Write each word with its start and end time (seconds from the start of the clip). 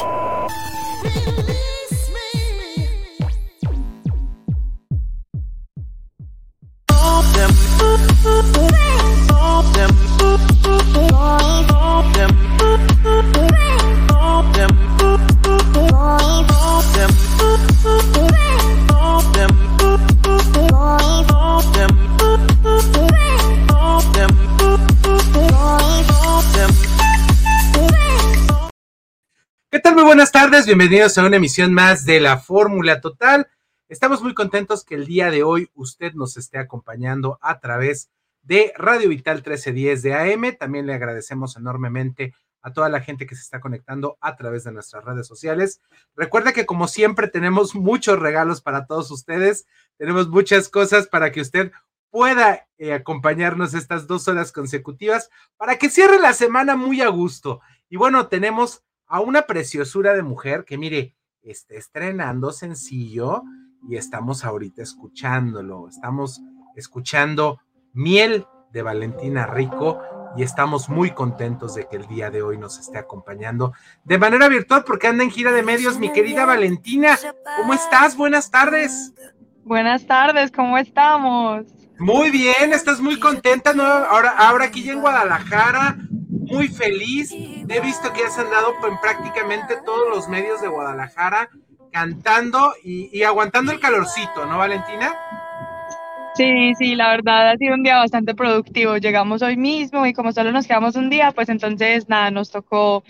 Really? 0.00 1.83
Bienvenidos 30.62 31.18
a 31.18 31.26
una 31.26 31.36
emisión 31.36 31.74
más 31.74 32.06
de 32.06 32.20
la 32.20 32.38
Fórmula 32.38 33.00
Total. 33.00 33.48
Estamos 33.88 34.22
muy 34.22 34.34
contentos 34.34 34.84
que 34.84 34.94
el 34.94 35.04
día 35.04 35.32
de 35.32 35.42
hoy 35.42 35.68
usted 35.74 36.14
nos 36.14 36.36
esté 36.36 36.58
acompañando 36.58 37.40
a 37.42 37.58
través 37.58 38.08
de 38.40 38.72
Radio 38.76 39.08
Vital 39.08 39.38
1310 39.38 40.02
de 40.02 40.14
AM. 40.14 40.56
También 40.56 40.86
le 40.86 40.94
agradecemos 40.94 41.56
enormemente 41.56 42.34
a 42.62 42.72
toda 42.72 42.88
la 42.88 43.00
gente 43.00 43.26
que 43.26 43.34
se 43.34 43.42
está 43.42 43.60
conectando 43.60 44.16
a 44.20 44.36
través 44.36 44.62
de 44.62 44.70
nuestras 44.70 45.04
redes 45.04 45.26
sociales. 45.26 45.82
Recuerda 46.14 46.52
que 46.52 46.66
como 46.66 46.86
siempre 46.86 47.26
tenemos 47.26 47.74
muchos 47.74 48.20
regalos 48.20 48.62
para 48.62 48.86
todos 48.86 49.10
ustedes, 49.10 49.66
tenemos 49.98 50.28
muchas 50.28 50.68
cosas 50.68 51.08
para 51.08 51.32
que 51.32 51.40
usted 51.40 51.72
pueda 52.10 52.68
eh, 52.78 52.94
acompañarnos 52.94 53.74
estas 53.74 54.06
dos 54.06 54.28
horas 54.28 54.52
consecutivas 54.52 55.30
para 55.56 55.78
que 55.78 55.90
cierre 55.90 56.20
la 56.20 56.32
semana 56.32 56.76
muy 56.76 57.02
a 57.02 57.08
gusto. 57.08 57.60
Y 57.90 57.96
bueno, 57.96 58.28
tenemos 58.28 58.84
a 59.14 59.20
una 59.20 59.42
preciosura 59.42 60.12
de 60.12 60.24
mujer 60.24 60.64
que 60.64 60.76
mire, 60.76 61.14
está 61.40 61.76
estrenando 61.76 62.50
sencillo 62.50 63.44
y 63.88 63.94
estamos 63.94 64.44
ahorita 64.44 64.82
escuchándolo. 64.82 65.86
Estamos 65.86 66.42
escuchando 66.74 67.60
Miel 67.92 68.44
de 68.72 68.82
Valentina 68.82 69.46
Rico 69.46 70.00
y 70.36 70.42
estamos 70.42 70.88
muy 70.88 71.12
contentos 71.12 71.76
de 71.76 71.86
que 71.86 71.94
el 71.94 72.08
día 72.08 72.28
de 72.32 72.42
hoy 72.42 72.58
nos 72.58 72.80
esté 72.80 72.98
acompañando 72.98 73.72
de 74.02 74.18
manera 74.18 74.48
virtual 74.48 74.82
porque 74.84 75.06
anda 75.06 75.22
en 75.22 75.30
gira 75.30 75.52
de 75.52 75.62
medios 75.62 76.00
mi 76.00 76.10
querida 76.10 76.44
Valentina. 76.44 77.16
¿Cómo 77.58 77.72
estás? 77.72 78.16
Buenas 78.16 78.50
tardes. 78.50 79.14
Buenas 79.62 80.08
tardes, 80.08 80.50
¿cómo 80.50 80.76
estamos? 80.76 81.66
Muy 82.00 82.30
bien, 82.32 82.72
estás 82.72 83.00
muy 83.00 83.20
contenta, 83.20 83.74
¿no? 83.74 83.84
Ahora, 83.84 84.30
ahora 84.30 84.64
aquí 84.64 84.90
en 84.90 85.00
Guadalajara, 85.00 85.98
muy 86.54 86.68
feliz. 86.68 87.32
He 87.32 87.80
visto 87.80 88.12
que 88.12 88.22
has 88.22 88.38
andado 88.38 88.74
en 88.88 88.98
prácticamente 89.00 89.76
todos 89.84 90.08
los 90.08 90.28
medios 90.28 90.60
de 90.62 90.68
Guadalajara 90.68 91.50
cantando 91.90 92.74
y, 92.82 93.22
aguantando 93.22 93.72
el 93.72 93.80
calorcito, 93.80 94.46
¿no, 94.46 94.58
Valentina? 94.58 95.14
Sí, 96.34 96.74
sí, 96.76 96.96
la 96.96 97.10
verdad 97.10 97.50
ha 97.50 97.56
sido 97.56 97.74
un 97.74 97.82
día 97.82 97.98
bastante 97.98 98.34
productivo. 98.34 98.96
Llegamos 98.96 99.42
hoy 99.42 99.56
mismo 99.56 100.04
y 100.06 100.12
como 100.12 100.32
solo 100.32 100.50
nos 100.50 100.66
quedamos 100.66 100.96
un 100.96 101.10
día, 101.10 101.32
pues 101.32 101.48
entonces 101.48 102.08
nada, 102.08 102.30
nos 102.30 102.50
tocó, 102.50 103.04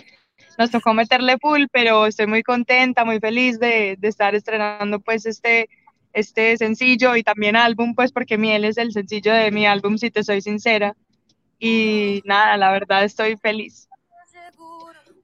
nos 0.58 0.70
tocó 0.70 0.92
meterle 0.92 1.38
full, 1.38 1.64
pero 1.72 2.06
estoy 2.06 2.26
muy 2.26 2.42
contenta, 2.42 3.04
muy 3.04 3.20
feliz 3.20 3.58
de, 3.58 3.96
de 3.98 4.08
estar 4.08 4.34
estrenando 4.34 5.00
pues 5.00 5.24
este, 5.24 5.70
este 6.12 6.56
sencillo 6.58 7.16
y 7.16 7.22
también 7.22 7.56
álbum, 7.56 7.94
pues 7.94 8.12
porque 8.12 8.36
Miel 8.36 8.64
es 8.66 8.76
el 8.76 8.92
sencillo 8.92 9.32
de 9.32 9.50
mi 9.50 9.66
álbum, 9.66 9.96
si 9.96 10.10
te 10.10 10.22
soy 10.22 10.42
sincera 10.42 10.94
y 11.58 12.22
nada, 12.24 12.56
la 12.56 12.72
verdad 12.72 13.04
estoy 13.04 13.36
feliz. 13.36 13.88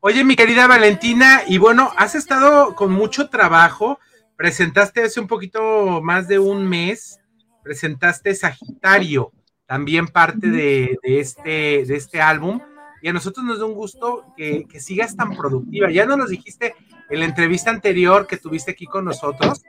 Oye, 0.01 0.25
mi 0.25 0.35
querida 0.35 0.67
Valentina, 0.67 1.43
y 1.47 1.59
bueno, 1.59 1.93
has 1.97 2.15
estado 2.15 2.75
con 2.75 2.91
mucho 2.91 3.29
trabajo, 3.29 3.99
presentaste 4.35 5.03
hace 5.03 5.21
un 5.21 5.27
poquito 5.27 6.01
más 6.01 6.27
de 6.27 6.39
un 6.39 6.67
mes, 6.67 7.21
presentaste 7.63 8.35
Sagitario, 8.35 9.33
también 9.67 10.09
parte 10.09 10.49
de, 10.49 10.99
este, 11.03 11.85
de 11.85 11.97
este 11.97 12.23
álbum, 12.23 12.61
y 13.03 13.09
a 13.09 13.13
nosotros 13.13 13.45
nos 13.45 13.59
da 13.59 13.67
un 13.67 13.75
gusto 13.75 14.33
que, 14.37 14.67
sigas 14.79 15.17
tan 15.17 15.37
productiva. 15.37 15.91
Ya 15.91 16.07
no 16.07 16.17
nos 16.17 16.31
dijiste 16.31 16.75
en 17.11 17.21
la 17.21 17.27
entrevista 17.27 17.71
anterior 17.71 18.27
que 18.27 18.39
tuviste 18.39 18.71
aquí 18.71 18.87
con 18.87 19.05
nosotros, 19.05 19.63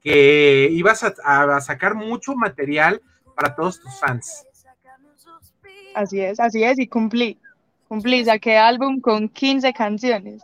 que 0.00 0.68
ibas 0.72 1.04
a 1.04 1.60
sacar 1.60 1.94
mucho 1.94 2.34
material 2.34 3.00
para 3.36 3.54
todos 3.54 3.80
tus 3.80 4.00
fans. 4.00 4.44
Así 5.96 6.20
es, 6.20 6.38
así 6.38 6.62
es, 6.62 6.78
y 6.78 6.86
cumplí. 6.86 7.38
Cumplí, 7.88 8.22
saqué 8.22 8.58
álbum 8.58 9.00
con 9.00 9.30
15 9.30 9.72
canciones. 9.72 10.42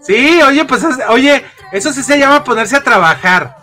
Sí, 0.00 0.42
oye, 0.42 0.64
pues, 0.64 0.84
oye, 1.08 1.44
eso 1.70 1.92
sí 1.92 2.02
se 2.02 2.18
llama 2.18 2.42
ponerse 2.42 2.74
a 2.74 2.82
trabajar. 2.82 3.56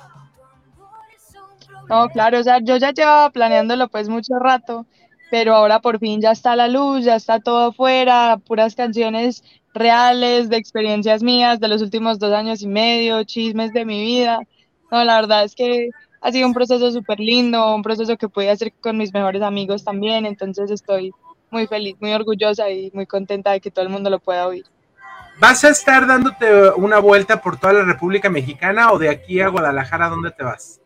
No, 1.89 2.07
claro, 2.07 2.39
o 2.39 2.43
sea, 2.43 2.59
yo 2.59 2.77
ya 2.77 2.93
llevaba 2.93 3.29
planeándolo 3.29 3.89
pues 3.89 4.07
mucho 4.07 4.39
rato, 4.39 4.85
pero 5.29 5.53
ahora 5.53 5.81
por 5.81 5.99
fin 5.99 6.21
ya 6.21 6.31
está 6.31 6.55
la 6.55 6.69
luz, 6.69 7.03
ya 7.03 7.17
está 7.17 7.41
todo 7.41 7.73
fuera, 7.73 8.37
puras 8.37 8.73
canciones 8.73 9.43
reales, 9.73 10.47
de 10.47 10.55
experiencias 10.55 11.21
mías 11.21 11.59
de 11.59 11.67
los 11.67 11.81
últimos 11.81 12.19
dos 12.19 12.31
años 12.31 12.61
y 12.61 12.67
medio, 12.67 13.25
chismes 13.25 13.73
de 13.73 13.83
mi 13.83 14.01
vida. 14.01 14.39
No, 14.89 15.03
la 15.03 15.19
verdad 15.19 15.43
es 15.43 15.55
que 15.55 15.89
ha 16.21 16.31
sido 16.31 16.47
un 16.47 16.53
proceso 16.53 16.91
súper 16.91 17.19
lindo, 17.19 17.75
un 17.75 17.83
proceso 17.83 18.17
que 18.17 18.29
pude 18.29 18.49
hacer 18.49 18.73
con 18.81 18.97
mis 18.97 19.13
mejores 19.13 19.41
amigos 19.41 19.83
también, 19.83 20.25
entonces 20.25 20.71
estoy 20.71 21.11
muy 21.51 21.67
feliz, 21.67 21.95
muy 21.99 22.11
orgullosa 22.11 22.69
y 22.69 22.91
muy 22.93 23.05
contenta 23.05 23.51
de 23.51 23.61
que 23.61 23.71
todo 23.71 23.83
el 23.83 23.91
mundo 23.91 24.09
lo 24.09 24.19
pueda 24.19 24.47
oír. 24.47 24.65
¿Vas 25.39 25.63
a 25.63 25.69
estar 25.69 26.05
dándote 26.05 26.69
una 26.71 26.99
vuelta 26.99 27.41
por 27.41 27.57
toda 27.57 27.73
la 27.73 27.83
República 27.83 28.29
Mexicana 28.29 28.91
o 28.91 28.99
de 28.99 29.09
aquí 29.09 29.39
a 29.39 29.47
Guadalajara, 29.47 30.09
dónde 30.09 30.31
te 30.31 30.43
vas? 30.43 30.81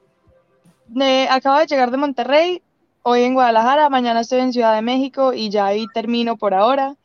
acabo 1.29 1.57
de 1.57 1.65
llegar 1.65 1.89
de 1.89 1.97
Monterrey, 1.97 2.61
hoy 3.01 3.23
en 3.23 3.33
Guadalajara, 3.33 3.89
mañana 3.89 4.19
estoy 4.19 4.41
en 4.41 4.53
Ciudad 4.53 4.75
de 4.75 4.83
México 4.83 5.33
y 5.33 5.49
ya 5.49 5.65
ahí 5.65 5.87
termino 5.91 6.37
por 6.37 6.53
ahora, 6.53 6.95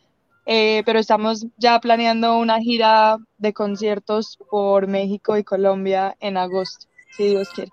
eh, 0.45 0.83
pero 0.85 0.99
estamos 0.99 1.47
ya 1.57 1.81
planeando 1.81 2.39
una 2.39 2.59
gira 2.59 3.17
de 3.39 3.55
conciertos 3.55 4.39
por 4.51 4.87
México 4.87 5.39
y 5.39 5.45
Colombia 5.45 6.17
en 6.21 6.37
agosto, 6.37 6.87
si 7.17 7.29
Dios 7.29 7.49
quiere. 7.55 7.71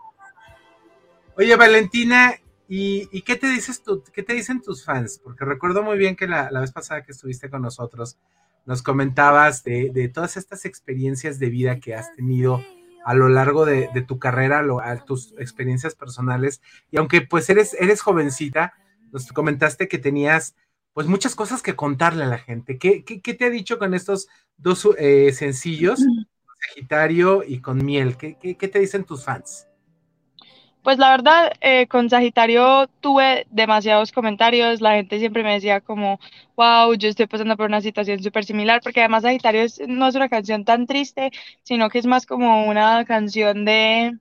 Oye, 1.38 1.53
Valentina, 1.57 2.35
¿y, 2.69 3.22
qué 3.23 3.35
te 3.35 3.47
dices 3.47 3.84
tú, 3.84 4.01
qué 4.13 4.23
te 4.23 4.34
dicen 4.34 4.62
tus 4.62 4.85
fans? 4.85 5.19
Porque 5.22 5.44
recuerdo 5.44 5.84
muy 5.84 5.97
bien 5.97 6.16
que 6.16 6.28
la, 6.28 6.50
vez 6.50 6.72
pasada 6.72 7.03
que 7.03 7.12
estuviste 7.12 7.50
con 7.50 7.62
nosotros, 7.62 8.18
nos 8.66 8.81
comentabas 8.81 9.62
de, 9.66 10.09
todas 10.13 10.38
estas 10.38 10.63
experiencias 10.63 11.38
de 11.38 11.50
vida 11.50 11.79
que 11.81 11.94
has 11.94 12.13
tenido 12.16 12.63
a 13.03 13.13
lo 13.13 13.28
largo 13.28 13.66
de, 13.66 13.90
tu 14.07 14.18
carrera, 14.18 14.63
a 14.84 15.03
tus 15.03 15.34
experiencias 15.38 15.94
personales. 15.94 16.62
Y 16.90 16.97
aunque 16.97 17.22
pues 17.22 17.50
eres, 17.50 17.75
eres 17.81 18.01
jovencita, 18.01 18.74
nos 19.12 19.28
comentaste 19.34 19.90
que 19.90 19.97
tenías 19.97 20.56
pues 20.94 21.07
muchas 21.07 21.35
cosas 21.35 21.62
que 21.62 21.75
contarle 21.75 22.24
a 22.24 22.28
la 22.28 22.38
gente. 22.38 22.78
¿Qué, 22.78 23.03
te 23.03 23.45
ha 23.45 23.50
dicho 23.50 23.78
con 23.78 23.94
estos 23.94 24.29
dos 24.56 24.88
eh, 24.97 25.34
sencillos, 25.34 26.00
Sagitario 26.69 27.44
y 27.45 27.59
con 27.59 27.84
Miel? 27.84 28.16
¿Qué, 28.16 28.38
¿Qué, 28.40 28.68
te 28.69 28.79
dicen 28.79 29.03
tus 29.03 29.25
fans? 29.25 29.68
Pues 30.85 31.00
la 31.00 31.09
verdad, 31.12 31.51
eh, 31.62 31.88
con 31.88 32.09
Sagitario 32.12 32.88
tuve 33.01 33.47
demasiados 33.50 34.12
comentarios, 34.12 34.81
la 34.81 34.94
gente 34.96 35.18
siempre 35.19 35.44
me 35.44 35.53
decía 35.53 35.81
como, 35.81 36.19
wow, 36.56 36.94
yo 36.94 37.09
estoy 37.09 37.25
pasando 37.28 37.57
por 37.57 37.66
una 37.68 37.81
situación 37.81 38.22
súper 38.22 38.46
similar, 38.46 38.81
porque 38.84 39.00
además 39.01 39.24
Sagitario 39.24 39.66
no 39.88 40.07
es 40.07 40.16
una 40.16 40.29
canción 40.29 40.63
tan 40.63 40.85
triste, 40.85 41.31
sino 41.63 41.90
que 41.90 41.97
es 42.00 42.06
más 42.06 42.28
como 42.28 42.68
una 42.68 43.03
canción 43.06 43.66
de, 43.66 44.19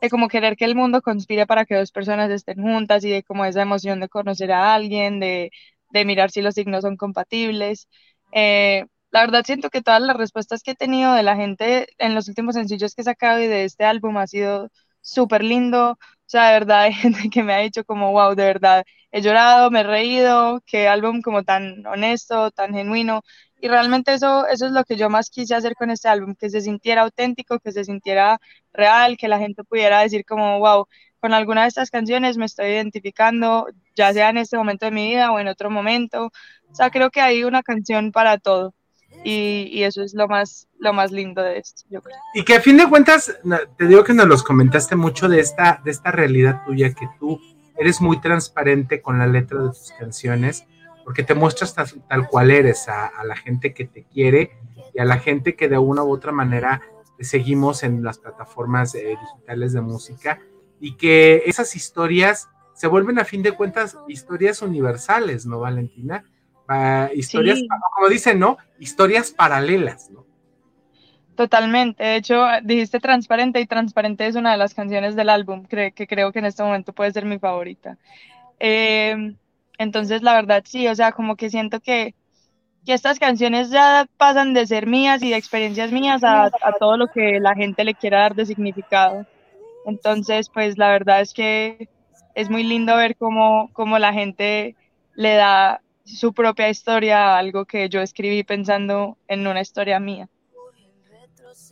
de 0.00 0.10
como 0.10 0.28
querer 0.28 0.56
que 0.56 0.66
el 0.66 0.76
mundo 0.76 1.02
conspire 1.02 1.46
para 1.46 1.66
que 1.66 1.76
dos 1.76 1.92
personas 1.92 2.30
estén 2.30 2.62
juntas 2.62 3.04
y 3.04 3.10
de 3.10 3.22
como 3.24 3.44
esa 3.46 3.62
emoción 3.62 4.00
de 4.00 4.08
conocer 4.08 4.52
a 4.52 4.74
alguien, 4.74 5.20
de, 5.20 5.50
de 5.90 6.04
mirar 6.06 6.30
si 6.30 6.42
los 6.42 6.54
signos 6.54 6.82
son 6.82 6.96
compatibles. 6.96 7.88
Eh, 8.32 8.86
la 9.12 9.20
verdad 9.22 9.44
siento 9.46 9.70
que 9.70 9.82
todas 9.82 10.02
las 10.02 10.16
respuestas 10.16 10.62
que 10.62 10.72
he 10.72 10.74
tenido 10.76 11.14
de 11.14 11.22
la 11.24 11.36
gente 11.36 11.88
en 11.98 12.14
los 12.14 12.28
últimos 12.28 12.54
sencillos 12.56 12.94
que 12.94 13.02
he 13.02 13.04
sacado 13.04 13.40
y 13.42 13.46
de 13.48 13.64
este 13.64 13.84
álbum 13.84 14.16
ha 14.18 14.26
sido 14.26 14.70
súper 15.00 15.44
lindo. 15.44 15.92
O 15.92 15.98
sea, 16.26 16.48
de 16.48 16.52
verdad, 16.54 16.82
hay 16.82 16.92
gente 16.92 17.28
que 17.30 17.42
me 17.42 17.54
ha 17.54 17.58
dicho 17.58 17.84
como, 17.84 18.12
wow, 18.12 18.34
de 18.34 18.44
verdad, 18.44 18.84
he 19.12 19.20
llorado, 19.22 19.70
me 19.70 19.80
he 19.80 19.82
reído, 19.84 20.60
qué 20.66 20.88
álbum 20.88 21.22
como 21.22 21.42
tan 21.44 21.84
honesto, 21.86 22.50
tan 22.50 22.72
genuino. 22.74 23.22
Y 23.60 23.68
realmente 23.68 24.14
eso, 24.14 24.46
eso 24.46 24.66
es 24.66 24.72
lo 24.72 24.84
que 24.84 24.96
yo 24.96 25.10
más 25.10 25.28
quise 25.30 25.54
hacer 25.54 25.74
con 25.74 25.90
este 25.90 26.08
álbum, 26.08 26.34
que 26.34 26.48
se 26.50 26.60
sintiera 26.62 27.02
auténtico, 27.02 27.58
que 27.58 27.72
se 27.72 27.84
sintiera 27.84 28.38
real, 28.72 29.16
que 29.18 29.28
la 29.28 29.38
gente 29.38 29.64
pudiera 29.64 30.00
decir 30.00 30.24
como, 30.24 30.58
wow, 30.60 30.86
con 31.20 31.34
alguna 31.34 31.62
de 31.62 31.68
estas 31.68 31.90
canciones 31.90 32.36
me 32.38 32.46
estoy 32.46 32.66
identificando, 32.68 33.66
ya 33.94 34.12
sea 34.12 34.30
en 34.30 34.38
este 34.38 34.56
momento 34.56 34.86
de 34.86 34.92
mi 34.92 35.08
vida 35.08 35.30
o 35.32 35.38
en 35.38 35.48
otro 35.48 35.70
momento. 35.70 36.26
O 36.26 36.74
sea, 36.74 36.90
creo 36.90 37.10
que 37.10 37.20
hay 37.20 37.44
una 37.44 37.62
canción 37.62 38.12
para 38.12 38.38
todo 38.38 38.74
y, 39.24 39.82
eso 39.82 40.02
es 40.02 40.14
lo 40.14 40.28
más, 40.28 40.68
lo 40.78 40.92
más 40.92 41.10
lindo 41.10 41.42
de 41.42 41.58
esto, 41.58 41.82
yo 41.90 42.00
creo. 42.00 42.16
Y 42.34 42.44
que 42.44 42.54
a 42.54 42.60
fin 42.60 42.76
de 42.76 42.88
cuentas, 42.88 43.38
te 43.76 43.86
digo 43.86 44.04
que 44.04 44.14
nos 44.14 44.26
los 44.26 44.42
comentaste 44.42 44.96
mucho 44.96 45.28
de 45.28 45.40
esta, 45.40 45.80
de 45.84 45.90
esta 45.90 46.10
realidad 46.10 46.62
tuya, 46.66 46.92
que 46.94 47.08
tú 47.18 47.40
eres 47.76 48.00
muy 48.00 48.20
transparente 48.20 49.00
con 49.00 49.18
la 49.18 49.26
letra 49.26 49.60
de 49.62 49.68
tus 49.68 49.92
canciones, 49.98 50.64
porque 51.04 51.22
te 51.22 51.34
muestras 51.34 51.74
tal, 52.08 52.28
cual 52.28 52.50
eres 52.50 52.88
a, 52.88 53.10
la 53.24 53.36
gente 53.36 53.74
que 53.74 53.84
te 53.84 54.04
quiere 54.04 54.52
y 54.94 55.00
a 55.00 55.04
la 55.04 55.18
gente 55.18 55.56
que 55.56 55.68
de 55.68 55.78
una 55.78 56.02
u 56.02 56.12
otra 56.12 56.32
manera 56.32 56.82
seguimos 57.20 57.82
en 57.82 58.02
las 58.02 58.18
plataformas 58.18 58.94
eh, 58.94 59.16
digitales 59.20 59.72
de 59.72 59.80
música 59.80 60.40
y 60.78 60.96
que 60.96 61.42
esas 61.46 61.76
historias 61.76 62.48
se 62.74 62.86
vuelven 62.86 63.18
a 63.18 63.24
fin 63.24 63.42
de 63.42 63.52
cuentas 63.52 63.96
historias 64.08 64.62
universales, 64.62 65.44
¿no, 65.44 65.60
Valentina? 65.60 66.24
Historias, 67.14 67.60
como 67.94 68.08
dicen, 68.08 68.38
¿no? 68.38 68.58
Historias 68.78 69.30
paralelas, 69.30 70.10
¿no? 70.10 70.24
Totalmente. 71.34 72.02
De 72.04 72.16
hecho, 72.16 72.44
dijiste 72.62 73.00
Transparente 73.00 73.60
y 73.60 73.66
Transparente 73.66 74.26
es 74.26 74.36
una 74.36 74.52
de 74.52 74.58
las 74.58 74.74
canciones 74.74 75.16
del 75.16 75.30
álbum 75.30 75.64
que, 75.64 75.92
que 75.92 76.06
creo 76.06 76.32
que 76.32 76.40
en 76.40 76.44
este 76.44 76.62
momento 76.62 76.92
puede 76.92 77.12
ser 77.12 77.24
mi 77.24 77.38
favorita. 77.38 77.96
Eh, 78.58 79.34
entonces, 79.78 80.22
la 80.22 80.34
verdad, 80.34 80.62
sí, 80.66 80.86
o 80.86 80.94
sea, 80.94 81.12
como 81.12 81.36
que 81.36 81.48
siento 81.48 81.80
que, 81.80 82.14
que, 82.84 82.92
estas 82.92 83.18
canciones 83.18 83.70
ya 83.70 84.06
pasan 84.18 84.52
de 84.52 84.66
ser 84.66 84.86
mías 84.86 85.22
y 85.22 85.30
de 85.30 85.36
experiencias 85.36 85.92
mías 85.92 86.22
a, 86.22 86.44
a 86.44 86.72
todo 86.78 86.98
lo 86.98 87.06
que 87.06 87.40
la 87.40 87.54
gente 87.54 87.84
le 87.84 87.94
quiera 87.94 88.20
dar 88.20 88.34
de 88.34 88.44
significado. 88.44 89.26
Entonces, 89.86 90.50
pues 90.50 90.76
la 90.76 90.90
verdad 90.90 91.22
es 91.22 91.32
que 91.32 91.88
es 92.34 92.50
muy 92.50 92.64
lindo 92.64 92.94
ver 92.96 93.16
cómo, 93.16 93.70
cómo 93.72 93.98
la 93.98 94.12
gente 94.12 94.76
le 95.14 95.34
da 95.34 95.80
su 96.04 96.32
propia 96.32 96.68
historia 96.68 97.36
algo 97.36 97.64
que 97.64 97.88
yo 97.88 98.00
escribí 98.00 98.42
pensando 98.42 99.16
en 99.28 99.46
una 99.46 99.60
historia 99.60 100.00
mía. 100.00 100.28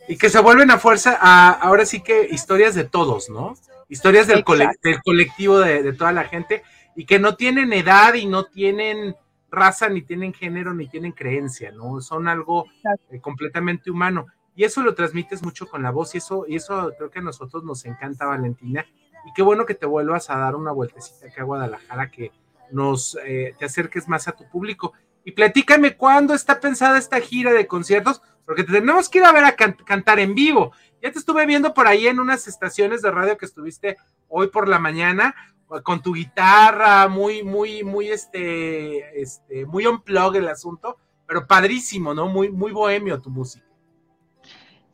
Y 0.07 0.17
que 0.17 0.29
se 0.29 0.39
vuelven 0.39 0.71
a 0.71 0.77
fuerza 0.79 1.17
a, 1.19 1.51
ahora 1.51 1.85
sí 1.85 2.01
que 2.01 2.27
historias 2.31 2.73
de 2.75 2.83
todos, 2.83 3.29
¿no? 3.29 3.55
Historias 3.89 4.27
del, 4.27 4.43
del 4.83 5.01
colectivo 5.01 5.59
de, 5.59 5.83
de, 5.83 5.93
toda 5.93 6.11
la 6.11 6.25
gente 6.25 6.63
y 6.95 7.05
que 7.05 7.19
no 7.19 7.35
tienen 7.35 7.73
edad 7.73 8.13
y 8.15 8.25
no 8.25 8.45
tienen 8.45 9.15
raza, 9.51 9.89
ni 9.89 10.01
tienen 10.01 10.33
género, 10.33 10.73
ni 10.73 10.87
tienen 10.87 11.11
creencia, 11.11 11.71
¿no? 11.71 12.01
Son 12.01 12.27
algo 12.27 12.65
eh, 13.09 13.19
completamente 13.19 13.91
humano. 13.91 14.27
Y 14.55 14.63
eso 14.63 14.81
lo 14.81 14.93
transmites 14.93 15.41
mucho 15.41 15.67
con 15.67 15.83
la 15.83 15.91
voz 15.91 16.15
y 16.15 16.17
eso, 16.17 16.45
y 16.47 16.55
eso 16.55 16.91
creo 16.97 17.09
que 17.09 17.19
a 17.19 17.23
nosotros 17.23 17.63
nos 17.63 17.85
encanta, 17.85 18.25
Valentina. 18.25 18.85
Y 19.25 19.33
qué 19.33 19.41
bueno 19.41 19.65
que 19.65 19.75
te 19.75 19.85
vuelvas 19.85 20.29
a 20.29 20.37
dar 20.37 20.55
una 20.55 20.71
vueltecita 20.71 21.27
acá 21.27 21.41
a 21.41 21.45
Guadalajara, 21.45 22.11
que 22.11 22.31
nos 22.71 23.17
eh, 23.25 23.55
te 23.57 23.65
acerques 23.65 24.07
más 24.07 24.27
a 24.27 24.33
tu 24.33 24.47
público. 24.49 24.93
Y 25.23 25.31
platícame 25.31 25.95
cuándo 25.95 26.33
está 26.33 26.59
pensada 26.59 26.97
esta 26.97 27.19
gira 27.19 27.51
de 27.51 27.67
conciertos, 27.67 28.21
porque 28.45 28.63
tenemos 28.63 29.09
que 29.09 29.19
ir 29.19 29.25
a 29.25 29.31
ver 29.31 29.43
a 29.43 29.55
cantar 29.55 30.19
en 30.19 30.33
vivo. 30.33 30.71
Ya 31.01 31.11
te 31.11 31.19
estuve 31.19 31.45
viendo 31.45 31.73
por 31.73 31.87
ahí 31.87 32.07
en 32.07 32.19
unas 32.19 32.47
estaciones 32.47 33.01
de 33.01 33.11
radio 33.11 33.37
que 33.37 33.45
estuviste 33.45 33.97
hoy 34.27 34.47
por 34.47 34.67
la 34.67 34.79
mañana 34.79 35.35
con 35.83 36.01
tu 36.01 36.13
guitarra, 36.13 37.07
muy, 37.07 37.43
muy, 37.43 37.83
muy, 37.83 38.09
este, 38.09 39.21
este, 39.21 39.65
muy 39.65 39.85
on 39.85 40.01
plug 40.01 40.35
el 40.35 40.47
asunto, 40.47 40.97
pero 41.27 41.45
padrísimo, 41.45 42.13
¿no? 42.13 42.27
Muy, 42.27 42.49
muy 42.49 42.71
bohemio 42.71 43.21
tu 43.21 43.29
música. 43.29 43.65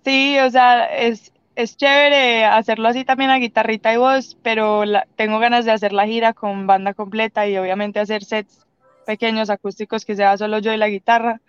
Sí, 0.03 0.37
o 0.39 0.49
sea, 0.49 0.85
es, 0.85 1.31
es 1.55 1.77
chévere 1.77 2.45
hacerlo 2.45 2.87
así 2.89 3.05
también 3.05 3.29
a 3.29 3.37
guitarrita 3.37 3.93
y 3.93 3.97
voz, 3.97 4.37
pero 4.43 4.83
tengo 5.15 5.39
ganas 5.39 5.65
de 5.65 5.71
hacer 5.71 5.93
la 5.93 6.05
gira 6.05 6.33
con 6.33 6.67
banda 6.67 6.93
completa 6.93 7.47
y 7.47 7.57
obviamente 7.57 7.99
hacer 7.99 8.23
sets 8.23 8.65
pequeños 9.05 9.49
acústicos 9.49 10.05
que 10.05 10.15
sea 10.15 10.37
solo 10.37 10.59
yo 10.59 10.73
y 10.73 10.77
la 10.77 10.89
guitarra, 10.89 11.41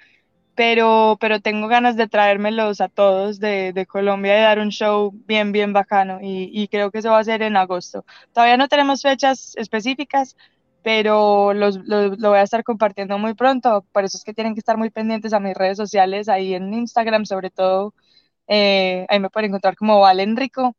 pero, 0.54 1.18
pero 1.20 1.40
tengo 1.40 1.68
ganas 1.68 1.96
de 1.96 2.08
traérmelos 2.08 2.80
a 2.80 2.88
todos 2.88 3.40
de, 3.40 3.72
de 3.72 3.86
Colombia 3.86 4.38
y 4.38 4.42
dar 4.42 4.58
un 4.60 4.70
show 4.70 5.12
bien, 5.26 5.52
bien 5.52 5.72
bacano 5.72 6.20
y, 6.22 6.50
y, 6.52 6.68
creo 6.68 6.90
que 6.90 6.98
eso 6.98 7.10
va 7.10 7.18
a 7.18 7.24
ser 7.24 7.42
en 7.42 7.56
agosto. 7.56 8.04
Todavía 8.32 8.56
no 8.56 8.68
tenemos 8.68 9.02
fechas 9.02 9.54
específicas, 9.56 10.36
pero 10.82 11.52
los, 11.52 11.78
los, 11.84 12.18
lo 12.18 12.30
voy 12.30 12.38
a 12.38 12.42
estar 12.42 12.62
compartiendo 12.64 13.18
muy 13.18 13.34
pronto, 13.34 13.84
por 13.92 14.04
eso 14.04 14.16
es 14.16 14.24
que 14.24 14.34
tienen 14.34 14.54
que 14.54 14.60
estar 14.60 14.76
muy 14.78 14.90
pendientes 14.90 15.32
a 15.32 15.40
mis 15.40 15.54
redes 15.54 15.76
sociales, 15.76 16.28
ahí 16.28 16.54
en 16.54 16.72
Instagram 16.72 17.26
sobre 17.26 17.50
todo 17.50 17.92
eh, 18.48 19.06
ahí 19.08 19.20
me 19.20 19.30
pueden 19.30 19.50
encontrar 19.50 19.76
como 19.76 20.00
Valen 20.00 20.36
Rico 20.36 20.76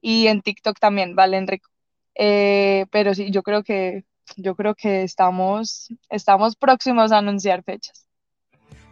y 0.00 0.26
en 0.26 0.42
TikTok 0.42 0.78
también 0.78 1.14
Valen 1.14 1.46
Rico. 1.46 1.70
Eh, 2.14 2.86
pero 2.90 3.14
sí, 3.14 3.30
yo 3.30 3.42
creo 3.42 3.62
que 3.62 4.04
yo 4.36 4.54
creo 4.54 4.74
que 4.74 5.02
estamos, 5.02 5.88
estamos 6.08 6.56
próximos 6.56 7.12
a 7.12 7.18
anunciar 7.18 7.62
fechas. 7.62 8.06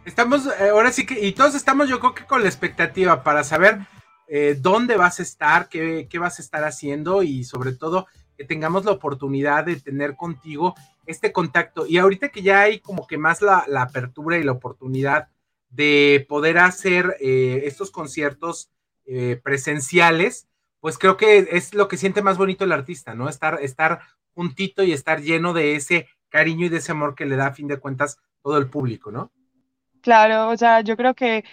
Estamos, 0.05 0.47
eh, 0.47 0.69
ahora 0.69 0.91
sí 0.91 1.05
que, 1.05 1.25
y 1.25 1.31
todos 1.33 1.55
estamos, 1.55 1.89
yo 1.89 1.99
creo 1.99 2.15
que 2.15 2.25
con 2.25 2.41
la 2.41 2.49
expectativa 2.49 3.23
para 3.23 3.43
saber 3.43 3.79
eh, 4.27 4.57
dónde 4.59 4.97
vas 4.97 5.19
a 5.19 5.23
estar, 5.23 5.69
qué, 5.69 6.07
qué, 6.09 6.19
vas 6.19 6.39
a 6.39 6.41
estar 6.41 6.63
haciendo 6.63 7.21
y 7.23 7.43
sobre 7.43 7.73
todo 7.73 8.07
que 8.37 8.43
tengamos 8.43 8.85
la 8.85 8.91
oportunidad 8.91 9.65
de 9.65 9.79
tener 9.79 10.15
contigo 10.15 10.73
este 11.05 11.31
contacto. 11.31 11.85
Y 11.85 11.97
ahorita 11.97 12.29
que 12.29 12.41
ya 12.41 12.61
hay 12.61 12.79
como 12.79 13.05
que 13.05 13.17
más 13.17 13.41
la, 13.41 13.65
la 13.67 13.83
apertura 13.83 14.37
y 14.37 14.43
la 14.43 14.53
oportunidad 14.53 15.27
de 15.71 16.25
poder 16.29 16.59
hacer 16.59 17.17
eh, 17.19 17.63
estos 17.65 17.91
conciertos 17.91 18.69
eh, 19.05 19.39
presenciales, 19.41 20.47
pues 20.79 20.97
creo 20.97 21.17
que 21.17 21.47
es 21.51 21.73
lo 21.73 21.87
que 21.87 21.97
siente 21.97 22.21
más 22.21 22.37
bonito 22.37 22.65
el 22.65 22.71
artista, 22.71 23.15
¿no? 23.15 23.29
Estar, 23.29 23.59
estar 23.61 24.01
juntito 24.33 24.83
y 24.83 24.91
estar 24.91 25.21
lleno 25.21 25.53
de 25.53 25.75
ese 25.75 26.07
cariño 26.29 26.65
y 26.65 26.69
de 26.69 26.77
ese 26.77 26.91
amor 26.91 27.15
que 27.15 27.25
le 27.25 27.35
da 27.35 27.47
a 27.47 27.53
fin 27.53 27.67
de 27.67 27.79
cuentas 27.79 28.19
todo 28.43 28.57
el 28.57 28.69
público, 28.69 29.11
¿no? 29.11 29.31
Claro, 30.01 30.49
o 30.49 30.57
sea, 30.57 30.81
yo 30.81 30.97
creo 30.97 31.13
que 31.13 31.43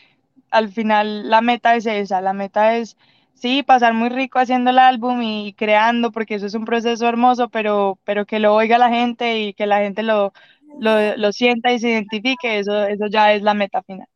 al 0.50 0.70
final 0.70 1.28
la 1.28 1.40
meta 1.40 1.76
es 1.76 1.86
esa, 1.86 2.20
la 2.20 2.32
meta 2.32 2.76
es, 2.76 2.96
sí, 3.34 3.62
pasar 3.62 3.92
muy 3.92 4.08
rico 4.08 4.38
haciendo 4.38 4.70
el 4.70 4.78
álbum 4.78 5.20
y 5.22 5.52
creando, 5.52 6.10
porque 6.10 6.36
eso 6.36 6.46
es 6.46 6.54
un 6.54 6.64
proceso 6.64 7.06
hermoso, 7.06 7.48
pero, 7.50 7.98
pero 8.04 8.24
que 8.24 8.38
lo 8.38 8.54
oiga 8.54 8.78
la 8.78 8.88
gente 8.88 9.38
y 9.38 9.52
que 9.52 9.66
la 9.66 9.78
gente 9.80 10.02
lo, 10.02 10.32
lo, 10.78 11.32
sienta 11.32 11.72
y 11.72 11.78
se 11.78 11.90
identifique, 11.90 12.58
eso, 12.58 12.84
eso 12.84 13.06
ya 13.08 13.32
es 13.32 13.42
la 13.42 13.54
meta 13.54 13.82
final. 13.82 14.06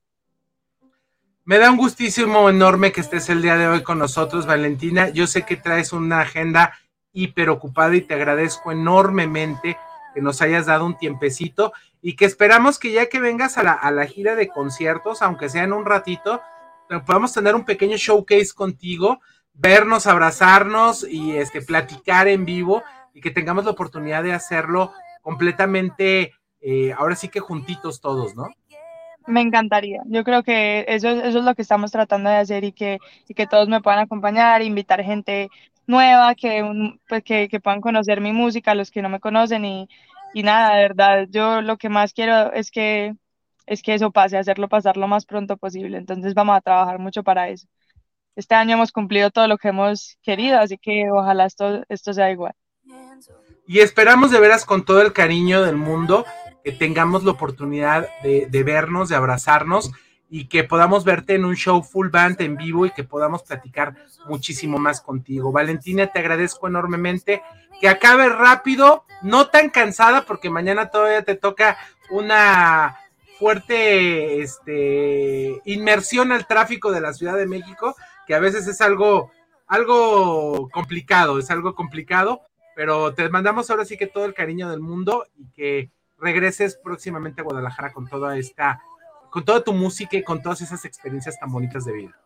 Me 1.44 1.58
da 1.58 1.70
un 1.70 1.76
gustísimo 1.76 2.48
enorme 2.48 2.92
que 2.92 3.00
estés 3.00 3.28
el 3.28 3.42
día 3.42 3.56
de 3.56 3.66
hoy 3.66 3.82
con 3.82 3.98
nosotros, 3.98 4.46
Valentina. 4.46 5.08
Yo 5.08 5.26
sé 5.26 5.42
que 5.42 5.56
traes 5.56 5.92
una 5.92 6.20
agenda 6.20 6.72
hiper 7.12 7.50
ocupada 7.50 7.94
y 7.96 8.02
te 8.02 8.14
agradezco 8.14 8.70
enormemente 8.70 9.76
que 10.14 10.20
nos 10.20 10.40
hayas 10.40 10.66
dado 10.66 10.86
un 10.86 10.96
tiempecito 10.96 11.72
y 12.00 12.16
que 12.16 12.26
esperamos 12.26 12.78
que 12.78 12.92
ya 12.92 13.06
que 13.06 13.20
vengas 13.20 13.58
a 13.58 13.62
la, 13.62 13.72
a 13.72 13.90
la 13.90 14.06
gira 14.06 14.34
de 14.34 14.48
conciertos, 14.48 15.22
aunque 15.22 15.48
sea 15.48 15.64
en 15.64 15.72
un 15.72 15.84
ratito, 15.84 16.42
podamos 17.00 17.32
tener 17.32 17.54
un 17.54 17.64
pequeño 17.64 17.96
showcase 17.96 18.52
contigo, 18.54 19.20
vernos, 19.54 20.06
abrazarnos 20.06 21.06
y 21.08 21.36
este, 21.36 21.62
platicar 21.62 22.28
en 22.28 22.44
vivo 22.44 22.82
y 23.14 23.20
que 23.20 23.30
tengamos 23.30 23.64
la 23.64 23.70
oportunidad 23.72 24.22
de 24.22 24.32
hacerlo 24.32 24.92
completamente 25.22 26.34
eh, 26.62 26.92
ahora 26.96 27.16
sí 27.16 27.28
que 27.28 27.40
juntitos 27.40 28.00
todos, 28.00 28.34
¿no? 28.34 28.48
Me 29.26 29.40
encantaría. 29.40 30.02
Yo 30.06 30.24
creo 30.24 30.42
que 30.42 30.84
eso, 30.88 31.08
eso 31.08 31.38
es 31.38 31.44
lo 31.44 31.54
que 31.54 31.62
estamos 31.62 31.90
tratando 31.92 32.30
de 32.30 32.36
hacer 32.36 32.64
y 32.64 32.72
que, 32.72 32.98
y 33.28 33.34
que 33.34 33.46
todos 33.46 33.68
me 33.68 33.80
puedan 33.80 34.00
acompañar, 34.00 34.62
invitar 34.62 35.02
gente 35.02 35.48
nueva, 35.86 36.34
que, 36.34 36.64
pues 37.08 37.22
que, 37.22 37.48
que, 37.48 37.60
puedan 37.60 37.80
conocer 37.80 38.20
mi 38.20 38.32
música, 38.32 38.74
los 38.74 38.90
que 38.90 39.02
no 39.02 39.08
me 39.08 39.20
conocen 39.20 39.64
y, 39.64 39.88
y 40.34 40.42
nada, 40.42 40.76
de 40.76 40.82
verdad, 40.82 41.26
yo 41.30 41.60
lo 41.60 41.76
que 41.76 41.88
más 41.88 42.12
quiero 42.12 42.52
es 42.52 42.70
que, 42.70 43.14
es 43.66 43.82
que 43.82 43.94
eso 43.94 44.10
pase, 44.10 44.38
hacerlo 44.38 44.68
pasar 44.68 44.96
lo 44.96 45.08
más 45.08 45.26
pronto 45.26 45.56
posible. 45.56 45.98
Entonces 45.98 46.34
vamos 46.34 46.56
a 46.56 46.60
trabajar 46.60 46.98
mucho 46.98 47.22
para 47.22 47.48
eso. 47.48 47.66
Este 48.34 48.54
año 48.54 48.74
hemos 48.74 48.92
cumplido 48.92 49.30
todo 49.30 49.46
lo 49.46 49.58
que 49.58 49.68
hemos 49.68 50.16
querido, 50.22 50.58
así 50.58 50.78
que 50.78 51.10
ojalá 51.12 51.46
esto, 51.46 51.82
esto 51.88 52.14
sea 52.14 52.30
igual. 52.30 52.54
Y 53.66 53.80
esperamos 53.80 54.30
de 54.30 54.40
veras 54.40 54.64
con 54.64 54.84
todo 54.84 55.02
el 55.02 55.12
cariño 55.12 55.62
del 55.62 55.76
mundo 55.76 56.24
que 56.64 56.72
tengamos 56.72 57.24
la 57.24 57.32
oportunidad 57.32 58.08
de, 58.22 58.62
vernos, 58.62 59.08
de 59.08 59.16
abrazarnos 59.16 59.90
y 60.30 60.46
que 60.46 60.64
podamos 60.64 61.04
verte 61.04 61.34
en 61.34 61.44
un 61.44 61.56
show 61.56 61.82
full 61.82 62.08
band 62.08 62.40
en 62.40 62.56
vivo 62.56 62.86
y 62.86 62.90
que 62.90 63.04
podamos 63.04 63.42
platicar 63.42 63.94
muchísimo 64.26 64.78
más 64.78 65.00
contigo. 65.00 65.52
Valentina, 65.52 66.06
te 66.06 66.20
agradezco 66.20 66.68
enormemente. 66.68 67.42
Que 67.80 67.88
acabe 67.88 68.28
rápido, 68.28 69.04
no 69.22 69.48
tan 69.48 69.68
cansada, 69.68 70.24
porque 70.24 70.50
mañana 70.50 70.90
todavía 70.90 71.22
te 71.22 71.34
toca 71.34 71.76
una 72.10 72.96
fuerte 73.42 74.40
este, 74.40 75.60
inmersión 75.64 76.30
al 76.30 76.46
tráfico 76.46 76.92
de 76.92 77.00
la 77.00 77.12
Ciudad 77.12 77.36
de 77.36 77.48
México, 77.48 77.96
que 78.24 78.36
a 78.36 78.38
veces 78.38 78.68
es 78.68 78.80
algo, 78.80 79.32
algo 79.66 80.68
complicado, 80.70 81.40
es 81.40 81.50
algo 81.50 81.74
complicado, 81.74 82.42
pero 82.76 83.14
te 83.14 83.28
mandamos 83.30 83.68
ahora 83.68 83.84
sí 83.84 83.96
que 83.96 84.06
todo 84.06 84.26
el 84.26 84.34
cariño 84.34 84.70
del 84.70 84.78
mundo 84.78 85.26
y 85.36 85.50
que 85.50 85.90
regreses 86.22 86.76
próximamente 86.76 87.40
a 87.40 87.44
Guadalajara 87.44 87.92
con 87.92 88.08
toda 88.08 88.38
esta, 88.38 88.80
con 89.28 89.44
toda 89.44 89.62
tu 89.62 89.74
música 89.74 90.16
y 90.16 90.22
con 90.22 90.40
todas 90.40 90.62
esas 90.62 90.84
experiencias 90.84 91.38
tan 91.38 91.50
bonitas 91.50 91.84
de 91.84 91.92
vida. 91.92 92.16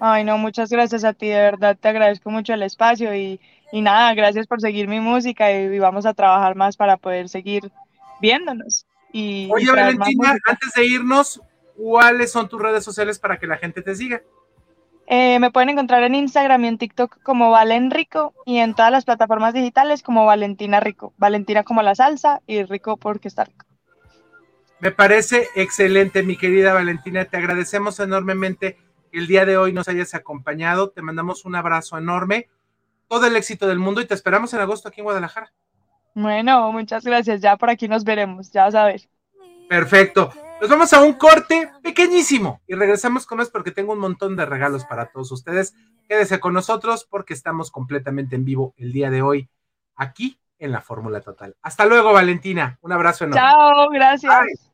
Ay, 0.00 0.24
no, 0.24 0.36
muchas 0.36 0.68
gracias 0.68 1.04
a 1.04 1.12
ti, 1.12 1.28
de 1.28 1.36
verdad 1.36 1.78
te 1.80 1.88
agradezco 1.88 2.28
mucho 2.28 2.52
el 2.52 2.62
espacio 2.64 3.14
y, 3.14 3.40
y 3.70 3.80
nada, 3.80 4.12
gracias 4.14 4.48
por 4.48 4.60
seguir 4.60 4.88
mi 4.88 4.98
música 4.98 5.52
y, 5.52 5.72
y, 5.72 5.78
vamos 5.78 6.06
a 6.06 6.12
trabajar 6.12 6.56
más 6.56 6.76
para 6.76 6.96
poder 6.96 7.28
seguir 7.28 7.70
viéndonos. 8.20 8.84
Y, 9.12 9.48
Oye, 9.52 9.70
Valentina, 9.70 10.36
antes 10.48 10.72
de 10.74 10.86
irnos, 10.86 11.40
¿cuáles 11.76 12.32
son 12.32 12.48
tus 12.48 12.60
redes 12.60 12.82
sociales 12.82 13.20
para 13.20 13.38
que 13.38 13.46
la 13.46 13.58
gente 13.58 13.80
te 13.80 13.94
siga? 13.94 14.22
Eh, 15.14 15.38
me 15.40 15.50
pueden 15.50 15.68
encontrar 15.68 16.04
en 16.04 16.14
Instagram 16.14 16.64
y 16.64 16.68
en 16.68 16.78
TikTok 16.78 17.22
como 17.22 17.50
Valen 17.50 17.90
Rico 17.90 18.32
y 18.46 18.60
en 18.60 18.72
todas 18.72 18.90
las 18.90 19.04
plataformas 19.04 19.52
digitales 19.52 20.02
como 20.02 20.24
Valentina 20.24 20.80
Rico. 20.80 21.12
Valentina 21.18 21.64
como 21.64 21.82
la 21.82 21.94
salsa 21.94 22.40
y 22.46 22.62
Rico 22.62 22.96
porque 22.96 23.28
está 23.28 23.44
rico. 23.44 23.66
Me 24.78 24.90
parece 24.90 25.48
excelente, 25.54 26.22
mi 26.22 26.38
querida 26.38 26.72
Valentina. 26.72 27.26
Te 27.26 27.36
agradecemos 27.36 28.00
enormemente 28.00 28.78
que 29.10 29.18
el 29.18 29.26
día 29.26 29.44
de 29.44 29.58
hoy 29.58 29.74
nos 29.74 29.86
hayas 29.86 30.14
acompañado. 30.14 30.88
Te 30.88 31.02
mandamos 31.02 31.44
un 31.44 31.56
abrazo 31.56 31.98
enorme, 31.98 32.48
todo 33.06 33.26
el 33.26 33.36
éxito 33.36 33.68
del 33.68 33.80
mundo 33.80 34.00
y 34.00 34.06
te 34.06 34.14
esperamos 34.14 34.54
en 34.54 34.60
agosto 34.60 34.88
aquí 34.88 35.02
en 35.02 35.04
Guadalajara. 35.04 35.52
Bueno, 36.14 36.72
muchas 36.72 37.04
gracias. 37.04 37.42
Ya 37.42 37.58
por 37.58 37.68
aquí 37.68 37.86
nos 37.86 38.04
veremos, 38.04 38.50
ya 38.50 38.64
vas 38.64 38.74
a 38.74 38.86
ver. 38.86 39.02
Perfecto. 39.68 40.32
Nos 40.62 40.70
vamos 40.70 40.92
a 40.92 41.02
un 41.02 41.14
corte 41.14 41.72
pequeñísimo 41.82 42.60
y 42.68 42.74
regresamos 42.74 43.26
con 43.26 43.38
más 43.38 43.50
porque 43.50 43.72
tengo 43.72 43.94
un 43.94 43.98
montón 43.98 44.36
de 44.36 44.46
regalos 44.46 44.84
para 44.84 45.06
todos 45.06 45.32
ustedes. 45.32 45.74
Quédese 46.08 46.38
con 46.38 46.54
nosotros 46.54 47.04
porque 47.10 47.34
estamos 47.34 47.72
completamente 47.72 48.36
en 48.36 48.44
vivo 48.44 48.72
el 48.76 48.92
día 48.92 49.10
de 49.10 49.22
hoy 49.22 49.50
aquí 49.96 50.38
en 50.60 50.70
la 50.70 50.80
Fórmula 50.80 51.20
Total. 51.20 51.56
Hasta 51.62 51.84
luego, 51.84 52.12
Valentina. 52.12 52.78
Un 52.80 52.92
abrazo 52.92 53.24
enorme. 53.24 53.40
Chao, 53.40 53.90
gracias. 53.90 54.70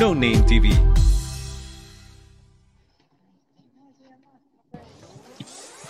No 0.00 0.14
Name 0.14 0.42
TV. 0.48 0.70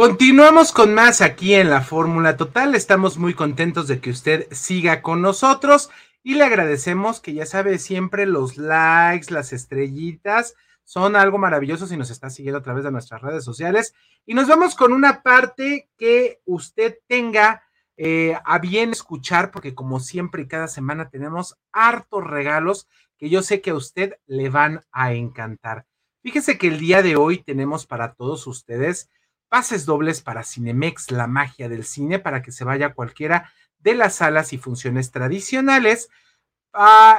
Continuamos 0.00 0.72
con 0.72 0.94
más 0.94 1.20
aquí 1.20 1.52
en 1.52 1.68
la 1.68 1.82
Fórmula 1.82 2.38
Total. 2.38 2.74
Estamos 2.74 3.18
muy 3.18 3.34
contentos 3.34 3.86
de 3.86 4.00
que 4.00 4.08
usted 4.08 4.48
siga 4.50 5.02
con 5.02 5.20
nosotros 5.20 5.90
y 6.22 6.36
le 6.36 6.44
agradecemos 6.44 7.20
que 7.20 7.34
ya 7.34 7.44
sabe 7.44 7.78
siempre 7.78 8.24
los 8.24 8.56
likes, 8.56 9.30
las 9.30 9.52
estrellitas 9.52 10.54
son 10.84 11.16
algo 11.16 11.36
maravilloso 11.36 11.86
si 11.86 11.98
nos 11.98 12.08
está 12.08 12.30
siguiendo 12.30 12.60
a 12.60 12.62
través 12.62 12.84
de 12.84 12.90
nuestras 12.90 13.20
redes 13.20 13.44
sociales. 13.44 13.94
Y 14.24 14.32
nos 14.32 14.48
vamos 14.48 14.74
con 14.74 14.94
una 14.94 15.22
parte 15.22 15.90
que 15.98 16.40
usted 16.46 16.96
tenga 17.06 17.62
eh, 17.98 18.38
a 18.46 18.58
bien 18.58 18.92
escuchar, 18.92 19.50
porque 19.50 19.74
como 19.74 20.00
siempre 20.00 20.44
y 20.44 20.48
cada 20.48 20.68
semana 20.68 21.10
tenemos 21.10 21.58
hartos 21.72 22.24
regalos 22.24 22.88
que 23.18 23.28
yo 23.28 23.42
sé 23.42 23.60
que 23.60 23.68
a 23.68 23.74
usted 23.74 24.14
le 24.26 24.48
van 24.48 24.80
a 24.92 25.12
encantar. 25.12 25.84
Fíjese 26.22 26.56
que 26.56 26.68
el 26.68 26.78
día 26.78 27.02
de 27.02 27.16
hoy 27.16 27.42
tenemos 27.42 27.86
para 27.86 28.14
todos 28.14 28.46
ustedes 28.46 29.10
pases 29.50 29.84
dobles 29.84 30.22
para 30.22 30.44
Cinemex, 30.44 31.10
la 31.10 31.26
magia 31.26 31.68
del 31.68 31.84
cine, 31.84 32.18
para 32.18 32.40
que 32.40 32.52
se 32.52 32.64
vaya 32.64 32.86
a 32.86 32.94
cualquiera 32.94 33.52
de 33.80 33.94
las 33.94 34.14
salas 34.14 34.54
y 34.54 34.58
funciones 34.58 35.10
tradicionales. 35.10 36.08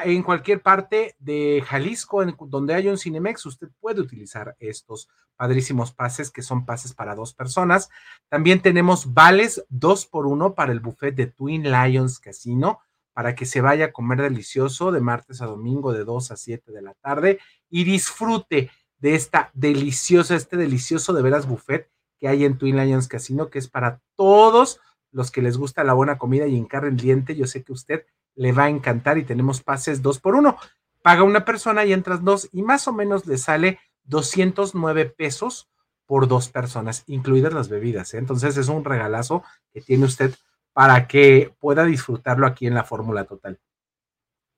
en 0.06 0.24
cualquier 0.24 0.62
parte 0.62 1.16
de 1.20 1.62
Jalisco, 1.68 2.24
en, 2.24 2.36
donde 2.48 2.74
haya 2.74 2.90
un 2.90 2.98
Cinemex, 2.98 3.46
usted 3.46 3.68
puede 3.82 4.00
utilizar 4.00 4.56
estos 4.60 5.10
padrísimos 5.36 5.92
pases 5.92 6.32
que 6.32 6.42
son 6.42 6.66
pases 6.66 6.94
para 6.94 7.16
dos 7.16 7.34
personas. 7.34 7.90
También 8.30 8.62
tenemos 8.62 9.14
vales 9.14 9.66
dos 9.68 10.06
por 10.06 10.26
uno 10.26 10.56
para 10.56 10.72
el 10.72 10.80
buffet 10.80 11.14
de 11.14 11.28
Twin 11.28 11.64
Lions 11.64 12.20
Casino, 12.20 12.80
para 13.14 13.36
que 13.36 13.46
se 13.46 13.60
vaya 13.60 13.88
a 13.88 13.92
comer 13.92 14.22
delicioso 14.22 14.94
de 14.94 15.02
martes 15.02 15.42
a 15.42 15.48
domingo 15.48 15.92
de 15.92 16.06
2 16.06 16.32
a 16.32 16.38
7 16.38 16.72
de 16.72 16.82
la 16.82 16.94
tarde 16.94 17.40
y 17.70 17.84
disfrute 17.84 18.72
de 19.00 19.16
esta 19.16 19.52
deliciosa, 19.54 20.36
este 20.36 20.56
delicioso 20.56 21.12
de 21.12 21.22
veras 21.22 21.46
buffet 21.46 21.92
que 22.22 22.28
hay 22.28 22.46
en 22.46 22.60
Twin 22.60 22.78
Lions 22.78 23.08
Casino, 23.08 23.50
que 23.50 23.58
es 23.58 23.68
para 23.68 24.00
todos 24.16 24.80
los 25.12 25.32
que 25.32 25.42
les 25.42 25.58
gusta 25.58 25.84
la 25.84 25.94
buena 25.94 26.20
comida 26.20 26.46
y 26.46 26.56
encarre 26.56 26.90
el 26.90 26.96
diente. 26.96 27.36
Yo 27.36 27.48
sé 27.48 27.64
que 27.64 27.72
a 27.72 27.76
usted 27.76 28.06
le 28.36 28.52
va 28.52 28.66
a 28.66 28.70
encantar 28.70 29.18
y 29.18 29.24
tenemos 29.24 29.62
pases 29.64 30.04
dos 30.04 30.20
por 30.20 30.36
uno. 30.36 30.56
Paga 31.02 31.24
una 31.24 31.44
persona 31.44 31.84
y 31.84 31.94
entras 31.94 32.24
dos 32.24 32.48
y 32.52 32.62
más 32.62 32.88
o 32.88 32.94
menos 32.94 33.26
le 33.26 33.40
sale 33.40 33.80
209 34.04 35.06
pesos 35.08 35.68
por 36.06 36.28
dos 36.28 36.50
personas, 36.50 37.04
incluidas 37.08 37.54
las 37.54 37.70
bebidas. 37.70 38.14
¿eh? 38.14 38.20
Entonces 38.20 38.56
es 38.56 38.68
un 38.68 38.86
regalazo 38.86 39.44
que 39.74 39.82
tiene 39.82 40.06
usted 40.06 40.36
para 40.74 41.08
que 41.08 41.56
pueda 41.60 41.86
disfrutarlo 41.86 42.46
aquí 42.46 42.68
en 42.68 42.76
la 42.76 42.84
Fórmula 42.84 43.26
Total. 43.26 43.60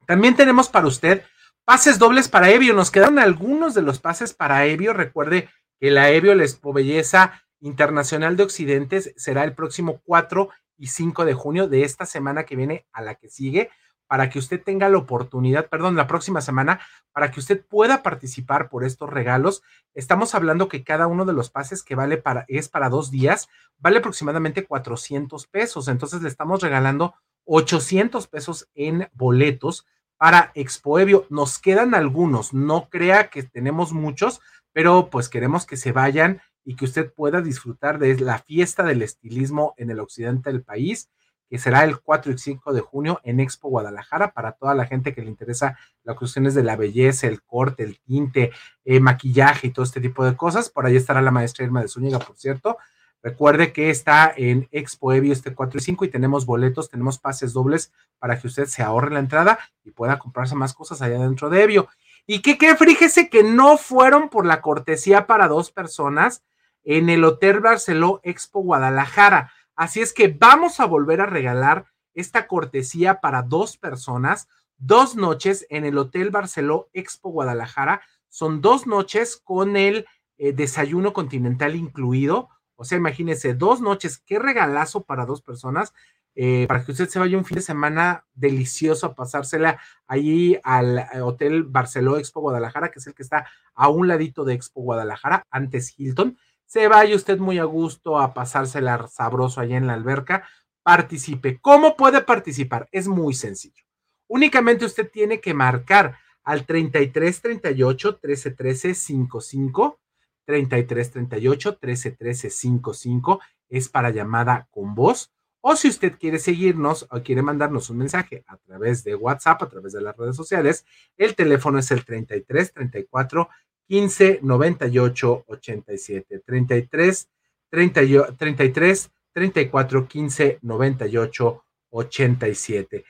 También 0.05 0.35
tenemos 0.35 0.67
para 0.67 0.87
usted 0.87 1.23
pases 1.63 1.97
dobles 1.97 2.27
para 2.27 2.49
Evio. 2.49 2.73
Nos 2.73 2.91
quedaron 2.91 3.19
algunos 3.19 3.73
de 3.73 3.83
los 3.83 3.99
pases 3.99 4.33
para 4.33 4.65
Evio. 4.65 4.91
Recuerde 4.91 5.49
que 5.79 5.91
la 5.91 6.09
Evio 6.09 6.35
les 6.35 6.59
Belleza 6.61 7.42
Internacional 7.63 8.35
de 8.35 8.43
Occidentes 8.43 9.13
será 9.15 9.45
el 9.45 9.53
próximo 9.55 10.01
4 10.03 10.49
y 10.77 10.87
5 10.87 11.23
de 11.23 11.33
junio 11.33 11.69
de 11.69 11.83
esta 11.83 12.05
semana 12.05 12.43
que 12.43 12.57
viene 12.57 12.85
a 12.91 13.01
la 13.01 13.15
que 13.15 13.29
sigue, 13.29 13.69
para 14.05 14.29
que 14.29 14.37
usted 14.37 14.61
tenga 14.61 14.89
la 14.89 14.97
oportunidad, 14.97 15.69
perdón, 15.69 15.95
la 15.95 16.05
próxima 16.05 16.41
semana, 16.41 16.81
para 17.13 17.31
que 17.31 17.39
usted 17.39 17.65
pueda 17.65 18.03
participar 18.03 18.67
por 18.67 18.83
estos 18.83 19.09
regalos. 19.09 19.63
Estamos 19.93 20.35
hablando 20.35 20.67
que 20.67 20.83
cada 20.83 21.07
uno 21.07 21.23
de 21.23 21.31
los 21.31 21.49
pases 21.49 21.83
que 21.83 21.95
vale 21.95 22.17
para, 22.17 22.43
es 22.49 22.67
para 22.67 22.89
dos 22.89 23.11
días, 23.11 23.47
vale 23.77 23.99
aproximadamente 23.99 24.65
400 24.65 25.47
pesos. 25.47 25.87
Entonces 25.87 26.21
le 26.21 26.27
estamos 26.27 26.61
regalando 26.61 27.15
800 27.45 28.27
pesos 28.27 28.67
en 28.75 29.07
boletos 29.13 29.87
para 30.17 30.51
Expoevio. 30.53 31.25
Nos 31.29 31.57
quedan 31.57 31.95
algunos, 31.95 32.53
no 32.53 32.89
crea 32.89 33.29
que 33.29 33.43
tenemos 33.43 33.93
muchos, 33.93 34.41
pero 34.73 35.09
pues 35.09 35.29
queremos 35.29 35.65
que 35.65 35.77
se 35.77 35.93
vayan 35.93 36.41
y 36.65 36.75
que 36.75 36.85
usted 36.85 37.11
pueda 37.11 37.41
disfrutar 37.41 37.99
de 37.99 38.19
la 38.19 38.39
fiesta 38.39 38.83
del 38.83 39.01
estilismo 39.01 39.73
en 39.77 39.91
el 39.91 39.99
occidente 39.99 40.51
del 40.51 40.63
país, 40.63 41.09
que 41.49 41.59
será 41.59 41.83
el 41.83 41.99
4 41.99 42.31
y 42.31 42.37
5 42.37 42.73
de 42.73 42.81
junio 42.81 43.19
en 43.23 43.39
Expo 43.39 43.69
Guadalajara 43.69 44.33
para 44.33 44.53
toda 44.53 44.73
la 44.73 44.85
gente 44.85 45.13
que 45.13 45.21
le 45.21 45.29
interesa 45.29 45.77
las 46.03 46.17
cuestiones 46.17 46.55
de 46.55 46.63
la 46.63 46.75
belleza, 46.75 47.27
el 47.27 47.43
corte, 47.43 47.83
el 47.83 47.99
tinte, 47.99 48.51
eh, 48.85 48.99
maquillaje 48.99 49.67
y 49.67 49.69
todo 49.71 49.85
este 49.85 50.01
tipo 50.01 50.25
de 50.25 50.35
cosas. 50.35 50.69
Por 50.69 50.85
ahí 50.85 50.95
estará 50.95 51.21
la 51.21 51.31
maestra 51.31 51.63
Irma 51.65 51.81
de 51.81 51.89
Zúñiga, 51.89 52.17
por 52.17 52.37
cierto. 52.37 52.77
Recuerde 53.21 53.71
que 53.71 53.89
está 53.89 54.33
en 54.35 54.67
Expo 54.71 55.13
Evio 55.13 55.31
este 55.31 55.53
4 55.53 55.77
y 55.77 55.81
5 55.81 56.05
y 56.05 56.09
tenemos 56.09 56.45
boletos, 56.45 56.89
tenemos 56.89 57.19
pases 57.19 57.53
dobles 57.53 57.93
para 58.19 58.39
que 58.39 58.47
usted 58.47 58.65
se 58.65 58.83
ahorre 58.83 59.11
la 59.11 59.19
entrada 59.19 59.59
y 59.83 59.91
pueda 59.91 60.19
comprarse 60.19 60.55
más 60.55 60.73
cosas 60.73 61.01
allá 61.01 61.19
dentro 61.19 61.49
de 61.49 61.63
Evio. 61.63 61.87
Y 62.25 62.41
que, 62.41 62.57
que 62.57 62.75
fíjese 62.75 63.29
que 63.29 63.43
no 63.43 63.77
fueron 63.77 64.29
por 64.29 64.45
la 64.45 64.59
cortesía 64.59 65.27
para 65.27 65.47
dos 65.47 65.71
personas 65.71 66.41
en 66.83 67.09
el 67.09 67.23
Hotel 67.23 67.59
Barceló 67.59 68.19
Expo 68.23 68.61
Guadalajara. 68.61 69.51
Así 69.75 70.01
es 70.01 70.13
que 70.13 70.27
vamos 70.27 70.79
a 70.79 70.85
volver 70.85 71.21
a 71.21 71.25
regalar 71.25 71.85
esta 72.13 72.47
cortesía 72.47 73.21
para 73.21 73.41
dos 73.41 73.77
personas, 73.77 74.47
dos 74.77 75.15
noches 75.15 75.65
en 75.69 75.85
el 75.85 75.97
Hotel 75.97 76.29
Barceló 76.29 76.89
Expo 76.93 77.29
Guadalajara. 77.29 78.01
Son 78.29 78.61
dos 78.61 78.87
noches 78.87 79.37
con 79.43 79.77
el 79.77 80.05
eh, 80.37 80.53
desayuno 80.53 81.13
continental 81.13 81.75
incluido 81.75 82.49
o 82.75 82.85
sea, 82.85 82.97
imagínese, 82.97 83.53
dos 83.53 83.81
noches, 83.81 84.17
qué 84.17 84.39
regalazo 84.39 85.03
para 85.03 85.25
dos 85.25 85.41
personas, 85.41 85.93
eh, 86.35 86.65
para 86.67 86.83
que 86.83 86.91
usted 86.91 87.07
se 87.07 87.19
vaya 87.19 87.37
un 87.37 87.45
fin 87.45 87.55
de 87.55 87.61
semana 87.61 88.25
delicioso 88.33 89.05
a 89.05 89.15
pasársela 89.15 89.79
allí 90.07 90.57
al 90.63 90.97
eh, 90.97 91.21
Hotel 91.21 91.63
Barceló 91.63 92.17
Expo 92.17 92.41
Guadalajara, 92.41 92.89
que 92.91 92.99
es 92.99 93.07
el 93.07 93.13
que 93.13 93.23
está 93.23 93.47
a 93.75 93.89
un 93.89 94.07
ladito 94.07 94.43
de 94.43 94.55
Expo 94.55 94.81
Guadalajara, 94.81 95.45
antes 95.51 95.93
Hilton. 95.97 96.37
Se 96.73 96.87
vaya 96.87 97.15
usted 97.15 97.37
muy 97.37 97.59
a 97.59 97.65
gusto 97.65 98.19
a 98.19 98.33
pasársela 98.33 99.07
sabroso 99.07 99.61
allá 99.61 99.77
en 99.77 99.85
la 99.85 99.93
alberca. 99.93 100.49
Participe. 100.81 101.59
¿Cómo 101.61 101.95
puede 101.95 102.21
participar? 102.21 102.89
Es 102.91 103.07
muy 103.07 103.35
sencillo. 103.35 103.83
Únicamente 104.27 104.83
usted 104.83 105.07
tiene 105.11 105.39
que 105.39 105.53
marcar 105.53 106.17
al 106.43 106.65
33 106.65 107.41
38 107.43 108.17
13 108.17 108.51
13 108.51 108.95
55 108.95 109.99
33 110.45 111.11
38 111.11 111.77
13 111.77 112.11
13 112.11 112.49
55 112.49 113.39
es 113.69 113.87
para 113.87 114.09
llamada 114.09 114.67
con 114.71 114.95
voz. 114.95 115.31
O 115.61 115.75
si 115.75 115.89
usted 115.89 116.17
quiere 116.17 116.39
seguirnos 116.39 117.05
o 117.11 117.21
quiere 117.21 117.43
mandarnos 117.43 117.91
un 117.91 117.99
mensaje 117.99 118.43
a 118.47 118.57
través 118.57 119.03
de 119.03 119.13
WhatsApp, 119.13 119.61
a 119.61 119.69
través 119.69 119.93
de 119.93 120.01
las 120.01 120.17
redes 120.17 120.35
sociales, 120.35 120.87
el 121.17 121.35
teléfono 121.35 121.77
es 121.77 121.91
el 121.91 122.03
33 122.03 122.73
34 122.73 123.47
15 123.87 124.39
98 124.41 125.43
87. 125.47 126.39
33 126.45 127.29
33 127.69 129.11
34 129.33 130.07
15 130.07 130.59
98 130.61 131.63
87. 131.89 133.05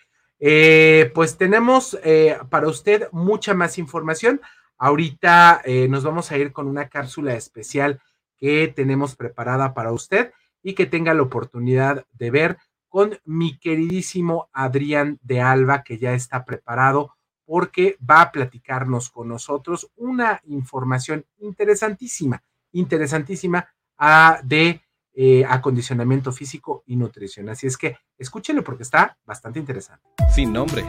pues 1.14 1.38
tenemos 1.38 1.98
eh, 2.04 2.38
para 2.50 2.68
usted 2.68 3.08
mucha 3.12 3.54
más 3.54 3.78
información. 3.78 4.42
Ahorita 4.78 5.62
eh, 5.64 5.88
nos 5.88 6.04
vamos 6.04 6.32
a 6.32 6.38
ir 6.38 6.52
con 6.52 6.68
una 6.68 6.90
cápsula 6.90 7.36
especial 7.36 8.02
que 8.38 8.68
tenemos 8.68 9.16
preparada 9.16 9.74
para 9.74 9.92
usted 9.92 10.34
y 10.62 10.74
que 10.74 10.86
tenga 10.86 11.14
la 11.14 11.22
oportunidad 11.22 12.06
de 12.12 12.32
ver 12.32 12.58
con 12.90 13.18
mi 13.26 13.58
queridísimo 13.58 14.50
Adrián 14.54 15.20
de 15.22 15.42
Alba, 15.42 15.84
que 15.84 15.98
ya 15.98 16.14
está 16.14 16.46
preparado 16.46 17.16
porque 17.54 17.98
va 18.10 18.20
a 18.20 18.32
platicarnos 18.32 19.12
con 19.12 19.28
nosotros 19.28 19.92
una 19.98 20.42
información 20.48 21.24
interesantísima, 21.38 22.42
interesantísima 22.72 23.68
ah, 24.00 24.40
de 24.44 24.82
eh, 25.14 25.46
acondicionamiento 25.48 26.32
físico 26.32 26.84
y 26.88 26.96
nutrición. 26.96 27.50
Así 27.50 27.68
es 27.68 27.78
que 27.78 27.96
escúchenlo 28.18 28.64
porque 28.64 28.82
está 28.82 29.20
bastante 29.24 29.60
interesante. 29.60 30.02
Sin 30.34 30.52
nombre, 30.52 30.84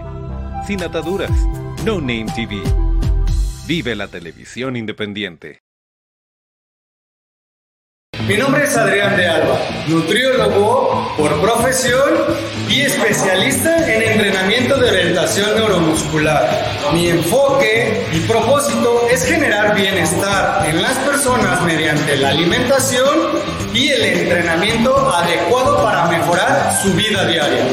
sin 0.66 0.82
ataduras, 0.82 1.32
No 1.84 2.00
Name 2.00 2.32
TV 2.34 2.62
Vive 3.66 3.94
la 3.94 4.08
televisión 4.08 4.74
independiente. 4.74 5.63
Mi 8.26 8.38
nombre 8.38 8.64
es 8.64 8.74
Adrián 8.74 9.16
de 9.18 9.28
Alba, 9.28 9.58
nutriólogo 9.86 11.14
por 11.18 11.42
profesión 11.42 12.08
y 12.70 12.80
especialista 12.80 13.76
en 13.86 14.00
entrenamiento 14.00 14.78
de 14.78 14.88
orientación 14.88 15.54
neuromuscular. 15.54 16.48
Mi 16.94 17.10
enfoque 17.10 18.06
y 18.12 18.20
propósito 18.20 19.06
es 19.10 19.26
generar 19.26 19.74
bienestar 19.74 20.66
en 20.66 20.80
las 20.80 20.96
personas 21.00 21.62
mediante 21.64 22.16
la 22.16 22.30
alimentación 22.30 23.14
y 23.74 23.90
el 23.90 24.02
entrenamiento 24.02 24.96
adecuado 25.14 25.82
para 25.82 26.06
mejorar 26.06 26.72
su 26.82 26.94
vida 26.94 27.26
diaria. 27.26 27.66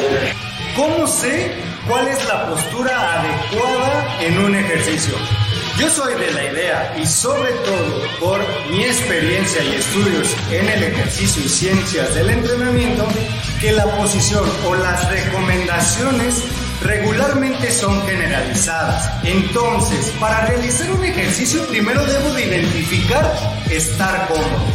¿Cómo 0.75 1.07
sé 1.07 1.49
cuál 1.87 2.09
es 2.09 2.25
la 2.25 2.49
postura 2.49 3.21
adecuada 3.21 4.17
en 4.19 4.37
un 4.37 4.55
ejercicio? 4.55 5.15
Yo 5.81 5.89
soy 5.89 6.13
de 6.13 6.31
la 6.31 6.43
idea 6.43 6.95
y 7.01 7.07
sobre 7.07 7.49
todo 7.53 8.03
por 8.19 8.39
mi 8.69 8.83
experiencia 8.83 9.63
y 9.63 9.73
estudios 9.73 10.37
en 10.51 10.69
el 10.69 10.83
ejercicio 10.83 11.43
y 11.43 11.49
ciencias 11.49 12.13
del 12.13 12.29
entrenamiento, 12.29 13.07
que 13.59 13.71
la 13.71 13.85
posición 13.97 14.43
o 14.67 14.75
las 14.75 15.09
recomendaciones 15.09 16.43
regularmente 16.83 17.71
son 17.71 17.99
generalizadas. 18.05 19.11
Entonces, 19.23 20.13
para 20.19 20.45
realizar 20.45 20.91
un 20.91 21.03
ejercicio 21.03 21.65
primero 21.65 22.05
debo 22.05 22.31
de 22.35 22.45
identificar 22.45 23.33
estar 23.71 24.27
cómodo. 24.27 24.67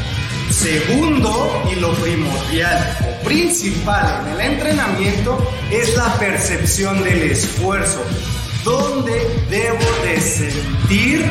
Segundo, 0.51 1.63
y 1.71 1.77
lo 1.77 1.95
primordial 1.95 2.99
o 3.09 3.25
principal 3.25 4.27
en 4.27 4.33
el 4.33 4.41
entrenamiento, 4.41 5.53
es 5.71 5.97
la 5.97 6.13
percepción 6.19 7.05
del 7.05 7.31
esfuerzo 7.31 8.05
¿Dónde 8.67 9.47
debo 9.49 9.79
de 10.03 10.21
sentir 10.21 11.25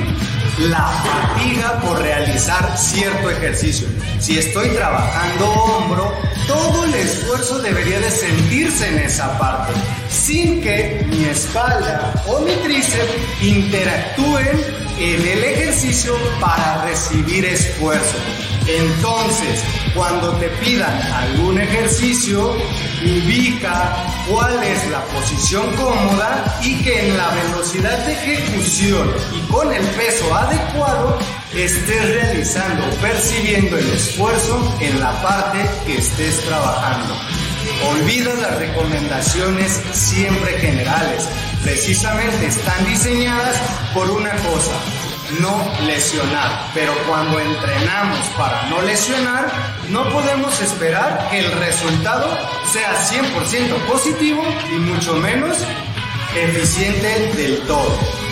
la 0.59 0.87
fatiga 0.87 1.81
por 1.81 1.99
realizar 2.01 2.77
cierto 2.77 3.29
ejercicio. 3.29 3.87
Si 4.19 4.37
estoy 4.37 4.69
trabajando 4.69 5.49
hombro, 5.49 6.13
todo 6.47 6.85
el 6.85 6.93
esfuerzo 6.93 7.59
debería 7.59 7.99
de 7.99 8.09
sentirse 8.09 8.87
en 8.87 8.99
esa 8.99 9.37
parte, 9.37 9.73
sin 10.09 10.61
que 10.61 11.05
mi 11.09 11.25
espalda 11.25 12.13
o 12.25 12.39
mi 12.39 12.53
tríceps 12.63 13.11
interactúen 13.41 14.63
en 14.97 15.27
el 15.27 15.43
ejercicio 15.43 16.15
para 16.39 16.85
recibir 16.85 17.43
esfuerzo. 17.43 18.15
Entonces, 18.67 19.63
cuando 19.93 20.31
te 20.37 20.49
pidan 20.49 20.99
algún 21.13 21.59
ejercicio, 21.59 22.55
ubica 23.03 23.95
cuál 24.29 24.63
es 24.63 24.89
la 24.89 25.03
posición 25.05 25.71
cómoda 25.75 26.59
y 26.63 26.75
que 26.83 27.07
en 27.07 27.17
la 27.17 27.29
velocidad 27.29 27.97
de 28.05 28.13
ejecución 28.13 29.11
y 29.33 29.39
con 29.51 29.71
el 29.71 29.85
peso 29.89 30.33
adecuado 30.35 31.19
estés 31.53 32.09
realizando, 32.09 32.83
percibiendo 33.01 33.77
el 33.77 33.87
esfuerzo 33.91 34.75
en 34.79 34.99
la 34.99 35.21
parte 35.21 35.59
que 35.85 35.97
estés 35.97 36.41
trabajando. 36.45 37.15
Olvida 37.87 38.33
las 38.35 38.57
recomendaciones 38.57 39.79
siempre 39.93 40.59
generales. 40.59 41.27
Precisamente 41.63 42.47
están 42.47 42.85
diseñadas 42.85 43.57
por 43.93 44.09
una 44.09 44.31
cosa, 44.31 44.71
no 45.39 45.71
lesionar. 45.85 46.71
Pero 46.73 46.93
cuando 47.07 47.39
entrenamos 47.39 48.27
para 48.37 48.69
no 48.69 48.81
lesionar, 48.81 49.51
no 49.89 50.09
podemos 50.09 50.61
esperar 50.61 51.27
que 51.29 51.39
el 51.39 51.51
resultado 51.53 52.27
sea 52.71 52.93
100% 52.95 53.77
positivo 53.87 54.43
y 54.71 54.79
mucho 54.79 55.15
menos 55.15 55.57
eficiente 56.35 57.37
del 57.37 57.59
todo. 57.67 58.25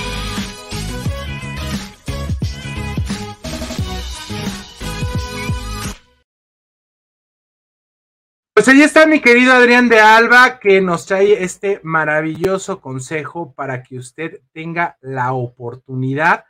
Pues 8.56 8.68
ahí 8.68 8.82
está 8.82 9.08
mi 9.08 9.20
querido 9.20 9.52
Adrián 9.52 9.90
de 9.90 10.00
Alba 10.00 10.60
que 10.60 10.80
nos 10.80 11.06
trae 11.06 11.44
este 11.44 11.82
maravilloso 11.84 12.80
consejo 12.80 13.52
para 13.54 13.84
que 13.84 13.98
usted 13.98 14.42
tenga 14.54 14.98
la 15.02 15.34
oportunidad 15.34 16.46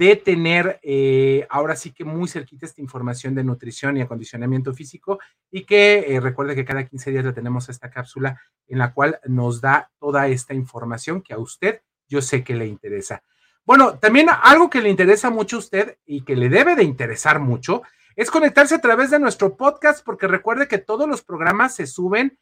de 0.00 0.16
tener 0.16 0.80
eh, 0.82 1.46
ahora 1.50 1.76
sí 1.76 1.92
que 1.92 2.06
muy 2.06 2.26
cerquita 2.26 2.64
esta 2.64 2.80
información 2.80 3.34
de 3.34 3.44
nutrición 3.44 3.98
y 3.98 4.00
acondicionamiento 4.00 4.72
físico 4.72 5.18
y 5.50 5.66
que 5.66 6.06
eh, 6.08 6.20
recuerde 6.20 6.54
que 6.54 6.64
cada 6.64 6.86
15 6.86 7.10
días 7.10 7.22
le 7.22 7.34
tenemos 7.34 7.68
esta 7.68 7.90
cápsula 7.90 8.40
en 8.66 8.78
la 8.78 8.94
cual 8.94 9.20
nos 9.26 9.60
da 9.60 9.90
toda 9.98 10.26
esta 10.28 10.54
información 10.54 11.20
que 11.20 11.34
a 11.34 11.38
usted 11.38 11.82
yo 12.08 12.22
sé 12.22 12.42
que 12.42 12.54
le 12.54 12.66
interesa. 12.66 13.22
Bueno, 13.66 13.98
también 13.98 14.28
algo 14.30 14.70
que 14.70 14.80
le 14.80 14.88
interesa 14.88 15.28
mucho 15.28 15.56
a 15.56 15.58
usted 15.58 15.98
y 16.06 16.22
que 16.22 16.34
le 16.34 16.48
debe 16.48 16.76
de 16.76 16.82
interesar 16.82 17.38
mucho 17.38 17.82
es 18.16 18.30
conectarse 18.30 18.76
a 18.76 18.80
través 18.80 19.10
de 19.10 19.18
nuestro 19.18 19.54
podcast 19.54 20.02
porque 20.02 20.26
recuerde 20.26 20.66
que 20.66 20.78
todos 20.78 21.06
los 21.06 21.20
programas 21.20 21.74
se 21.74 21.86
suben 21.86 22.38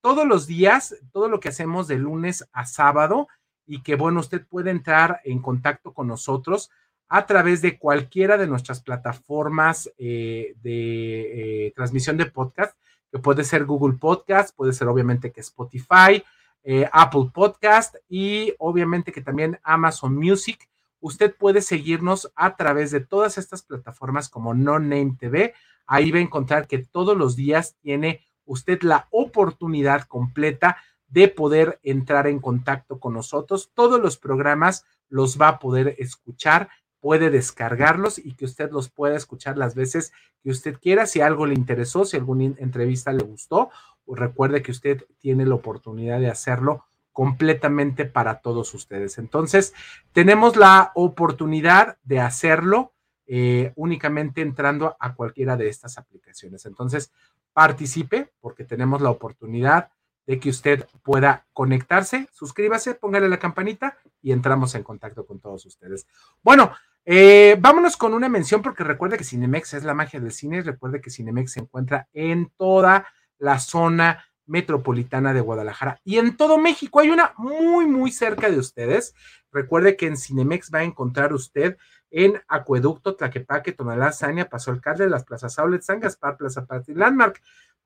todos 0.00 0.26
los 0.26 0.46
días, 0.46 0.96
todo 1.12 1.28
lo 1.28 1.40
que 1.40 1.50
hacemos 1.50 1.88
de 1.88 1.98
lunes 1.98 2.48
a 2.52 2.64
sábado 2.64 3.28
y 3.66 3.82
que 3.82 3.96
bueno, 3.96 4.20
usted 4.20 4.46
puede 4.46 4.70
entrar 4.70 5.20
en 5.24 5.42
contacto 5.42 5.92
con 5.92 6.06
nosotros 6.06 6.70
a 7.14 7.26
través 7.26 7.60
de 7.60 7.78
cualquiera 7.78 8.38
de 8.38 8.46
nuestras 8.46 8.80
plataformas 8.80 9.92
eh, 9.98 10.54
de 10.62 11.66
eh, 11.66 11.72
transmisión 11.76 12.16
de 12.16 12.24
podcast, 12.24 12.74
que 13.10 13.18
puede 13.18 13.44
ser 13.44 13.66
Google 13.66 13.98
Podcast, 13.98 14.56
puede 14.56 14.72
ser 14.72 14.88
obviamente 14.88 15.30
que 15.30 15.42
Spotify, 15.42 16.24
eh, 16.62 16.88
Apple 16.90 17.28
Podcast 17.34 17.96
y 18.08 18.54
obviamente 18.58 19.12
que 19.12 19.20
también 19.20 19.60
Amazon 19.62 20.16
Music. 20.16 20.70
Usted 21.00 21.36
puede 21.36 21.60
seguirnos 21.60 22.32
a 22.34 22.56
través 22.56 22.90
de 22.92 23.00
todas 23.00 23.36
estas 23.36 23.60
plataformas 23.60 24.30
como 24.30 24.54
No 24.54 24.78
Name 24.78 25.16
TV. 25.20 25.52
Ahí 25.86 26.10
va 26.12 26.18
a 26.18 26.22
encontrar 26.22 26.66
que 26.66 26.78
todos 26.78 27.14
los 27.14 27.36
días 27.36 27.76
tiene 27.82 28.24
usted 28.46 28.80
la 28.80 29.08
oportunidad 29.10 30.04
completa 30.04 30.78
de 31.08 31.28
poder 31.28 31.78
entrar 31.82 32.26
en 32.26 32.38
contacto 32.38 32.98
con 32.98 33.12
nosotros. 33.12 33.70
Todos 33.74 34.00
los 34.00 34.16
programas 34.16 34.86
los 35.10 35.38
va 35.38 35.48
a 35.48 35.58
poder 35.58 35.94
escuchar, 35.98 36.70
puede 37.02 37.30
descargarlos 37.30 38.18
y 38.18 38.34
que 38.34 38.44
usted 38.44 38.70
los 38.70 38.88
pueda 38.88 39.16
escuchar 39.16 39.58
las 39.58 39.74
veces 39.74 40.12
que 40.42 40.50
usted 40.50 40.78
quiera. 40.80 41.04
Si 41.04 41.20
algo 41.20 41.46
le 41.46 41.54
interesó, 41.54 42.04
si 42.04 42.16
alguna 42.16 42.54
entrevista 42.58 43.12
le 43.12 43.24
gustó, 43.24 43.70
recuerde 44.06 44.62
que 44.62 44.70
usted 44.70 45.04
tiene 45.18 45.44
la 45.44 45.56
oportunidad 45.56 46.20
de 46.20 46.30
hacerlo 46.30 46.84
completamente 47.12 48.04
para 48.04 48.40
todos 48.40 48.72
ustedes. 48.72 49.18
Entonces, 49.18 49.74
tenemos 50.12 50.56
la 50.56 50.92
oportunidad 50.94 51.98
de 52.04 52.20
hacerlo 52.20 52.92
eh, 53.26 53.72
únicamente 53.74 54.40
entrando 54.40 54.96
a 55.00 55.14
cualquiera 55.14 55.56
de 55.56 55.68
estas 55.68 55.98
aplicaciones. 55.98 56.66
Entonces, 56.66 57.10
participe 57.52 58.30
porque 58.40 58.64
tenemos 58.64 59.02
la 59.02 59.10
oportunidad 59.10 59.90
de 60.26 60.38
que 60.38 60.50
usted 60.50 60.86
pueda 61.02 61.46
conectarse, 61.52 62.28
suscríbase, 62.32 62.94
póngale 62.94 63.28
la 63.28 63.40
campanita 63.40 63.98
y 64.22 64.30
entramos 64.30 64.74
en 64.76 64.84
contacto 64.84 65.26
con 65.26 65.40
todos 65.40 65.66
ustedes. 65.66 66.06
Bueno, 66.42 66.72
eh, 67.04 67.56
vámonos 67.60 67.96
con 67.96 68.14
una 68.14 68.28
mención 68.28 68.62
porque 68.62 68.84
recuerde 68.84 69.16
que 69.16 69.24
Cinemex 69.24 69.74
es 69.74 69.84
la 69.84 69.94
magia 69.94 70.20
del 70.20 70.32
cine, 70.32 70.62
recuerde 70.62 71.00
que 71.00 71.10
Cinemex 71.10 71.52
se 71.52 71.60
encuentra 71.60 72.08
en 72.12 72.50
toda 72.56 73.06
la 73.38 73.58
zona 73.58 74.24
metropolitana 74.46 75.32
de 75.32 75.40
Guadalajara 75.40 76.00
y 76.04 76.18
en 76.18 76.36
todo 76.36 76.58
México. 76.58 77.00
Hay 77.00 77.10
una 77.10 77.32
muy, 77.38 77.86
muy 77.86 78.10
cerca 78.10 78.50
de 78.50 78.58
ustedes. 78.58 79.14
Recuerde 79.50 79.96
que 79.96 80.06
en 80.06 80.16
Cinemex 80.16 80.70
va 80.72 80.80
a 80.80 80.84
encontrar 80.84 81.32
usted 81.32 81.76
en 82.10 82.40
Acueducto, 82.48 83.16
Tlaquepaque, 83.16 83.72
Tonalá, 83.72 84.12
Sania, 84.12 84.48
Paso 84.48 84.70
Alcalde, 84.70 85.08
las 85.08 85.24
plazas 85.24 85.58
Aulet, 85.58 85.82
San 85.82 86.00
Gaspar, 86.00 86.36
Plaza 86.36 86.66
Patria 86.66 86.96
Landmark. 86.96 87.40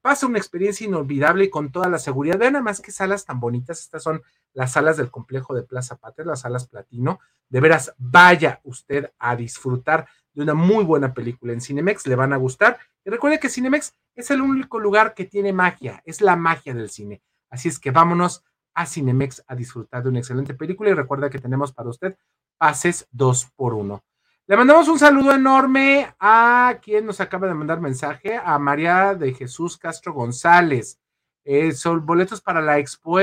Pasa 0.07 0.29
una 0.29 0.39
experiencia 0.39 0.87
inolvidable 0.87 1.47
y 1.47 1.51
con 1.51 1.73
toda 1.73 1.89
la 1.89 1.99
seguridad. 1.99 2.39
Vean 2.39 2.53
nada 2.53 2.63
más 2.63 2.81
que 2.81 2.93
salas 2.93 3.25
tan 3.25 3.41
bonitas. 3.41 3.81
Estas 3.81 4.05
son 4.05 4.23
las 4.53 4.71
salas 4.71 4.97
del 4.97 5.11
complejo 5.11 5.53
de 5.53 5.65
Plaza 5.65 5.97
Patria, 5.97 6.25
las 6.25 6.43
salas 6.43 6.69
Platino. 6.69 7.19
De 7.49 7.59
veras, 7.59 7.93
vaya 7.99 8.61
usted 8.63 9.11
a 9.19 9.35
disfrutar 9.35 10.07
de 10.33 10.45
una 10.45 10.55
muy 10.55 10.85
buena 10.85 11.13
película 11.13 11.53
en 11.53 11.61
Cinemex. 11.61 12.07
Le 12.07 12.15
van 12.15 12.33
a 12.33 12.37
gustar. 12.37 12.79
Y 13.05 13.11
recuerde 13.11 13.41
que 13.41 13.49
Cinemex 13.49 13.95
es 14.15 14.31
el 14.31 14.43
único 14.43 14.79
lugar 14.79 15.13
que 15.13 15.25
tiene 15.25 15.53
magia. 15.53 16.01
Es 16.05 16.21
la 16.21 16.37
magia 16.37 16.73
del 16.73 16.89
cine. 16.89 17.21
Así 17.51 17.69
es 17.69 17.81
que 17.81 17.91
vámonos 17.91 18.45
a 18.75 18.87
Cinemex 18.87 19.43
a 19.49 19.57
disfrutar 19.57 20.05
de 20.05 20.11
una 20.11 20.21
excelente 20.21 20.55
película. 20.55 20.91
Y 20.91 20.95
recuerda 20.95 21.31
que 21.31 21.41
tenemos 21.41 21.73
para 21.73 21.89
usted 21.89 22.17
pases 22.59 23.09
dos 23.11 23.49
por 23.57 23.75
uno. 23.75 24.05
Le 24.49 24.57
mandamos 24.57 24.87
un 24.87 24.97
saludo 24.97 25.33
enorme 25.33 26.15
a 26.21 26.79
quien 26.81 27.05
nos 27.05 27.21
acaba 27.21 27.49
de 27.49 27.55
mandar 27.55 27.81
mensaje, 27.81 28.37
a 28.37 28.57
María 28.61 29.17
de 29.17 29.35
Jesús 29.35 29.77
Castro 29.77 30.13
González. 30.13 31.01
Eh, 31.43 31.73
son 31.73 32.07
boletos 32.07 32.41
para 32.41 32.61
la 32.61 32.79
Expo 32.79 33.19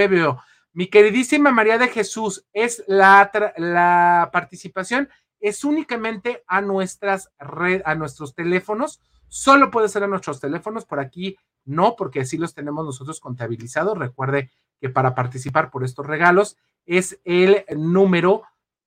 Mi 0.73 0.88
queridísima 0.88 1.49
María 1.49 1.77
de 1.77 1.88
Jesús, 1.88 2.45
es 2.51 2.83
la, 2.88 3.31
la 3.55 4.31
participación 4.33 5.07
es 5.39 5.63
únicamente 5.63 6.43
a 6.45 6.59
nuestras 6.59 7.31
red, 7.39 7.81
a 7.86 7.95
nuestros 7.95 8.36
teléfonos. 8.36 8.99
Solo 9.29 9.71
puede 9.71 9.88
ser 9.88 10.03
a 10.03 10.07
nuestros 10.07 10.41
teléfonos, 10.41 10.83
por 10.83 10.99
aquí 10.99 11.38
no, 11.63 11.95
porque 11.95 12.19
así 12.19 12.38
los 12.38 12.53
tenemos 12.53 12.86
nosotros 12.86 13.21
contabilizados. 13.21 13.97
Recuerde 13.97 14.51
que 14.81 14.89
para 14.89 15.15
participar 15.15 15.71
por 15.71 15.86
estos 15.86 16.05
regalos 16.05 16.57
es 16.86 17.21
el 17.23 17.63
número 17.77 18.43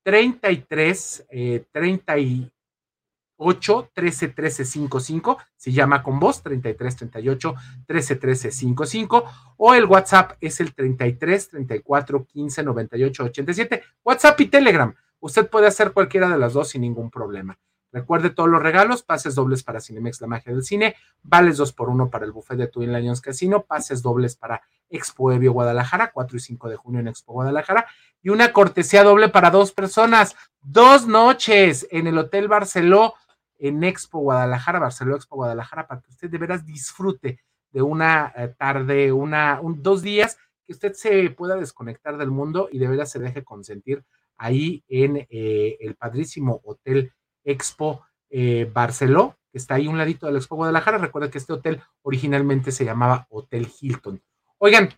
33 0.07 1.27
eh, 1.31 1.65
38 1.69 3.91
13 3.93 4.27
13 4.29 4.63
55, 4.63 5.37
se 5.57 5.73
llama 5.73 6.01
con 6.01 6.17
voz 6.17 6.41
33 6.43 6.95
38 6.95 7.55
13 7.85 8.15
13 8.15 8.51
55 8.51 9.25
o 9.57 9.73
el 9.73 9.83
WhatsApp 9.83 10.37
es 10.39 10.61
el 10.61 10.73
33 10.73 11.49
34 11.49 12.25
15 12.25 12.63
98 12.63 13.23
87, 13.25 13.83
WhatsApp 14.05 14.39
y 14.39 14.45
Telegram. 14.45 14.95
Usted 15.19 15.49
puede 15.49 15.67
hacer 15.67 15.91
cualquiera 15.91 16.29
de 16.29 16.37
las 16.37 16.53
dos 16.53 16.69
sin 16.69 16.83
ningún 16.83 17.11
problema. 17.11 17.59
Recuerde 17.91 18.29
todos 18.29 18.49
los 18.49 18.61
regalos, 18.61 19.03
pases 19.03 19.35
dobles 19.35 19.63
para 19.63 19.79
Cinemex, 19.79 20.19
la 20.19 20.27
magia 20.27 20.51
del 20.51 20.63
cine, 20.63 20.95
vales 21.23 21.57
dos 21.57 21.71
por 21.71 21.89
uno 21.89 22.09
para 22.09 22.25
el 22.25 22.31
buffet 22.31 22.57
de 22.57 22.67
Twin 22.67 22.91
Lions 22.91 23.21
Casino, 23.21 23.63
pases 23.63 24.01
dobles 24.01 24.35
para 24.35 24.61
Expo 24.89 25.31
Evio 25.31 25.53
Guadalajara, 25.53 26.11
4 26.11 26.37
y 26.37 26.39
5 26.39 26.69
de 26.69 26.75
junio 26.75 26.99
en 26.99 27.07
Expo 27.07 27.33
Guadalajara, 27.33 27.87
y 28.21 28.29
una 28.29 28.51
cortesía 28.51 29.03
doble 29.03 29.29
para 29.29 29.51
dos 29.51 29.71
personas, 29.71 30.35
dos 30.61 31.07
noches 31.07 31.87
en 31.89 32.07
el 32.07 32.17
Hotel 32.17 32.47
Barceló 32.47 33.13
en 33.57 33.83
Expo 33.83 34.19
Guadalajara, 34.19 34.79
Barceló 34.79 35.15
Expo 35.15 35.37
Guadalajara, 35.37 35.87
para 35.87 36.01
que 36.01 36.11
usted 36.11 36.29
de 36.29 36.37
veras 36.37 36.65
disfrute 36.65 37.39
de 37.71 37.81
una 37.81 38.33
eh, 38.35 38.53
tarde, 38.57 39.11
una, 39.11 39.59
dos 39.63 40.01
días, 40.01 40.37
que 40.65 40.73
usted 40.73 40.93
se 40.93 41.29
pueda 41.29 41.55
desconectar 41.55 42.17
del 42.17 42.31
mundo 42.31 42.67
y 42.71 42.79
de 42.79 42.87
veras 42.87 43.09
se 43.09 43.19
deje 43.19 43.43
consentir 43.43 44.03
ahí 44.37 44.83
en 44.87 45.25
eh, 45.29 45.77
el 45.79 45.95
padrísimo 45.95 46.61
Hotel 46.63 47.13
Expo 47.47 48.05
eh, 48.29 48.69
Barceló, 48.71 49.37
que 49.51 49.57
está 49.57 49.75
ahí 49.75 49.87
un 49.87 49.97
ladito 49.97 50.27
del 50.27 50.35
Expo 50.35 50.57
Guadalajara. 50.57 50.97
Recuerda 50.97 51.31
que 51.31 51.37
este 51.37 51.53
hotel 51.53 51.81
originalmente 52.03 52.71
se 52.71 52.85
llamaba 52.85 53.25
Hotel 53.29 53.71
Hilton. 53.79 54.21
Oigan, 54.59 54.89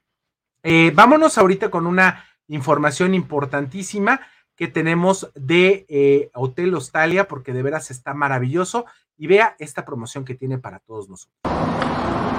eh, 0.63 0.91
vámonos 0.93 1.37
ahorita 1.37 1.69
con 1.69 1.85
una 1.85 2.25
información 2.47 3.13
importantísima 3.13 4.19
que 4.55 4.67
tenemos 4.67 5.31
de 5.35 5.85
eh, 5.87 6.31
Hotel 6.33 6.73
Hostalia, 6.73 7.27
porque 7.27 7.53
de 7.53 7.63
veras 7.63 7.91
está 7.91 8.13
maravilloso. 8.13 8.85
Y 9.21 9.27
vea 9.27 9.55
esta 9.59 9.85
promoción 9.85 10.23
que 10.23 10.33
tiene 10.33 10.57
para 10.57 10.79
todos 10.79 11.09
nosotros. 11.09 11.35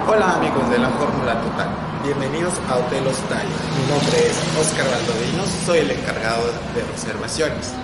Hola 0.07 0.35
amigos 0.35 0.67
de 0.71 0.79
la 0.79 0.89
Fórmula 0.89 1.39
Total, 1.39 1.69
bienvenidos 2.03 2.59
a 2.67 2.77
Hotel 2.77 3.05
Hostalia. 3.05 3.55
Mi 3.77 3.91
nombre 3.91 4.17
es 4.17 4.57
Oscar 4.59 4.87
Valdovinos, 4.89 5.47
soy 5.63 5.77
el 5.77 5.91
encargado 5.91 6.47
de 6.75 6.83
reservaciones 6.91 7.75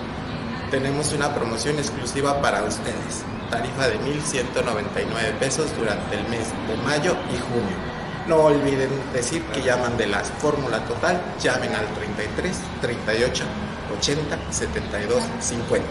tenemos 0.70 1.14
una 1.14 1.34
promoción 1.34 1.78
exclusiva 1.78 2.42
para 2.42 2.64
ustedes. 2.64 3.24
Tarifa 3.50 3.88
de 3.88 4.00
1.199 4.00 5.40
pesos 5.40 5.76
durante 5.78 6.16
el 6.18 6.28
mes 6.28 6.52
de 6.68 6.76
mayo 6.84 7.16
y 7.34 7.38
junio. 7.38 7.78
No 8.28 8.38
olviden 8.38 8.90
decir 9.14 9.42
que 9.54 9.62
llaman 9.62 9.98
de 9.98 10.08
la 10.08 10.20
fórmula 10.20 10.84
total, 10.86 11.22
llamen 11.40 11.74
al 11.74 11.86
33 11.94 12.58
38 12.82 13.46
80 13.98 14.52
72 14.52 15.24
50. 15.40 15.88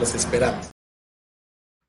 Los 0.00 0.14
esperamos. 0.14 0.70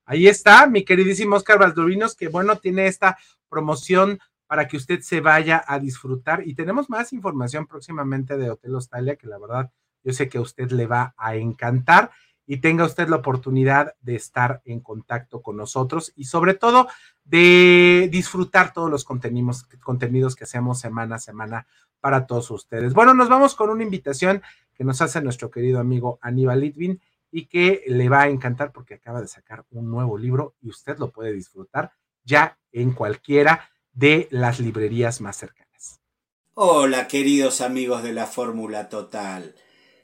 Ahí 0.06 0.28
está, 0.28 0.66
mi 0.66 0.84
queridísimo 0.84 1.36
Oscar 1.36 1.58
Valdovinos, 1.58 2.14
que 2.14 2.28
bueno, 2.28 2.56
tiene 2.56 2.86
esta 2.86 3.18
promoción 3.48 4.20
para 4.46 4.66
que 4.68 4.76
usted 4.76 5.00
se 5.00 5.20
vaya 5.20 5.64
a 5.66 5.78
disfrutar. 5.78 6.46
Y 6.46 6.54
tenemos 6.54 6.88
más 6.88 7.12
información 7.12 7.66
próximamente 7.66 8.36
de 8.36 8.50
Hotel 8.50 8.74
Hostalia, 8.74 9.16
que 9.16 9.26
la 9.26 9.38
verdad 9.38 9.70
yo 10.02 10.12
sé 10.12 10.28
que 10.28 10.38
a 10.38 10.42
usted 10.42 10.70
le 10.70 10.86
va 10.86 11.14
a 11.16 11.36
encantar 11.36 12.10
y 12.46 12.56
tenga 12.56 12.84
usted 12.84 13.08
la 13.08 13.16
oportunidad 13.16 13.94
de 14.00 14.16
estar 14.16 14.60
en 14.64 14.80
contacto 14.80 15.40
con 15.40 15.56
nosotros 15.56 16.12
y 16.16 16.24
sobre 16.24 16.54
todo 16.54 16.88
de 17.24 18.08
disfrutar 18.10 18.72
todos 18.72 18.90
los 18.90 19.04
contenidos, 19.04 20.34
que 20.34 20.44
hacemos 20.44 20.80
semana 20.80 21.14
a 21.14 21.20
semana 21.20 21.66
para 22.00 22.26
todos 22.26 22.50
ustedes. 22.50 22.92
Bueno, 22.92 23.14
nos 23.14 23.28
vamos 23.28 23.54
con 23.54 23.70
una 23.70 23.84
invitación 23.84 24.42
que 24.74 24.82
nos 24.82 25.00
hace 25.00 25.22
nuestro 25.22 25.48
querido 25.48 25.78
amigo 25.78 26.18
Aníbal 26.22 26.60
Litvin 26.60 27.00
y 27.30 27.46
que 27.46 27.84
le 27.86 28.08
va 28.08 28.22
a 28.22 28.28
encantar 28.28 28.72
porque 28.72 28.94
acaba 28.94 29.20
de 29.20 29.28
sacar 29.28 29.64
un 29.70 29.88
nuevo 29.88 30.18
libro 30.18 30.56
y 30.60 30.70
usted 30.70 30.98
lo 30.98 31.12
puede 31.12 31.32
disfrutar 31.32 31.92
ya 32.24 32.58
en 32.72 32.90
cualquiera 32.92 33.70
de 33.92 34.26
las 34.32 34.58
librerías 34.58 35.20
más 35.20 35.36
cercanas. 35.36 36.00
Hola, 36.54 37.06
queridos 37.06 37.60
amigos 37.60 38.02
de 38.02 38.12
la 38.12 38.26
Fórmula 38.26 38.88
Total. 38.88 39.54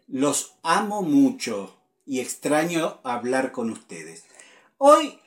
Los 0.09 0.55
amo 0.62 1.03
mucho 1.03 1.77
y 2.07 2.21
extraño 2.21 3.01
hablar 3.03 3.51
con 3.51 3.71
ustedes. 3.71 4.25
Hoy 4.79 5.19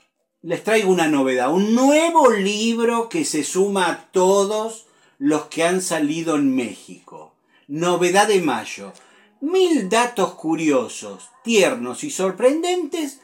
les 0.42 0.64
traigo 0.64 0.90
una 0.90 1.10
novedad, 1.10 1.52
un 1.52 1.76
nuevo 1.76 2.32
libro 2.32 3.10
que 3.10 3.26
se 3.26 3.44
suma 3.44 3.88
a 3.88 4.12
todos 4.12 4.86
los 5.18 5.48
que 5.48 5.66
han 5.66 5.82
salido 5.82 6.36
en 6.38 6.56
México. 6.56 7.36
Novedad 7.68 8.30
de 8.30 8.42
mayo. 8.42 8.94
Mil 9.42 9.90
datos 9.90 10.36
curiosos, 10.36 11.30
tiernos 11.44 12.06
y 12.06 12.10
sorprendentes 12.10 13.20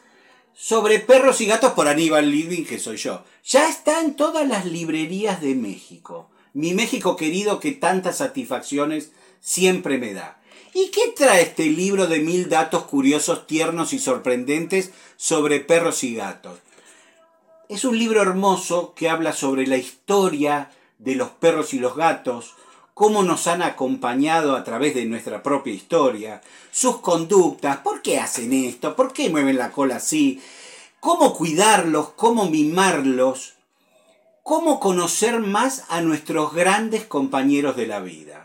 sobre 0.54 1.00
perros 1.00 1.40
y 1.40 1.46
gatos 1.46 1.72
por 1.72 1.88
Aníbal 1.88 2.30
Living, 2.30 2.66
que 2.66 2.80
soy 2.80 2.98
yo. 2.98 3.24
Ya 3.46 3.70
está 3.70 4.02
en 4.02 4.18
todas 4.18 4.46
las 4.46 4.66
librerías 4.66 5.40
de 5.40 5.56
México. 5.56 6.30
Mi 6.52 6.74
México 6.74 7.16
querido 7.16 7.62
que 7.62 7.72
tantas 7.72 8.18
satisfacciones 8.18 9.14
siempre 9.40 9.98
me 9.98 10.14
da. 10.14 10.42
¿Y 10.78 10.90
qué 10.90 11.14
trae 11.16 11.42
este 11.42 11.68
libro 11.68 12.06
de 12.06 12.20
mil 12.20 12.50
datos 12.50 12.84
curiosos, 12.84 13.48
tiernos 13.48 13.94
y 13.94 13.98
sorprendentes 13.98 14.92
sobre 15.16 15.62
perros 15.62 16.04
y 16.04 16.16
gatos? 16.16 16.60
Es 17.70 17.86
un 17.86 17.98
libro 17.98 18.22
hermoso 18.22 18.94
que 18.94 19.08
habla 19.08 19.32
sobre 19.32 19.68
la 19.68 19.78
historia 19.78 20.70
de 21.00 21.16
los 21.16 21.30
perros 21.30 21.74
y 21.74 21.80
los 21.80 21.96
gatos, 21.96 22.56
cómo 22.94 23.24
nos 23.24 23.48
han 23.48 23.62
acompañado 23.62 24.54
a 24.54 24.66
través 24.66 24.96
de 24.96 25.06
nuestra 25.06 25.42
propia 25.42 25.74
historia, 25.74 26.42
sus 26.74 26.98
conductas, 26.98 27.78
por 27.78 28.02
qué 28.02 28.20
hacen 28.20 28.52
esto, 28.52 28.98
por 28.98 29.14
qué 29.14 29.30
mueven 29.30 29.58
la 29.58 29.72
cola 29.72 29.96
así, 29.96 30.42
cómo 31.00 31.34
cuidarlos, 31.36 32.10
cómo 32.18 32.50
mimarlos 32.50 33.54
cómo 34.44 34.80
conocer 34.82 35.40
más 35.40 35.86
a 35.88 36.02
nuestros 36.02 36.54
grandes 36.54 37.06
compañeros 37.06 37.78
de 37.78 37.88
la 37.88 38.00
vida. 38.02 38.45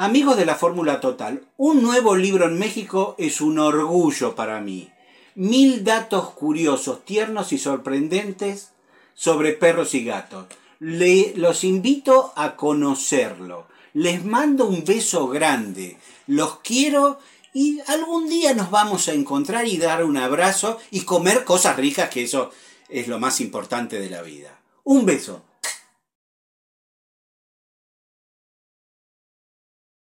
Amigos 0.00 0.36
de 0.36 0.46
la 0.46 0.54
Fórmula 0.54 1.00
Total, 1.00 1.42
un 1.56 1.82
nuevo 1.82 2.14
libro 2.14 2.44
en 2.46 2.56
México 2.56 3.16
es 3.18 3.40
un 3.40 3.58
orgullo 3.58 4.36
para 4.36 4.60
mí. 4.60 4.88
Mil 5.34 5.82
datos 5.82 6.30
curiosos, 6.30 7.04
tiernos 7.04 7.52
y 7.52 7.58
sorprendentes 7.58 8.70
sobre 9.14 9.54
perros 9.54 9.94
y 9.94 10.04
gatos. 10.04 10.46
Le, 10.78 11.32
los 11.34 11.64
invito 11.64 12.32
a 12.36 12.54
conocerlo. 12.54 13.66
Les 13.92 14.24
mando 14.24 14.66
un 14.66 14.84
beso 14.84 15.26
grande. 15.26 15.98
Los 16.28 16.60
quiero 16.60 17.18
y 17.52 17.80
algún 17.88 18.28
día 18.28 18.54
nos 18.54 18.70
vamos 18.70 19.08
a 19.08 19.14
encontrar 19.14 19.66
y 19.66 19.78
dar 19.78 20.04
un 20.04 20.16
abrazo 20.16 20.78
y 20.92 21.00
comer 21.00 21.42
cosas 21.42 21.76
ricas, 21.76 22.08
que 22.08 22.22
eso 22.22 22.52
es 22.88 23.08
lo 23.08 23.18
más 23.18 23.40
importante 23.40 23.98
de 23.98 24.10
la 24.10 24.22
vida. 24.22 24.60
Un 24.84 25.06
beso. 25.06 25.42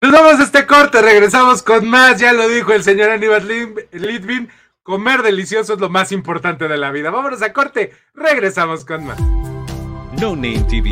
Nos 0.04 0.12
vamos 0.12 0.38
a 0.38 0.44
este 0.44 0.68
corte, 0.68 1.02
regresamos 1.02 1.63
con 1.63 1.88
más, 1.88 2.20
ya 2.20 2.34
lo 2.34 2.50
dijo 2.50 2.74
el 2.74 2.84
señor 2.84 3.10
Aníbal 3.10 3.48
Litvin, 3.94 4.50
comer 4.84 5.22
delicioso 5.22 5.76
es 5.76 5.80
lo 5.80 5.89
más 5.89 6.12
importante 6.12 6.68
de 6.68 6.76
la 6.76 6.92
vida. 6.92 7.10
Vámonos 7.10 7.42
a 7.42 7.54
corte, 7.54 7.94
regresamos 8.13 8.84
con 8.84 9.06
más. 9.06 9.18
No 10.20 10.36
Name 10.36 10.66
TV 10.70 10.92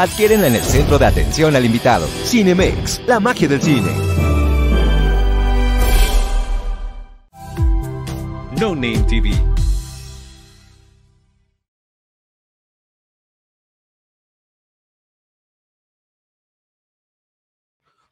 Adquiérenla 0.00 0.46
en 0.46 0.54
el 0.54 0.62
centro 0.62 0.98
de 0.98 1.04
atención 1.04 1.54
al 1.54 1.66
invitado. 1.66 2.06
Cinemex, 2.24 3.02
la 3.06 3.20
magia 3.20 3.46
del 3.46 3.60
cine. 3.60 3.90
No 8.58 8.74
Name 8.74 9.04
TV. 9.06 9.32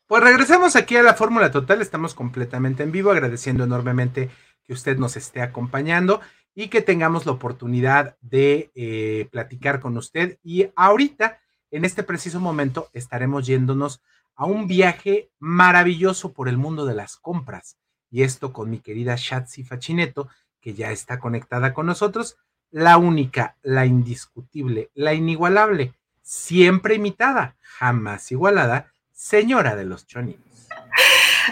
Pues 0.07 0.23
regresamos 0.23 0.77
aquí 0.77 0.95
a 0.97 1.03
la 1.03 1.15
Fórmula 1.15 1.51
Total, 1.51 1.81
estamos 1.81 2.13
completamente 2.15 2.83
en 2.83 2.93
vivo, 2.93 3.11
agradeciendo 3.13 3.65
enormemente 3.65 4.29
que 4.63 4.75
usted 4.75 4.99
nos 4.99 5.17
esté 5.17 5.41
acompañando 5.41 6.21
y 6.55 6.69
que 6.69 6.83
tengamos 6.83 7.25
la 7.25 7.33
oportunidad 7.33 8.19
de 8.21 8.71
eh, 8.75 9.27
platicar 9.33 9.81
con 9.81 9.97
usted. 9.97 10.39
Y 10.43 10.69
ahorita 10.77 11.39
en 11.71 11.85
este 11.85 12.03
preciso 12.03 12.41
momento 12.41 12.89
estaremos 12.93 13.47
yéndonos 13.47 14.03
a 14.35 14.47
un 14.47 14.67
viaje 14.67 15.31
maravilloso 15.39 16.33
por 16.33 16.49
el 16.49 16.57
mundo 16.57 16.87
de 16.87 16.95
las 16.95 17.17
compras. 17.17 17.77
Y 18.11 18.23
esto 18.23 18.53
con 18.53 18.71
mi 18.71 18.79
querida 18.79 19.17
Shatsi 19.17 19.65
Fachineto, 19.65 20.29
que 20.61 20.75
ya 20.75 20.91
está 20.93 21.19
conectada 21.19 21.75
con 21.75 21.87
nosotros, 21.87 22.37
la 22.71 22.97
única, 22.99 23.57
la 23.63 23.87
indiscutible, 23.87 24.91
la 24.95 25.15
inigualable, 25.15 25.95
siempre 26.23 26.95
imitada, 26.95 27.57
jamás 27.61 28.31
igualada, 28.33 28.93
señora 29.13 29.77
de 29.77 29.85
los 29.85 30.07
choninos. 30.07 30.69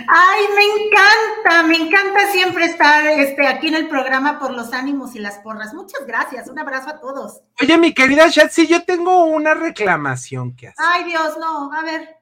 Ay, 0.09 0.45
me 0.55 0.65
encanta, 0.65 1.63
me 1.63 1.77
encanta 1.77 2.31
siempre 2.33 2.67
estar 2.67 3.07
este, 3.07 3.47
aquí 3.47 3.69
en 3.69 3.75
el 3.75 3.89
programa 3.89 4.39
por 4.39 4.53
los 4.53 4.73
ánimos 4.73 5.15
y 5.15 5.19
las 5.19 5.39
porras. 5.39 5.75
Muchas 5.75 6.07
gracias, 6.07 6.49
un 6.49 6.59
abrazo 6.59 6.91
a 6.91 7.01
todos. 7.01 7.41
Oye, 7.61 7.79
mi 7.79 7.95
querida 7.95 8.29
Shatsi, 8.29 8.67
yo 8.67 8.85
tengo 8.85 9.25
una 9.25 9.55
reclamación 9.55 10.55
que 10.55 10.69
hacer. 10.69 10.85
Ay, 10.87 11.05
Dios, 11.05 11.37
no, 11.39 11.73
a 11.73 11.83
ver. 11.83 12.17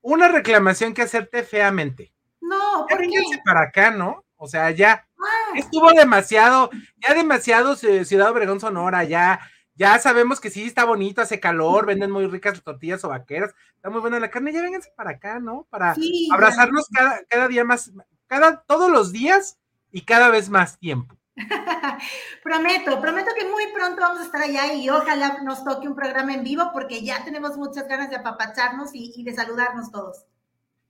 Una 0.00 0.28
reclamación 0.28 0.94
que 0.94 1.02
hacerte 1.02 1.42
feamente. 1.42 2.12
No, 2.40 2.86
¿por 2.88 3.00
qué? 3.00 3.20
para 3.44 3.62
acá, 3.62 3.90
¿no? 3.90 4.24
O 4.36 4.46
sea, 4.46 4.70
ya 4.70 5.06
ah. 5.18 5.52
estuvo 5.56 5.90
demasiado, 5.92 6.70
ya 6.96 7.14
demasiado 7.14 7.76
Ciudad 7.76 8.30
Obregón 8.30 8.60
Sonora, 8.60 9.04
ya 9.04 9.40
ya 9.78 9.96
sabemos 10.00 10.40
que 10.40 10.50
sí 10.50 10.64
está 10.64 10.84
bonito, 10.84 11.22
hace 11.22 11.38
calor, 11.38 11.86
venden 11.86 12.10
muy 12.10 12.26
ricas 12.26 12.60
tortillas 12.62 13.04
o 13.04 13.10
vaqueras, 13.10 13.54
está 13.76 13.88
muy 13.88 14.00
buena 14.00 14.18
la 14.18 14.28
carne, 14.28 14.52
ya 14.52 14.60
vénganse 14.60 14.90
para 14.96 15.10
acá, 15.10 15.38
¿no? 15.38 15.68
Para 15.70 15.94
abrazarnos 16.32 16.88
cada, 16.92 17.24
cada 17.28 17.46
día 17.46 17.64
más, 17.64 17.92
cada, 18.26 18.62
todos 18.62 18.90
los 18.90 19.12
días 19.12 19.56
y 19.92 20.00
cada 20.00 20.30
vez 20.30 20.50
más 20.50 20.80
tiempo. 20.80 21.16
prometo, 22.42 23.00
prometo 23.00 23.30
que 23.38 23.48
muy 23.48 23.72
pronto 23.72 24.00
vamos 24.00 24.18
a 24.18 24.24
estar 24.24 24.42
allá 24.42 24.72
y 24.74 24.90
ojalá 24.90 25.38
nos 25.44 25.62
toque 25.62 25.86
un 25.86 25.94
programa 25.94 26.34
en 26.34 26.42
vivo 26.42 26.70
porque 26.72 27.04
ya 27.04 27.24
tenemos 27.24 27.56
muchas 27.56 27.86
ganas 27.86 28.10
de 28.10 28.16
apapacharnos 28.16 28.92
y, 28.92 29.12
y 29.14 29.22
de 29.22 29.32
saludarnos 29.32 29.92
todos. 29.92 30.26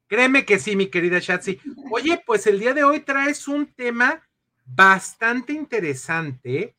Créeme 0.06 0.46
que 0.46 0.58
sí, 0.58 0.74
mi 0.74 0.86
querida 0.86 1.18
Shatsi. 1.18 1.60
Oye, 1.90 2.22
pues 2.24 2.46
el 2.46 2.58
día 2.58 2.72
de 2.72 2.84
hoy 2.84 3.00
traes 3.00 3.46
un 3.48 3.66
tema 3.66 4.22
bastante 4.64 5.52
interesante 5.52 6.77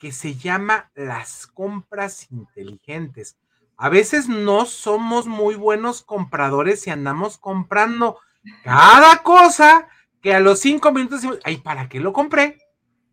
que 0.00 0.12
se 0.12 0.34
llama 0.34 0.90
las 0.94 1.46
compras 1.46 2.26
inteligentes. 2.32 3.36
A 3.76 3.90
veces 3.90 4.28
no 4.28 4.64
somos 4.64 5.26
muy 5.26 5.54
buenos 5.54 6.02
compradores 6.02 6.86
y 6.86 6.90
andamos 6.90 7.36
comprando 7.36 8.18
cada 8.64 9.22
cosa 9.22 9.86
que 10.22 10.34
a 10.34 10.40
los 10.40 10.58
cinco 10.58 10.90
minutos 10.90 11.20
decimos, 11.20 11.38
ay, 11.44 11.58
¿para 11.58 11.88
qué 11.88 12.00
lo 12.00 12.14
compré? 12.14 12.58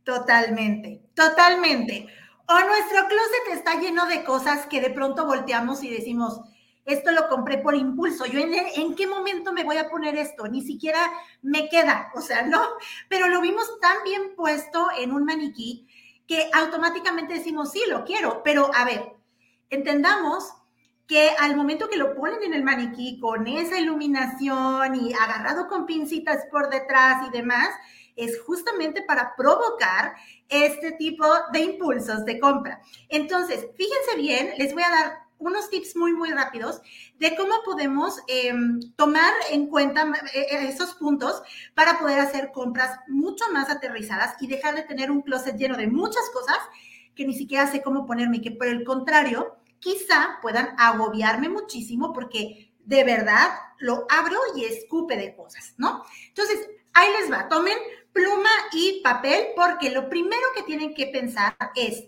Totalmente, 0.03 1.01
totalmente. 1.13 2.07
O 2.47 2.53
nuestro 2.53 3.07
closet 3.07 3.53
está 3.53 3.79
lleno 3.81 4.07
de 4.07 4.23
cosas 4.23 4.65
que 4.65 4.79
de 4.79 4.89
pronto 4.89 5.25
volteamos 5.25 5.83
y 5.83 5.89
decimos, 5.89 6.39
esto 6.85 7.11
lo 7.11 7.27
compré 7.27 7.57
por 7.57 7.75
impulso. 7.75 8.25
Yo 8.25 8.39
en, 8.39 8.53
en, 8.53 8.95
qué 8.95 9.07
momento 9.07 9.51
me 9.51 9.65
voy 9.65 9.75
a 9.75 9.89
poner 9.89 10.15
esto, 10.15 10.47
ni 10.47 10.61
siquiera 10.61 10.99
me 11.41 11.67
queda, 11.67 12.11
o 12.15 12.21
sea, 12.21 12.43
no, 12.43 12.61
pero 13.09 13.27
lo 13.27 13.41
vimos 13.41 13.65
tan 13.81 13.97
bien 14.05 14.35
puesto 14.37 14.87
en 14.97 15.11
un 15.11 15.25
maniquí 15.25 15.86
que 16.27 16.49
automáticamente 16.53 17.35
decimos, 17.35 17.71
sí, 17.71 17.81
lo 17.89 18.03
quiero, 18.03 18.41
pero 18.43 18.69
a 18.75 18.85
ver, 18.85 19.15
entendamos 19.69 20.53
que 21.07 21.31
al 21.39 21.55
momento 21.55 21.89
que 21.89 21.97
lo 21.97 22.15
ponen 22.15 22.43
en 22.43 22.53
el 22.53 22.63
maniquí 22.63 23.17
con 23.19 23.47
esa 23.47 23.79
iluminación 23.79 24.95
y 24.95 25.13
agarrado 25.13 25.67
con 25.67 25.85
pincitas 25.85 26.45
por 26.51 26.69
detrás 26.69 27.25
y 27.27 27.31
demás, 27.31 27.69
es 28.17 28.41
justamente 28.41 29.03
para 29.03 29.35
provocar 29.35 30.15
este 30.49 30.91
tipo 30.93 31.25
de 31.53 31.59
impulsos 31.59 32.25
de 32.25 32.39
compra. 32.39 32.81
Entonces, 33.07 33.67
fíjense 33.75 34.17
bien, 34.17 34.53
les 34.57 34.73
voy 34.73 34.83
a 34.83 34.89
dar 34.89 35.26
unos 35.39 35.69
tips 35.69 35.95
muy, 35.95 36.13
muy 36.13 36.31
rápidos 36.31 36.81
de 37.19 37.35
cómo 37.35 37.53
podemos 37.63 38.19
em, 38.27 38.79
tomar 38.95 39.33
en 39.51 39.67
cuenta 39.67 40.11
eh, 40.33 40.47
eh, 40.51 40.67
esos 40.69 40.95
puntos 40.95 41.41
para 41.73 41.99
poder 41.99 42.19
hacer 42.19 42.51
compras 42.51 42.99
mucho 43.07 43.45
más 43.51 43.69
aterrizadas 43.69 44.35
y 44.41 44.47
dejar 44.47 44.75
de 44.75 44.83
tener 44.83 45.11
un 45.11 45.21
closet 45.21 45.57
lleno 45.57 45.77
de 45.77 45.87
muchas 45.87 46.29
cosas 46.33 46.57
que 47.15 47.25
ni 47.25 47.33
siquiera 47.33 47.67
sé 47.67 47.81
cómo 47.81 48.05
ponerme 48.05 48.41
que 48.41 48.51
por 48.51 48.67
el 48.67 48.83
contrario, 48.83 49.57
quizá 49.79 50.37
puedan 50.41 50.75
agobiarme 50.77 51.49
muchísimo 51.49 52.13
porque 52.13 52.71
de 52.85 53.03
verdad 53.03 53.49
lo 53.79 54.05
abro 54.09 54.39
y 54.55 54.65
escupe 54.65 55.17
de 55.17 55.35
cosas, 55.35 55.73
¿no? 55.77 56.03
Entonces, 56.29 56.69
ahí 56.93 57.09
les 57.19 57.31
va, 57.31 57.47
tomen 57.49 57.77
pluma 58.13 58.49
y 58.71 59.01
papel 59.03 59.47
porque 59.55 59.91
lo 59.91 60.09
primero 60.09 60.47
que 60.55 60.63
tienen 60.63 60.93
que 60.95 61.07
pensar 61.07 61.55
es, 61.75 62.05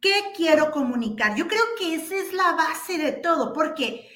¿qué 0.00 0.32
quiero 0.36 0.70
comunicar? 0.70 1.34
Yo 1.34 1.48
creo 1.48 1.64
que 1.78 1.94
esa 1.94 2.14
es 2.16 2.32
la 2.32 2.52
base 2.52 2.98
de 2.98 3.12
todo, 3.12 3.52
porque 3.52 4.08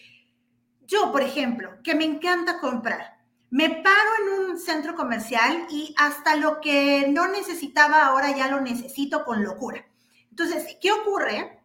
yo, 0.83 1.13
por 1.13 1.23
ejemplo, 1.23 1.71
que 1.83 1.95
me 1.95 2.05
encanta 2.05 2.61
comprar, 2.61 3.19
me 3.51 3.69
paro 3.69 4.11
en 4.23 4.51
un 4.51 4.59
centro 4.59 4.95
comercial 4.95 5.67
y 5.71 5.95
hasta 5.99 6.37
lo 6.37 6.61
que 6.61 7.07
no 7.09 7.29
necesitaba 7.29 8.07
ahora 8.07 8.37
ya 8.37 8.49
lo 8.49 8.61
necesito 8.61 9.25
con 9.25 9.43
locura. 9.43 9.85
Entonces, 10.31 10.77
¿qué 10.81 10.91
ocurre? 10.93 11.63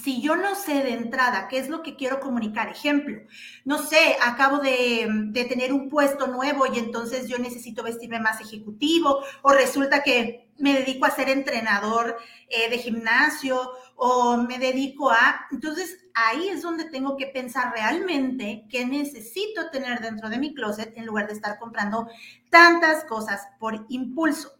si 0.00 0.22
yo 0.22 0.36
no 0.36 0.54
sé 0.54 0.82
de 0.82 0.94
entrada 0.94 1.48
qué 1.48 1.58
es 1.58 1.68
lo 1.68 1.82
que 1.82 1.96
quiero 1.96 2.20
comunicar, 2.20 2.68
ejemplo, 2.68 3.20
no 3.64 3.78
sé, 3.78 4.16
acabo 4.22 4.58
de, 4.58 5.30
tener 5.48 5.72
un 5.72 5.88
puesto 5.88 6.26
nuevo 6.26 6.64
y 6.72 6.78
entonces 6.78 7.28
yo 7.28 7.38
necesito 7.38 7.82
vestirme 7.82 8.18
más 8.18 8.40
ejecutivo, 8.40 9.22
o 9.42 9.52
resulta 9.52 10.02
que 10.02 10.50
me 10.62 10.74
dedico 10.74 11.04
a 11.04 11.10
ser 11.10 11.28
entrenador 11.28 12.16
eh, 12.48 12.70
de 12.70 12.78
gimnasio, 12.78 13.72
o 13.96 14.36
me 14.36 14.58
dedico 14.58 15.10
a... 15.10 15.46
Entonces 15.50 15.98
ahí 16.14 16.48
es 16.48 16.62
donde 16.62 16.84
tengo 16.84 17.16
que 17.16 17.26
pensar 17.26 17.72
realmente 17.72 18.64
qué 18.70 18.86
necesito 18.86 19.70
tener 19.70 20.00
dentro 20.00 20.28
de 20.28 20.38
mi 20.38 20.54
closet 20.54 20.96
en 20.96 21.04
lugar 21.04 21.26
de 21.26 21.32
estar 21.32 21.58
comprando 21.58 22.06
tantas 22.48 23.04
cosas 23.04 23.48
por 23.58 23.86
impulso. 23.88 24.52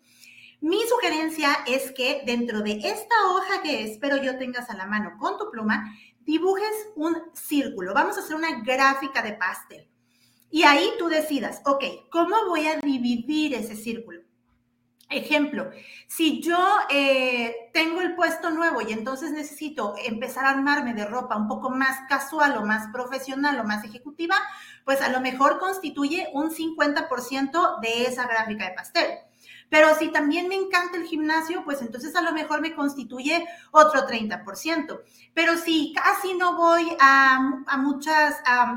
Mi 0.60 0.80
sugerencia 0.88 1.58
es 1.68 1.92
que 1.92 2.22
dentro 2.26 2.62
de 2.62 2.80
esta 2.82 3.14
hoja 3.28 3.62
que 3.62 3.84
espero 3.84 4.16
yo 4.16 4.38
tengas 4.38 4.70
a 4.70 4.76
la 4.76 4.86
mano 4.86 5.16
con 5.20 5.38
tu 5.38 5.52
pluma, 5.52 5.94
dibujes 6.20 6.88
un 6.96 7.16
círculo. 7.32 7.94
Vamos 7.94 8.16
a 8.16 8.22
hacer 8.22 8.34
una 8.34 8.60
gráfica 8.62 9.22
de 9.22 9.34
pastel. 9.34 9.88
Y 10.50 10.64
ahí 10.64 10.90
tú 10.98 11.08
decidas, 11.08 11.62
ok, 11.64 11.84
¿cómo 12.10 12.34
voy 12.48 12.66
a 12.66 12.78
dividir 12.78 13.54
ese 13.54 13.76
círculo? 13.76 14.21
Ejemplo, 15.12 15.70
si 16.06 16.40
yo 16.40 16.58
eh, 16.90 17.70
tengo 17.72 18.00
el 18.00 18.14
puesto 18.14 18.50
nuevo 18.50 18.80
y 18.80 18.92
entonces 18.92 19.32
necesito 19.32 19.94
empezar 20.04 20.46
a 20.46 20.50
armarme 20.50 20.94
de 20.94 21.04
ropa 21.04 21.36
un 21.36 21.48
poco 21.48 21.70
más 21.70 22.00
casual 22.08 22.56
o 22.56 22.64
más 22.64 22.88
profesional 22.92 23.60
o 23.60 23.64
más 23.64 23.84
ejecutiva, 23.84 24.36
pues 24.84 25.00
a 25.02 25.10
lo 25.10 25.20
mejor 25.20 25.58
constituye 25.58 26.28
un 26.32 26.50
50% 26.50 27.80
de 27.80 28.04
esa 28.04 28.26
gráfica 28.26 28.64
de 28.64 28.74
pastel. 28.74 29.06
Pero 29.72 29.94
si 29.94 30.08
también 30.08 30.48
me 30.48 30.54
encanta 30.54 30.98
el 30.98 31.04
gimnasio, 31.04 31.64
pues 31.64 31.80
entonces 31.80 32.14
a 32.14 32.20
lo 32.20 32.32
mejor 32.32 32.60
me 32.60 32.74
constituye 32.74 33.46
otro 33.70 34.06
30%. 34.06 35.00
Pero 35.32 35.56
si 35.56 35.94
casi 35.94 36.34
no 36.34 36.56
voy 36.58 36.94
a, 37.00 37.40
muchos 37.78 38.12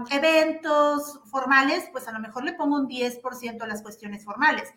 eventos 0.09 1.19
formales, 1.25 1.83
pues 1.91 2.07
a 2.07 2.13
lo 2.13 2.19
mejor 2.19 2.45
le 2.45 2.53
pongo 2.53 2.77
un 2.77 2.87
10% 2.87 3.61
a 3.61 3.67
las 3.67 3.81
cuestiones 3.81 4.23
formales. 4.23 4.73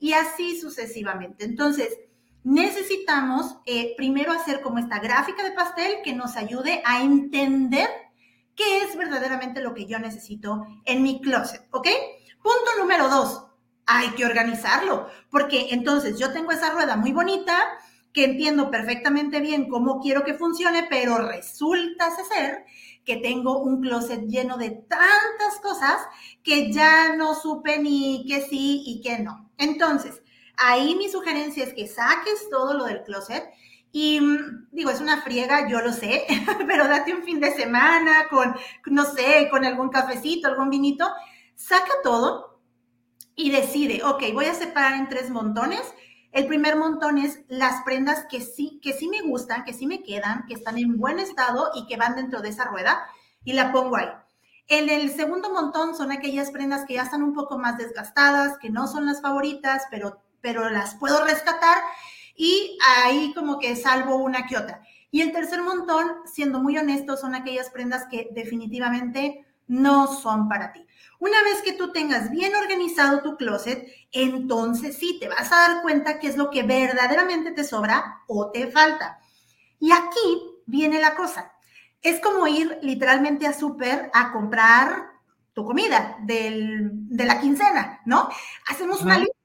Y 0.00 0.14
así 0.14 0.58
sucesivamente. 0.58 1.44
Entonces, 1.44 1.96
necesitamos 2.42 3.58
eh, 3.66 3.94
primero 3.96 4.32
hacer 4.32 4.60
como 4.60 4.78
esta 4.78 4.98
gráfica 4.98 5.44
de 5.44 5.52
pastel 5.52 5.98
que 6.02 6.14
nos 6.14 6.36
ayude 6.36 6.82
a 6.84 7.02
entender 7.02 7.88
qué 8.56 8.78
es 8.82 8.96
verdaderamente 8.96 9.62
lo 9.62 9.74
que 9.74 9.86
yo 9.86 9.98
necesito 9.98 10.66
en 10.84 11.02
mi 11.02 11.20
closet, 11.20 11.62
¿ok? 11.70 11.86
Punto 12.42 12.70
número 12.78 13.08
dos 13.08 13.46
hay 13.86 14.10
que 14.10 14.24
organizarlo, 14.24 15.08
porque 15.30 15.68
entonces 15.70 16.18
yo 16.18 16.32
tengo 16.32 16.52
esa 16.52 16.70
rueda 16.70 16.96
muy 16.96 17.12
bonita, 17.12 17.60
que 18.12 18.24
entiendo 18.24 18.70
perfectamente 18.70 19.40
bien 19.40 19.68
cómo 19.68 20.00
quiero 20.00 20.24
que 20.24 20.34
funcione, 20.34 20.86
pero 20.88 21.18
resulta 21.18 22.10
ser 22.24 22.64
que 23.04 23.16
tengo 23.16 23.58
un 23.58 23.80
closet 23.80 24.26
lleno 24.26 24.56
de 24.56 24.70
tantas 24.70 25.60
cosas 25.62 26.00
que 26.42 26.72
ya 26.72 27.16
no 27.16 27.34
supe 27.34 27.78
ni 27.78 28.24
que 28.26 28.42
sí 28.42 28.82
y 28.86 29.00
que 29.00 29.18
no. 29.18 29.50
Entonces, 29.56 30.22
ahí 30.56 30.94
mi 30.96 31.08
sugerencia 31.08 31.64
es 31.64 31.74
que 31.74 31.88
saques 31.88 32.48
todo 32.50 32.74
lo 32.74 32.84
del 32.84 33.02
closet 33.02 33.50
y 33.92 34.20
mm, 34.20 34.68
digo, 34.70 34.90
es 34.90 35.00
una 35.00 35.22
friega, 35.22 35.68
yo 35.68 35.80
lo 35.80 35.92
sé, 35.92 36.26
pero 36.66 36.86
date 36.86 37.14
un 37.14 37.22
fin 37.22 37.40
de 37.40 37.52
semana 37.52 38.28
con, 38.28 38.54
no 38.86 39.04
sé, 39.04 39.48
con 39.50 39.64
algún 39.64 39.88
cafecito, 39.88 40.48
algún 40.48 40.70
vinito, 40.70 41.08
saca 41.54 41.92
todo 42.02 42.60
y 43.34 43.50
decide, 43.50 44.02
ok, 44.04 44.22
voy 44.32 44.46
a 44.46 44.54
separar 44.54 44.94
en 44.94 45.08
tres 45.08 45.30
montones. 45.30 45.82
El 46.32 46.46
primer 46.46 46.76
montón 46.76 47.18
es 47.18 47.40
las 47.48 47.82
prendas 47.82 48.26
que 48.30 48.40
sí, 48.40 48.78
que 48.82 48.92
sí 48.92 49.08
me 49.08 49.20
gustan, 49.22 49.64
que 49.64 49.72
sí 49.72 49.86
me 49.86 50.02
quedan, 50.02 50.46
que 50.46 50.54
están 50.54 50.78
en 50.78 50.96
buen 50.96 51.18
estado 51.18 51.70
y 51.74 51.86
que 51.86 51.96
van 51.96 52.14
dentro 52.14 52.40
de 52.40 52.50
esa 52.50 52.64
rueda 52.64 53.02
y 53.44 53.52
la 53.52 53.72
pongo 53.72 53.96
ahí. 53.96 54.08
En 54.68 54.88
el 54.88 55.10
segundo 55.10 55.52
montón 55.52 55.96
son 55.96 56.12
aquellas 56.12 56.52
prendas 56.52 56.84
que 56.86 56.94
ya 56.94 57.02
están 57.02 57.24
un 57.24 57.34
poco 57.34 57.58
más 57.58 57.76
desgastadas, 57.76 58.56
que 58.58 58.70
no 58.70 58.86
son 58.86 59.06
las 59.06 59.20
favoritas, 59.20 59.82
pero, 59.90 60.22
pero 60.40 60.70
las 60.70 60.94
puedo 60.94 61.24
rescatar 61.24 61.78
y 62.36 62.78
ahí 63.02 63.32
como 63.34 63.58
que 63.58 63.74
salvo 63.74 64.16
una 64.16 64.46
que 64.46 64.56
otra. 64.56 64.82
Y 65.10 65.22
el 65.22 65.32
tercer 65.32 65.62
montón, 65.62 66.06
siendo 66.24 66.60
muy 66.60 66.78
honesto, 66.78 67.16
son 67.16 67.34
aquellas 67.34 67.70
prendas 67.70 68.06
que 68.08 68.28
definitivamente 68.30 69.44
no 69.66 70.06
son 70.06 70.48
para 70.48 70.72
ti. 70.72 70.86
Una 71.20 71.42
vez 71.44 71.62
que 71.62 71.74
tú 71.74 71.92
tengas 71.92 72.30
bien 72.30 72.56
organizado 72.56 73.22
tu 73.22 73.36
closet, 73.36 73.86
entonces 74.10 74.96
sí 74.98 75.18
te 75.20 75.28
vas 75.28 75.52
a 75.52 75.68
dar 75.68 75.82
cuenta 75.82 76.18
qué 76.18 76.26
es 76.26 76.36
lo 76.36 76.50
que 76.50 76.62
verdaderamente 76.62 77.52
te 77.52 77.62
sobra 77.62 78.22
o 78.26 78.50
te 78.50 78.70
falta. 78.70 79.20
Y 79.78 79.92
aquí 79.92 80.60
viene 80.66 81.00
la 81.00 81.14
cosa. 81.14 81.52
Es 82.02 82.20
como 82.20 82.46
ir 82.46 82.78
literalmente 82.82 83.46
a 83.46 83.52
súper 83.52 84.10
a 84.12 84.32
comprar 84.32 85.10
tu 85.52 85.64
comida 85.64 86.16
de 86.22 87.00
la 87.10 87.40
quincena, 87.40 88.00
¿no? 88.06 88.28
Hacemos 88.68 89.02
una 89.02 89.18
lista 89.18 89.36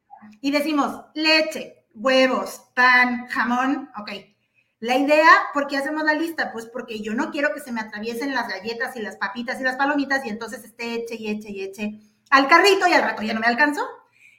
y 0.41 0.51
decimos 0.51 1.03
leche, 1.13 1.85
huevos, 1.93 2.71
pan, 2.73 3.27
jamón, 3.27 3.91
ok 3.99 4.34
la 4.79 4.97
idea, 4.97 5.29
¿por 5.53 5.67
qué 5.67 5.77
hacemos 5.77 6.03
la 6.03 6.13
lista? 6.13 6.51
Pues 6.51 6.65
porque 6.65 6.99
yo 6.99 7.13
no 7.13 7.31
quiero 7.31 7.53
que 7.53 7.61
se 7.61 7.71
me 7.71 7.81
atraviesen 7.81 8.33
las 8.33 8.47
galletas 8.47 8.95
y 8.95 9.01
las 9.01 9.17
papitas 9.17 9.59
y 9.59 9.63
las 9.63 9.77
palomitas 9.77 10.25
y 10.25 10.29
entonces 10.29 10.63
esté 10.63 10.95
eche 10.95 11.15
y 11.15 11.29
eche 11.29 11.49
y 11.49 11.63
eche 11.63 11.99
al 12.29 12.47
carrito 12.47 12.88
y 12.88 12.93
al 12.93 13.03
rato 13.03 13.21
ya 13.21 13.33
no 13.33 13.39
me 13.39 13.47
alcanzó. 13.47 13.88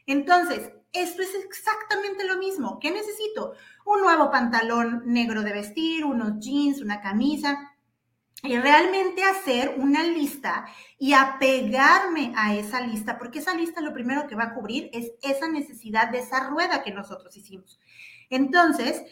Entonces, 0.07 0.71
esto 0.93 1.23
es 1.23 1.35
exactamente 1.35 2.25
lo 2.25 2.37
mismo. 2.37 2.79
¿Qué 2.79 2.91
necesito? 2.91 3.55
Un 3.85 4.01
nuevo 4.01 4.31
pantalón 4.31 5.03
negro 5.07 5.43
de 5.43 5.53
vestir, 5.53 6.05
unos 6.05 6.39
jeans, 6.39 6.81
una 6.81 7.01
camisa. 7.01 7.73
Y 8.43 8.59
realmente 8.59 9.25
hacer 9.25 9.75
una 9.79 10.05
lista 10.05 10.67
y 10.99 11.15
apegarme 11.15 12.33
a 12.37 12.55
esa 12.55 12.81
lista, 12.81 13.19
porque 13.19 13.39
esa 13.39 13.55
lista 13.55 13.81
lo 13.81 13.95
primero 13.95 14.29
que 14.29 14.37
va 14.37 14.45
a 14.45 14.55
cubrir 14.55 14.91
es 14.93 15.13
esa 15.23 15.49
necesidad 15.49 16.11
de 16.11 16.19
esa 16.19 16.49
rueda 16.49 16.83
que 16.83 16.93
nosotros 16.93 17.37
hicimos. 17.37 17.81
Entonces, 18.31 19.03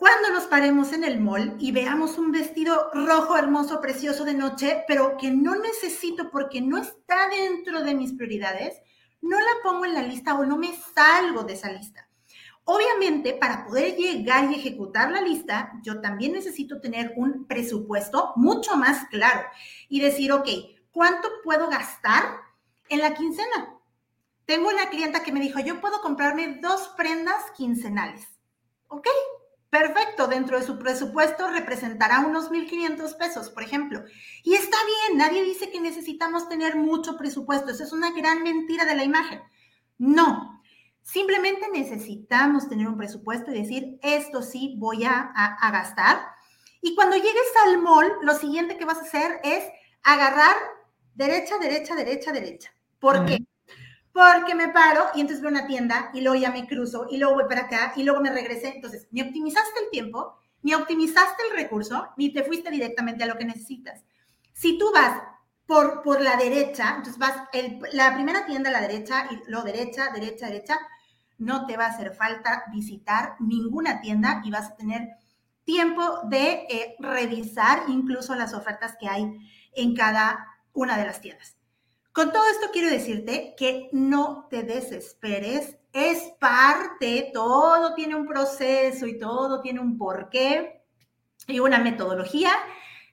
cuando 0.00 0.30
nos 0.30 0.44
paremos 0.44 0.94
en 0.94 1.04
el 1.04 1.20
mall 1.20 1.56
y 1.58 1.72
veamos 1.72 2.16
un 2.16 2.32
vestido 2.32 2.90
rojo, 2.94 3.36
hermoso, 3.36 3.82
precioso 3.82 4.24
de 4.24 4.32
noche, 4.32 4.82
pero 4.88 5.18
que 5.18 5.30
no 5.30 5.56
necesito 5.56 6.30
porque 6.30 6.62
no 6.62 6.78
está 6.78 7.28
dentro 7.28 7.82
de 7.82 7.94
mis 7.94 8.14
prioridades, 8.14 8.80
no 9.20 9.38
la 9.38 9.50
pongo 9.62 9.84
en 9.84 9.92
la 9.92 10.02
lista 10.02 10.38
o 10.38 10.46
no 10.46 10.56
me 10.56 10.74
salgo 10.94 11.42
de 11.42 11.52
esa 11.52 11.70
lista. 11.70 12.08
Obviamente, 12.64 13.34
para 13.34 13.66
poder 13.66 13.94
llegar 13.94 14.50
y 14.50 14.54
ejecutar 14.54 15.12
la 15.12 15.20
lista, 15.20 15.70
yo 15.82 16.00
también 16.00 16.32
necesito 16.32 16.80
tener 16.80 17.12
un 17.16 17.46
presupuesto 17.46 18.32
mucho 18.36 18.78
más 18.78 19.06
claro 19.10 19.42
y 19.90 20.00
decir, 20.00 20.32
ok, 20.32 20.48
¿cuánto 20.92 21.28
puedo 21.44 21.68
gastar 21.68 22.24
en 22.88 23.00
la 23.00 23.12
quincena? 23.12 23.76
Tengo 24.46 24.70
una 24.70 24.88
clienta 24.88 25.22
que 25.22 25.32
me 25.32 25.40
dijo, 25.40 25.60
yo 25.60 25.78
puedo 25.78 26.00
comprarme 26.00 26.58
dos 26.62 26.88
prendas 26.96 27.50
quincenales. 27.54 28.26
¿Ok? 28.88 29.06
Perfecto, 29.70 30.26
dentro 30.26 30.58
de 30.58 30.66
su 30.66 30.80
presupuesto 30.80 31.48
representará 31.48 32.20
unos 32.20 32.50
1.500 32.50 33.16
pesos, 33.16 33.50
por 33.50 33.62
ejemplo. 33.62 34.02
Y 34.42 34.54
está 34.54 34.76
bien, 34.84 35.18
nadie 35.18 35.44
dice 35.44 35.70
que 35.70 35.80
necesitamos 35.80 36.48
tener 36.48 36.74
mucho 36.74 37.16
presupuesto, 37.16 37.70
eso 37.70 37.84
es 37.84 37.92
una 37.92 38.10
gran 38.10 38.42
mentira 38.42 38.84
de 38.84 38.96
la 38.96 39.04
imagen. 39.04 39.40
No, 39.96 40.60
simplemente 41.02 41.68
necesitamos 41.72 42.68
tener 42.68 42.88
un 42.88 42.96
presupuesto 42.96 43.52
y 43.52 43.60
decir, 43.60 43.98
esto 44.02 44.42
sí 44.42 44.74
voy 44.76 45.04
a, 45.04 45.32
gastar. 45.72 46.18
Y 46.82 46.96
cuando 46.96 47.14
llegues 47.14 47.52
al 47.64 47.78
mall, 47.78 48.10
lo 48.22 48.34
siguiente 48.34 48.76
que 48.76 48.84
vas 48.84 48.98
a 48.98 49.02
hacer 49.02 49.40
es 49.44 49.64
agarrar 50.02 50.56
derecha, 51.14 51.58
derecha, 51.58 51.94
derecha, 51.94 52.32
derecha. 52.32 52.72
¿Por 52.98 53.24
qué? 53.24 53.38
Porque 54.12 54.54
me 54.54 54.68
paro 54.68 55.06
y 55.14 55.20
entonces 55.20 55.42
veo 55.42 55.50
una 55.50 55.66
tienda 55.66 56.10
y 56.12 56.20
luego 56.20 56.40
ya 56.40 56.50
me 56.50 56.66
cruzo 56.66 57.06
y 57.10 57.18
luego 57.18 57.34
voy 57.34 57.44
para 57.48 57.62
acá 57.62 57.92
y 57.96 58.02
luego 58.02 58.20
me 58.20 58.30
regresé. 58.30 58.72
Entonces, 58.74 59.06
ni 59.10 59.22
optimizaste 59.22 59.80
el 59.84 59.90
tiempo, 59.90 60.36
ni 60.62 60.74
optimizaste 60.74 61.42
el 61.48 61.56
recurso, 61.56 62.08
ni 62.16 62.32
te 62.32 62.44
fuiste 62.44 62.70
directamente 62.70 63.24
a 63.24 63.26
lo 63.26 63.36
que 63.36 63.44
necesitas. 63.44 64.04
Si 64.52 64.78
tú 64.78 64.90
vas 64.92 65.22
por, 65.66 66.02
por 66.02 66.20
la 66.20 66.36
derecha, 66.36 66.96
entonces 66.96 67.18
vas 67.18 67.34
la 67.92 68.14
primera 68.14 68.44
tienda 68.46 68.70
a 68.70 68.72
la 68.72 68.80
derecha 68.80 69.28
y 69.30 69.48
luego 69.48 69.66
derecha, 69.66 70.10
derecha, 70.12 70.46
derecha, 70.46 70.78
no 71.38 71.66
te 71.66 71.76
va 71.76 71.86
a 71.86 71.90
hacer 71.90 72.12
falta 72.12 72.64
visitar 72.72 73.36
ninguna 73.38 74.00
tienda 74.00 74.42
y 74.44 74.50
vas 74.50 74.70
a 74.70 74.76
tener 74.76 75.08
tiempo 75.64 76.20
de 76.24 76.66
eh, 76.68 76.96
revisar 76.98 77.84
incluso 77.88 78.34
las 78.34 78.52
ofertas 78.54 78.96
que 78.98 79.08
hay 79.08 79.38
en 79.72 79.94
cada 79.94 80.46
una 80.72 80.98
de 80.98 81.06
las 81.06 81.20
tiendas. 81.20 81.59
Con 82.12 82.32
todo 82.32 82.42
esto 82.50 82.70
quiero 82.72 82.90
decirte 82.90 83.54
que 83.56 83.88
no 83.92 84.48
te 84.50 84.64
desesperes, 84.64 85.76
es 85.92 86.32
parte, 86.40 87.30
todo 87.32 87.94
tiene 87.94 88.16
un 88.16 88.26
proceso 88.26 89.06
y 89.06 89.16
todo 89.16 89.60
tiene 89.60 89.78
un 89.78 89.96
porqué 89.96 90.82
y 91.46 91.60
una 91.60 91.78
metodología. 91.78 92.50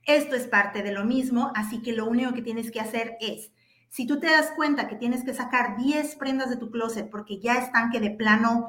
Esto 0.04 0.36
es 0.36 0.48
parte 0.48 0.82
de 0.82 0.94
lo 0.94 1.06
mismo, 1.06 1.52
así 1.54 1.84
que 1.84 1.94
lo 1.94 2.08
único 2.08 2.34
que 2.34 2.42
tienes 2.42 2.72
que 2.72 2.80
hacer 2.80 3.18
es, 3.20 3.52
si 3.90 4.08
tú 4.08 4.20
te 4.20 4.32
das 4.32 4.52
cuenta 4.56 4.88
que 4.88 4.96
tienes 4.96 5.24
que 5.24 5.36
sacar 5.36 5.78
10 5.78 6.16
prendas 6.16 6.50
de 6.50 6.58
tu 6.58 6.72
closet 6.72 7.10
porque 7.12 7.40
ya 7.40 7.56
están 7.56 7.92
que 7.92 8.00
de 8.00 8.12
plano 8.12 8.68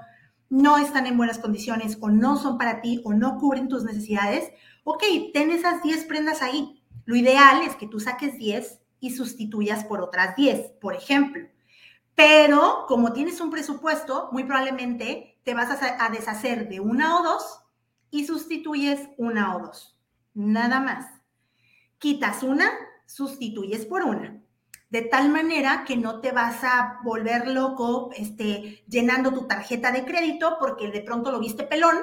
no 0.51 0.76
están 0.76 1.07
en 1.07 1.16
buenas 1.16 1.39
condiciones 1.39 1.97
o 2.01 2.11
no 2.11 2.37
son 2.37 2.59
para 2.59 2.83
ti 2.83 3.01
o 3.05 3.14
no 3.14 3.39
cubren 3.39 3.68
tus 3.68 3.85
necesidades, 3.85 4.51
ok, 4.85 5.03
ten 5.33 5.51
esas 5.51 5.83
10 5.83 6.05
prendas 6.05 6.43
ahí. 6.43 6.83
Lo 7.07 7.16
ideal 7.16 7.62
es 7.62 7.76
que 7.76 7.89
tú 7.89 7.99
saques 7.99 8.37
10 8.37 8.78
y 9.01 9.14
sustituyas 9.14 9.84
por 9.84 10.01
otras 10.01 10.36
10, 10.36 10.72
por 10.80 10.94
ejemplo. 10.94 11.49
Pero 12.14 12.84
como 12.88 13.12
tienes 13.12 13.40
un 13.40 13.51
presupuesto, 13.51 14.28
muy 14.32 14.44
probablemente 14.44 15.38
te 15.44 15.55
vas 15.55 15.70
a, 15.80 16.11
deshacer 16.11 16.68
de 16.68 16.80
una 16.80 17.16
o 17.18 17.22
dos 17.22 17.61
y 18.11 18.26
sustituyes 18.26 19.09
una 19.16 19.57
o 19.57 19.61
dos. 19.61 19.96
Nada 20.34 20.80
más. 20.80 21.07
Quitas 21.99 22.42
una, 22.42 22.70
sustituyes 23.07 23.86
por 23.86 24.03
una. 24.03 24.42
De 24.90 25.03
tal 25.03 25.28
manera 25.28 25.84
que 25.86 25.96
no 25.96 26.20
te 26.20 26.32
vas 26.32 26.64
a 26.64 26.99
volver 27.05 27.46
loco 27.46 28.11
este, 28.16 28.84
llenando 28.88 29.32
tu 29.32 29.46
tarjeta 29.46 29.92
de 29.92 30.05
crédito 30.05 30.57
porque 30.59 30.90
de 30.90 31.03
pronto 31.03 31.30
lo 31.30 31.38
viste 31.38 31.64
pelón 31.64 31.99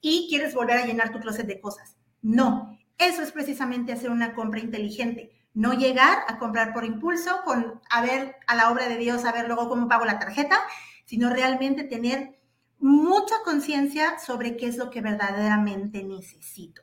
y 0.00 0.26
quieres 0.28 0.54
volver 0.54 0.78
a 0.78 0.86
llenar 0.86 1.12
tu 1.12 1.20
closet 1.20 1.46
de 1.46 1.60
cosas. 1.60 1.96
No, 2.22 2.76
eso 2.98 3.22
es 3.22 3.30
precisamente 3.30 3.92
hacer 3.92 4.10
una 4.10 4.34
compra 4.34 4.60
inteligente 4.60 5.39
no 5.54 5.72
llegar 5.74 6.24
a 6.28 6.38
comprar 6.38 6.72
por 6.72 6.84
impulso, 6.84 7.42
con 7.44 7.80
a 7.90 8.02
ver 8.02 8.36
a 8.46 8.54
la 8.54 8.70
obra 8.70 8.88
de 8.88 8.96
Dios, 8.96 9.24
a 9.24 9.32
ver 9.32 9.46
luego 9.46 9.68
cómo 9.68 9.88
pago 9.88 10.04
la 10.04 10.18
tarjeta, 10.18 10.60
sino 11.04 11.30
realmente 11.30 11.84
tener 11.84 12.40
mucha 12.78 13.34
conciencia 13.44 14.18
sobre 14.18 14.56
qué 14.56 14.66
es 14.66 14.76
lo 14.76 14.90
que 14.90 15.00
verdaderamente 15.00 16.02
necesito. 16.02 16.82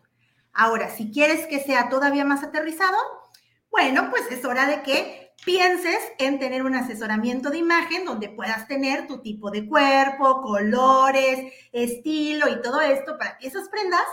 Ahora, 0.53 0.89
si 0.89 1.11
quieres 1.11 1.47
que 1.47 1.59
sea 1.59 1.89
todavía 1.89 2.26
más 2.26 2.43
aterrizado, 2.43 2.97
bueno, 3.72 4.09
pues 4.09 4.24
es 4.32 4.43
hora 4.43 4.68
de 4.68 4.82
que 4.82 5.34
pienses 5.45 5.99
en 6.20 6.39
tener 6.39 6.63
un 6.63 6.76
asesoramiento 6.76 7.49
de 7.49 7.59
imagen 7.59 8.05
donde 8.05 8.30
puedas 8.30 8.68
tener 8.68 9.07
tu 9.07 9.22
tipo 9.22 9.51
de 9.51 9.68
cuerpo, 9.68 10.41
colores, 10.41 11.53
estilo 11.72 12.49
y 12.49 12.61
todo 12.61 12.82
esto 12.82 13.18
para 13.18 13.38
que 13.38 13.47
esas 13.47 13.70
prendas 13.70 14.05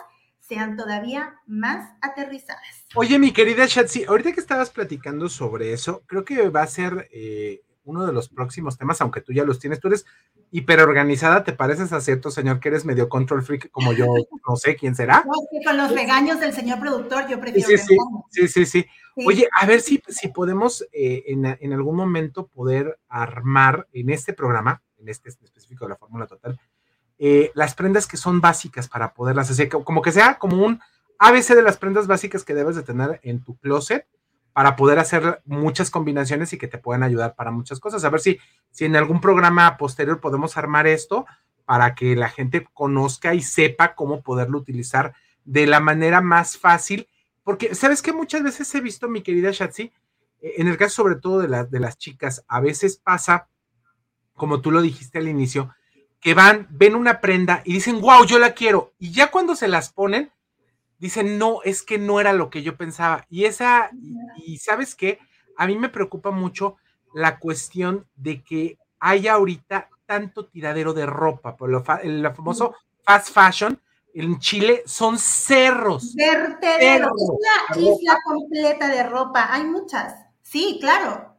sean 0.47 0.77
todavía 0.77 1.41
más 1.47 1.97
aterrizadas. 2.03 2.87
Oye, 2.95 3.19
mi 3.19 3.33
querida 3.33 3.67
Shatsi, 3.67 4.05
ahorita 4.05 4.33
que 4.33 4.41
estabas 4.41 4.71
platicando 4.71 5.29
sobre 5.29 5.73
eso, 5.73 6.03
creo 6.07 6.25
que 6.25 6.49
va 6.51 6.63
a 6.63 6.67
ser 6.67 7.09
eh, 7.13 7.63
uno 7.85 8.07
de 8.07 8.13
los 8.13 8.29
próximos 8.29 8.77
temas, 8.77 9.01
aunque 9.01 9.21
tú 9.21 9.33
ya 9.33 9.45
los 9.45 9.59
tienes, 9.59 9.81
tú 9.81 9.89
eres 9.89 10.05
hiperorganizada, 10.51 11.45
¿te 11.45 11.53
pareces 11.53 11.93
a 11.93 12.01
cierto 12.01 12.31
señor 12.31 12.61
que 12.61 12.69
eres 12.69 12.85
medio 12.85 13.09
control 13.09 13.43
freak 13.43 13.71
como 13.71 13.93
yo, 13.93 14.07
no 14.49 14.57
sé 14.57 14.77
quién 14.77 14.95
será? 14.95 15.25
con 15.65 15.77
los 15.77 15.91
regaños 15.91 16.39
del 16.41 16.53
señor 16.53 16.79
productor 16.79 17.27
yo 17.29 17.41
prefiero. 17.41 17.67
Sí, 17.67 17.79
sí, 17.79 17.97
sí, 18.31 18.49
sí, 18.49 18.67
sí, 18.67 18.87
Oye, 19.27 19.49
a 19.61 19.67
ver 19.67 19.81
si, 19.81 20.03
si 20.09 20.29
podemos 20.29 20.87
eh, 20.93 21.25
en, 21.27 21.45
en, 21.47 21.73
algún 21.73 21.97
momento 21.97 22.49
poder 22.49 22.99
armar 23.09 23.89
en 23.93 24.11
este 24.11 24.33
programa, 24.33 24.83
en 24.99 25.09
este 25.09 25.29
específico 25.29 25.85
de 25.85 25.91
la 25.91 25.97
fórmula 25.97 26.27
total, 26.27 26.59
eh, 27.19 27.53
las 27.55 27.75
prendas 27.75 28.07
que 28.07 28.17
son 28.17 28.41
básicas 28.41 28.89
para 28.89 29.15
poderlas 29.15 29.51
hacer, 29.51 29.69
como 29.69 30.03
que 30.03 30.13
sea 30.13 30.39
como 30.39 30.65
un 30.65 30.81
ABC 31.19 31.55
de 31.55 31.63
las 31.63 31.77
prendas 31.77 32.07
básicas 32.07 32.45
que 32.45 32.55
debes 32.55 32.77
de 32.77 32.83
tener 32.83 33.21
en 33.23 33.43
tu 33.43 33.57
closet 33.57 34.07
para 34.53 34.77
poder 34.77 34.99
hacer 34.99 35.43
muchas 35.45 35.91
combinaciones 35.91 36.53
y 36.53 36.59
que 36.59 36.69
te 36.69 36.79
puedan 36.79 37.03
ayudar 37.03 37.35
para 37.35 37.51
muchas 37.51 37.81
cosas. 37.81 38.05
A 38.05 38.11
ver 38.11 38.21
si, 38.21 38.39
si 38.71 38.85
en 38.85 38.97
algún 38.97 39.21
programa 39.21 39.77
posterior 39.77 40.21
podemos 40.21 40.57
armar 40.57 40.87
esto 40.87 41.27
para 41.65 41.95
que 41.95 42.15
la 42.15 42.29
gente 42.29 42.67
conozca 42.73 43.35
y 43.35 43.43
sepa 43.43 43.95
cómo 43.95 44.23
poderlo 44.23 44.59
utilizar 44.59 45.15
de 45.45 45.67
la 45.67 45.81
manera 45.81 46.21
más 46.21 46.57
fácil. 46.57 47.09
Porque, 47.43 47.75
¿sabes 47.75 48.01
que 48.01 48.13
Muchas 48.13 48.43
veces 48.43 48.73
he 48.75 48.81
visto, 48.81 49.09
mi 49.09 49.23
querida 49.23 49.51
Shatsi, 49.51 49.93
eh, 50.41 50.55
en 50.59 50.69
el 50.69 50.77
caso 50.77 50.97
sobre 50.97 51.17
todo 51.17 51.41
de, 51.41 51.65
de 51.65 51.81
las 51.81 51.99
chicas, 51.99 52.45
a 52.47 52.61
veces 52.61 52.97
pasa, 52.97 53.49
como 54.35 54.61
tú 54.61 54.71
lo 54.71 54.83
dijiste 54.83 55.19
al 55.19 55.29
inicio, 55.29 55.75
que 56.25 56.33
van, 56.33 56.67
ven 56.71 56.95
una 56.95 57.21
prenda 57.21 57.61
y 57.67 57.75
dicen, 57.75 58.01
wow, 58.01 58.25
yo 58.25 58.39
la 58.39 58.55
quiero. 58.55 58.95
Y 58.99 59.13
ya 59.13 59.31
cuando 59.31 59.55
se 59.55 59.69
las 59.69 59.93
ponen, 59.93 60.33
dicen, 60.99 61.37
no, 61.37 61.59
es 61.65 61.83
que 61.83 61.99
no 61.99 62.19
era 62.19 62.33
lo 62.33 62.49
que 62.49 62.63
yo 62.63 62.79
pensaba. 62.79 63.27
Y 63.29 63.45
esa, 63.45 63.91
y, 64.39 64.57
sabes 64.57 64.95
qué, 64.95 65.19
a 65.59 65.67
mí 65.67 65.77
me 65.77 65.91
preocupa 65.91 66.31
mucho 66.31 66.77
la 67.13 67.39
cuestión 67.39 68.07
de 68.17 68.43
que 68.43 68.79
haya 69.01 69.35
ahorita 69.35 69.91
tanto 70.07 70.47
tiradero 70.47 70.95
de 70.95 71.05
ropa, 71.05 71.59
por 71.59 71.69
lo 71.69 71.85
el 72.03 72.27
famoso 72.35 72.75
fast 73.05 73.29
fashion, 73.29 73.79
en 74.15 74.39
Chile 74.39 74.83
son 74.87 75.19
cerros. 75.19 76.15
Vertederos, 76.15 77.13
una 77.19 77.79
isla 77.79 78.19
completa 78.25 78.89
de 78.89 79.03
ropa, 79.03 79.53
hay 79.53 79.65
muchas. 79.65 80.15
Sí, 80.41 80.79
claro. 80.81 81.34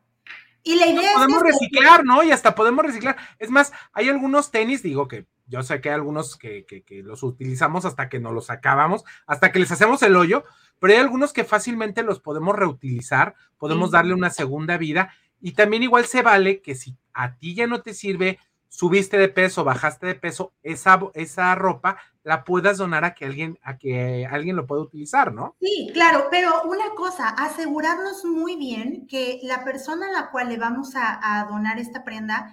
Y 0.67 0.77
la 0.77 0.87
idea 0.87 1.13
podemos 1.13 1.43
reciclar, 1.43 2.03
¿no? 2.03 2.23
Y 2.23 2.31
hasta 2.31 2.55
podemos 2.55 2.83
reciclar. 2.83 3.15
Es 3.37 3.51
más, 3.51 3.71
hay 3.93 4.09
algunos 4.09 4.49
tenis, 4.49 4.81
digo 4.81 5.07
que 5.07 5.27
yo 5.45 5.61
sé 5.61 5.79
que 5.79 5.89
hay 5.89 5.95
algunos 5.95 6.37
que, 6.37 6.65
los 7.03 7.21
utilizamos 7.21 7.85
hasta 7.85 8.09
que 8.09 8.19
no 8.19 8.31
los 8.31 8.49
acabamos, 8.49 9.03
hasta 9.27 9.51
que 9.51 9.59
les 9.59 9.71
hacemos 9.71 10.01
el 10.01 10.15
hoyo, 10.15 10.43
pero 10.79 10.93
hay 10.93 10.99
algunos 10.99 11.33
que 11.33 11.43
fácilmente 11.43 12.01
los 12.01 12.19
podemos 12.19 12.55
reutilizar, 12.55 13.35
podemos 13.59 13.91
darle 13.91 14.15
una 14.15 14.31
segunda 14.31 14.77
vida. 14.77 15.13
Y 15.39 15.51
también 15.51 15.83
igual 15.83 16.05
se 16.05 16.23
vale 16.23 16.61
que 16.61 16.73
si 16.73 16.97
a 17.13 17.35
ti 17.35 17.53
ya 17.53 17.67
no 17.67 17.83
te 17.83 17.93
sirve, 17.93 18.39
subiste 18.67 19.19
de 19.19 19.29
peso, 19.29 19.63
bajaste 19.63 20.07
de 20.07 20.15
peso, 20.15 20.51
esa, 20.63 20.99
esa 21.13 21.53
ropa 21.53 21.97
la 22.25 22.43
puedas 22.43 22.79
donar 22.79 23.05
a 23.05 23.13
que 23.13 23.23
alguien, 23.23 23.59
a 23.61 23.77
que 23.77 24.25
alguien 24.25 24.55
lo 24.55 24.65
pueda 24.65 24.81
utilizar, 24.81 25.31
¿no? 25.31 25.55
Sí, 25.61 25.91
claro, 25.93 26.27
pero 26.31 26.63
una 26.63 26.89
cosa, 26.95 27.29
asegurarnos 27.29 28.25
muy 28.25 28.55
bien 28.55 29.05
que 29.07 29.39
la 29.43 29.63
persona 29.63 30.07
a 30.07 30.11
la 30.11 30.31
cual 30.31 30.49
le 30.49 30.57
vamos 30.57 30.93
a, 30.95 31.45
donar 31.47 31.77
esta 31.77 32.03
prenda 32.03 32.51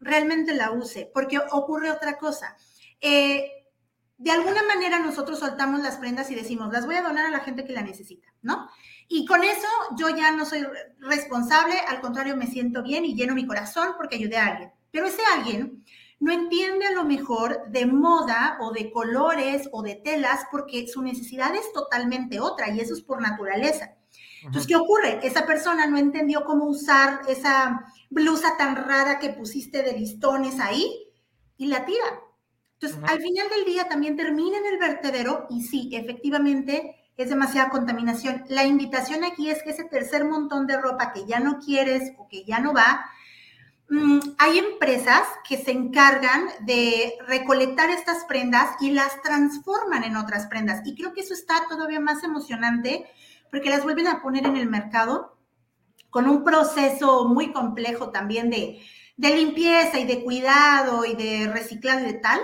realmente 0.00 0.52
la 0.52 0.72
use, 0.72 1.08
porque 1.14 1.38
ocurre 1.38 1.92
otra 1.92 2.18
cosa. 2.18 2.56
Eh, 3.00 3.48
de 4.18 4.30
alguna 4.32 4.64
manera 4.64 4.98
nosotros 4.98 5.38
soltamos 5.38 5.80
las 5.80 5.96
prendas 5.98 6.28
y 6.32 6.34
decimos, 6.34 6.72
las 6.72 6.84
voy 6.84 6.96
a 6.96 7.02
donar 7.02 7.26
a 7.26 7.30
la 7.30 7.40
gente 7.40 7.64
que 7.64 7.72
la 7.72 7.82
necesita, 7.82 8.26
¿no? 8.42 8.68
Y 9.06 9.26
con 9.26 9.44
eso 9.44 9.68
yo 9.96 10.08
ya 10.08 10.32
no 10.32 10.44
soy 10.44 10.66
responsable, 10.98 11.78
al 11.86 12.00
contrario, 12.00 12.36
me 12.36 12.48
siento 12.48 12.82
bien 12.82 13.04
y 13.04 13.14
lleno 13.14 13.36
mi 13.36 13.46
corazón 13.46 13.90
porque 13.96 14.16
ayudé 14.16 14.38
a 14.38 14.46
alguien. 14.46 14.72
Pero 14.90 15.06
ese 15.06 15.22
alguien 15.36 15.84
no 16.24 16.32
entiende 16.32 16.86
a 16.86 16.92
lo 16.92 17.04
mejor 17.04 17.68
de 17.68 17.84
moda 17.84 18.56
o 18.58 18.72
de 18.72 18.90
colores 18.90 19.68
o 19.72 19.82
de 19.82 19.96
telas 19.96 20.46
porque 20.50 20.88
su 20.88 21.02
necesidad 21.02 21.54
es 21.54 21.70
totalmente 21.74 22.40
otra 22.40 22.70
y 22.70 22.80
eso 22.80 22.94
es 22.94 23.02
por 23.02 23.20
naturaleza. 23.20 23.94
Entonces, 24.38 24.66
¿qué 24.66 24.74
ocurre? 24.74 25.20
Esa 25.22 25.44
persona 25.44 25.86
no 25.86 25.98
entendió 25.98 26.46
cómo 26.46 26.64
usar 26.64 27.20
esa 27.28 27.84
blusa 28.08 28.56
tan 28.56 28.74
rara 28.74 29.18
que 29.18 29.34
pusiste 29.34 29.82
de 29.82 29.92
listones 29.92 30.60
ahí 30.60 30.90
y 31.58 31.66
la 31.66 31.84
tira. 31.84 32.22
Entonces, 32.80 32.98
al 33.06 33.20
final 33.20 33.50
del 33.50 33.66
día 33.66 33.86
también 33.86 34.16
termina 34.16 34.56
en 34.56 34.64
el 34.64 34.78
vertedero 34.78 35.46
y 35.50 35.62
sí, 35.62 35.90
efectivamente 35.92 36.96
es 37.18 37.28
demasiada 37.28 37.68
contaminación. 37.68 38.44
La 38.48 38.64
invitación 38.64 39.24
aquí 39.24 39.50
es 39.50 39.62
que 39.62 39.72
ese 39.72 39.84
tercer 39.84 40.24
montón 40.24 40.66
de 40.66 40.80
ropa 40.80 41.12
que 41.12 41.26
ya 41.26 41.38
no 41.38 41.58
quieres 41.58 42.14
o 42.16 42.28
que 42.28 42.44
ya 42.44 42.60
no 42.60 42.72
va, 42.72 43.04
hay 44.38 44.58
empresas 44.58 45.22
que 45.48 45.58
se 45.58 45.70
encargan 45.70 46.48
de 46.60 47.14
recolectar 47.26 47.90
estas 47.90 48.24
prendas 48.24 48.76
y 48.80 48.90
las 48.90 49.20
transforman 49.22 50.04
en 50.04 50.16
otras 50.16 50.46
prendas. 50.46 50.80
Y 50.84 50.94
creo 50.94 51.12
que 51.12 51.20
eso 51.20 51.34
está 51.34 51.66
todavía 51.68 52.00
más 52.00 52.24
emocionante 52.24 53.06
porque 53.50 53.70
las 53.70 53.84
vuelven 53.84 54.08
a 54.08 54.22
poner 54.22 54.46
en 54.46 54.56
el 54.56 54.68
mercado 54.68 55.36
con 56.10 56.28
un 56.28 56.44
proceso 56.44 57.28
muy 57.28 57.52
complejo 57.52 58.10
también 58.10 58.50
de, 58.50 58.80
limpieza 59.16 59.98
y 59.98 60.06
de 60.06 60.24
cuidado 60.24 61.04
y 61.04 61.14
de 61.14 61.48
reciclado 61.52 62.00
y 62.00 62.12
de 62.12 62.18
tal, 62.18 62.40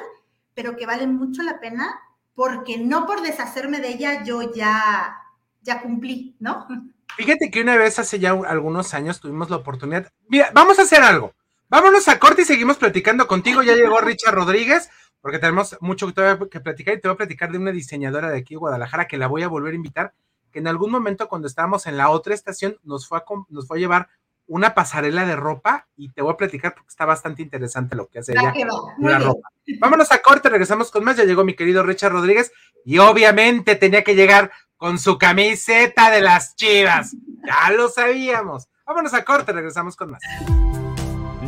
pero 0.54 0.76
que 0.76 0.86
vale 0.86 1.06
mucho 1.06 1.42
la 1.42 1.58
pena 1.58 2.00
porque 2.34 2.78
no 2.78 3.06
por 3.06 3.22
deshacerme 3.22 3.80
de 3.80 3.88
ella 3.90 4.24
yo 4.24 4.52
ya, 4.52 5.16
ya 5.62 5.82
cumplí, 5.82 6.36
¿no? 6.38 6.66
Fíjate 7.16 7.50
que 7.50 7.62
una 7.62 7.76
vez 7.76 7.98
hace 7.98 8.18
ya 8.18 8.30
algunos 8.30 8.94
años 8.94 9.20
tuvimos 9.20 9.50
la 9.50 9.56
oportunidad. 9.56 10.10
Mira, 10.28 10.50
vamos 10.54 10.78
a 10.78 10.82
hacer 10.82 11.02
algo. 11.02 11.34
Vámonos 11.68 12.08
a 12.08 12.18
corte 12.18 12.42
y 12.42 12.44
seguimos 12.44 12.78
platicando 12.78 13.26
contigo. 13.26 13.62
Ya 13.62 13.74
llegó 13.74 14.00
Richard 14.00 14.34
Rodríguez, 14.34 14.90
porque 15.20 15.38
tenemos 15.38 15.76
mucho 15.80 16.12
que 16.50 16.60
platicar 16.60 16.94
y 16.94 17.00
te 17.00 17.08
voy 17.08 17.14
a 17.14 17.18
platicar 17.18 17.52
de 17.52 17.58
una 17.58 17.72
diseñadora 17.72 18.30
de 18.30 18.38
aquí 18.38 18.54
de 18.54 18.58
Guadalajara 18.58 19.06
que 19.06 19.18
la 19.18 19.28
voy 19.28 19.42
a 19.42 19.48
volver 19.48 19.72
a 19.72 19.76
invitar, 19.76 20.12
que 20.50 20.58
en 20.58 20.66
algún 20.66 20.90
momento 20.90 21.28
cuando 21.28 21.46
estábamos 21.46 21.86
en 21.86 21.96
la 21.96 22.10
otra 22.10 22.34
estación 22.34 22.78
nos 22.82 23.06
fue 23.06 23.18
a, 23.18 23.24
nos 23.48 23.68
fue 23.68 23.78
a 23.78 23.80
llevar 23.80 24.08
una 24.50 24.74
pasarela 24.74 25.24
de 25.24 25.36
ropa 25.36 25.86
y 25.96 26.10
te 26.10 26.22
voy 26.22 26.32
a 26.32 26.36
platicar 26.36 26.74
porque 26.74 26.88
está 26.88 27.04
bastante 27.04 27.40
interesante 27.40 27.94
lo 27.94 28.08
que 28.08 28.18
hace 28.18 28.34
Ya 28.34 28.52
ella 28.52 28.66
la 28.98 29.18
ropa. 29.20 29.48
Vámonos 29.78 30.10
a 30.10 30.18
corte, 30.18 30.48
regresamos 30.48 30.90
con 30.90 31.04
más. 31.04 31.16
Ya 31.16 31.24
llegó 31.24 31.44
mi 31.44 31.54
querido 31.54 31.84
Richard 31.84 32.10
Rodríguez 32.10 32.50
y 32.84 32.98
obviamente 32.98 33.76
tenía 33.76 34.02
que 34.02 34.16
llegar 34.16 34.50
con 34.80 34.98
su 34.98 35.18
camiseta 35.18 36.10
de 36.10 36.22
las 36.22 36.56
chivas. 36.56 37.14
Ya 37.46 37.70
lo 37.70 37.90
sabíamos. 37.90 38.66
Vámonos 38.86 39.12
a 39.12 39.22
corte, 39.24 39.52
regresamos 39.52 39.94
con 39.94 40.12
más. 40.12 40.22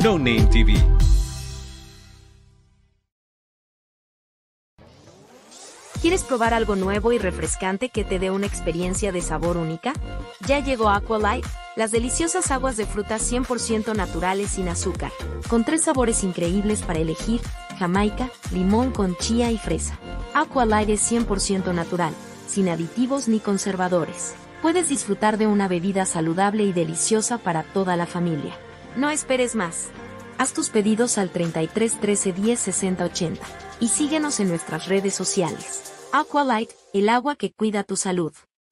No 0.03 0.19
Name 0.19 0.47
TV. 0.51 0.75
¿Quieres 5.99 6.23
probar 6.23 6.53
algo 6.53 6.75
nuevo 6.75 7.11
y 7.11 7.17
refrescante 7.17 7.89
que 7.89 8.03
te 8.03 8.19
dé 8.19 8.29
una 8.29 8.45
experiencia 8.45 9.11
de 9.11 9.21
sabor 9.21 9.57
única? 9.57 9.93
Ya 10.45 10.59
llegó 10.59 10.89
Aqualight, 10.89 11.45
las 11.75 11.89
deliciosas 11.89 12.51
aguas 12.51 12.77
de 12.77 12.85
frutas 12.85 13.31
100% 13.31 13.95
naturales 13.95 14.51
sin 14.51 14.67
azúcar, 14.67 15.11
con 15.49 15.63
tres 15.63 15.85
sabores 15.85 16.23
increíbles 16.23 16.83
para 16.83 16.99
elegir, 16.99 17.41
jamaica, 17.79 18.29
limón 18.51 18.91
con 18.91 19.15
chía 19.15 19.49
y 19.49 19.57
fresa. 19.57 19.97
Aqualight 20.35 20.89
es 20.89 21.11
100% 21.11 21.73
natural, 21.73 22.13
sin 22.47 22.69
aditivos 22.69 23.27
ni 23.27 23.39
conservadores. 23.39 24.35
Puedes 24.61 24.89
disfrutar 24.89 25.37
de 25.37 25.47
una 25.47 25.67
bebida 25.67 26.05
saludable 26.05 26.63
y 26.63 26.73
deliciosa 26.73 27.37
para 27.37 27.63
toda 27.63 27.95
la 27.97 28.05
familia. 28.05 28.53
No 28.95 29.09
esperes 29.09 29.55
más. 29.55 29.89
Haz 30.37 30.53
tus 30.53 30.69
pedidos 30.69 31.17
al 31.17 31.29
33 31.29 31.99
13 31.99 32.33
10 32.33 32.59
60 32.59 33.05
80 33.05 33.45
y 33.79 33.87
síguenos 33.89 34.39
en 34.39 34.49
nuestras 34.49 34.87
redes 34.87 35.13
sociales. 35.13 35.93
Aqualight, 36.11 36.71
el 36.93 37.09
agua 37.09 37.35
que 37.35 37.51
cuida 37.51 37.83
tu 37.83 37.95
salud. 37.95 38.33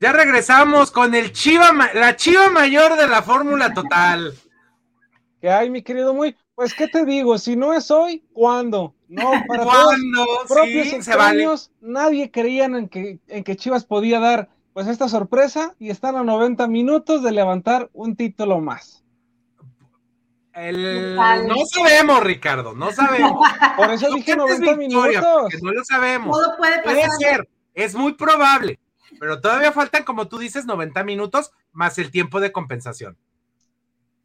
Ya 0.00 0.12
regresamos 0.12 0.90
con 0.90 1.14
el 1.14 1.32
Chiva, 1.32 1.72
la 1.94 2.16
Chiva 2.16 2.50
mayor 2.50 2.96
de 2.96 3.08
la 3.08 3.22
Fórmula 3.22 3.72
Total. 3.72 4.34
¿Qué 5.40 5.50
hay, 5.50 5.70
mi 5.70 5.82
querido 5.82 6.12
Muy? 6.12 6.36
Pues, 6.54 6.74
¿qué 6.74 6.88
te 6.88 7.04
digo? 7.04 7.38
Si 7.38 7.56
no 7.56 7.72
es 7.74 7.90
hoy, 7.90 8.24
¿cuándo? 8.32 8.94
No, 9.08 9.30
para 9.48 9.64
¿Cuándo? 9.64 10.24
todos 10.24 10.46
propios 10.48 10.88
Sí, 10.88 11.02
se 11.02 11.16
vale. 11.16 11.42
extraños, 11.42 11.70
nadie 11.80 12.30
creían 12.30 12.74
en 12.76 12.88
que, 12.88 13.18
en 13.28 13.44
que 13.44 13.56
Chivas 13.56 13.84
podía 13.84 14.20
dar 14.20 14.48
pues 14.72 14.86
esta 14.88 15.08
sorpresa 15.08 15.74
y 15.78 15.88
están 15.90 16.16
a 16.16 16.24
90 16.24 16.66
minutos 16.68 17.22
de 17.22 17.32
levantar 17.32 17.88
un 17.94 18.16
título 18.16 18.60
más. 18.60 19.02
El- 20.52 21.16
no 21.16 21.56
sabemos, 21.74 22.22
Ricardo, 22.22 22.74
no 22.74 22.90
sabemos. 22.90 23.46
Por 23.76 23.90
eso 23.90 24.08
No 24.08 24.16
dije 24.16 24.36
cantes 24.36 24.58
90 24.60 24.76
victoria, 24.78 25.20
minutos. 25.20 25.62
no 25.62 25.72
lo 25.72 25.84
sabemos. 25.84 26.36
Todo 26.38 26.56
puede 26.58 26.82
Puede 26.82 27.02
pasar. 27.02 27.18
ser, 27.18 27.48
es 27.74 27.94
muy 27.94 28.14
probable, 28.14 28.78
pero 29.18 29.40
todavía 29.40 29.72
faltan, 29.72 30.04
como 30.04 30.28
tú 30.28 30.38
dices, 30.38 30.64
90 30.66 31.02
minutos 31.04 31.52
más 31.72 31.98
el 31.98 32.10
tiempo 32.10 32.40
de 32.40 32.52
compensación. 32.52 33.16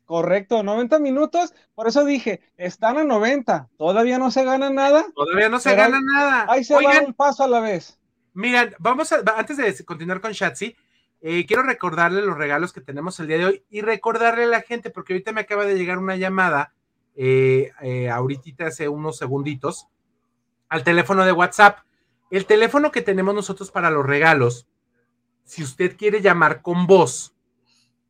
Correcto, 0.05 0.61
90 0.61 0.99
minutos. 0.99 1.53
Por 1.73 1.87
eso 1.87 2.03
dije, 2.03 2.41
están 2.57 2.97
a 2.97 3.03
90. 3.03 3.69
Todavía 3.77 4.17
no 4.17 4.29
se 4.29 4.43
gana 4.43 4.69
nada. 4.69 5.05
Todavía 5.15 5.47
no 5.49 5.59
se 5.59 5.73
gana 5.75 5.97
ahí- 5.97 6.03
nada. 6.03 6.45
Ahí 6.49 6.63
se 6.63 6.73
va 6.73 6.99
un 7.05 7.13
paso 7.13 7.43
a 7.43 7.47
la 7.47 7.61
vez. 7.61 7.97
Miren, 8.33 8.75
vamos 8.79 9.11
a, 9.11 9.21
antes 9.37 9.57
de 9.57 9.85
continuar 9.85 10.19
con 10.21 10.31
Shatsi, 10.31 10.75
eh, 11.21 11.45
quiero 11.45 11.63
recordarle 11.63 12.21
los 12.21 12.37
regalos 12.37 12.73
que 12.73 12.81
tenemos 12.81 13.19
el 13.19 13.27
día 13.27 13.37
de 13.37 13.45
hoy 13.45 13.63
y 13.69 13.81
recordarle 13.81 14.43
a 14.45 14.47
la 14.47 14.61
gente, 14.61 14.89
porque 14.89 15.13
ahorita 15.13 15.31
me 15.33 15.41
acaba 15.41 15.65
de 15.65 15.77
llegar 15.77 15.97
una 15.97 16.15
llamada, 16.15 16.73
eh, 17.15 17.71
eh, 17.81 18.09
ahorita 18.09 18.67
hace 18.67 18.87
unos 18.89 19.17
segunditos, 19.17 19.87
al 20.67 20.83
teléfono 20.83 21.25
de 21.25 21.31
WhatsApp. 21.31 21.79
El 22.31 22.45
teléfono 22.45 22.91
que 22.91 23.01
tenemos 23.01 23.35
nosotros 23.35 23.71
para 23.71 23.91
los 23.91 24.05
regalos, 24.05 24.67
si 25.51 25.63
usted 25.63 25.97
quiere 25.97 26.21
llamar 26.21 26.61
con 26.61 26.87
voz, 26.87 27.35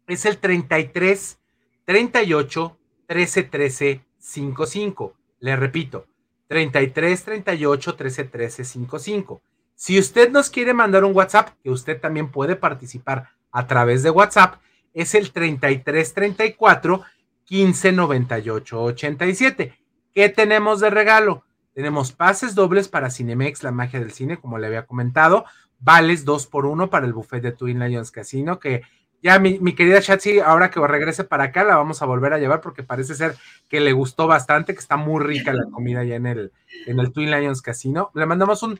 es 0.05 0.27
el 0.27 0.37
33 0.37 1.39
38 1.85 2.77
13 3.07 3.43
13 3.43 4.05
55. 4.19 5.15
Le 5.39 5.55
repito, 5.55 6.05
33 6.49 7.23
38 7.23 7.95
13 7.95 8.23
13 8.25 8.63
55. 8.63 9.41
Si 9.73 9.97
usted 9.97 10.29
nos 10.29 10.51
quiere 10.51 10.75
mandar 10.75 11.03
un 11.03 11.15
WhatsApp, 11.15 11.55
que 11.63 11.71
usted 11.71 11.99
también 11.99 12.29
puede 12.29 12.55
participar 12.55 13.29
a 13.51 13.65
través 13.65 14.03
de 14.03 14.11
WhatsApp, 14.11 14.61
es 14.93 15.15
el 15.15 15.31
33 15.31 16.13
34 16.13 17.01
15 17.45 17.91
98 17.91 18.83
87. 18.83 19.79
¿Qué 20.13 20.29
tenemos 20.29 20.79
de 20.79 20.91
regalo? 20.91 21.43
Tenemos 21.73 22.11
pases 22.11 22.53
dobles 22.53 22.87
para 22.87 23.09
Cinemex, 23.09 23.63
la 23.63 23.71
magia 23.71 23.99
del 23.99 24.11
cine, 24.11 24.37
como 24.37 24.59
le 24.59 24.67
había 24.67 24.85
comentado. 24.85 25.45
Vales 25.81 26.23
dos 26.25 26.45
por 26.47 26.65
uno 26.65 26.89
para 26.89 27.05
el 27.05 27.13
buffet 27.13 27.41
de 27.41 27.51
Twin 27.51 27.79
Lions 27.79 28.11
Casino, 28.11 28.59
que 28.59 28.83
ya 29.23 29.37
mi, 29.39 29.59
mi 29.59 29.73
querida 29.75 29.99
Shatsi, 29.99 30.39
ahora 30.39 30.71
que 30.71 30.79
regrese 30.87 31.23
para 31.23 31.45
acá, 31.45 31.63
la 31.63 31.75
vamos 31.75 32.01
a 32.01 32.05
volver 32.05 32.33
a 32.33 32.39
llevar 32.39 32.61
porque 32.61 32.83
parece 32.83 33.13
ser 33.15 33.35
que 33.67 33.79
le 33.79 33.91
gustó 33.91 34.25
bastante, 34.27 34.73
que 34.73 34.79
está 34.79 34.97
muy 34.97 35.23
rica 35.23 35.53
la 35.53 35.65
comida 35.71 36.03
ya 36.03 36.15
en 36.15 36.25
el, 36.27 36.51
en 36.87 36.99
el 36.99 37.11
Twin 37.11 37.29
Lions 37.31 37.61
Casino. 37.61 38.11
Le 38.15 38.25
mandamos 38.25 38.63
un 38.63 38.79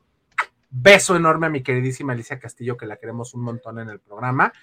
beso 0.70 1.16
enorme 1.16 1.48
a 1.48 1.50
mi 1.50 1.62
queridísima 1.64 2.14
Alicia 2.14 2.40
Castillo, 2.40 2.78
que 2.78 2.86
la 2.86 2.98
queremos 2.98 3.34
un 3.34 3.42
montón 3.44 3.80
en 3.80 3.90
el 3.90 4.00
programa. 4.00 4.54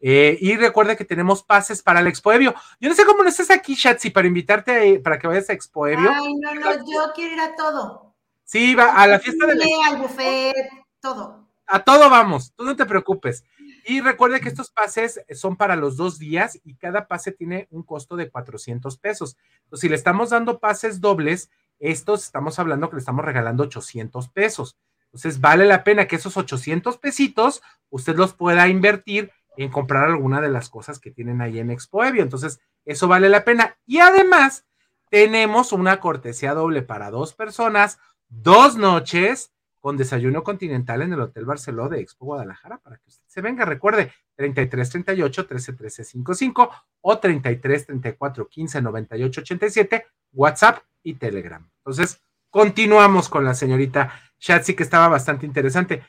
Eh, 0.00 0.36
y 0.40 0.56
recuerda 0.56 0.94
que 0.96 1.04
tenemos 1.06 1.42
pases 1.42 1.82
para 1.82 2.00
el 2.00 2.06
Expo 2.06 2.30
Evio. 2.32 2.54
Yo 2.80 2.88
no 2.90 2.94
sé 2.94 3.04
cómo 3.06 3.22
no 3.22 3.28
estás 3.30 3.50
aquí, 3.50 3.74
Shatsi, 3.74 4.10
para 4.10 4.26
invitarte 4.28 4.98
a- 4.98 5.02
para 5.02 5.18
que 5.18 5.26
vayas 5.26 5.48
a 5.50 5.54
Expo 5.54 5.86
Evio. 5.86 6.10
Ay, 6.14 6.34
no, 6.34 6.54
no, 6.54 6.72
yo 6.86 7.12
quiero 7.14 7.34
ir 7.34 7.40
a 7.40 7.54
todo. 7.56 8.14
Sí, 8.44 8.74
va 8.74 8.92
a 8.94 9.06
la 9.06 9.18
fiesta 9.18 9.46
del 9.46 9.60
al 9.90 9.96
buffet, 9.98 10.54
todo. 11.00 11.45
A 11.66 11.80
todo 11.80 12.08
vamos, 12.08 12.52
tú 12.54 12.64
no 12.64 12.76
te 12.76 12.86
preocupes. 12.86 13.44
Y 13.84 14.00
recuerde 14.00 14.40
que 14.40 14.48
estos 14.48 14.70
pases 14.70 15.20
son 15.34 15.56
para 15.56 15.76
los 15.76 15.96
dos 15.96 16.18
días 16.18 16.58
y 16.64 16.76
cada 16.76 17.08
pase 17.08 17.32
tiene 17.32 17.66
un 17.70 17.82
costo 17.82 18.16
de 18.16 18.30
400 18.30 18.98
pesos. 18.98 19.36
Entonces, 19.64 19.80
si 19.80 19.88
le 19.88 19.96
estamos 19.96 20.30
dando 20.30 20.60
pases 20.60 21.00
dobles, 21.00 21.50
estos 21.78 22.24
estamos 22.24 22.58
hablando 22.58 22.88
que 22.88 22.96
le 22.96 23.00
estamos 23.00 23.24
regalando 23.24 23.64
800 23.64 24.28
pesos. 24.28 24.76
Entonces, 25.06 25.40
vale 25.40 25.66
la 25.66 25.82
pena 25.82 26.06
que 26.06 26.16
esos 26.16 26.36
800 26.36 26.98
pesitos 26.98 27.62
usted 27.90 28.16
los 28.16 28.34
pueda 28.34 28.68
invertir 28.68 29.32
en 29.56 29.70
comprar 29.70 30.04
alguna 30.04 30.40
de 30.40 30.48
las 30.48 30.68
cosas 30.68 30.98
que 30.98 31.10
tienen 31.10 31.40
ahí 31.40 31.58
en 31.58 31.70
Expo 31.70 32.04
Evio. 32.04 32.22
Entonces, 32.22 32.60
eso 32.84 33.08
vale 33.08 33.28
la 33.28 33.44
pena. 33.44 33.76
Y 33.86 33.98
además, 33.98 34.66
tenemos 35.10 35.72
una 35.72 35.98
cortesía 36.00 36.54
doble 36.54 36.82
para 36.82 37.10
dos 37.10 37.34
personas, 37.34 37.98
dos 38.28 38.76
noches 38.76 39.52
con 39.86 39.96
desayuno 39.96 40.42
continental 40.42 41.02
en 41.02 41.12
el 41.12 41.20
Hotel 41.20 41.44
Barceló 41.44 41.88
de 41.88 42.00
Expo 42.00 42.24
Guadalajara 42.24 42.78
para 42.78 42.96
que 42.96 43.04
usted 43.06 43.22
se 43.28 43.40
venga. 43.40 43.64
Recuerde, 43.64 44.12
33 44.34 44.90
38 44.90 45.46
13 45.46 45.72
13 45.74 46.02
55 46.02 46.70
o 47.02 47.18
33 47.20 47.86
34 47.86 48.48
15 48.48 48.82
98 48.82 49.40
87, 49.42 50.06
WhatsApp 50.32 50.78
y 51.04 51.14
Telegram. 51.14 51.64
Entonces, 51.76 52.20
continuamos 52.50 53.28
con 53.28 53.44
la 53.44 53.54
señorita 53.54 54.12
Shatsi, 54.40 54.74
que 54.74 54.82
estaba 54.82 55.06
bastante 55.06 55.46
interesante. 55.46 56.02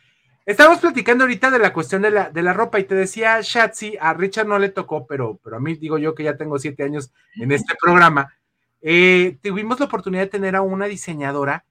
Estamos 0.43 0.79
platicando 0.79 1.25
ahorita 1.25 1.51
de 1.51 1.59
la 1.59 1.71
cuestión 1.71 2.01
de 2.01 2.09
la, 2.09 2.31
de 2.31 2.41
la 2.41 2.53
ropa 2.53 2.79
y 2.79 2.85
te 2.85 2.95
decía 2.95 3.41
Shatsi, 3.43 3.95
a 4.01 4.15
Richard 4.15 4.47
no 4.47 4.57
le 4.57 4.69
tocó, 4.69 5.05
pero, 5.05 5.39
pero 5.43 5.57
a 5.57 5.59
mí 5.59 5.75
digo 5.75 5.99
yo 5.99 6.15
que 6.15 6.23
ya 6.23 6.35
tengo 6.35 6.57
siete 6.57 6.81
años 6.81 7.11
en 7.35 7.51
este 7.51 7.75
programa. 7.79 8.33
Eh, 8.81 9.37
tuvimos 9.43 9.79
la 9.79 9.85
oportunidad 9.85 10.23
de 10.23 10.29
tener 10.29 10.55
a 10.55 10.63
una 10.63 10.87
diseñadora 10.87 11.63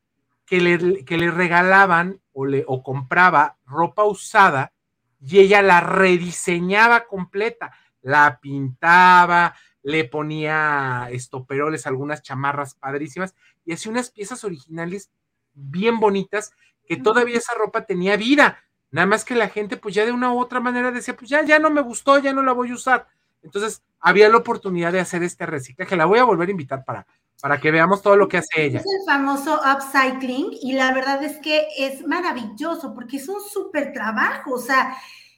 que 0.46 0.60
le, 0.60 1.04
que 1.04 1.18
le 1.18 1.30
regalaban 1.30 2.20
o, 2.32 2.46
le, 2.46 2.64
o 2.66 2.82
compraba 2.82 3.58
ropa 3.66 4.04
usada 4.04 4.72
y 5.20 5.40
ella 5.40 5.60
la 5.60 5.80
rediseñaba 5.80 7.06
completa, 7.06 7.72
la 8.00 8.38
pintaba, 8.40 9.56
le 9.82 10.04
ponía 10.04 11.08
estoperoles, 11.10 11.86
algunas 11.86 12.22
chamarras 12.22 12.74
padrísimas 12.74 13.34
y 13.64 13.72
hacía 13.72 13.92
unas 13.92 14.10
piezas 14.10 14.44
originales 14.44 15.10
bien 15.52 15.98
bonitas 15.98 16.52
que 16.86 16.96
todavía 16.96 17.38
esa 17.38 17.54
ropa 17.54 17.86
tenía 17.86 18.16
vida. 18.16 18.58
Nada 18.90 19.06
más 19.06 19.24
que 19.24 19.34
la 19.34 19.48
gente, 19.48 19.76
pues 19.76 19.94
ya 19.94 20.04
de 20.04 20.12
una 20.12 20.32
u 20.32 20.38
otra 20.38 20.60
manera 20.60 20.92
decía, 20.92 21.16
pues 21.16 21.28
ya, 21.28 21.44
ya 21.44 21.58
no 21.58 21.70
me 21.70 21.82
gustó, 21.82 22.18
ya 22.18 22.32
no 22.32 22.42
la 22.42 22.52
voy 22.52 22.70
a 22.70 22.74
usar. 22.74 23.08
Entonces, 23.46 23.82
había 24.00 24.28
la 24.28 24.36
oportunidad 24.36 24.92
de 24.92 25.00
hacer 25.00 25.22
este 25.22 25.46
reciclaje. 25.46 25.96
La 25.96 26.06
voy 26.06 26.18
a 26.18 26.24
volver 26.24 26.48
a 26.48 26.50
invitar 26.52 26.84
para, 26.84 27.06
para 27.40 27.58
que 27.60 27.70
veamos 27.70 28.02
todo 28.02 28.16
lo 28.16 28.28
que 28.28 28.38
hace 28.38 28.64
ella. 28.64 28.80
Es 28.80 28.84
el 28.84 29.04
famoso 29.06 29.60
upcycling 29.60 30.50
y 30.62 30.72
la 30.72 30.92
verdad 30.92 31.22
es 31.22 31.38
que 31.38 31.66
es 31.78 32.06
maravilloso 32.06 32.94
porque 32.94 33.16
es 33.16 33.28
un 33.28 33.40
súper 33.40 33.92
trabajo. 33.92 34.54
O 34.54 34.58
sea, 34.58 34.96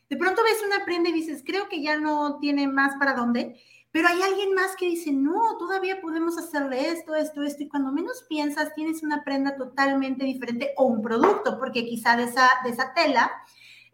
de 0.09 0.17
pronto 0.17 0.43
ves 0.43 0.63
una 0.67 0.85
prenda 0.85 1.11
y 1.11 1.13
dices, 1.13 1.43
creo 1.47 1.69
que 1.69 1.83
ya 1.83 1.99
no 1.99 2.39
tiene 2.41 2.67
más 2.67 2.97
para 2.99 3.15
dónde, 3.15 3.61
pero 3.91 4.09
hay 4.09 4.21
alguien 4.23 4.55
más 4.55 4.77
que 4.77 4.87
dice, 4.87 5.13
no, 5.13 5.57
todavía 5.59 6.01
podemos 6.01 6.37
hacerle 6.37 6.91
esto, 6.91 7.15
esto, 7.15 7.43
esto. 7.43 7.63
Y 7.63 7.69
cuando 7.69 7.93
menos 7.93 8.25
piensas, 8.29 8.75
tienes 8.75 9.03
una 9.03 9.25
prenda 9.25 9.57
totalmente 9.57 10.25
diferente 10.25 10.73
o 10.77 10.85
un 10.85 11.03
producto, 11.03 11.59
porque 11.59 11.87
quizá 11.87 12.17
de 12.17 12.25
esa, 12.25 12.49
de 12.65 12.71
esa 12.71 12.93
tela 12.95 13.31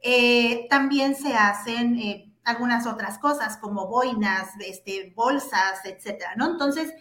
eh, 0.03 0.67
también 0.71 1.15
se 1.15 1.35
hacen... 1.35 1.99
Eh, 1.99 2.31
algunas 2.45 2.87
otras 2.87 3.19
cosas 3.19 3.57
como 3.57 3.89
boinas, 3.89 4.51
este, 4.61 5.13
bolsas, 5.17 5.85
etcétera, 5.85 6.35
¿no? 6.37 6.51
Entonces, 6.51 6.93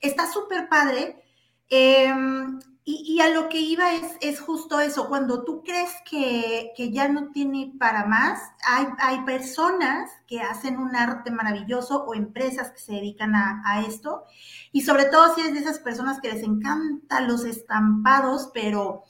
está 0.00 0.30
súper 0.30 0.68
padre. 0.68 1.22
Em, 1.68 2.58
y, 2.88 3.20
a 3.20 3.28
lo 3.30 3.48
que 3.48 3.58
iba 3.60 3.94
es, 3.94 4.16
es 4.20 4.38
justo 4.38 4.78
eso, 4.78 5.08
cuando 5.08 5.42
tú 5.42 5.64
crees 5.64 5.90
que, 6.08 6.72
ya 6.92 7.08
no 7.08 7.32
tiene 7.32 7.72
para 7.80 8.06
más, 8.06 8.40
hay, 8.64 8.86
hay, 9.00 9.20
personas 9.22 10.08
que 10.28 10.40
hacen 10.40 10.78
un 10.78 10.94
arte 10.94 11.32
maravilloso 11.32 12.04
o 12.04 12.14
empresas 12.14 12.70
que 12.70 12.78
se 12.78 12.92
dedican 12.92 13.34
a, 13.34 13.62
a, 13.64 13.80
esto. 13.80 14.24
Y 14.70 14.82
sobre 14.82 15.06
todo 15.06 15.34
si 15.34 15.40
eres 15.40 15.54
de 15.54 15.60
esas 15.60 15.80
personas 15.80 16.20
que 16.20 16.30
les 16.32 16.44
encantan 16.44 17.26
los 17.26 17.44
estampados, 17.44 18.50
pero 18.54 19.02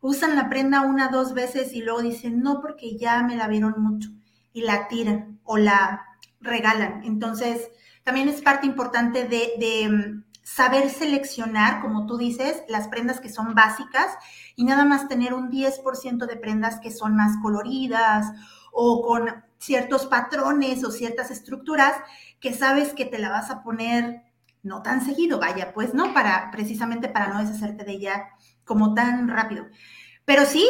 usan 0.00 0.36
la 0.36 0.48
prenda 0.48 0.82
una, 0.82 1.08
dos 1.08 1.34
veces 1.34 1.72
y 1.72 1.82
luego 1.82 2.02
dicen, 2.02 2.40
no, 2.42 2.60
porque 2.60 2.96
ya 2.96 3.24
me 3.24 3.34
la 3.34 3.48
vieron 3.48 3.74
mucho 3.78 4.10
y 4.56 4.62
la 4.62 4.88
tiran 4.88 5.38
o 5.44 5.58
la 5.58 6.06
regalan. 6.40 7.04
Entonces, 7.04 7.68
también 8.04 8.30
es 8.30 8.40
parte 8.40 8.66
importante 8.66 9.28
de, 9.28 9.86
mm, 9.86 10.24
saber 10.42 10.88
seleccionar, 10.88 11.82
como 11.82 12.06
tú 12.06 12.16
dices, 12.16 12.62
las 12.66 12.88
prendas 12.88 13.20
que 13.20 13.28
son 13.28 13.54
básicas 13.54 14.16
y 14.54 14.64
nada 14.64 14.86
más 14.86 15.08
tener 15.08 15.34
un 15.34 15.50
10% 15.50 16.24
de 16.24 16.36
prendas 16.36 16.80
que 16.80 16.90
son 16.90 17.16
más 17.16 17.36
coloridas 17.42 18.32
o 18.72 19.02
con 19.02 19.44
ciertos 19.58 20.06
patrones 20.06 20.84
o 20.84 20.90
ciertas 20.90 21.30
estructuras 21.30 21.94
que 22.40 22.54
sabes 22.54 22.94
que 22.94 23.04
te 23.04 23.18
la 23.18 23.28
vas 23.28 23.50
a 23.50 23.62
poner 23.62 24.22
no 24.62 24.80
tan 24.80 25.04
seguido, 25.04 25.38
vaya, 25.38 25.74
pues, 25.74 25.92
¿no? 25.92 26.14
Para 26.14 26.50
precisamente 26.50 27.08
para 27.08 27.28
no 27.28 27.40
deshacerte 27.40 27.84
de 27.84 27.92
ella 27.92 28.28
como 28.64 28.94
tan 28.94 29.28
rápido. 29.28 29.66
Pero 30.24 30.46
sí, 30.46 30.66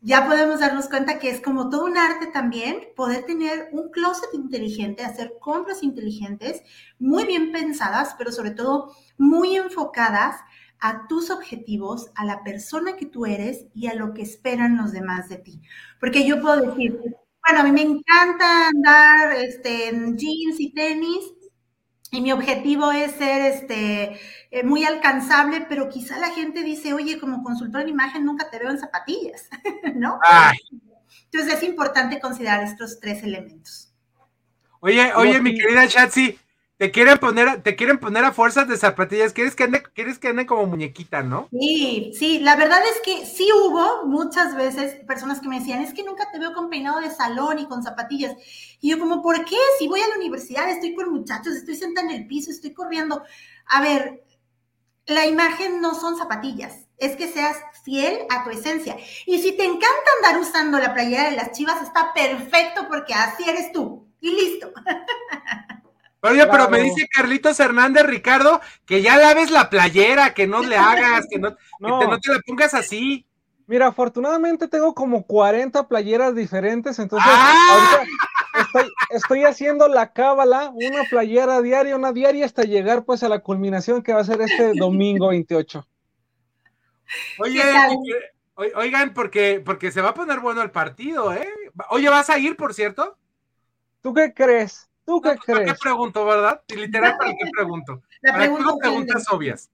ya 0.00 0.26
podemos 0.26 0.60
darnos 0.60 0.88
cuenta 0.88 1.18
que 1.18 1.30
es 1.30 1.40
como 1.40 1.70
todo 1.70 1.84
un 1.84 1.96
arte 1.98 2.26
también 2.26 2.88
poder 2.94 3.24
tener 3.24 3.68
un 3.72 3.90
closet 3.90 4.28
inteligente, 4.32 5.04
hacer 5.04 5.34
compras 5.40 5.82
inteligentes, 5.82 6.62
muy 6.98 7.24
bien 7.24 7.52
pensadas, 7.52 8.14
pero 8.16 8.30
sobre 8.30 8.52
todo 8.52 8.94
muy 9.16 9.56
enfocadas 9.56 10.36
a 10.80 11.08
tus 11.08 11.30
objetivos, 11.30 12.10
a 12.14 12.24
la 12.24 12.44
persona 12.44 12.96
que 12.96 13.06
tú 13.06 13.26
eres 13.26 13.66
y 13.74 13.88
a 13.88 13.94
lo 13.94 14.14
que 14.14 14.22
esperan 14.22 14.76
los 14.76 14.92
demás 14.92 15.28
de 15.28 15.38
ti. 15.38 15.60
Porque 15.98 16.26
yo 16.26 16.40
puedo 16.40 16.70
decir, 16.70 16.92
bueno, 17.46 17.60
a 17.60 17.64
mí 17.64 17.72
me 17.72 17.82
encanta 17.82 18.68
andar 18.68 19.32
este, 19.36 19.88
en 19.88 20.16
jeans 20.16 20.60
y 20.60 20.72
tenis, 20.72 21.32
y 22.10 22.20
mi 22.20 22.32
objetivo 22.32 22.90
es 22.90 23.12
ser 23.12 23.42
este, 23.42 24.18
eh, 24.50 24.62
muy 24.64 24.84
alcanzable, 24.84 25.66
pero 25.68 25.88
quizá 25.88 26.18
la 26.18 26.30
gente 26.30 26.62
dice, 26.62 26.94
oye, 26.94 27.18
como 27.18 27.42
consultor 27.42 27.82
en 27.82 27.90
imagen 27.90 28.24
nunca 28.24 28.48
te 28.50 28.58
veo 28.58 28.70
en 28.70 28.78
zapatillas, 28.78 29.48
¿no? 29.94 30.18
Entonces 31.24 31.54
es 31.54 31.62
importante 31.62 32.20
considerar 32.20 32.62
estos 32.62 32.98
tres 33.00 33.22
elementos. 33.22 33.92
Oye, 34.80 35.12
oye, 35.14 35.40
mi 35.40 35.54
querida 35.54 35.86
Chatsi, 35.86 36.38
te 36.78 36.92
quieren 36.92 37.18
poner, 37.18 37.60
te 37.64 37.74
quieren 37.74 37.98
poner 37.98 38.24
a 38.24 38.32
fuerzas 38.32 38.68
de 38.68 38.76
zapatillas, 38.76 39.32
quieres 39.32 39.56
que 39.56 39.64
ande, 39.64 39.82
quieres 39.82 40.20
que 40.20 40.28
ande 40.28 40.46
como 40.46 40.64
muñequita, 40.66 41.24
¿no? 41.24 41.48
Sí, 41.50 42.12
sí, 42.16 42.38
la 42.38 42.54
verdad 42.54 42.78
es 42.94 43.00
que 43.00 43.26
sí 43.26 43.48
hubo 43.52 44.06
muchas 44.06 44.54
veces 44.54 44.94
personas 45.04 45.40
que 45.40 45.48
me 45.48 45.58
decían, 45.58 45.82
es 45.82 45.92
que 45.92 46.04
nunca 46.04 46.30
te 46.30 46.38
veo 46.38 46.52
con 46.52 46.70
peinado 46.70 47.00
de 47.00 47.10
salón 47.10 47.58
y 47.58 47.66
con 47.66 47.82
zapatillas. 47.82 48.36
Y 48.80 48.90
yo 48.90 48.98
como, 49.00 49.22
¿por 49.22 49.44
qué? 49.44 49.56
Si 49.80 49.88
voy 49.88 50.00
a 50.00 50.08
la 50.08 50.16
universidad, 50.16 50.70
estoy 50.70 50.94
con 50.94 51.10
muchachos, 51.12 51.54
estoy 51.54 51.74
sentada 51.74 52.08
en 52.10 52.14
el 52.14 52.26
piso, 52.28 52.52
estoy 52.52 52.72
corriendo. 52.72 53.24
A 53.66 53.82
ver, 53.82 54.22
la 55.06 55.26
imagen 55.26 55.80
no 55.80 55.96
son 55.96 56.16
zapatillas, 56.16 56.86
es 56.96 57.16
que 57.16 57.26
seas 57.26 57.56
fiel 57.82 58.20
a 58.30 58.44
tu 58.44 58.50
esencia. 58.50 58.96
Y 59.26 59.40
si 59.40 59.50
te 59.50 59.64
encanta 59.64 60.10
andar 60.22 60.40
usando 60.40 60.78
la 60.78 60.94
playera 60.94 61.28
de 61.28 61.36
las 61.36 61.50
chivas, 61.50 61.82
está 61.82 62.14
perfecto 62.14 62.86
porque 62.88 63.14
así 63.14 63.42
eres 63.48 63.72
tú. 63.72 64.06
Y 64.20 64.30
listo. 64.30 64.72
Oye, 66.20 66.46
pero 66.46 66.68
me 66.68 66.82
dice 66.82 67.08
Carlitos 67.08 67.60
Hernández, 67.60 68.04
Ricardo, 68.04 68.60
que 68.84 69.02
ya 69.02 69.16
laves 69.16 69.50
la 69.50 69.70
playera, 69.70 70.34
que 70.34 70.46
no 70.46 70.62
le 70.62 70.76
hagas, 70.76 71.26
que 71.30 71.38
no, 71.38 71.54
te, 71.54 71.62
no 71.80 72.18
te 72.18 72.32
la 72.32 72.40
pongas 72.44 72.74
así. 72.74 73.24
Mira, 73.68 73.88
afortunadamente 73.88 74.66
tengo 74.66 74.94
como 74.94 75.24
40 75.24 75.86
playeras 75.88 76.34
diferentes, 76.34 76.98
entonces 76.98 77.30
¡Ah! 77.30 77.98
ahorita 78.54 78.88
estoy, 79.10 79.44
haciendo 79.44 79.86
la 79.88 80.12
cábala, 80.14 80.70
una 80.74 81.04
playera 81.04 81.60
diaria, 81.60 81.94
una 81.94 82.12
diaria, 82.12 82.46
hasta 82.46 82.62
llegar 82.62 83.04
pues 83.04 83.22
a 83.22 83.28
la 83.28 83.40
culminación 83.40 84.02
que 84.02 84.14
va 84.14 84.20
a 84.20 84.24
ser 84.24 84.40
este 84.40 84.72
domingo 84.74 85.28
28. 85.28 85.86
Oye, 87.40 87.62
oigan, 88.74 89.12
porque, 89.12 89.62
porque 89.62 89.92
se 89.92 90.00
va 90.00 90.08
a 90.10 90.14
poner 90.14 90.40
bueno 90.40 90.62
el 90.62 90.70
partido, 90.70 91.32
¿eh? 91.34 91.52
Oye, 91.90 92.08
¿vas 92.08 92.30
a 92.30 92.38
ir, 92.38 92.56
por 92.56 92.72
cierto? 92.72 93.18
¿Tú 94.00 94.14
qué 94.14 94.32
crees? 94.32 94.87
¿Tú 95.08 95.22
qué 95.22 95.36
crees? 95.38 95.60
¿Para 95.60 95.64
qué 95.64 95.74
pregunto, 95.80 96.26
verdad? 96.26 96.62
Literal, 96.68 97.16
¿para 97.16 97.30
qué 97.30 97.50
pregunto? 97.56 98.02
La 98.20 98.32
¿Para 98.32 98.48
qué 98.48 98.62
preguntas 98.78 99.24
obvias? 99.32 99.70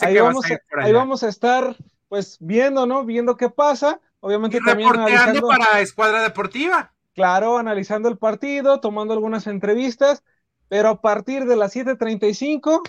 ahí 0.00 0.18
vamos, 0.18 0.50
a, 0.50 0.82
ahí 0.82 0.92
vamos 0.94 1.22
a 1.22 1.28
estar, 1.28 1.76
pues, 2.08 2.38
viendo, 2.40 2.86
¿no? 2.86 3.04
Viendo 3.04 3.36
qué 3.36 3.50
pasa. 3.50 4.00
Obviamente 4.20 4.56
y 4.56 4.64
también 4.64 4.88
analizando... 4.88 5.46
para 5.46 5.80
Escuadra 5.82 6.22
Deportiva. 6.22 6.94
Claro, 7.12 7.58
analizando 7.58 8.08
el 8.08 8.16
partido, 8.16 8.80
tomando 8.80 9.12
algunas 9.12 9.46
entrevistas, 9.46 10.24
pero 10.68 10.88
a 10.88 11.00
partir 11.02 11.44
de 11.44 11.56
las 11.56 11.76
7.35 11.76 12.80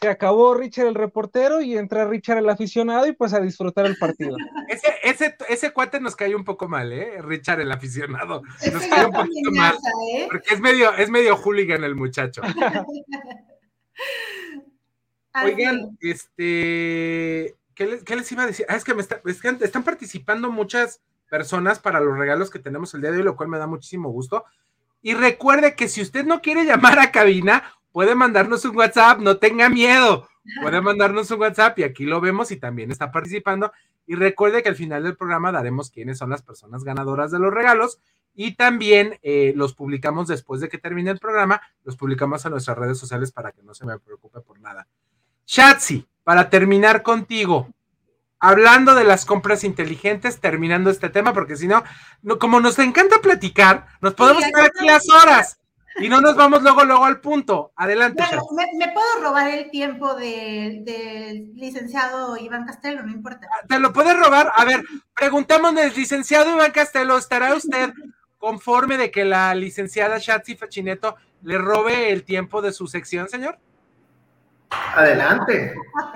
se 0.00 0.08
acabó 0.08 0.54
Richard 0.54 0.86
el 0.86 0.94
reportero 0.94 1.62
y 1.62 1.76
entra 1.76 2.06
Richard 2.06 2.38
el 2.38 2.48
aficionado 2.48 3.06
y 3.06 3.12
pues 3.12 3.32
a 3.32 3.40
disfrutar 3.40 3.86
el 3.86 3.96
partido. 3.96 4.36
Ese, 4.68 4.88
ese, 5.02 5.36
ese 5.48 5.70
cuate 5.72 6.00
nos 6.00 6.16
cayó 6.16 6.36
un 6.36 6.44
poco 6.44 6.68
mal, 6.68 6.92
¿eh? 6.92 7.22
Richard 7.22 7.60
el 7.60 7.72
aficionado. 7.72 8.42
Nos 8.72 8.86
cayó 8.86 9.08
un 9.08 9.14
poquito 9.14 9.50
mal. 9.52 9.76
¿eh? 10.12 10.26
Porque 10.30 10.54
es 10.54 10.60
medio, 10.60 10.92
es 10.94 11.08
medio 11.08 11.36
hooligan 11.36 11.84
el 11.84 11.94
muchacho. 11.94 12.42
Oigan, 15.44 15.96
este, 16.00 17.54
¿qué 17.74 17.86
les, 17.86 18.02
¿qué 18.02 18.16
les, 18.16 18.30
iba 18.32 18.42
a 18.42 18.46
decir? 18.46 18.66
Ah, 18.68 18.76
es 18.76 18.84
que, 18.84 18.94
me 18.94 19.02
está, 19.02 19.20
es 19.24 19.40
que 19.40 19.56
están 19.60 19.84
participando 19.84 20.50
muchas 20.50 21.00
personas 21.30 21.78
para 21.78 22.00
los 22.00 22.16
regalos 22.16 22.50
que 22.50 22.58
tenemos 22.58 22.94
el 22.94 23.02
día 23.02 23.10
de 23.10 23.18
hoy, 23.18 23.24
lo 23.24 23.36
cual 23.36 23.48
me 23.48 23.58
da 23.58 23.66
muchísimo 23.66 24.10
gusto. 24.10 24.44
Y 25.02 25.14
recuerde 25.14 25.74
que 25.74 25.88
si 25.88 26.02
usted 26.02 26.24
no 26.24 26.40
quiere 26.40 26.64
llamar 26.64 26.98
a 26.98 27.12
cabina, 27.12 27.75
puede 27.96 28.14
mandarnos 28.14 28.62
un 28.66 28.76
WhatsApp, 28.76 29.20
no 29.20 29.38
tenga 29.38 29.70
miedo, 29.70 30.28
puede 30.60 30.82
mandarnos 30.82 31.30
un 31.30 31.40
WhatsApp 31.40 31.78
y 31.78 31.82
aquí 31.82 32.04
lo 32.04 32.20
vemos 32.20 32.50
y 32.50 32.58
también 32.58 32.90
está 32.90 33.10
participando. 33.10 33.72
Y 34.06 34.16
recuerde 34.16 34.62
que 34.62 34.68
al 34.68 34.76
final 34.76 35.02
del 35.02 35.16
programa 35.16 35.50
daremos 35.50 35.90
quiénes 35.90 36.18
son 36.18 36.28
las 36.28 36.42
personas 36.42 36.84
ganadoras 36.84 37.30
de 37.30 37.38
los 37.38 37.54
regalos 37.54 37.98
y 38.34 38.54
también 38.54 39.18
eh, 39.22 39.54
los 39.56 39.72
publicamos 39.72 40.28
después 40.28 40.60
de 40.60 40.68
que 40.68 40.76
termine 40.76 41.10
el 41.10 41.18
programa, 41.18 41.62
los 41.84 41.96
publicamos 41.96 42.44
en 42.44 42.50
nuestras 42.50 42.76
redes 42.76 42.98
sociales 42.98 43.32
para 43.32 43.52
que 43.52 43.62
no 43.62 43.72
se 43.72 43.86
me 43.86 43.98
preocupe 43.98 44.42
por 44.42 44.60
nada. 44.60 44.86
Shatsi, 45.46 46.06
para 46.22 46.50
terminar 46.50 47.02
contigo, 47.02 47.72
hablando 48.38 48.94
de 48.94 49.04
las 49.04 49.24
compras 49.24 49.64
inteligentes, 49.64 50.38
terminando 50.38 50.90
este 50.90 51.08
tema, 51.08 51.32
porque 51.32 51.56
si 51.56 51.66
no, 51.66 51.82
no 52.20 52.38
como 52.38 52.60
nos 52.60 52.78
encanta 52.78 53.22
platicar, 53.22 53.86
nos 54.02 54.12
podemos 54.12 54.44
quedar 54.44 54.66
aquí 54.66 54.84
las 54.84 55.08
horas 55.08 55.60
y 56.00 56.08
no 56.08 56.20
nos 56.20 56.36
vamos 56.36 56.62
luego, 56.62 56.84
luego 56.84 57.04
al 57.04 57.20
punto. 57.20 57.72
Adelante. 57.76 58.22
Bueno, 58.26 58.42
me, 58.52 58.86
me 58.86 58.92
puedo 58.92 59.06
robar 59.22 59.48
el 59.48 59.70
tiempo 59.70 60.14
del 60.14 61.52
licenciado 61.54 62.36
Iván 62.36 62.66
Castelo, 62.66 63.02
no 63.02 63.12
importa. 63.12 63.48
¿Te 63.68 63.78
lo 63.78 63.92
puedes 63.92 64.16
robar? 64.18 64.52
A 64.54 64.64
ver, 64.64 64.82
preguntémosle, 65.14 65.90
licenciado 65.90 66.54
Iván 66.54 66.72
Castelo, 66.72 67.16
¿estará 67.16 67.54
usted 67.54 67.92
conforme 68.38 68.96
de 68.96 69.10
que 69.10 69.24
la 69.24 69.54
licenciada 69.54 70.18
Shatsi 70.18 70.56
Fachineto 70.56 71.16
le 71.42 71.58
robe 71.58 72.12
el 72.12 72.24
tiempo 72.24 72.62
de 72.62 72.72
su 72.72 72.86
sección, 72.86 73.28
señor? 73.28 73.58
Adelante. 74.70 75.74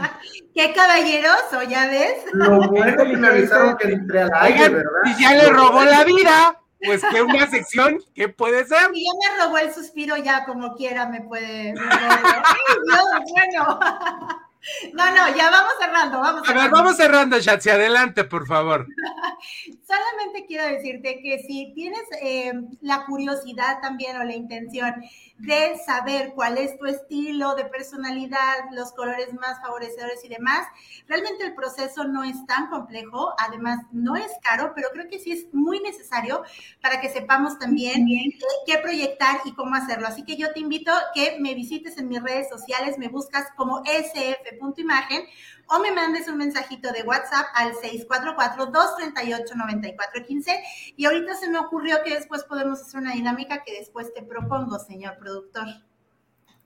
Qué 0.54 0.72
caballeroso, 0.74 1.62
¿ya 1.68 1.86
ves? 1.86 2.24
Lo 2.32 2.68
bueno 2.68 3.04
que 3.04 3.16
me 3.16 3.28
avisaron 3.28 3.76
que 3.76 3.88
entré 3.88 4.22
al 4.22 4.30
aire, 4.34 4.82
y 5.04 5.22
ya 5.22 5.34
le 5.34 5.48
robó 5.50 5.84
la 5.84 6.04
vida, 6.04 6.60
pues 6.84 7.02
que 7.10 7.22
una 7.22 7.46
sección, 7.50 7.98
¿qué 8.14 8.28
puede 8.28 8.66
ser? 8.66 8.90
Y 8.92 9.04
ya 9.04 9.12
me 9.36 9.44
robó 9.44 9.58
el 9.58 9.72
suspiro, 9.72 10.16
ya 10.16 10.44
como 10.44 10.74
quiera 10.76 11.06
me 11.06 11.20
puede. 11.22 11.72
me. 11.74 11.80
Ay, 11.90 12.76
Dios, 12.84 13.32
bueno. 13.32 13.80
No, 14.92 15.06
no, 15.10 15.34
ya 15.34 15.48
vamos 15.50 15.72
cerrando, 15.80 16.20
vamos 16.20 16.42
A 16.42 16.52
ver, 16.52 16.52
cerrando. 16.52 16.76
vamos 16.76 16.96
cerrando, 16.98 17.38
Shatsi, 17.38 17.70
adelante, 17.70 18.24
por 18.24 18.46
favor. 18.46 18.86
Solamente 19.90 20.46
quiero 20.46 20.66
decirte 20.66 21.20
que 21.20 21.40
si 21.40 21.72
tienes 21.74 22.02
eh, 22.22 22.52
la 22.80 23.06
curiosidad 23.06 23.80
también 23.82 24.16
o 24.18 24.22
la 24.22 24.36
intención 24.36 25.02
de 25.38 25.80
saber 25.84 26.32
cuál 26.36 26.58
es 26.58 26.78
tu 26.78 26.86
estilo 26.86 27.56
de 27.56 27.64
personalidad, 27.64 28.70
los 28.70 28.92
colores 28.92 29.34
más 29.34 29.60
favorecedores 29.60 30.24
y 30.24 30.28
demás, 30.28 30.68
realmente 31.08 31.44
el 31.44 31.56
proceso 31.56 32.04
no 32.04 32.22
es 32.22 32.46
tan 32.46 32.68
complejo, 32.68 33.34
además 33.36 33.80
no 33.90 34.14
es 34.14 34.30
caro, 34.44 34.74
pero 34.76 34.90
creo 34.92 35.08
que 35.08 35.18
sí 35.18 35.32
es 35.32 35.52
muy 35.52 35.80
necesario 35.80 36.44
para 36.80 37.00
que 37.00 37.08
sepamos 37.08 37.58
también 37.58 38.06
qué, 38.06 38.30
qué 38.66 38.78
proyectar 38.78 39.40
y 39.44 39.54
cómo 39.54 39.74
hacerlo. 39.74 40.06
Así 40.06 40.24
que 40.24 40.36
yo 40.36 40.52
te 40.52 40.60
invito 40.60 40.92
a 40.92 41.10
que 41.12 41.36
me 41.40 41.54
visites 41.56 41.98
en 41.98 42.06
mis 42.06 42.22
redes 42.22 42.48
sociales, 42.48 42.96
me 42.96 43.08
buscas 43.08 43.48
como 43.56 43.82
sf.imagen 43.84 45.24
o 45.70 45.78
me 45.78 45.92
mandes 45.92 46.28
un 46.28 46.36
mensajito 46.36 46.92
de 46.92 47.04
WhatsApp 47.04 47.46
al 47.54 47.72
644-238-9415. 47.74 50.62
Y 50.96 51.06
ahorita 51.06 51.36
se 51.36 51.48
me 51.48 51.58
ocurrió 51.58 52.02
que 52.04 52.14
después 52.14 52.42
podemos 52.44 52.80
hacer 52.80 53.00
una 53.00 53.12
dinámica 53.12 53.62
que 53.62 53.78
después 53.78 54.12
te 54.12 54.22
propongo, 54.22 54.80
señor 54.80 55.16
productor. 55.18 55.66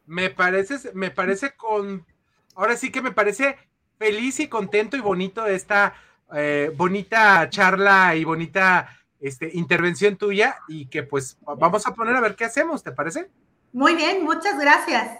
Me 0.06 0.30
parece, 0.30 0.92
me 0.94 1.10
parece 1.10 1.54
con, 1.54 2.06
ahora 2.54 2.76
sí 2.76 2.90
que 2.90 3.02
me 3.02 3.12
parece 3.12 3.58
feliz 3.98 4.40
y 4.40 4.48
contento 4.48 4.96
y 4.96 5.00
bonito 5.00 5.44
esta 5.46 5.94
eh, 6.34 6.72
bonita 6.74 7.50
charla 7.50 8.16
y 8.16 8.24
bonita 8.24 8.88
este, 9.20 9.50
intervención 9.52 10.16
tuya 10.16 10.56
y 10.66 10.86
que 10.86 11.02
pues 11.02 11.36
vamos 11.58 11.86
a 11.86 11.94
poner 11.94 12.16
a 12.16 12.20
ver 12.20 12.36
qué 12.36 12.46
hacemos, 12.46 12.82
¿te 12.82 12.92
parece? 12.92 13.30
Muy 13.72 13.96
bien, 13.96 14.24
muchas 14.24 14.58
gracias. 14.58 15.18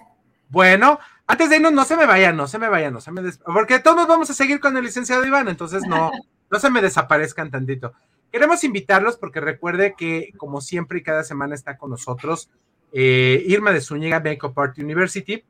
Bueno, 0.49 0.99
antes 1.27 1.51
de 1.51 1.57
irnos, 1.57 1.72
no 1.72 1.85
se 1.85 1.97
me 1.97 2.07
vayan, 2.07 2.37
no 2.37 2.47
se 2.47 2.59
me 2.59 2.68
vayan, 2.68 2.93
no 2.93 3.01
se 3.01 3.11
me 3.11 3.22
des... 3.22 3.39
porque 3.39 3.79
todos 3.79 4.07
vamos 4.07 4.29
a 4.31 4.35
seguir 4.35 4.61
con 4.61 4.77
el 4.77 4.85
licenciado 4.85 5.25
Iván, 5.27 5.49
entonces 5.49 5.83
no, 5.87 6.11
no 6.51 6.59
se 6.59 6.70
me 6.70 6.83
desaparezcan 6.83 7.51
tantito. 7.51 7.95
Queremos 8.31 8.64
invitarlos 8.64 9.16
porque 9.16 9.41
recuerde 9.41 9.95
que, 9.97 10.33
como 10.37 10.61
siempre 10.61 10.99
y 10.99 11.03
cada 11.03 11.22
semana 11.22 11.55
está 11.55 11.79
con 11.79 11.91
nosotros 11.91 12.51
eh, 12.97 13.45
Irma 13.49 13.72
de 13.72 13.81
Zúñiga, 13.81 14.20
Makeup 14.20 14.57
Art 14.57 14.79
University. 14.79 15.45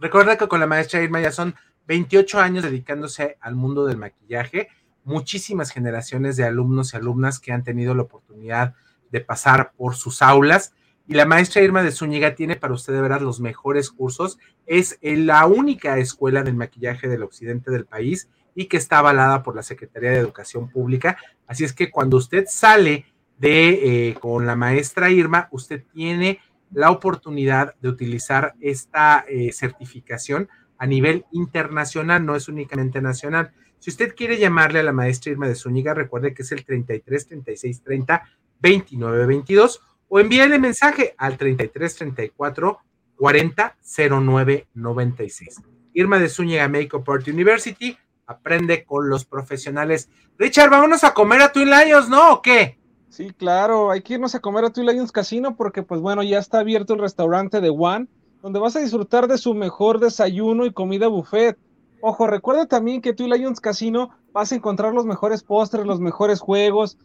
Recuerda 0.00 0.36
que 0.36 0.48
con 0.48 0.58
la 0.58 0.66
maestra 0.66 1.00
Irma 1.00 1.20
ya 1.20 1.30
son 1.30 1.54
28 1.86 2.40
años 2.40 2.64
dedicándose 2.64 3.38
al 3.40 3.54
mundo 3.54 3.86
del 3.86 3.96
maquillaje, 3.96 4.68
muchísimas 5.04 5.70
generaciones 5.70 6.36
de 6.36 6.44
alumnos 6.44 6.92
y 6.92 6.96
alumnas 6.96 7.38
que 7.38 7.52
han 7.52 7.62
tenido 7.62 7.94
la 7.94 8.02
oportunidad 8.02 8.74
de 9.10 9.20
pasar 9.20 9.72
por 9.76 9.94
sus 9.94 10.20
aulas. 10.20 10.74
Y 11.06 11.14
la 11.14 11.24
maestra 11.24 11.62
Irma 11.62 11.82
de 11.84 11.92
Zúñiga 11.92 12.34
tiene 12.34 12.56
para 12.56 12.74
usted 12.74 12.92
de 12.92 13.02
veras 13.02 13.22
los 13.22 13.40
mejores 13.40 13.90
cursos. 13.90 14.38
Es 14.68 14.98
la 15.02 15.46
única 15.46 15.98
escuela 15.98 16.42
del 16.42 16.54
maquillaje 16.54 17.08
del 17.08 17.24
occidente 17.24 17.70
del 17.70 17.86
país 17.86 18.28
y 18.54 18.66
que 18.66 18.76
está 18.76 18.98
avalada 18.98 19.42
por 19.42 19.56
la 19.56 19.62
Secretaría 19.62 20.10
de 20.10 20.18
Educación 20.18 20.68
Pública. 20.68 21.16
Así 21.46 21.64
es 21.64 21.72
que 21.72 21.90
cuando 21.90 22.16
usted 22.16 22.44
sale 22.48 23.06
de 23.38 24.08
eh, 24.08 24.14
con 24.14 24.46
la 24.46 24.56
maestra 24.56 25.10
Irma, 25.10 25.48
usted 25.52 25.84
tiene 25.92 26.40
la 26.72 26.90
oportunidad 26.90 27.74
de 27.80 27.88
utilizar 27.88 28.54
esta 28.60 29.24
eh, 29.28 29.52
certificación 29.52 30.48
a 30.76 30.86
nivel 30.86 31.24
internacional, 31.32 32.24
no 32.24 32.36
es 32.36 32.48
únicamente 32.48 33.00
nacional. 33.00 33.52
Si 33.78 33.90
usted 33.90 34.14
quiere 34.14 34.38
llamarle 34.38 34.80
a 34.80 34.84
la 34.84 34.92
maestra 34.92 35.32
Irma 35.32 35.48
de 35.48 35.54
Zúñiga, 35.54 35.94
recuerde 35.94 36.34
que 36.34 36.42
es 36.42 36.52
el 36.52 36.64
33 36.64 37.26
36 37.26 37.82
30 37.82 38.22
29 38.60 39.26
22 39.26 39.80
o 40.08 40.20
envíele 40.20 40.58
mensaje 40.58 41.14
al 41.16 41.36
33 41.36 41.94
34 41.94 42.80
40 43.18 43.76
09 44.10 44.68
96. 44.74 45.62
Irma 45.92 46.18
de 46.18 46.28
Zúñiga 46.28 46.68
Makeup 46.68 47.08
Art 47.10 47.26
University 47.26 47.98
aprende 48.26 48.84
con 48.84 49.08
los 49.08 49.24
profesionales. 49.24 50.08
Richard, 50.38 50.70
vámonos 50.70 51.02
a 51.02 51.14
comer 51.14 51.42
a 51.42 51.52
Twin 51.52 51.70
Lions, 51.70 52.08
¿no? 52.08 52.34
¿O 52.34 52.42
qué? 52.42 52.78
Sí, 53.08 53.32
claro, 53.36 53.90
hay 53.90 54.02
que 54.02 54.14
irnos 54.14 54.34
a 54.34 54.40
comer 54.40 54.64
a 54.66 54.70
Twin 54.70 54.86
Lions 54.86 55.10
Casino 55.10 55.56
porque, 55.56 55.82
pues 55.82 56.00
bueno, 56.00 56.22
ya 56.22 56.38
está 56.38 56.60
abierto 56.60 56.94
el 56.94 57.00
restaurante 57.00 57.60
de 57.60 57.70
One, 57.70 58.06
donde 58.42 58.60
vas 58.60 58.76
a 58.76 58.80
disfrutar 58.80 59.26
de 59.26 59.38
su 59.38 59.54
mejor 59.54 59.98
desayuno 59.98 60.66
y 60.66 60.72
comida 60.72 61.08
buffet. 61.08 61.58
Ojo, 62.00 62.26
recuerda 62.28 62.66
también 62.66 63.00
que 63.00 63.14
Twin 63.14 63.30
Lions 63.30 63.60
Casino 63.60 64.10
vas 64.32 64.52
a 64.52 64.54
encontrar 64.54 64.94
los 64.94 65.06
mejores 65.06 65.42
postres, 65.42 65.86
los 65.86 65.98
mejores 65.98 66.38
juegos, 66.38 66.98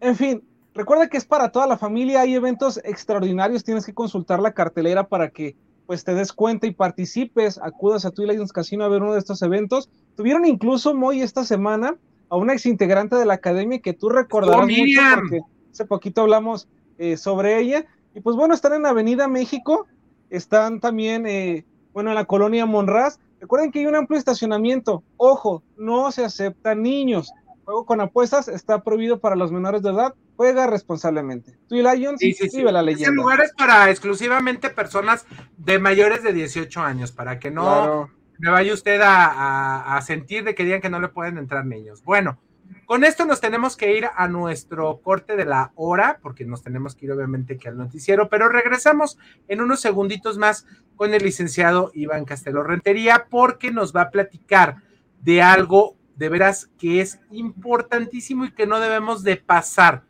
en 0.00 0.16
fin, 0.16 0.42
recuerda 0.74 1.08
que 1.08 1.16
es 1.16 1.24
para 1.24 1.50
toda 1.50 1.66
la 1.66 1.76
familia, 1.76 2.20
hay 2.20 2.34
eventos 2.34 2.80
extraordinarios, 2.84 3.64
tienes 3.64 3.86
que 3.86 3.94
consultar 3.94 4.40
la 4.40 4.52
cartelera 4.52 5.08
para 5.08 5.30
que 5.30 5.56
pues 5.86 6.04
te 6.04 6.14
des 6.14 6.32
cuenta 6.32 6.66
y 6.66 6.72
participes, 6.72 7.58
acudas 7.58 8.04
a 8.04 8.10
Twin 8.10 8.28
Lions 8.28 8.52
Casino 8.52 8.84
a 8.84 8.88
ver 8.88 9.02
uno 9.02 9.12
de 9.12 9.18
estos 9.18 9.42
eventos. 9.42 9.90
Tuvieron 10.16 10.46
incluso 10.46 10.94
muy 10.94 11.20
esta 11.20 11.44
semana 11.44 11.96
a 12.28 12.36
una 12.36 12.54
ex 12.54 12.66
integrante 12.66 13.16
de 13.16 13.26
la 13.26 13.34
academia 13.34 13.80
que 13.80 13.92
tú 13.92 14.08
recordarás 14.08 14.64
¡Oh, 14.64 14.68
mucho 14.68 15.00
porque 15.16 15.40
hace 15.70 15.84
poquito 15.84 16.22
hablamos 16.22 16.68
eh, 16.98 17.16
sobre 17.16 17.58
ella. 17.58 17.84
Y 18.14 18.20
pues 18.20 18.36
bueno, 18.36 18.54
están 18.54 18.74
en 18.74 18.86
Avenida 18.86 19.28
México, 19.28 19.86
están 20.30 20.80
también, 20.80 21.26
eh, 21.26 21.64
bueno, 21.92 22.10
en 22.10 22.14
la 22.14 22.24
colonia 22.24 22.64
Monraz. 22.64 23.18
Recuerden 23.40 23.72
que 23.72 23.80
hay 23.80 23.86
un 23.86 23.96
amplio 23.96 24.18
estacionamiento. 24.18 25.02
Ojo, 25.16 25.62
no 25.76 26.12
se 26.12 26.24
aceptan 26.24 26.82
niños. 26.82 27.32
Juego 27.72 27.86
con 27.86 28.02
apuestas 28.02 28.48
está 28.48 28.82
prohibido 28.82 29.18
para 29.18 29.34
los 29.34 29.50
menores 29.50 29.80
de 29.82 29.88
edad. 29.92 30.14
Juega 30.36 30.66
responsablemente. 30.66 31.56
Twin 31.68 31.84
Lions, 31.84 32.20
Sí, 32.20 32.34
sí, 32.34 32.50
sí. 32.50 32.60
la 32.62 32.80
Ese 32.80 32.82
leyenda. 32.82 33.12
lugar 33.12 33.40
es 33.40 33.54
para 33.54 33.88
exclusivamente 33.88 34.68
personas 34.68 35.24
de 35.56 35.78
mayores 35.78 36.22
de 36.22 36.34
18 36.34 36.82
años, 36.82 37.12
para 37.12 37.38
que 37.38 37.50
no 37.50 37.62
Claro. 37.62 38.10
me 38.38 38.50
vaya 38.50 38.74
usted 38.74 39.00
a, 39.00 39.24
a- 39.24 39.96
a 39.96 40.02
sentir 40.02 40.44
de 40.44 40.54
que 40.54 40.64
digan 40.64 40.82
que 40.82 40.90
no 40.90 41.00
le 41.00 41.08
pueden 41.08 41.38
entrar 41.38 41.64
niños. 41.64 42.02
Bueno, 42.04 42.38
con 42.84 43.04
esto 43.04 43.24
nos 43.24 43.40
tenemos 43.40 43.74
que 43.78 43.96
ir 43.96 44.04
a 44.14 44.28
nuestro 44.28 45.00
corte 45.00 45.34
de 45.34 45.46
la 45.46 45.72
hora, 45.74 46.18
porque 46.20 46.44
nos 46.44 46.62
tenemos 46.62 46.94
que 46.94 47.06
ir 47.06 47.12
obviamente 47.12 47.56
que 47.56 47.68
al 47.70 47.78
noticiero, 47.78 48.28
pero 48.28 48.50
regresamos 48.50 49.16
en 49.48 49.62
unos 49.62 49.80
segunditos 49.80 50.36
más 50.36 50.66
con 50.94 51.14
el 51.14 51.22
licenciado 51.24 51.90
Iván 51.94 52.26
Castelo 52.26 52.62
Rentería, 52.64 53.28
porque 53.30 53.70
nos 53.70 53.96
va 53.96 54.02
a 54.02 54.10
platicar 54.10 54.76
de 55.22 55.40
algo 55.40 55.96
de 56.16 56.28
veras 56.28 56.70
que 56.78 57.00
es 57.00 57.20
importantísimo 57.30 58.44
y 58.44 58.52
que 58.52 58.66
no 58.66 58.80
debemos 58.80 59.22
de 59.22 59.36
pasar, 59.36 60.04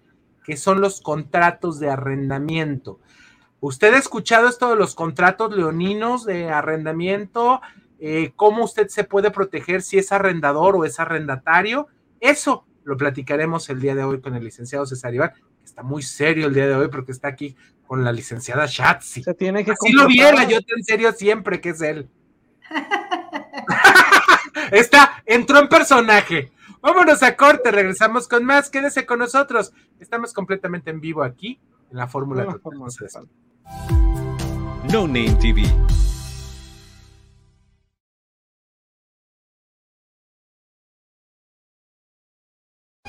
que 0.45 0.57
son 0.57 0.81
los 0.81 1.01
contratos 1.01 1.79
de 1.79 1.91
arrendamiento. 1.91 3.01
¿Usted 3.61 3.95
ha 3.95 3.99
escuchado 3.99 4.49
esto 4.49 4.71
de 4.71 4.77
los 4.77 4.95
contratos 4.95 5.55
leoninos 5.55 6.25
de 6.25 6.51
arrendamiento? 6.51 7.61
Eh, 8.01 8.33
¿Cómo 8.35 8.65
usted 8.65 8.89
se 8.89 9.05
puede 9.05 9.31
proteger 9.31 9.83
si 9.83 9.99
es 9.99 10.11
arrendador 10.11 10.75
o 10.75 10.85
es 10.85 10.99
arrendatario? 10.99 11.87
Eso 12.19 12.67
lo 12.83 12.97
platicaremos 12.97 13.71
el 13.71 13.81
día 13.81 13.95
de 13.95 14.03
hoy 14.03 14.21
con 14.21 14.35
el 14.35 14.43
licenciado 14.43 14.85
César 14.87 15.15
Iván, 15.15 15.31
que 15.33 15.65
está 15.65 15.85
muy 15.85 16.03
serio 16.03 16.49
el 16.49 16.55
día 16.55 16.67
de 16.67 16.75
hoy 16.75 16.89
porque 16.89 17.13
está 17.13 17.29
aquí 17.29 17.57
con 17.87 18.03
la 18.03 18.11
licenciada 18.11 18.67
Shatsi. 18.67 19.23
Se 19.23 19.35
tiene 19.35 19.65
que 19.65 19.73
Así 19.73 19.93
lo 19.93 20.09
viera 20.09 20.43
yo 20.49 20.61
tan 20.63 20.83
serio 20.83 21.13
siempre 21.13 21.61
que 21.61 21.69
es 21.69 21.81
él. 21.83 22.09
Está, 24.73 25.23
entró 25.27 25.59
en 25.59 25.69
personaje. 25.69 26.51
Vámonos 26.81 27.23
a 27.23 27.37
corte, 27.37 27.71
regresamos 27.71 28.27
con 28.27 28.43
más. 28.47 28.71
Quédese 28.71 29.05
con 29.05 29.19
nosotros. 29.19 29.75
Estamos 30.01 30.33
completamente 30.33 30.91
en 30.91 30.99
vivo 30.99 31.23
aquí 31.23 31.61
en 31.91 31.99
la 31.99 32.09
Fórmula 32.09 32.45
No 32.45 32.59
Total. 32.59 33.29
No 34.91 35.07
Name 35.07 35.37
TV. 35.41 35.63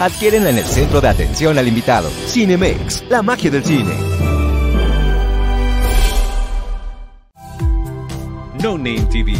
Adquiérenla 0.00 0.48
en 0.48 0.56
el 0.56 0.64
centro 0.64 1.02
de 1.02 1.08
atención 1.08 1.58
al 1.58 1.68
invitado. 1.68 2.08
Cinemex, 2.08 3.04
la 3.10 3.20
magia 3.20 3.50
del 3.50 3.62
cine. 3.62 3.94
No 8.62 8.78
Name 8.78 9.06
TV. 9.12 9.34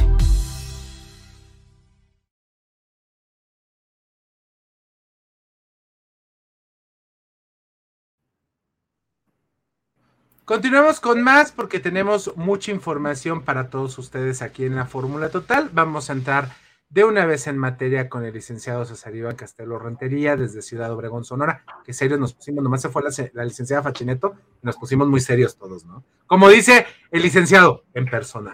Continuamos 10.45 11.01
con 11.01 11.23
más 11.23 11.53
porque 11.53 11.81
tenemos 11.81 12.37
mucha 12.37 12.71
información 12.71 13.45
para 13.45 13.71
todos 13.71 13.97
ustedes 13.97 14.43
aquí 14.43 14.67
en 14.67 14.77
la 14.77 14.85
Fórmula 14.85 15.31
Total. 15.31 15.71
Vamos 15.73 16.11
a 16.11 16.13
entrar 16.13 16.51
de 16.91 17.05
una 17.05 17.25
vez 17.25 17.47
en 17.47 17.57
materia 17.57 18.09
con 18.09 18.25
el 18.25 18.35
licenciado 18.35 18.85
César 18.85 19.15
Iván 19.15 19.37
Castelo 19.37 19.79
Rentería 19.79 20.37
desde 20.37 20.61
Ciudad 20.61 20.93
Obregón, 20.93 21.25
Sonora. 21.25 21.65
Que 21.85 21.93
serios 21.93 22.19
nos 22.19 22.35
pusimos, 22.35 22.65
nomás 22.65 22.83
se 22.83 22.89
fue 22.89 23.03
la, 23.33 23.45
licenciada 23.45 23.83
Fachineto 23.83 24.35
nos 24.63 24.77
pusimos 24.77 25.09
muy 25.09 25.21
serios 25.21 25.57
todos, 25.57 25.85
¿no? 25.85 26.03
Como 26.27 26.49
dice 26.49 26.87
el 27.13 27.23
licenciado, 27.23 27.85
en 27.95 28.07
persona. 28.07 28.53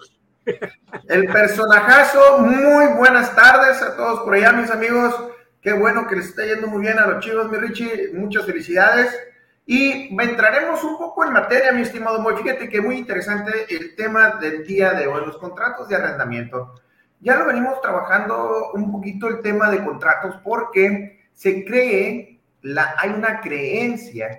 El 1.08 1.26
personajazo, 1.26 2.38
muy 2.38 2.94
buenas 2.98 3.34
tardes 3.34 3.82
a 3.82 3.96
todos 3.96 4.20
por 4.20 4.34
allá, 4.34 4.52
mis 4.52 4.70
amigos. 4.70 5.14
Qué 5.62 5.72
bueno 5.72 6.06
que 6.06 6.16
les 6.16 6.26
está 6.26 6.44
yendo 6.44 6.68
muy 6.68 6.82
bien 6.82 6.98
a 6.98 7.06
los 7.06 7.24
chivos, 7.24 7.50
mi 7.50 7.56
Richie. 7.56 8.12
Muchas 8.12 8.44
felicidades. 8.44 9.18
Y 9.64 10.14
entraremos 10.22 10.84
un 10.84 10.96
poco 10.98 11.24
en 11.24 11.32
materia, 11.32 11.72
mi 11.72 11.82
estimado 11.82 12.20
Moy. 12.20 12.36
Fíjate 12.36 12.68
que 12.68 12.80
muy 12.80 12.98
interesante 12.98 13.66
el 13.74 13.96
tema 13.96 14.36
del 14.36 14.64
día 14.64 14.92
de 14.92 15.08
hoy, 15.08 15.24
los 15.26 15.38
contratos 15.38 15.88
de 15.88 15.96
arrendamiento. 15.96 16.74
Ya 17.20 17.36
lo 17.36 17.46
venimos 17.46 17.80
trabajando 17.80 18.72
un 18.74 18.92
poquito 18.92 19.28
el 19.28 19.40
tema 19.40 19.70
de 19.70 19.84
contratos 19.84 20.36
porque 20.44 21.26
se 21.32 21.64
cree, 21.64 22.40
la, 22.62 22.94
hay 22.98 23.10
una 23.10 23.40
creencia 23.40 24.38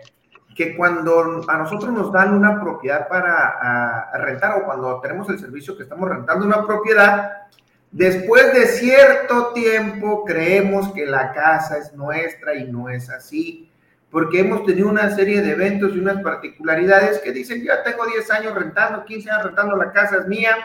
que 0.58 0.76
cuando 0.76 1.46
a 1.48 1.58
nosotros 1.58 1.94
nos 1.94 2.12
dan 2.12 2.34
una 2.34 2.60
propiedad 2.60 3.08
para 3.08 4.10
rentar 4.14 4.60
o 4.60 4.66
cuando 4.66 5.00
tenemos 5.00 5.30
el 5.30 5.38
servicio 5.38 5.78
que 5.78 5.84
estamos 5.84 6.10
rentando 6.10 6.46
una 6.46 6.66
propiedad, 6.66 7.44
después 7.92 8.54
de 8.54 8.66
cierto 8.66 9.54
tiempo 9.54 10.26
creemos 10.26 10.92
que 10.94 11.06
la 11.06 11.32
casa 11.32 11.78
es 11.78 11.94
nuestra 11.94 12.56
y 12.56 12.72
no 12.72 12.90
es 12.90 13.08
así, 13.12 13.72
porque 14.10 14.40
hemos 14.40 14.66
tenido 14.66 14.90
una 14.90 15.16
serie 15.16 15.44
de 15.44 15.52
eventos 15.52 15.94
y 15.94 16.00
unas 16.00 16.24
particularidades 16.24 17.20
que 17.20 17.32
dicen, 17.32 17.64
ya 17.64 17.84
tengo 17.84 18.08
10 18.08 18.32
años 18.32 18.56
rentando, 18.56 19.06
15 19.06 19.30
años 19.30 19.46
rentando, 19.46 19.76
la 19.76 19.92
casa 19.92 20.18
es 20.18 20.28
mía, 20.28 20.56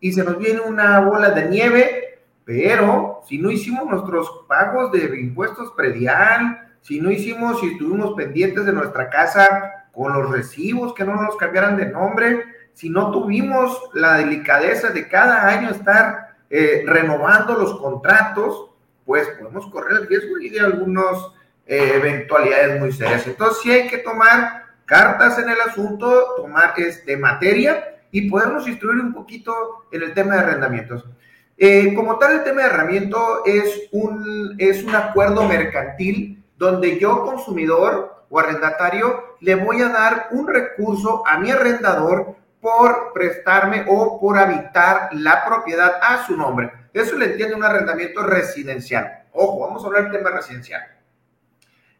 y 0.00 0.12
se 0.12 0.24
nos 0.24 0.38
viene 0.38 0.60
una 0.60 1.00
bola 1.00 1.30
de 1.30 1.46
nieve, 1.46 2.20
pero 2.44 3.22
si 3.26 3.38
no 3.38 3.50
hicimos 3.50 3.86
nuestros 3.86 4.44
pagos 4.48 4.92
de 4.92 5.20
impuestos 5.20 5.72
predial, 5.76 6.72
si 6.80 7.00
no 7.00 7.10
hicimos, 7.10 7.60
si 7.60 7.72
estuvimos 7.72 8.14
pendientes 8.14 8.64
de 8.64 8.72
nuestra 8.72 9.10
casa 9.10 9.86
con 9.92 10.12
los 10.12 10.30
recibos, 10.30 10.94
que 10.94 11.04
no 11.04 11.20
nos 11.20 11.36
cambiaran 11.36 11.76
de 11.76 11.86
nombre, 11.86 12.44
si 12.72 12.88
no 12.88 13.10
tuvimos 13.10 13.90
la 13.92 14.18
delicadeza 14.18 14.90
de 14.90 15.08
cada 15.08 15.48
año 15.48 15.70
estar 15.70 16.36
eh, 16.48 16.84
renovando 16.86 17.54
los 17.54 17.78
contratos, 17.80 18.70
pues 19.04 19.28
podemos 19.38 19.66
correr 19.70 20.02
el 20.02 20.06
riesgo 20.06 20.38
y 20.38 20.48
de 20.50 20.60
algunas 20.60 21.18
eh, 21.66 21.92
eventualidades 21.96 22.80
muy 22.80 22.92
serias. 22.92 23.26
Entonces 23.26 23.62
sí 23.62 23.70
hay 23.72 23.88
que 23.88 23.98
tomar 23.98 24.64
cartas 24.86 25.38
en 25.38 25.50
el 25.50 25.60
asunto, 25.60 26.34
tomar 26.36 26.74
este, 26.78 27.16
materia 27.16 27.97
y 28.10 28.30
podernos 28.30 28.66
instruir 28.66 29.00
un 29.00 29.12
poquito 29.12 29.86
en 29.90 30.02
el 30.02 30.14
tema 30.14 30.34
de 30.34 30.40
arrendamientos. 30.40 31.04
Eh, 31.56 31.92
como 31.94 32.18
tal, 32.18 32.36
el 32.36 32.44
tema 32.44 32.62
de 32.62 32.68
arrendamiento 32.68 33.44
es 33.44 33.88
un, 33.92 34.54
es 34.58 34.84
un 34.84 34.94
acuerdo 34.94 35.42
mercantil 35.44 36.44
donde 36.56 36.98
yo, 36.98 37.24
consumidor 37.24 38.24
o 38.30 38.38
arrendatario, 38.38 39.36
le 39.40 39.54
voy 39.54 39.82
a 39.82 39.88
dar 39.88 40.28
un 40.30 40.46
recurso 40.46 41.22
a 41.26 41.38
mi 41.38 41.50
arrendador 41.50 42.36
por 42.60 43.12
prestarme 43.12 43.84
o 43.88 44.20
por 44.20 44.38
habitar 44.38 45.10
la 45.12 45.44
propiedad 45.44 45.98
a 46.02 46.26
su 46.26 46.36
nombre. 46.36 46.70
Eso 46.92 47.16
le 47.16 47.26
entiende 47.26 47.54
un 47.54 47.64
arrendamiento 47.64 48.22
residencial. 48.22 49.24
Ojo, 49.32 49.60
vamos 49.60 49.82
a 49.82 49.86
hablar 49.86 50.04
del 50.04 50.12
tema 50.12 50.30
residencial. 50.30 50.82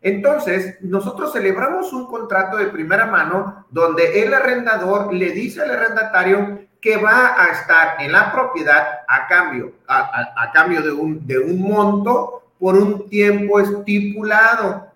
Entonces, 0.00 0.76
nosotros 0.80 1.32
celebramos 1.32 1.92
un 1.92 2.06
contrato 2.06 2.56
de 2.56 2.66
primera 2.66 3.06
mano 3.06 3.66
donde 3.70 4.22
el 4.22 4.32
arrendador 4.32 5.12
le 5.12 5.30
dice 5.30 5.62
al 5.62 5.72
arrendatario 5.72 6.60
que 6.80 6.96
va 6.96 7.42
a 7.42 7.46
estar 7.46 8.00
en 8.00 8.12
la 8.12 8.30
propiedad 8.30 9.00
a 9.08 9.26
cambio, 9.26 9.72
a, 9.88 10.50
cambio 10.52 10.82
de 10.82 10.92
un, 10.92 11.26
de 11.26 11.38
un 11.38 11.60
monto 11.60 12.44
por 12.58 12.76
un 12.76 13.08
tiempo 13.08 13.58
estipulado. 13.58 14.86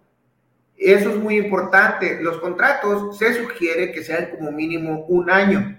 Eso 0.76 1.10
es 1.10 1.16
muy 1.16 1.36
importante. 1.36 2.20
Los 2.22 2.38
contratos 2.38 3.18
se 3.18 3.34
sugiere 3.34 3.92
que 3.92 4.04
sean 4.04 4.30
como 4.36 4.52
mínimo 4.52 5.04
un 5.08 5.30
año. 5.30 5.78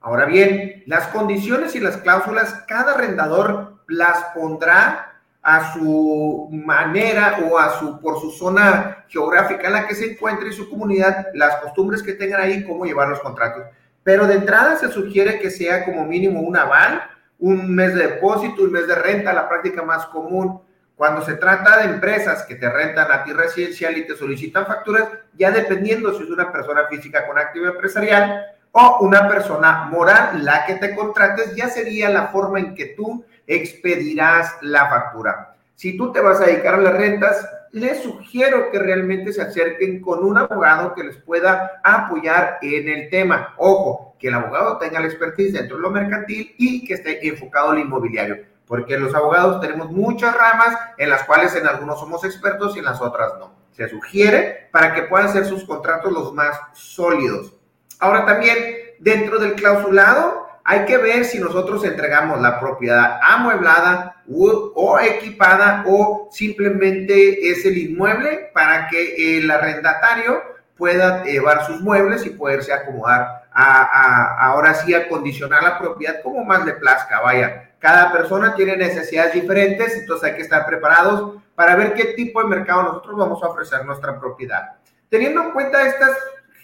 Ahora 0.00 0.26
bien, 0.26 0.84
las 0.86 1.08
condiciones 1.08 1.74
y 1.74 1.80
las 1.80 1.96
cláusulas, 1.96 2.64
cada 2.68 2.92
arrendador 2.92 3.78
las 3.88 4.24
pondrá 4.34 5.13
a 5.44 5.74
su 5.74 6.48
manera 6.50 7.38
o 7.44 7.58
a 7.58 7.78
su 7.78 8.00
por 8.00 8.18
su 8.18 8.30
zona 8.30 9.04
geográfica 9.08 9.66
en 9.66 9.74
la 9.74 9.86
que 9.86 9.94
se 9.94 10.12
encuentre 10.12 10.48
y 10.48 10.52
su 10.54 10.70
comunidad, 10.70 11.26
las 11.34 11.56
costumbres 11.56 12.02
que 12.02 12.14
tengan 12.14 12.40
ahí, 12.40 12.64
cómo 12.64 12.86
llevar 12.86 13.08
los 13.08 13.20
contratos. 13.20 13.64
Pero 14.02 14.26
de 14.26 14.36
entrada 14.36 14.76
se 14.78 14.88
sugiere 14.88 15.38
que 15.38 15.50
sea 15.50 15.84
como 15.84 16.06
mínimo 16.06 16.40
un 16.40 16.56
aval, 16.56 17.02
un 17.38 17.74
mes 17.74 17.94
de 17.94 18.08
depósito, 18.08 18.62
un 18.62 18.72
mes 18.72 18.86
de 18.86 18.94
renta, 18.94 19.34
la 19.34 19.46
práctica 19.46 19.82
más 19.82 20.06
común. 20.06 20.62
Cuando 20.96 21.20
se 21.22 21.34
trata 21.34 21.76
de 21.76 21.92
empresas 21.92 22.44
que 22.44 22.54
te 22.54 22.70
rentan 22.70 23.12
a 23.12 23.22
ti 23.24 23.34
residencial 23.34 23.98
y 23.98 24.06
te 24.06 24.16
solicitan 24.16 24.66
facturas, 24.66 25.08
ya 25.34 25.50
dependiendo 25.50 26.14
si 26.14 26.22
es 26.22 26.30
una 26.30 26.50
persona 26.50 26.86
física 26.88 27.26
con 27.26 27.38
actividad 27.38 27.74
empresarial 27.74 28.46
o 28.72 28.98
una 29.00 29.28
persona 29.28 29.84
moral, 29.90 30.42
la 30.42 30.64
que 30.64 30.76
te 30.76 30.94
contrates, 30.94 31.54
ya 31.54 31.68
sería 31.68 32.08
la 32.08 32.28
forma 32.28 32.60
en 32.60 32.74
que 32.74 32.86
tú 32.86 33.24
expedirás 33.46 34.56
la 34.62 34.88
factura. 34.88 35.56
Si 35.74 35.96
tú 35.96 36.12
te 36.12 36.20
vas 36.20 36.40
a 36.40 36.46
dedicar 36.46 36.74
a 36.74 36.78
las 36.78 36.94
rentas, 36.94 37.48
les 37.72 38.04
sugiero 38.04 38.70
que 38.70 38.78
realmente 38.78 39.32
se 39.32 39.42
acerquen 39.42 40.00
con 40.00 40.22
un 40.22 40.38
abogado 40.38 40.94
que 40.94 41.02
les 41.02 41.16
pueda 41.16 41.80
apoyar 41.82 42.58
en 42.62 42.88
el 42.88 43.10
tema. 43.10 43.54
Ojo, 43.56 44.14
que 44.16 44.28
el 44.28 44.34
abogado 44.34 44.78
tenga 44.78 45.00
la 45.00 45.06
expertise 45.06 45.52
dentro 45.54 45.76
de 45.76 45.82
lo 45.82 45.90
mercantil 45.90 46.54
y 46.56 46.86
que 46.86 46.94
esté 46.94 47.26
enfocado 47.26 47.70
al 47.70 47.80
inmobiliario, 47.80 48.44
porque 48.64 48.96
los 48.96 49.12
abogados 49.12 49.60
tenemos 49.60 49.90
muchas 49.90 50.36
ramas 50.36 50.78
en 50.98 51.10
las 51.10 51.24
cuales 51.24 51.56
en 51.56 51.66
algunos 51.66 51.98
somos 51.98 52.24
expertos 52.24 52.76
y 52.76 52.78
en 52.78 52.84
las 52.84 53.00
otras 53.00 53.32
no. 53.40 53.52
Se 53.72 53.88
sugiere 53.88 54.68
para 54.70 54.94
que 54.94 55.02
puedan 55.02 55.32
ser 55.32 55.44
sus 55.44 55.64
contratos 55.64 56.12
los 56.12 56.32
más 56.32 56.56
sólidos. 56.74 57.56
Ahora 57.98 58.24
también, 58.24 58.56
dentro 59.00 59.40
del 59.40 59.54
clausulado, 59.54 60.43
hay 60.64 60.86
que 60.86 60.96
ver 60.96 61.26
si 61.26 61.38
nosotros 61.38 61.84
entregamos 61.84 62.40
la 62.40 62.58
propiedad 62.58 63.20
amueblada 63.22 64.22
o, 64.26 64.98
equipada 64.98 65.84
o 65.86 66.30
simplemente 66.32 67.50
es 67.50 67.66
el 67.66 67.76
inmueble 67.76 68.50
para 68.54 68.88
que 68.88 69.38
el 69.38 69.50
arrendatario 69.50 70.42
pueda 70.76 71.22
llevar 71.22 71.66
sus 71.66 71.82
muebles 71.82 72.24
y 72.24 72.30
poderse 72.30 72.72
acomodar 72.72 73.44
ahora 73.52 74.74
sí 74.74 74.94
acondicionar 74.94 75.62
la 75.62 75.78
propiedad 75.78 76.22
como 76.22 76.44
más 76.44 76.64
le 76.64 76.72
plazca, 76.72 77.20
vaya. 77.20 77.70
Cada 77.78 78.10
persona 78.10 78.54
tiene 78.56 78.76
necesidades 78.76 79.34
diferentes, 79.34 79.94
entonces 79.94 80.30
hay 80.30 80.36
que 80.36 80.42
estar 80.42 80.66
preparados 80.66 81.42
para 81.54 81.76
ver 81.76 81.94
qué 81.94 82.06
tipo 82.14 82.42
de 82.42 82.48
mercado 82.48 82.82
nosotros 82.82 83.16
vamos 83.16 83.42
a 83.42 83.48
ofrecer 83.48 83.84
nuestra 83.84 84.18
propiedad. 84.18 84.72
Teniendo 85.08 85.42
en 85.42 85.52
cuenta 85.52 85.86
estas 85.86 86.16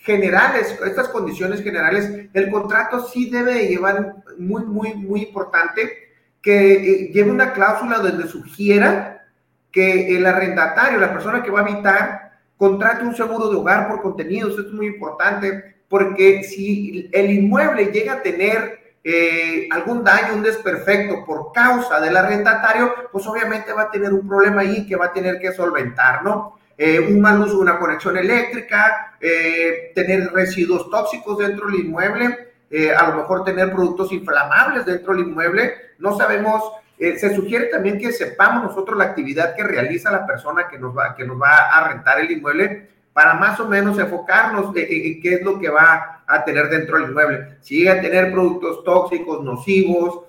generales, 0.03 0.79
estas 0.85 1.09
condiciones 1.09 1.63
generales, 1.63 2.29
el 2.33 2.51
contrato 2.51 3.07
sí 3.07 3.31
debe 3.31 3.69
llevar 3.69 4.17
muy, 4.39 4.65
muy, 4.65 4.95
muy 4.95 5.23
importante 5.23 6.11
que 6.43 6.73
eh, 6.73 7.11
lleve 7.13 7.31
una 7.31 7.53
cláusula 7.53 7.99
donde 7.99 8.27
sugiera 8.27 9.27
que 9.71 10.17
el 10.17 10.27
arrendatario, 10.27 10.99
la 10.99 11.13
persona 11.13 11.43
que 11.43 11.51
va 11.51 11.61
a 11.61 11.65
habitar, 11.65 12.33
contrate 12.57 13.05
un 13.05 13.15
seguro 13.15 13.49
de 13.51 13.57
hogar 13.57 13.89
por 13.89 14.03
contenidos. 14.03 14.51
Esto 14.51 14.69
es 14.69 14.73
muy 14.73 14.87
importante 14.87 15.77
porque 15.89 16.45
si 16.45 17.09
el 17.13 17.31
inmueble 17.31 17.87
llega 17.87 18.15
a 18.15 18.23
tener 18.23 18.81
eh, 19.03 19.69
algún 19.71 20.05
daño, 20.05 20.35
un 20.35 20.43
desperfecto 20.43 21.25
por 21.25 21.53
causa 21.53 22.01
del 22.01 22.17
arrendatario, 22.17 22.93
pues 23.13 23.27
obviamente 23.27 23.73
va 23.73 23.83
a 23.83 23.91
tener 23.91 24.13
un 24.13 24.27
problema 24.27 24.63
ahí 24.63 24.87
que 24.87 24.97
va 24.97 25.07
a 25.07 25.13
tener 25.13 25.39
que 25.39 25.53
solventar, 25.53 26.23
¿no? 26.23 26.60
Eh, 26.83 26.99
un 26.99 27.21
mal 27.21 27.39
uso 27.43 27.59
una 27.59 27.79
conexión 27.79 28.17
eléctrica, 28.17 29.15
eh, 29.21 29.93
tener 29.95 30.33
residuos 30.33 30.89
tóxicos 30.89 31.37
dentro 31.37 31.67
del 31.67 31.81
inmueble, 31.81 32.55
eh, 32.71 32.91
a 32.91 33.11
lo 33.11 33.17
mejor 33.17 33.45
tener 33.45 33.71
productos 33.71 34.11
inflamables 34.13 34.87
dentro 34.87 35.13
del 35.13 35.27
inmueble. 35.27 35.75
No 35.99 36.17
sabemos, 36.17 36.63
se 36.99 37.35
sugiere 37.37 37.67
también 37.67 37.99
que 37.99 38.13
sepamos 38.13 38.63
nosotros 38.63 38.97
la 38.97 39.05
actividad 39.05 39.55
que 39.55 39.63
realiza 39.63 40.11
la 40.11 40.27
persona 40.27 40.69
que 40.69 40.79
nos 40.79 40.97
va, 40.97 41.15
que 41.15 41.27
nos 41.27 41.39
va 41.39 41.69
a 41.69 41.87
rentar 41.87 42.19
el 42.19 42.31
inmueble 42.31 42.89
para 43.13 43.35
más 43.35 43.61
o 43.61 43.69
menos 43.69 43.99
enfocarnos 43.99 44.75
en 44.75 45.21
qué 45.21 45.35
es 45.35 45.43
lo 45.43 45.59
que 45.59 45.69
va 45.69 46.23
a 46.27 46.45
tener 46.47 46.71
dentro 46.71 46.99
del 46.99 47.11
inmueble. 47.11 47.59
Si 47.61 47.77
llega 47.77 47.93
a 47.93 48.01
tener 48.01 48.33
productos 48.33 48.85
tóxicos, 48.85 49.45
nocivos, 49.45 50.21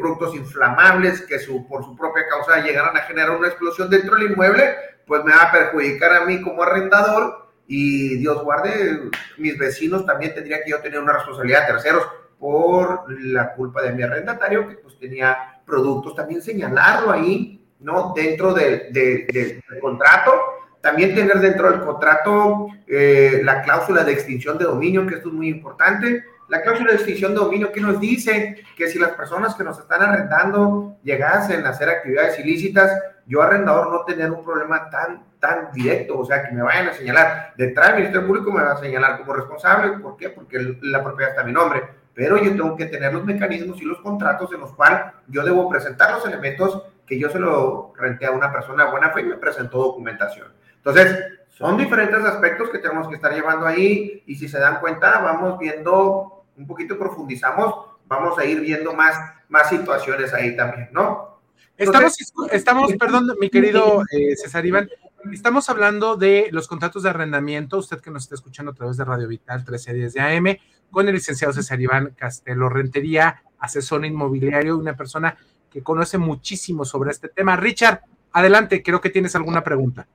productos 0.00 0.34
inflamables 0.34 1.22
que 1.22 1.38
su, 1.38 1.66
por 1.66 1.82
su 1.82 1.96
propia 1.96 2.24
causa 2.28 2.60
llegaran 2.60 2.94
a 2.94 3.00
generar 3.00 3.30
una 3.30 3.48
explosión 3.48 3.88
dentro 3.88 4.16
del 4.16 4.32
inmueble, 4.32 4.95
pues 5.06 5.24
me 5.24 5.32
va 5.32 5.44
a 5.44 5.52
perjudicar 5.52 6.12
a 6.12 6.24
mí 6.24 6.40
como 6.42 6.62
arrendador 6.62 7.46
y 7.66 8.16
Dios 8.18 8.42
guarde, 8.42 9.10
mis 9.38 9.58
vecinos 9.58 10.06
también 10.06 10.34
tendrían 10.34 10.60
que 10.64 10.70
yo 10.70 10.80
tener 10.80 11.00
una 11.00 11.14
responsabilidad 11.14 11.62
de 11.62 11.72
terceros 11.72 12.06
por 12.38 13.04
la 13.08 13.54
culpa 13.54 13.82
de 13.82 13.92
mi 13.92 14.02
arrendatario 14.02 14.68
que 14.68 14.76
pues 14.76 14.98
tenía 14.98 15.60
productos, 15.64 16.14
también 16.14 16.42
señalarlo 16.42 17.10
ahí, 17.10 17.64
¿no? 17.80 18.12
Dentro 18.14 18.52
del, 18.52 18.92
del, 18.92 19.62
contrato, 19.80 20.32
también 20.80 21.14
tener 21.14 21.40
dentro 21.40 21.70
del 21.70 21.80
contrato 21.80 22.68
eh, 22.86 23.40
la 23.42 23.62
cláusula 23.62 24.04
de 24.04 24.12
extinción 24.12 24.58
de 24.58 24.64
dominio, 24.64 25.06
que 25.06 25.16
esto 25.16 25.28
es 25.28 25.34
muy 25.34 25.48
importante. 25.48 26.24
La 26.48 26.62
cláusula 26.62 26.90
de 26.90 26.96
extinción 26.96 27.32
de 27.32 27.40
dominio 27.40 27.72
que 27.72 27.80
nos 27.80 27.98
dice 27.98 28.64
que 28.76 28.88
si 28.88 28.98
las 28.98 29.10
personas 29.10 29.54
que 29.54 29.64
nos 29.64 29.78
están 29.78 30.02
arrendando 30.02 30.96
llegasen 31.02 31.66
a 31.66 31.70
hacer 31.70 31.88
actividades 31.88 32.38
ilícitas, 32.38 32.90
yo 33.26 33.42
arrendador 33.42 33.90
no 33.90 34.04
tener 34.04 34.30
un 34.30 34.44
problema 34.44 34.88
tan, 34.88 35.24
tan 35.40 35.72
directo, 35.72 36.18
o 36.18 36.24
sea, 36.24 36.46
que 36.46 36.54
me 36.54 36.62
vayan 36.62 36.88
a 36.88 36.92
señalar, 36.92 37.54
detrás 37.56 37.88
del 37.88 37.96
Ministerio 37.96 38.26
Público 38.28 38.52
me 38.52 38.62
va 38.62 38.72
a 38.72 38.76
señalar 38.76 39.18
como 39.18 39.32
responsable, 39.32 39.98
¿por 39.98 40.16
qué? 40.16 40.30
Porque 40.30 40.76
la 40.82 41.02
propiedad 41.02 41.30
está 41.30 41.42
a 41.42 41.46
mi 41.46 41.52
nombre, 41.52 41.82
pero 42.14 42.36
yo 42.38 42.50
tengo 42.50 42.76
que 42.76 42.86
tener 42.86 43.12
los 43.12 43.24
mecanismos 43.24 43.82
y 43.82 43.84
los 43.84 43.98
contratos 44.00 44.52
en 44.52 44.60
los 44.60 44.72
cuales 44.72 45.00
yo 45.26 45.42
debo 45.42 45.68
presentar 45.68 46.12
los 46.12 46.24
elementos 46.26 46.84
que 47.06 47.18
yo 47.18 47.28
se 47.28 47.38
lo 47.38 47.92
renté 47.96 48.26
a 48.26 48.30
una 48.30 48.52
persona 48.52 48.86
buena 48.86 49.10
fe 49.10 49.22
y 49.22 49.24
me 49.24 49.36
presentó 49.36 49.78
documentación. 49.78 50.48
Entonces, 50.76 51.36
son 51.48 51.76
diferentes 51.76 52.22
aspectos 52.22 52.68
que 52.68 52.78
tenemos 52.78 53.08
que 53.08 53.14
estar 53.14 53.32
llevando 53.32 53.66
ahí 53.66 54.22
y 54.26 54.34
si 54.34 54.48
se 54.48 54.58
dan 54.58 54.78
cuenta, 54.78 55.20
vamos 55.20 55.58
viendo, 55.58 56.35
un 56.56 56.66
poquito 56.66 56.98
profundizamos, 56.98 57.86
vamos 58.06 58.38
a 58.38 58.44
ir 58.44 58.60
viendo 58.60 58.94
más, 58.94 59.16
más 59.48 59.68
situaciones 59.68 60.32
ahí 60.32 60.56
también, 60.56 60.88
¿no? 60.92 61.36
Estamos, 61.76 62.16
estamos, 62.52 62.92
perdón, 62.94 63.32
mi 63.38 63.50
querido 63.50 64.02
eh, 64.10 64.34
César 64.36 64.64
Iván, 64.64 64.88
estamos 65.30 65.68
hablando 65.68 66.16
de 66.16 66.48
los 66.50 66.68
contratos 66.68 67.02
de 67.02 67.10
arrendamiento, 67.10 67.76
usted 67.76 68.00
que 68.00 68.10
nos 68.10 68.24
está 68.24 68.34
escuchando 68.34 68.72
a 68.72 68.74
través 68.74 68.96
de 68.96 69.04
Radio 69.04 69.28
Vital 69.28 69.58
1310 69.58 70.14
de 70.14 70.20
AM, 70.20 70.56
con 70.90 71.06
el 71.06 71.14
licenciado 71.14 71.52
César 71.52 71.80
Iván 71.80 72.14
Castelo 72.16 72.70
Rentería, 72.70 73.42
asesor 73.58 74.04
inmobiliario, 74.06 74.78
una 74.78 74.96
persona 74.96 75.36
que 75.70 75.82
conoce 75.82 76.16
muchísimo 76.16 76.86
sobre 76.86 77.10
este 77.10 77.28
tema. 77.28 77.56
Richard, 77.56 78.00
adelante, 78.32 78.82
creo 78.82 79.00
que 79.00 79.10
tienes 79.10 79.36
alguna 79.36 79.62
pregunta. 79.62 80.06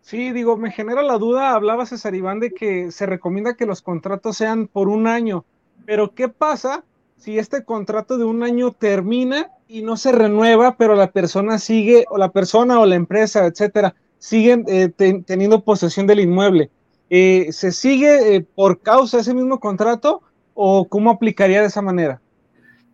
Sí, 0.00 0.32
digo, 0.32 0.56
me 0.56 0.70
genera 0.70 1.02
la 1.02 1.16
duda, 1.16 1.54
hablaba 1.54 1.86
César 1.86 2.14
Iván 2.14 2.40
de 2.40 2.52
que 2.52 2.90
se 2.90 3.06
recomienda 3.06 3.56
que 3.56 3.66
los 3.66 3.80
contratos 3.80 4.36
sean 4.36 4.66
por 4.66 4.88
un 4.88 5.06
año, 5.06 5.44
pero 5.86 6.14
¿qué 6.14 6.28
pasa 6.28 6.84
si 7.16 7.38
este 7.38 7.64
contrato 7.64 8.18
de 8.18 8.24
un 8.24 8.42
año 8.42 8.72
termina 8.72 9.50
y 9.66 9.82
no 9.82 9.96
se 9.96 10.12
renueva, 10.12 10.76
pero 10.76 10.94
la 10.94 11.10
persona 11.10 11.58
sigue, 11.58 12.04
o 12.10 12.18
la 12.18 12.30
persona 12.30 12.78
o 12.80 12.86
la 12.86 12.96
empresa, 12.96 13.46
etcétera, 13.46 13.94
siguen 14.18 14.64
eh, 14.68 14.90
teniendo 15.26 15.64
posesión 15.64 16.06
del 16.06 16.20
inmueble. 16.20 16.70
Eh, 17.08 17.48
¿Se 17.50 17.72
sigue 17.72 18.36
eh, 18.36 18.46
por 18.54 18.80
causa 18.80 19.16
de 19.16 19.22
ese 19.22 19.34
mismo 19.34 19.58
contrato 19.58 20.22
o 20.54 20.86
cómo 20.88 21.10
aplicaría 21.10 21.60
de 21.60 21.68
esa 21.68 21.82
manera? 21.82 22.20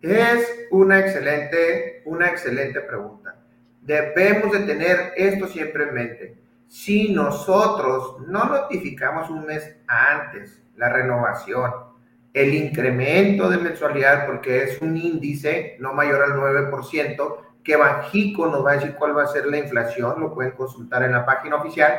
Es 0.01 0.47
una 0.71 0.99
excelente, 0.99 2.01
una 2.05 2.29
excelente 2.29 2.79
pregunta. 2.81 3.35
Debemos 3.81 4.51
de 4.51 4.59
tener 4.59 5.13
esto 5.17 5.47
siempre 5.47 5.83
en 5.83 5.93
mente. 5.93 6.37
Si 6.67 7.13
nosotros 7.13 8.15
no 8.27 8.45
notificamos 8.45 9.29
un 9.29 9.45
mes 9.45 9.75
antes 9.87 10.61
la 10.77 10.89
renovación, 10.89 11.90
el 12.33 12.53
incremento 12.53 13.49
de 13.49 13.57
mensualidad, 13.57 14.25
porque 14.25 14.63
es 14.63 14.81
un 14.81 14.95
índice 14.95 15.75
no 15.79 15.93
mayor 15.93 16.21
al 16.23 16.33
9%, 16.33 17.37
que 17.63 17.75
Banjico 17.75 18.47
nos 18.47 18.65
va 18.65 18.71
a 18.71 18.75
decir 18.75 18.95
cuál 18.95 19.17
va 19.17 19.23
a 19.23 19.27
ser 19.27 19.45
la 19.45 19.57
inflación, 19.57 20.19
lo 20.19 20.33
pueden 20.33 20.53
consultar 20.53 21.03
en 21.03 21.11
la 21.11 21.25
página 21.25 21.57
oficial. 21.57 21.93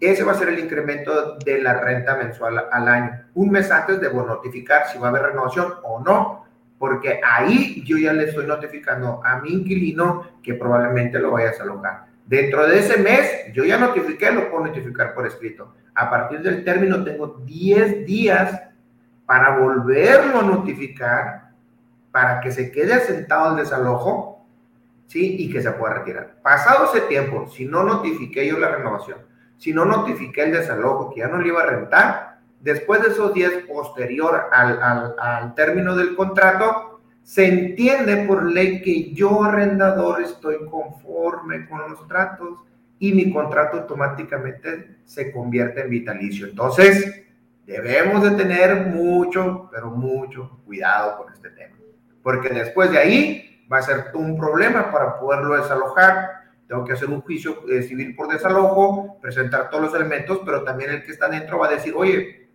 Ese 0.00 0.24
va 0.24 0.32
a 0.32 0.36
ser 0.36 0.48
el 0.48 0.58
incremento 0.58 1.36
de 1.38 1.62
la 1.62 1.80
renta 1.80 2.16
mensual 2.16 2.66
al 2.70 2.88
año. 2.88 3.24
Un 3.34 3.50
mes 3.50 3.70
antes 3.70 4.00
debo 4.00 4.22
notificar 4.22 4.88
si 4.88 4.98
va 4.98 5.06
a 5.06 5.10
haber 5.10 5.22
renovación 5.22 5.74
o 5.84 6.00
no, 6.00 6.44
porque 6.78 7.20
ahí 7.24 7.82
yo 7.84 7.96
ya 7.96 8.12
le 8.12 8.24
estoy 8.24 8.46
notificando 8.46 9.22
a 9.24 9.40
mi 9.40 9.50
inquilino 9.50 10.40
que 10.42 10.54
probablemente 10.54 11.18
lo 11.18 11.30
vaya 11.30 11.52
a 11.58 11.62
alojar. 11.62 12.06
Dentro 12.26 12.66
de 12.66 12.80
ese 12.80 12.98
mes, 12.98 13.52
yo 13.54 13.64
ya 13.64 13.78
notifiqué, 13.78 14.32
lo 14.32 14.50
puedo 14.50 14.66
notificar 14.66 15.14
por 15.14 15.26
escrito. 15.26 15.74
A 15.94 16.10
partir 16.10 16.40
del 16.40 16.64
término 16.64 17.02
tengo 17.04 17.40
10 17.46 18.04
días 18.04 18.60
para 19.26 19.58
volverlo 19.58 20.38
a 20.38 20.42
notificar, 20.42 21.50
para 22.12 22.40
que 22.40 22.50
se 22.50 22.70
quede 22.70 22.94
asentado 22.94 23.50
el 23.50 23.64
desalojo, 23.64 24.46
¿sí? 25.06 25.36
Y 25.38 25.52
que 25.52 25.60
se 25.60 25.72
pueda 25.72 25.94
retirar. 25.94 26.36
Pasado 26.42 26.86
ese 26.86 27.06
tiempo, 27.06 27.48
si 27.48 27.66
no 27.66 27.82
notifiqué 27.82 28.46
yo 28.46 28.58
la 28.58 28.68
renovación, 28.68 29.18
si 29.58 29.72
no 29.72 29.84
notifiqué 29.84 30.44
el 30.44 30.52
desalojo, 30.52 31.12
que 31.12 31.20
ya 31.20 31.28
no 31.28 31.38
le 31.38 31.48
iba 31.48 31.62
a 31.62 31.66
rentar, 31.66 32.38
después 32.60 33.02
de 33.02 33.08
esos 33.08 33.34
días 33.34 33.52
posterior 33.68 34.48
al, 34.52 34.82
al, 34.82 35.16
al 35.18 35.54
término 35.54 35.96
del 35.96 36.14
contrato, 36.14 37.00
se 37.22 37.48
entiende 37.48 38.24
por 38.26 38.44
ley 38.44 38.80
que 38.82 39.12
yo 39.12 39.42
arrendador 39.42 40.22
estoy 40.22 40.58
conforme 40.70 41.68
con 41.68 41.90
los 41.90 42.06
tratos 42.06 42.60
y 43.00 43.12
mi 43.12 43.32
contrato 43.32 43.78
automáticamente 43.78 44.98
se 45.04 45.32
convierte 45.32 45.82
en 45.82 45.90
vitalicio. 45.90 46.46
Entonces, 46.46 47.25
debemos 47.66 48.22
de 48.22 48.30
tener 48.30 48.86
mucho, 48.86 49.68
pero 49.72 49.90
mucho 49.90 50.60
cuidado 50.64 51.18
con 51.18 51.32
este 51.32 51.50
tema, 51.50 51.76
porque 52.22 52.48
después 52.50 52.90
de 52.90 52.98
ahí 52.98 53.66
va 53.70 53.78
a 53.78 53.82
ser 53.82 54.06
un 54.14 54.38
problema 54.38 54.90
para 54.90 55.18
poderlo 55.18 55.56
desalojar. 55.56 56.30
Tengo 56.68 56.84
que 56.84 56.92
hacer 56.92 57.08
un 57.08 57.20
juicio 57.20 57.62
eh, 57.68 57.82
civil 57.82 58.14
por 58.14 58.28
desalojo, 58.28 59.18
presentar 59.20 59.70
todos 59.70 59.84
los 59.84 59.94
elementos, 59.94 60.40
pero 60.44 60.64
también 60.64 60.90
el 60.90 61.02
que 61.02 61.12
está 61.12 61.28
dentro 61.28 61.58
va 61.58 61.66
a 61.66 61.72
decir, 61.72 61.94
oye, 61.96 62.48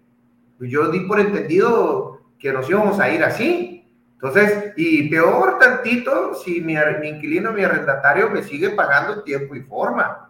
pues 0.57 0.69
yo 0.69 0.89
di 0.89 1.01
por 1.01 1.19
entendido 1.19 2.21
que 2.37 2.51
nos 2.51 2.69
íbamos 2.69 2.99
a 2.99 3.09
ir 3.09 3.23
así. 3.23 3.77
Entonces, 4.13 4.73
y 4.75 5.09
peor 5.09 5.57
tantito 5.59 6.35
si 6.35 6.61
mi, 6.61 6.75
mi 6.99 7.09
inquilino, 7.09 7.51
mi 7.51 7.63
arrendatario 7.63 8.29
me 8.29 8.43
sigue 8.43 8.69
pagando 8.71 9.23
tiempo 9.23 9.55
y 9.55 9.61
forma. 9.61 10.29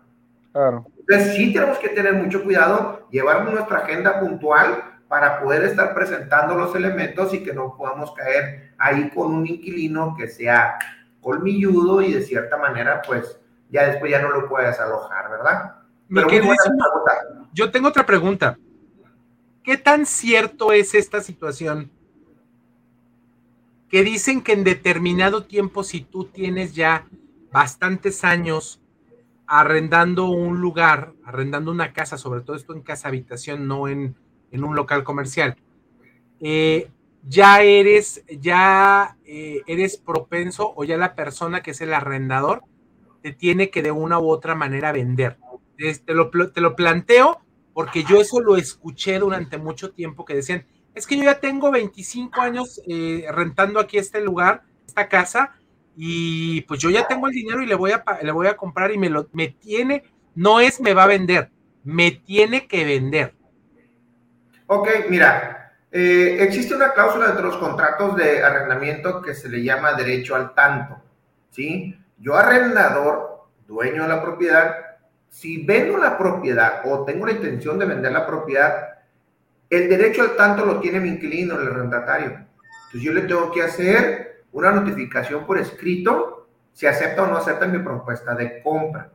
Claro. 0.52 0.86
Entonces 1.12 1.36
sí 1.36 1.52
tenemos 1.52 1.78
que 1.78 1.90
tener 1.90 2.14
mucho 2.14 2.42
cuidado, 2.42 3.06
llevar 3.12 3.44
nuestra 3.44 3.80
agenda 3.80 4.18
puntual 4.22 4.82
para 5.10 5.42
poder 5.42 5.64
estar 5.64 5.94
presentando 5.94 6.56
los 6.56 6.74
elementos 6.74 7.34
y 7.34 7.44
que 7.44 7.54
no 7.54 7.76
podamos 7.76 8.14
caer 8.14 8.72
ahí 8.78 9.10
con 9.10 9.34
un 9.34 9.46
inquilino 9.46 10.16
que 10.18 10.30
sea 10.30 10.80
colmilludo 11.20 12.02
y 12.02 12.14
de 12.14 12.22
cierta 12.22 12.56
manera 12.56 13.02
pues 13.06 13.38
ya 13.70 13.88
después 13.88 14.10
ya 14.10 14.22
no 14.22 14.30
lo 14.30 14.48
puedes 14.48 14.80
alojar, 14.80 15.30
¿verdad? 15.30 15.76
Pero 16.08 16.30
yo 17.52 17.70
tengo 17.72 17.90
otra 17.90 18.06
pregunta. 18.06 18.58
¿qué 19.64 19.76
tan 19.76 20.06
cierto 20.06 20.72
es 20.72 20.96
esta 20.96 21.20
situación? 21.20 21.92
Que 23.90 24.04
dicen 24.04 24.42
que 24.42 24.54
en 24.54 24.64
determinado 24.64 25.44
tiempo, 25.44 25.84
si 25.84 26.00
tú 26.00 26.24
tienes 26.24 26.74
ya 26.74 27.06
bastantes 27.52 28.24
años 28.24 28.81
arrendando 29.54 30.30
un 30.30 30.62
lugar, 30.62 31.12
arrendando 31.26 31.72
una 31.72 31.92
casa, 31.92 32.18
sobre 32.18 32.40
todo 32.40 32.56
esto 32.56 32.74
en 32.74 32.82
casa 32.82 33.10
habitación, 33.10 33.68
no 33.68 33.90
en, 33.90 34.16
en 34.50 34.64
un 34.64 34.78
local 34.78 35.04
comercial, 35.04 35.58
eh, 36.40 36.90
ya 37.28 37.62
eres, 37.62 38.24
ya 38.30 39.18
eh, 39.26 39.62
eres 39.68 39.98
propenso 39.98 40.74
o 40.74 40.86
ya 40.86 40.96
la 40.96 41.16
persona 41.16 41.62
que 41.62 41.72
es 41.72 41.82
el 41.82 41.94
arrendador 41.94 42.64
te 43.22 43.34
tiene 43.34 43.70
que 43.70 43.82
de 43.82 43.92
una 43.92 44.20
u 44.20 44.30
otra 44.30 44.56
manera 44.56 44.94
vender. 44.94 45.38
Te 45.78 46.14
lo, 46.14 46.30
te 46.30 46.62
lo 46.62 46.76
planteo 46.78 47.42
porque 47.74 48.06
yo 48.06 48.22
eso 48.22 48.40
lo 48.40 48.56
escuché 48.56 49.20
durante 49.20 49.58
mucho 49.58 49.92
tiempo 49.92 50.24
que 50.24 50.36
decían, 50.36 50.66
es 50.96 51.06
que 51.06 51.18
yo 51.18 51.24
ya 51.24 51.42
tengo 51.42 51.72
25 51.72 52.40
años 52.40 52.82
eh, 52.88 53.26
rentando 53.32 53.82
aquí 53.82 53.98
este 53.98 54.22
lugar, 54.22 54.64
esta 54.88 55.10
casa, 55.10 55.56
y 55.96 56.62
pues 56.62 56.80
yo 56.80 56.90
ya 56.90 57.08
tengo 57.08 57.28
el 57.28 57.34
dinero 57.34 57.62
y 57.62 57.66
le 57.66 57.76
voy 57.76 57.92
a, 57.92 58.04
le 58.22 58.32
voy 58.32 58.48
a 58.48 58.56
comprar 58.56 58.92
y 58.92 58.98
me 58.98 59.10
lo 59.10 59.28
me 59.34 59.50
tiene, 59.50 60.04
no 60.36 60.60
es 60.60 60.80
me 60.80 60.94
va 60.94 61.04
a 61.04 61.08
vender, 61.08 61.50
me 61.84 62.12
tiene 62.12 62.68
que 62.68 62.86
vender. 62.86 63.34
Ok, 64.68 64.88
mira, 65.10 65.74
eh, 65.92 66.38
existe 66.40 66.74
una 66.74 66.94
cláusula 66.94 67.28
dentro 67.28 67.44
de 67.46 67.52
los 67.52 67.60
contratos 67.60 68.16
de 68.16 68.42
arrendamiento 68.44 69.22
que 69.22 69.34
se 69.34 69.50
le 69.50 69.62
llama 69.62 69.94
derecho 69.94 70.36
al 70.36 70.54
tanto, 70.54 71.02
¿sí? 71.50 71.98
Yo 72.18 72.36
arrendador, 72.36 73.48
dueño 73.68 74.04
de 74.04 74.10
la 74.10 74.22
propiedad, 74.22 74.76
si 75.30 75.66
vendo 75.66 75.98
la 75.98 76.18
propiedad 76.18 76.82
o 76.86 77.04
tengo 77.04 77.26
la 77.26 77.34
intención 77.34 77.78
de 77.80 77.86
vender 77.86 78.12
la 78.12 78.26
propiedad, 78.26 79.00
el 79.70 79.90
derecho 79.90 80.22
al 80.22 80.36
tanto 80.36 80.66
lo 80.66 80.80
tiene 80.80 81.00
mi 81.00 81.10
inquilino, 81.10 81.60
el 81.60 81.68
arrendatario. 81.68 82.30
Entonces 82.30 83.02
yo 83.02 83.14
le 83.14 83.22
tengo 83.22 83.52
que 83.52 83.64
hacer 83.64 84.31
una 84.54 84.72
notificación 84.72 85.46
por 85.46 85.58
escrito 85.58 86.48
si 86.74 86.88
acepta 86.88 87.24
o 87.24 87.28
no 87.28 87.38
acepta 87.38 87.68
mi 87.68 87.80
propuesta 87.80 88.34
de 88.36 88.62
compra. 88.62 89.10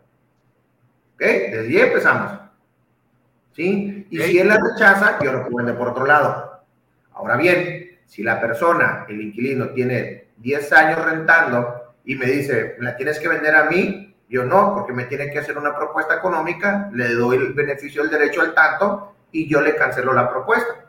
¿Ok? 1.15 1.21
Desde 1.21 1.61
ahí 1.61 1.79
empezamos. 1.79 2.33
¿Sí? 3.53 4.07
Y 4.11 4.19
si 4.19 4.39
él 4.39 4.49
la 4.49 4.59
rechaza, 4.59 5.19
yo 5.23 5.33
lo 5.33 5.49
puedo 5.49 5.77
por 5.77 5.89
otro 5.89 6.05
lado. 6.05 6.63
Ahora 7.15 7.37
bien, 7.37 7.99
si 8.05 8.23
la 8.23 8.41
persona, 8.41 9.07
el 9.09 9.21
inquilino, 9.21 9.71
tiene 9.71 10.29
10 10.37 10.73
años 10.73 11.05
rentando 11.05 11.95
y 12.05 12.15
me 12.15 12.27
dice, 12.27 12.77
la 12.79 12.97
tienes 12.97 13.19
que 13.19 13.29
vender 13.29 13.55
a 13.55 13.65
mí, 13.65 14.15
yo 14.29 14.45
no, 14.45 14.75
porque 14.75 14.93
me 14.93 15.05
tiene 15.05 15.31
que 15.31 15.39
hacer 15.39 15.57
una 15.57 15.75
propuesta 15.75 16.17
económica, 16.17 16.91
le 16.93 17.15
doy 17.15 17.39
el 17.39 17.55
beneficio 17.55 18.03
del 18.03 18.11
derecho 18.11 18.43
al 18.43 18.55
tanto 18.55 19.15
y 19.33 19.49
yo 19.49 19.63
le 19.63 19.75
cancelo 19.75 20.13
la 20.13 20.29
propuesta. 20.29 20.85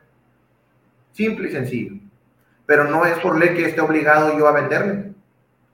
Simple 1.14 1.48
y 1.48 1.52
sencillo 1.52 2.07
pero 2.68 2.84
no 2.84 3.06
es 3.06 3.18
por 3.20 3.40
ley 3.40 3.56
que 3.56 3.66
esté 3.66 3.82
obligado 3.82 4.38
yo 4.38 4.48
a 4.48 4.52
venderle. 4.52 5.14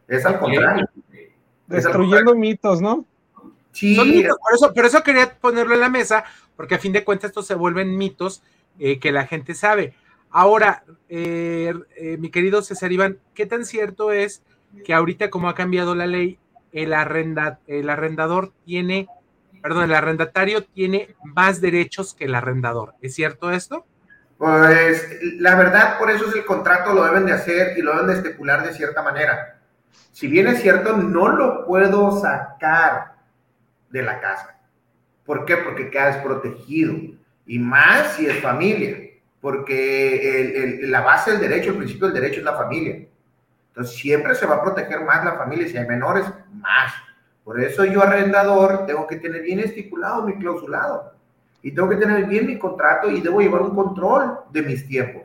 Es 0.07 0.25
al 0.25 0.39
contrario. 0.39 0.87
Destruyendo 1.67 2.35
mitos, 2.35 2.81
¿no? 2.81 3.05
Sí. 3.71 3.95
por, 3.95 4.53
eso, 4.53 4.73
por 4.73 4.85
eso 4.85 5.03
quería 5.03 5.35
ponerlo 5.39 5.73
en 5.73 5.79
la 5.81 5.89
mesa, 5.89 6.23
porque 6.55 6.75
a 6.75 6.79
fin 6.79 6.93
de 6.93 7.03
cuentas 7.03 7.31
estos 7.31 7.47
se 7.47 7.55
vuelven 7.55 7.97
mitos 7.97 8.43
eh, 8.77 8.99
que 8.99 9.11
la 9.11 9.25
gente 9.25 9.55
sabe. 9.55 9.95
Ahora, 10.29 10.83
eh, 11.09 11.73
eh, 11.97 12.17
mi 12.17 12.29
querido 12.29 12.61
César 12.61 12.91
Iván, 12.91 13.17
¿qué 13.33 13.47
tan 13.47 13.65
cierto 13.65 14.11
es 14.11 14.43
que 14.85 14.93
ahorita 14.93 15.31
como 15.31 15.49
ha 15.49 15.55
cambiado 15.55 15.95
la 15.95 16.05
ley, 16.05 16.37
el, 16.71 16.93
arrenda, 16.93 17.59
el 17.65 17.89
arrendador 17.89 18.51
tiene, 18.65 19.07
perdón, 19.63 19.85
el 19.85 19.95
arrendatario 19.95 20.63
tiene 20.63 21.15
más 21.23 21.59
derechos 21.59 22.13
que 22.13 22.25
el 22.25 22.35
arrendador? 22.35 22.93
¿Es 23.01 23.15
cierto 23.15 23.49
esto? 23.49 23.85
Pues 24.37 25.19
la 25.39 25.55
verdad, 25.55 25.97
por 25.97 26.11
eso 26.11 26.27
es 26.29 26.35
el 26.35 26.45
contrato, 26.45 26.93
lo 26.93 27.05
deben 27.05 27.25
de 27.25 27.33
hacer 27.33 27.77
y 27.77 27.81
lo 27.81 27.91
deben 27.93 28.07
de 28.07 28.13
estipular 28.13 28.65
de 28.65 28.73
cierta 28.73 29.01
manera. 29.01 29.59
Si 30.11 30.27
bien 30.27 30.47
es 30.47 30.61
cierto, 30.61 30.97
no 30.97 31.29
lo 31.29 31.65
puedo 31.65 32.19
sacar 32.19 33.15
de 33.89 34.01
la 34.01 34.19
casa. 34.19 34.59
¿Por 35.25 35.45
qué? 35.45 35.57
Porque 35.57 35.89
queda 35.89 36.07
desprotegido. 36.07 36.95
Y 37.45 37.59
más 37.59 38.13
si 38.13 38.27
es 38.27 38.39
familia. 38.41 38.97
Porque 39.41 40.79
la 40.83 41.01
base 41.01 41.31
del 41.31 41.41
derecho, 41.41 41.71
el 41.71 41.77
principio 41.77 42.07
del 42.07 42.21
derecho 42.21 42.39
es 42.39 42.45
la 42.45 42.57
familia. 42.57 43.07
Entonces 43.69 43.95
siempre 43.95 44.35
se 44.35 44.45
va 44.45 44.55
a 44.55 44.61
proteger 44.61 45.01
más 45.01 45.23
la 45.25 45.33
familia. 45.33 45.67
Si 45.67 45.77
hay 45.77 45.87
menores, 45.87 46.25
más. 46.53 46.93
Por 47.43 47.59
eso 47.59 47.83
yo 47.85 48.01
arrendador 48.01 48.85
tengo 48.85 49.05
que 49.07 49.17
tener 49.17 49.41
bien 49.41 49.59
estipulado 49.59 50.23
mi 50.23 50.37
clausulado 50.37 51.13
y 51.63 51.71
tengo 51.71 51.89
que 51.89 51.95
tener 51.95 52.25
bien 52.25 52.45
mi 52.45 52.59
contrato 52.59 53.09
y 53.09 53.21
debo 53.21 53.39
llevar 53.39 53.61
un 53.61 53.73
control 53.73 54.41
de 54.51 54.61
mis 54.61 54.87
tiempos, 54.87 55.23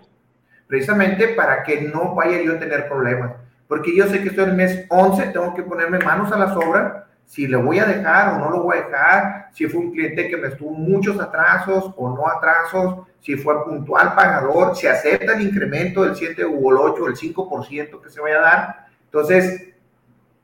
precisamente 0.67 1.29
para 1.29 1.63
que 1.63 1.83
no 1.83 2.15
vaya 2.15 2.41
yo 2.41 2.55
a 2.55 2.59
tener 2.59 2.89
problemas. 2.89 3.33
Porque 3.67 3.95
yo 3.95 4.07
sé 4.07 4.23
que 4.23 4.31
estoy 4.31 4.45
en 4.45 4.51
el 4.51 4.57
mes 4.57 4.87
11, 4.89 5.27
tengo 5.27 5.53
que 5.53 5.63
ponerme 5.63 5.99
manos 5.99 6.33
a 6.33 6.39
la 6.39 6.55
sobra 6.55 7.09
si 7.29 7.47
le 7.47 7.59
voy 7.59 7.79
a 7.79 7.85
dejar 7.85 8.35
o 8.35 8.39
no 8.39 8.51
lo 8.51 8.63
voy 8.63 8.79
a 8.79 8.85
dejar, 8.85 9.49
si 9.53 9.67
fue 9.67 9.81
un 9.81 9.93
cliente 9.93 10.29
que 10.29 10.37
me 10.39 10.49
estuvo 10.49 10.71
muchos 10.71 11.21
atrasos 11.21 11.93
o 11.95 12.09
no 12.09 12.27
atrasos, 12.27 13.07
si 13.21 13.37
fue 13.37 13.67
puntual 13.67 14.15
pagador, 14.15 14.75
si 14.75 14.87
acepta 14.87 15.35
el 15.35 15.43
incremento 15.43 16.05
del 16.05 16.17
7 16.17 16.43
o 16.45 16.71
el 16.71 16.77
8 16.79 17.03
o 17.03 17.07
el 17.07 17.17
5% 17.17 18.01
que 18.01 18.09
se 18.09 18.21
vaya 18.23 18.39
a 18.39 18.41
dar. 18.41 18.87
Entonces, 19.05 19.75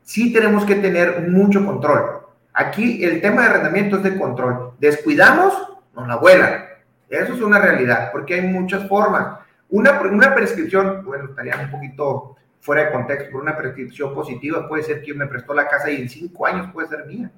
sí 0.03 0.31
tenemos 0.31 0.67
que 0.67 0.75
tener 0.75 1.27
mucho 1.27 1.65
control. 1.65 2.21
Aquí 2.53 3.03
el 3.03 3.23
tema 3.23 3.43
de 3.43 3.49
arrendamiento 3.49 3.97
es 3.97 4.03
de 4.03 4.19
control. 4.19 4.73
Descuidamos, 4.79 5.55
nos 5.95 6.09
la 6.09 6.17
vuelan. 6.17 6.65
Eso 7.09 7.35
es 7.35 7.41
una 7.41 7.59
realidad, 7.59 8.11
porque 8.13 8.35
hay 8.35 8.43
muchas 8.43 8.89
formas. 8.89 9.39
Una, 9.71 10.01
una 10.01 10.35
prescripción, 10.35 11.05
bueno, 11.05 11.27
estaría 11.31 11.57
un 11.57 11.71
poquito 11.71 12.37
fuera 12.61 12.85
de 12.85 12.93
contexto, 12.93 13.27
pero 13.27 13.41
una 13.41 13.57
prescripción 13.57 14.15
positiva 14.15 14.67
puede 14.69 14.83
ser 14.83 15.03
que 15.03 15.15
me 15.15 15.27
prestó 15.27 15.55
la 15.55 15.69
casa 15.69 15.91
y 15.91 16.01
en 16.01 16.09
cinco 16.09 16.47
años 16.47 16.69
puede 16.73 16.89
ser 16.89 17.07
mía. 17.07 17.31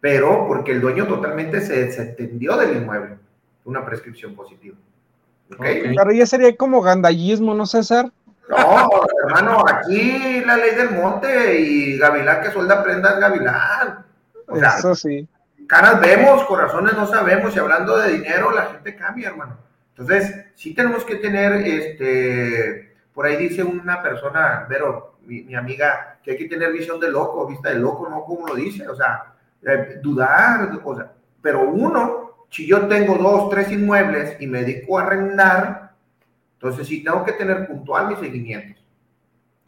Pero 0.00 0.46
porque 0.46 0.72
el 0.72 0.80
dueño 0.80 1.06
totalmente 1.06 1.60
se 1.60 1.84
desentendió 1.84 2.56
del 2.56 2.76
inmueble. 2.76 3.16
Una 3.64 3.84
prescripción 3.84 4.34
positiva. 4.34 4.76
¿Okay? 5.52 5.92
Claro, 5.92 6.12
ya 6.12 6.26
sería 6.26 6.56
como 6.56 6.80
gandallismo, 6.80 7.54
¿no, 7.54 7.66
César? 7.66 8.10
No, 8.48 8.88
hermano, 9.24 9.64
aquí 9.66 10.42
la 10.44 10.56
ley 10.56 10.74
del 10.74 10.90
monte 10.90 11.60
y 11.60 11.98
Gavilán 11.98 12.42
que 12.42 12.50
suelda 12.50 12.82
prendas 12.82 13.18
Gavilán. 13.18 14.04
Eso 14.78 14.94
sí 14.94 15.28
caras 15.70 16.00
vemos, 16.00 16.42
corazones 16.46 16.94
no 16.94 17.06
sabemos, 17.06 17.54
y 17.54 17.58
hablando 17.60 17.96
de 17.96 18.14
dinero, 18.14 18.50
la 18.50 18.66
gente 18.66 18.96
cambia, 18.96 19.28
hermano. 19.28 19.56
Entonces, 19.90 20.46
sí 20.56 20.74
tenemos 20.74 21.04
que 21.04 21.14
tener, 21.14 21.64
este, 21.64 22.96
por 23.14 23.24
ahí 23.24 23.36
dice 23.36 23.62
una 23.62 24.02
persona, 24.02 24.66
pero 24.68 25.18
mi, 25.22 25.54
amiga, 25.54 26.18
que 26.24 26.32
hay 26.32 26.38
que 26.38 26.48
tener 26.48 26.72
visión 26.72 26.98
de 26.98 27.08
loco, 27.08 27.46
vista 27.46 27.68
de 27.68 27.76
loco, 27.76 28.08
no 28.08 28.24
como 28.24 28.48
lo 28.48 28.56
dice, 28.56 28.88
o 28.88 28.96
sea, 28.96 29.32
eh, 29.62 30.00
dudar, 30.02 30.72
o 30.82 30.96
sea, 30.96 31.12
pero 31.40 31.62
uno, 31.62 32.46
si 32.50 32.66
yo 32.66 32.88
tengo 32.88 33.14
dos, 33.14 33.48
tres 33.48 33.70
inmuebles 33.70 34.38
y 34.40 34.48
me 34.48 34.64
dedico 34.64 34.98
a 34.98 35.02
arrendar, 35.02 35.92
entonces 36.54 36.88
sí 36.88 37.04
tengo 37.04 37.24
que 37.24 37.34
tener 37.34 37.68
puntual 37.68 38.08
mis 38.08 38.18
seguimientos. 38.18 38.84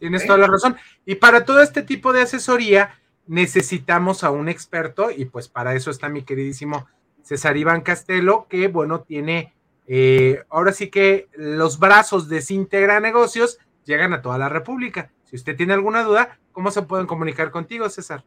Tienes 0.00 0.26
toda 0.26 0.38
la 0.38 0.48
razón. 0.48 0.76
Y 1.06 1.14
para 1.14 1.44
todo 1.44 1.62
este 1.62 1.82
tipo 1.82 2.12
de 2.12 2.22
asesoría, 2.22 2.90
necesitamos 3.26 4.24
a 4.24 4.30
un 4.30 4.48
experto 4.48 5.10
y 5.10 5.26
pues 5.26 5.48
para 5.48 5.74
eso 5.74 5.90
está 5.90 6.08
mi 6.08 6.22
queridísimo 6.22 6.86
César 7.22 7.56
Iván 7.56 7.82
Castelo, 7.82 8.46
que 8.48 8.68
bueno, 8.68 9.00
tiene, 9.00 9.54
eh, 9.86 10.42
ahora 10.50 10.72
sí 10.72 10.90
que 10.90 11.28
los 11.34 11.78
brazos 11.78 12.28
de 12.28 12.42
Sintegra 12.42 13.00
Negocios 13.00 13.58
llegan 13.84 14.12
a 14.12 14.22
toda 14.22 14.38
la 14.38 14.48
República. 14.48 15.10
Si 15.24 15.36
usted 15.36 15.56
tiene 15.56 15.72
alguna 15.72 16.02
duda, 16.02 16.38
¿cómo 16.52 16.70
se 16.70 16.82
pueden 16.82 17.06
comunicar 17.06 17.50
contigo, 17.50 17.88
César? 17.88 18.24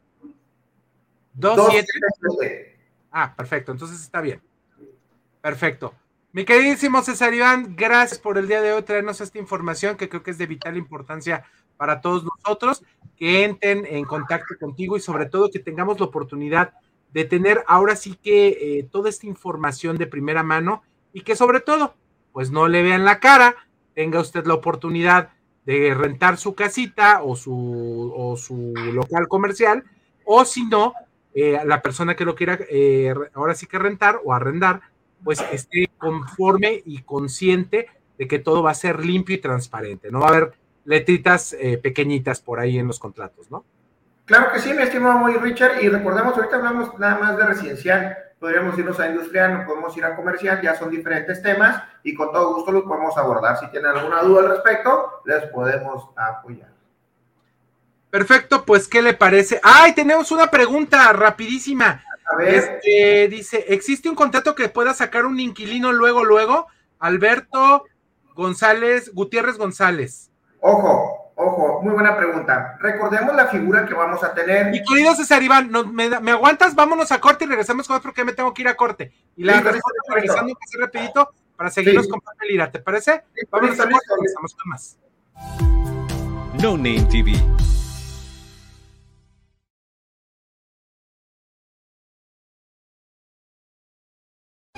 27. 1.33 2.79
Ah, 3.11 3.33
perfecto, 3.35 3.71
entonces 3.71 3.99
está 4.01 4.21
bien. 4.21 4.39
Perfecto. 5.41 5.93
Mi 6.31 6.45
queridísimo 6.45 7.01
César 7.01 7.33
Iván, 7.33 7.75
gracias 7.75 8.19
por 8.19 8.37
el 8.37 8.47
día 8.47 8.61
de 8.61 8.73
hoy 8.73 8.83
traernos 8.83 9.19
esta 9.19 9.39
información 9.39 9.97
que 9.97 10.09
creo 10.09 10.21
que 10.21 10.31
es 10.31 10.37
de 10.37 10.45
vital 10.45 10.77
importancia 10.77 11.43
para 11.75 12.01
todos 12.01 12.23
nosotros, 12.23 12.83
que 13.17 13.45
entren 13.45 13.85
en 13.85 14.05
contacto 14.05 14.55
contigo 14.59 14.97
y 14.97 14.99
sobre 14.99 15.25
todo 15.25 15.49
que 15.49 15.59
tengamos 15.59 15.99
la 15.99 16.05
oportunidad 16.05 16.73
de 17.13 17.25
tener 17.25 17.63
ahora 17.67 17.95
sí 17.95 18.15
que 18.21 18.47
eh, 18.47 18.87
toda 18.91 19.09
esta 19.09 19.25
información 19.25 19.97
de 19.97 20.05
primera 20.07 20.43
mano 20.43 20.83
y 21.13 21.21
que 21.21 21.35
sobre 21.35 21.61
todo, 21.61 21.95
pues 22.31 22.51
no 22.51 22.67
le 22.67 22.83
vean 22.83 23.05
la 23.05 23.19
cara, 23.19 23.55
tenga 23.95 24.19
usted 24.19 24.45
la 24.45 24.53
oportunidad 24.53 25.29
de 25.65 25.93
rentar 25.93 26.37
su 26.37 26.53
casita 26.53 27.23
o 27.23 27.35
su, 27.35 28.13
o 28.15 28.37
su 28.37 28.73
local 28.93 29.27
comercial, 29.27 29.83
o 30.25 30.45
si 30.45 30.65
no, 30.65 30.93
eh, 31.33 31.59
la 31.65 31.81
persona 31.81 32.15
que 32.15 32.25
lo 32.25 32.35
quiera 32.35 32.59
eh, 32.69 33.13
ahora 33.33 33.55
sí 33.55 33.65
que 33.65 33.79
rentar 33.79 34.19
o 34.23 34.33
arrendar, 34.33 34.81
pues 35.23 35.43
esté 35.51 35.89
conforme 35.97 36.81
y 36.85 37.01
consciente 37.03 37.87
de 38.17 38.27
que 38.27 38.39
todo 38.39 38.63
va 38.63 38.71
a 38.71 38.75
ser 38.75 39.05
limpio 39.05 39.35
y 39.35 39.39
transparente, 39.39 40.11
no 40.11 40.19
va 40.19 40.27
a 40.27 40.29
haber 40.29 40.53
letritas 40.85 41.53
eh, 41.53 41.77
pequeñitas 41.77 42.41
por 42.41 42.59
ahí 42.59 42.77
en 42.77 42.87
los 42.87 42.99
contratos, 42.99 43.49
¿no? 43.51 43.63
Claro 44.25 44.51
que 44.51 44.59
sí, 44.59 44.73
mi 44.73 44.83
estimado 44.83 45.17
muy 45.17 45.33
Richard, 45.33 45.81
y 45.81 45.89
recordemos, 45.89 46.35
ahorita 46.35 46.57
hablamos 46.57 46.99
nada 46.99 47.17
más 47.17 47.37
de 47.37 47.45
residencial, 47.45 48.17
podríamos 48.39 48.77
irnos 48.77 48.99
a 48.99 49.07
industrial, 49.07 49.53
no 49.53 49.65
podemos 49.65 49.95
ir 49.97 50.05
a 50.05 50.15
comercial, 50.15 50.61
ya 50.61 50.75
son 50.75 50.89
diferentes 50.91 51.41
temas 51.41 51.83
y 52.03 52.13
con 52.13 52.31
todo 52.31 52.55
gusto 52.55 52.71
los 52.71 52.83
podemos 52.83 53.17
abordar. 53.17 53.59
Si 53.59 53.67
tienen 53.71 53.89
alguna 53.89 54.21
duda 54.21 54.41
al 54.41 54.49
respecto, 54.49 55.21
les 55.25 55.43
podemos 55.47 56.09
apoyar. 56.15 56.69
Perfecto, 58.09 58.65
pues, 58.65 58.87
¿qué 58.87 59.01
le 59.01 59.13
parece? 59.13 59.59
¡Ay, 59.61 59.93
tenemos 59.93 60.31
una 60.31 60.47
pregunta 60.47 61.11
rapidísima! 61.13 62.03
A 62.31 62.35
ver. 62.35 62.55
Este, 62.55 63.27
dice, 63.29 63.65
¿existe 63.69 64.09
un 64.09 64.15
contrato 64.15 64.55
que 64.55 64.69
pueda 64.69 64.93
sacar 64.93 65.25
un 65.25 65.39
inquilino 65.39 65.91
luego, 65.91 66.23
luego? 66.23 66.67
Alberto 66.99 67.85
González, 68.35 69.11
Gutiérrez 69.13 69.57
González. 69.57 70.29
Ojo, 70.61 71.33
ojo, 71.35 71.81
muy 71.81 71.93
buena 71.93 72.15
pregunta. 72.17 72.77
Recordemos 72.79 73.35
la 73.35 73.47
figura 73.47 73.85
que 73.85 73.93
vamos 73.93 74.23
a 74.23 74.33
tener. 74.33 74.67
Mi 74.67 74.83
querido 74.83 75.15
César 75.15 75.41
Iván, 75.41 75.71
me, 75.93 76.31
aguantas? 76.31 76.75
Vámonos 76.75 77.11
a 77.11 77.19
corte 77.19 77.45
y 77.45 77.47
regresamos 77.47 77.87
con 77.87 77.97
otro 77.97 78.09
porque 78.09 78.25
me 78.25 78.33
tengo 78.33 78.53
que 78.53 78.61
ir 78.61 78.67
a 78.67 78.75
corte. 78.75 79.11
Y 79.35 79.43
la 79.43 79.61
regresando 79.61 80.53
que 80.55 80.77
rapidito 80.77 81.31
para 81.55 81.69
seguirnos 81.69 82.07
con 82.07 82.19
papel 82.21 82.71
¿te 82.71 82.79
parece? 82.79 83.23
Vámonos 83.49 83.79
a 83.79 83.89
corte 83.89 84.05
y 84.07 84.15
regresamos 84.15 84.55
con 84.55 84.69
más. 84.69 84.97
No 86.61 86.75
Name 86.75 87.07
TV 87.09 87.33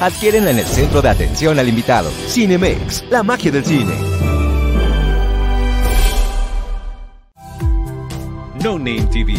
adquieren 0.00 0.46
en 0.46 0.58
el 0.58 0.66
centro 0.66 1.02
de 1.02 1.08
atención 1.08 1.58
al 1.58 1.68
invitado. 1.68 2.10
Cinemex, 2.28 3.04
la 3.10 3.22
magia 3.22 3.50
del 3.50 3.64
cine. 3.64 3.94
No 8.62 8.78
Name 8.78 9.06
TV. 9.12 9.34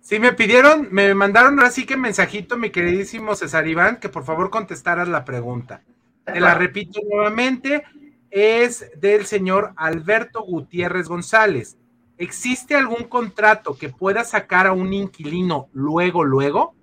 Sí, 0.00 0.20
me 0.20 0.32
pidieron, 0.32 0.88
me 0.92 1.12
mandaron 1.14 1.58
así 1.58 1.84
que 1.84 1.96
mensajito, 1.96 2.56
mi 2.56 2.70
queridísimo 2.70 3.34
César 3.34 3.66
Iván, 3.66 3.96
que 3.96 4.08
por 4.08 4.24
favor 4.24 4.50
contestaras 4.50 5.08
la 5.08 5.24
pregunta. 5.24 5.82
Te 6.24 6.38
la 6.38 6.54
repito 6.54 7.00
nuevamente 7.10 7.82
es 8.30 8.90
del 8.96 9.26
señor 9.26 9.72
Alberto 9.76 10.42
Gutiérrez 10.42 11.08
González. 11.08 11.76
¿Existe 12.18 12.74
algún 12.74 13.04
contrato 13.04 13.76
que 13.76 13.90
pueda 13.90 14.24
sacar 14.24 14.66
a 14.66 14.72
un 14.72 14.92
inquilino 14.92 15.68
luego, 15.72 16.24
luego? 16.24 16.74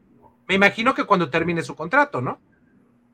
Me 0.48 0.56
imagino 0.56 0.94
que 0.94 1.06
cuando 1.06 1.30
termine 1.30 1.64
su 1.64 1.76
contrato, 1.76 2.22
¿no? 2.22 2.40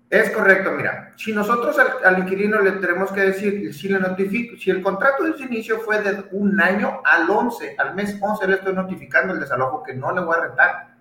Es 0.09 0.31
correcto, 0.31 0.71
mira, 0.71 1.13
si 1.17 1.31
nosotros 1.31 1.77
al, 2.03 2.17
inquilino 2.17 2.59
le 2.61 2.71
tenemos 2.73 3.11
que 3.11 3.21
decir, 3.21 3.71
si 3.75 3.87
le 3.89 3.99
notifico, 3.99 4.57
si 4.57 4.71
el 4.71 4.81
contrato 4.81 5.23
de 5.23 5.37
su 5.37 5.43
inicio 5.43 5.79
fue 5.81 6.01
de 6.01 6.25
un 6.31 6.59
año 6.59 7.01
al 7.05 7.29
11, 7.29 7.75
al 7.77 7.93
mes 7.93 8.17
11 8.19 8.47
le 8.47 8.55
estoy 8.55 8.73
notificando 8.73 9.33
el 9.33 9.39
desalojo 9.39 9.83
que 9.83 9.93
no 9.93 10.11
le 10.11 10.21
voy 10.21 10.35
a 10.35 10.41
rentar. 10.41 10.95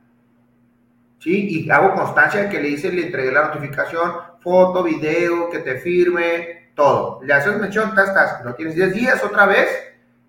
¿Sí? 1.21 1.65
Y 1.65 1.71
hago 1.71 1.95
constancia 1.95 2.43
de 2.43 2.49
que 2.51 2.61
le 2.61 2.69
hice, 2.69 2.93
le 2.93 3.07
entregué 3.07 3.33
la 3.33 3.47
notificación, 3.47 4.13
foto, 4.41 4.85
video, 4.85 5.49
que 5.49 5.61
te 5.61 5.79
firme, 5.79 6.58
todo. 6.79 7.19
Le 7.25 7.35
haces 7.35 7.59
mención, 7.59 7.89
estás, 7.89 8.45
lo 8.45 8.55
tienes 8.55 8.77
10 8.77 8.95
días 8.95 9.25
otra 9.25 9.47
vez, 9.47 9.69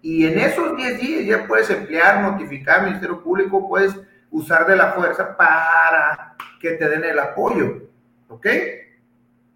y 0.02 0.26
en 0.26 0.40
esos 0.40 0.76
10 0.76 1.00
días 1.00 1.26
ya 1.26 1.48
puedes 1.48 1.70
emplear, 1.70 2.22
notificar 2.22 2.80
al 2.80 2.86
Ministerio 2.88 3.24
Público, 3.24 3.70
puedes 3.70 3.96
usar 4.32 4.66
de 4.66 4.76
la 4.76 4.94
fuerza 4.94 5.38
para 5.38 6.36
que 6.60 6.72
te 6.72 6.90
den 6.90 7.04
el 7.04 7.20
apoyo. 7.20 7.84
¿Ok? 8.30 8.48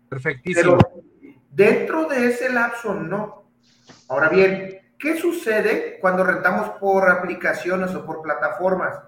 Perfectísimo. 0.08 0.78
Pero 0.78 1.04
dentro 1.50 2.06
de 2.06 2.28
ese 2.28 2.52
lapso, 2.52 2.94
no. 2.94 3.46
Ahora 4.08 4.30
bien, 4.30 4.80
¿qué 5.00 5.18
sucede 5.18 5.98
cuando 6.00 6.24
rentamos 6.24 6.70
por 6.80 7.10
aplicaciones 7.10 7.96
o 7.96 8.06
por 8.06 8.22
plataformas? 8.22 9.00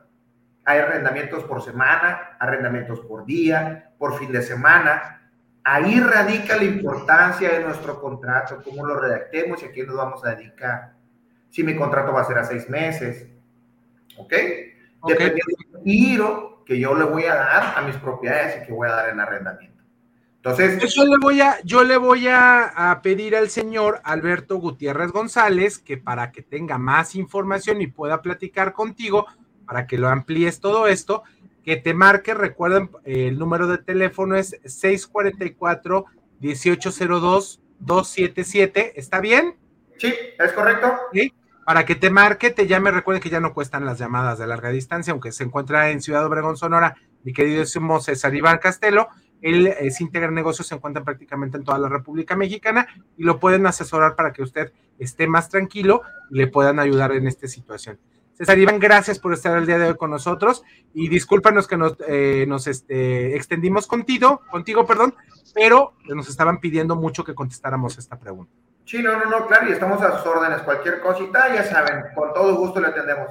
Hay 0.64 0.80
arrendamientos 0.80 1.44
por 1.44 1.62
semana, 1.62 2.36
arrendamientos 2.40 3.02
por 3.02 3.26
día, 3.26 3.91
por 3.99 4.18
fin 4.18 4.32
de 4.32 4.41
semana. 4.41 5.24
Ahí 5.68 6.00
radica 6.00 6.58
la 6.58 6.64
importancia 6.64 7.50
de 7.50 7.64
nuestro 7.64 8.00
contrato, 8.00 8.62
cómo 8.64 8.86
lo 8.86 9.00
redactemos 9.00 9.64
y 9.64 9.66
a 9.66 9.72
quién 9.72 9.88
nos 9.88 9.96
vamos 9.96 10.24
a 10.24 10.36
dedicar. 10.36 10.94
Si 11.50 11.64
mi 11.64 11.76
contrato 11.76 12.14
va 12.14 12.22
a 12.22 12.26
ser 12.26 12.38
a 12.38 12.44
seis 12.44 12.70
meses, 12.70 13.28
¿ok? 14.16 14.32
Dependiendo 15.08 15.56
del 15.74 15.84
giro 15.84 16.64
que 16.68 16.80
yo 16.80 16.94
le 16.94 17.06
voy 17.06 17.24
a 17.24 17.34
dar 17.34 17.74
a 17.78 17.82
mis 17.82 17.96
propiedades 17.96 18.62
y 18.62 18.68
que 18.68 18.74
voy 18.74 18.88
a 18.88 18.92
dar 18.92 19.10
en 19.10 19.20
arrendamiento. 19.20 19.82
Entonces, 20.36 20.94
yo 20.94 21.04
le 21.04 21.18
voy 21.20 21.42
a, 21.42 21.60
yo 21.64 21.84
le 21.84 21.98
voy 21.98 22.28
a, 22.28 22.92
a, 22.92 23.02
pedir 23.02 23.36
al 23.36 23.50
señor 23.50 24.02
Alberto 24.04 24.58
Gutiérrez 24.58 25.12
González 25.12 25.80
que 25.80 25.98
para 25.98 26.32
que 26.32 26.44
tenga 26.44 26.78
más 26.78 27.16
información 27.16 27.82
y 27.82 27.88
pueda 27.88 28.22
platicar 28.22 28.74
contigo, 28.74 29.26
para 29.66 29.88
que 29.88 29.98
lo 29.98 30.10
amplíes 30.10 30.60
todo 30.60 30.86
esto, 30.86 31.24
que 31.66 31.76
te 31.78 31.96
marque, 31.96 32.36
recuerden, 32.36 32.92
el 33.04 33.40
número 33.40 33.66
de 33.68 33.80
teléfono 33.80 34.36
es 34.36 34.56
644-1802-277, 36.40 38.92
¿está 38.96 39.20
bien? 39.20 39.56
Sí, 39.98 40.14
es 40.38 40.52
correcto. 40.54 40.94
¿Sí? 41.12 41.34
Para 41.66 41.84
que 41.84 41.96
te 41.96 42.12
marque, 42.12 42.52
te 42.52 42.68
llame, 42.68 42.92
recuerden 42.92 43.24
que 43.24 43.32
ya 43.32 43.40
no 43.40 43.56
cuestan 43.56 43.84
las 43.84 43.98
llamadas 43.98 44.38
de 44.38 44.46
larga 44.46 44.70
distancia, 44.70 45.12
aunque 45.12 45.32
se 45.32 45.44
encuentra 45.44 45.90
en 45.90 46.04
Ciudad 46.04 46.24
Obregón, 46.24 46.56
Sonora, 46.56 46.96
mi 47.24 47.34
querido 47.34 47.66
César 47.66 48.36
Iván 48.36 48.60
Castelo, 48.60 49.08
El 49.42 49.66
eh, 49.66 49.90
Sintegra 49.90 50.30
Negocios 50.30 50.68
se 50.68 50.76
encuentra 50.76 51.04
prácticamente 51.04 51.58
en 51.58 51.64
toda 51.64 51.80
la 51.80 51.90
República 51.90 52.36
Mexicana 52.36 52.88
y 53.18 53.24
lo 53.24 53.40
pueden 53.40 53.66
asesorar 53.66 54.16
para 54.16 54.32
que 54.32 54.44
usted 54.44 54.72
esté 55.00 55.26
más 55.26 55.50
tranquilo 55.50 56.04
y 56.30 56.38
le 56.38 56.46
puedan 56.46 56.78
ayudar 56.78 57.14
en 57.14 57.28
esta 57.28 57.48
situación. 57.48 57.98
César 58.38 58.60
Iván, 58.60 58.80
gracias 58.80 59.18
por 59.18 59.34
estar 59.34 59.57
el 59.57 59.66
día 59.66 59.78
de 59.78 59.88
hoy 59.88 59.95
con 59.95 60.12
nosotros 60.12 60.64
y 60.94 61.07
discúlpanos 61.07 61.68
que 61.68 61.78
nos, 61.78 61.95
eh, 62.06 62.45
nos 62.48 62.68
este, 62.68 63.36
extendimos 63.36 63.88
contigo, 63.88 64.41
contigo, 64.52 64.86
perdón, 64.86 65.16
pero 65.53 65.94
nos 66.14 66.28
estaban 66.28 66.60
pidiendo 66.60 66.98
mucho 66.98 67.24
que 67.24 67.34
contestáramos 67.34 67.98
esta 67.98 68.20
pregunta. 68.20 68.52
Sí, 68.84 69.02
no, 69.02 69.18
no, 69.18 69.30
no, 69.30 69.48
claro, 69.48 69.70
y 69.70 69.72
estamos 69.72 70.02
a 70.02 70.18
sus 70.18 70.28
órdenes. 70.28 70.62
Cualquier 70.64 70.99
cosita, 70.99 71.53
ya 71.56 71.64
saben, 71.64 72.14
con 72.14 72.34
todo 72.34 72.56
gusto 72.56 72.82
le 72.82 72.88
atendemos. 72.88 73.30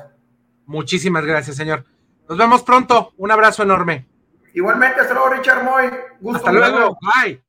Muchísimas 0.66 1.24
gracias, 1.24 1.56
señor. 1.56 1.84
Nos 2.26 2.38
vemos 2.38 2.62
pronto. 2.62 3.12
Un 3.18 3.30
abrazo 3.30 3.62
enorme. 3.62 4.06
Igualmente, 4.54 5.00
hasta 5.00 5.12
luego, 5.12 5.28
Richard 5.28 5.62
Moy. 5.62 5.90
Gusto. 6.20 6.38
Hasta 6.38 6.52
luego. 6.52 6.98
Bye. 7.00 7.44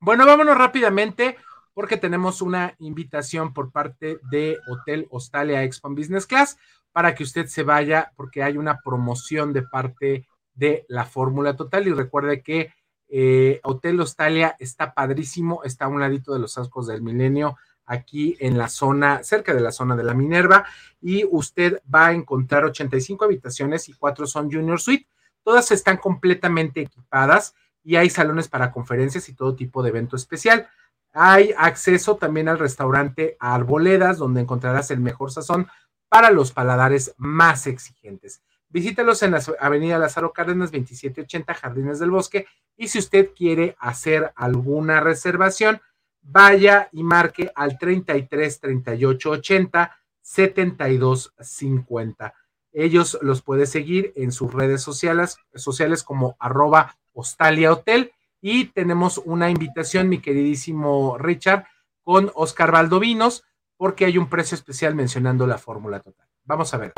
Bueno, 0.00 0.26
vámonos 0.26 0.56
rápidamente 0.56 1.38
porque 1.80 1.96
tenemos 1.96 2.42
una 2.42 2.74
invitación 2.78 3.54
por 3.54 3.72
parte 3.72 4.20
de 4.30 4.58
Hotel 4.68 5.06
Hostalia 5.08 5.64
Expo 5.64 5.88
Business 5.88 6.26
Class 6.26 6.58
para 6.92 7.14
que 7.14 7.22
usted 7.22 7.46
se 7.46 7.62
vaya 7.62 8.12
porque 8.16 8.42
hay 8.42 8.58
una 8.58 8.80
promoción 8.84 9.54
de 9.54 9.62
parte 9.62 10.28
de 10.52 10.84
la 10.88 11.06
Fórmula 11.06 11.56
Total 11.56 11.88
y 11.88 11.94
recuerde 11.94 12.42
que 12.42 12.74
eh, 13.08 13.60
Hotel 13.62 13.98
Hostalia 13.98 14.56
está 14.58 14.92
padrísimo, 14.92 15.64
está 15.64 15.86
a 15.86 15.88
un 15.88 16.00
ladito 16.00 16.34
de 16.34 16.40
los 16.40 16.58
Ascos 16.58 16.86
del 16.86 17.00
Milenio, 17.00 17.56
aquí 17.86 18.36
en 18.40 18.58
la 18.58 18.68
zona, 18.68 19.24
cerca 19.24 19.54
de 19.54 19.62
la 19.62 19.72
zona 19.72 19.96
de 19.96 20.04
la 20.04 20.12
Minerva, 20.12 20.66
y 21.00 21.24
usted 21.30 21.80
va 21.92 22.08
a 22.08 22.12
encontrar 22.12 22.66
85 22.66 23.24
habitaciones 23.24 23.88
y 23.88 23.94
cuatro 23.94 24.26
son 24.26 24.52
Junior 24.52 24.78
Suite. 24.78 25.06
Todas 25.42 25.70
están 25.70 25.96
completamente 25.96 26.82
equipadas 26.82 27.54
y 27.82 27.96
hay 27.96 28.10
salones 28.10 28.48
para 28.48 28.70
conferencias 28.70 29.30
y 29.30 29.34
todo 29.34 29.56
tipo 29.56 29.82
de 29.82 29.88
evento 29.88 30.16
especial. 30.16 30.68
Hay 31.12 31.52
acceso 31.56 32.16
también 32.16 32.48
al 32.48 32.58
restaurante 32.58 33.36
Arboledas, 33.40 34.18
donde 34.18 34.40
encontrarás 34.40 34.90
el 34.90 35.00
mejor 35.00 35.32
sazón 35.32 35.68
para 36.08 36.30
los 36.30 36.52
paladares 36.52 37.14
más 37.16 37.66
exigentes. 37.66 38.42
Visítelos 38.68 39.22
en 39.22 39.32
la 39.32 39.42
avenida 39.58 39.98
Lázaro 39.98 40.32
Cárdenas 40.32 40.70
2780 40.70 41.54
Jardines 41.54 41.98
del 41.98 42.10
Bosque 42.10 42.46
y 42.76 42.88
si 42.88 43.00
usted 43.00 43.30
quiere 43.34 43.76
hacer 43.80 44.32
alguna 44.36 45.00
reservación, 45.00 45.80
vaya 46.22 46.88
y 46.92 47.02
marque 47.02 47.50
al 47.54 47.78
33 47.78 48.60
38 48.60 49.30
80 49.30 49.96
72 50.20 51.34
50. 51.40 52.34
Ellos 52.72 53.18
los 53.22 53.42
puede 53.42 53.66
seguir 53.66 54.12
en 54.14 54.30
sus 54.30 54.52
redes 54.54 54.82
sociales, 54.82 55.38
sociales 55.54 56.04
como 56.04 56.36
arroba 56.38 56.96
hostalia 57.12 57.72
hotel 57.72 58.12
y 58.40 58.66
tenemos 58.66 59.18
una 59.24 59.50
invitación, 59.50 60.08
mi 60.08 60.20
queridísimo 60.20 61.18
Richard, 61.18 61.66
con 62.02 62.30
Oscar 62.34 62.72
Valdovinos, 62.72 63.44
porque 63.76 64.04
hay 64.04 64.18
un 64.18 64.28
precio 64.28 64.54
especial 64.54 64.94
mencionando 64.94 65.46
la 65.46 65.58
fórmula 65.58 66.00
total. 66.00 66.26
Vamos 66.44 66.72
a 66.74 66.78
ver. 66.78 66.92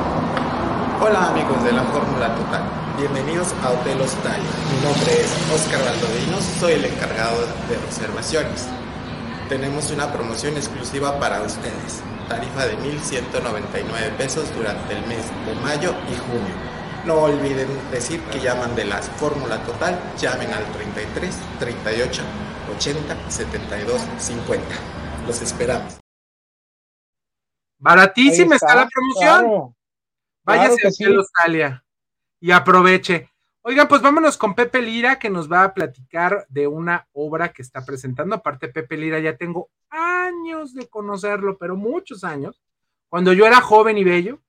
Hola 1.01 1.29
amigos 1.31 1.61
de 1.65 1.73
la 1.73 1.83
Fórmula 1.83 2.33
Total, 2.33 2.63
bienvenidos 2.97 3.53
a 3.61 3.71
Hotel 3.71 3.99
Hostal. 3.99 4.39
Mi 4.39 4.87
nombre 4.87 5.11
es 5.19 5.51
Oscar 5.53 5.83
Valdovinos, 5.83 6.43
soy 6.59 6.73
el 6.73 6.85
encargado 6.85 7.41
de 7.67 7.77
reservaciones. 7.85 8.69
Tenemos 9.49 9.91
una 9.91 10.13
promoción 10.13 10.55
exclusiva 10.55 11.19
para 11.19 11.41
ustedes, 11.41 12.01
tarifa 12.29 12.67
de 12.67 12.77
1.199 12.77 14.15
pesos 14.17 14.55
durante 14.55 14.93
el 14.93 15.05
mes 15.07 15.29
de 15.45 15.55
mayo 15.55 15.93
y 16.09 16.15
junio. 16.15 16.72
No 17.05 17.15
olviden 17.15 17.67
decir 17.91 18.21
que 18.31 18.39
llaman 18.39 18.75
de 18.75 18.85
la 18.85 19.01
Fórmula 19.01 19.61
Total, 19.65 19.99
llamen 20.17 20.53
al 20.53 20.63
33 20.71 21.35
38 21.59 22.23
80 22.77 23.29
72 23.29 24.01
50. 24.19 24.65
Los 25.27 25.41
esperamos. 25.41 25.99
Baratísima 27.77 28.55
está, 28.55 28.75
la 28.75 28.87
promoción. 28.87 29.75
Váyase 30.45 30.87
a 30.87 31.09
Australia 31.17 31.85
y 32.39 32.51
aproveche. 32.51 33.29
Oigan, 33.63 33.89
pues 33.89 34.01
vámonos 34.01 34.37
con 34.37 34.55
Pepe 34.55 34.81
Lira, 34.81 35.19
que 35.19 35.29
nos 35.29 35.51
va 35.51 35.65
a 35.65 35.73
platicar 35.73 36.45
de 36.47 36.67
una 36.67 37.07
obra 37.11 37.51
que 37.51 37.61
está 37.61 37.83
presentando. 37.83 38.35
Aparte, 38.35 38.69
Pepe 38.69 38.95
Lira, 38.95 39.19
ya 39.19 39.35
tengo 39.35 39.69
años 39.89 40.73
de 40.73 40.87
conocerlo, 40.87 41.57
pero 41.57 41.75
muchos 41.75 42.23
años. 42.23 42.61
Cuando 43.09 43.33
yo 43.33 43.45
era 43.45 43.59
joven 43.59 43.97
y 43.97 44.05
bello, 44.05 44.39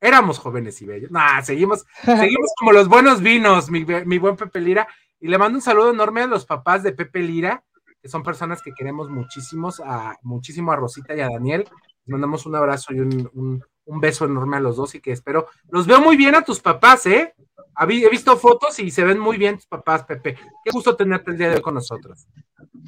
éramos 0.00 0.38
jóvenes 0.38 0.80
y 0.82 0.86
bellos. 0.86 1.10
Nah, 1.10 1.42
seguimos, 1.42 1.84
seguimos 2.04 2.52
como 2.58 2.72
los 2.72 2.88
buenos 2.88 3.20
vinos, 3.20 3.70
mi, 3.70 3.84
buen 4.18 4.36
Pepe 4.36 4.60
Lira. 4.60 4.88
Y 5.20 5.28
le 5.28 5.38
mando 5.38 5.58
un 5.58 5.62
saludo 5.62 5.90
enorme 5.90 6.22
a 6.22 6.26
los 6.26 6.46
papás 6.46 6.82
de 6.82 6.92
Pepe 6.92 7.20
Lira, 7.20 7.64
que 8.00 8.08
son 8.08 8.22
personas 8.22 8.62
que 8.62 8.72
queremos 8.72 9.10
muchísimos, 9.10 9.80
a, 9.80 10.16
muchísimo 10.22 10.70
a 10.72 10.76
Rosita 10.76 11.16
y 11.16 11.20
a 11.20 11.28
Daniel. 11.28 11.64
Les 12.04 12.12
mandamos 12.12 12.46
un 12.46 12.54
abrazo 12.54 12.94
y 12.94 13.00
un, 13.00 13.62
un 13.88 14.00
beso 14.00 14.26
enorme 14.26 14.58
a 14.58 14.60
los 14.60 14.76
dos 14.76 14.94
y 14.94 15.00
que 15.00 15.12
espero. 15.12 15.48
Los 15.70 15.86
veo 15.86 16.00
muy 16.00 16.16
bien 16.16 16.34
a 16.34 16.44
tus 16.44 16.60
papás, 16.60 17.06
¿eh? 17.06 17.34
He 17.80 18.10
visto 18.10 18.36
fotos 18.36 18.78
y 18.80 18.90
se 18.90 19.04
ven 19.04 19.18
muy 19.18 19.38
bien 19.38 19.56
tus 19.56 19.66
papás, 19.66 20.04
Pepe. 20.04 20.36
Qué 20.64 20.70
gusto 20.70 20.96
tenerte 20.96 21.30
el 21.30 21.38
día 21.38 21.48
de 21.48 21.56
hoy 21.56 21.62
con 21.62 21.74
nosotros. 21.74 22.26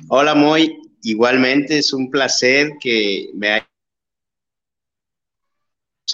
Hola, 0.09 0.35
Moy. 0.35 0.78
Igualmente 1.03 1.78
es 1.78 1.95
un 1.95 2.11
placer 2.11 2.73
que 2.81 3.31
me 3.35 3.49
haya 3.53 3.70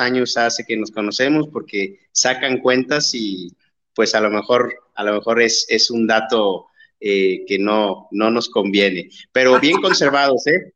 años 0.01 0.36
hace 0.36 0.64
que 0.64 0.77
nos 0.77 0.90
conocemos 0.90 1.48
porque 1.52 2.01
sacan 2.12 2.59
cuentas 2.59 3.14
y 3.14 3.52
pues 3.94 4.14
a 4.14 4.20
lo 4.20 4.31
mejor 4.31 4.74
a 4.94 5.05
lo 5.05 5.14
mejor 5.14 5.40
es, 5.43 5.66
es 5.68 5.90
un 5.90 6.06
dato 6.06 6.66
eh, 7.01 7.44
que 7.47 7.59
no, 7.59 8.09
no 8.10 8.31
nos 8.31 8.48
conviene, 8.48 9.10
pero 9.32 9.59
bien 9.60 9.81
conservados, 9.81 10.47
¿eh? 10.47 10.73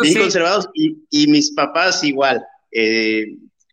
bien 0.00 0.22
conservados 0.22 0.68
y, 0.74 0.96
y, 1.10 1.26
mis 1.26 1.52
papás 1.52 2.02
igual. 2.02 2.42
Eh, 2.72 3.26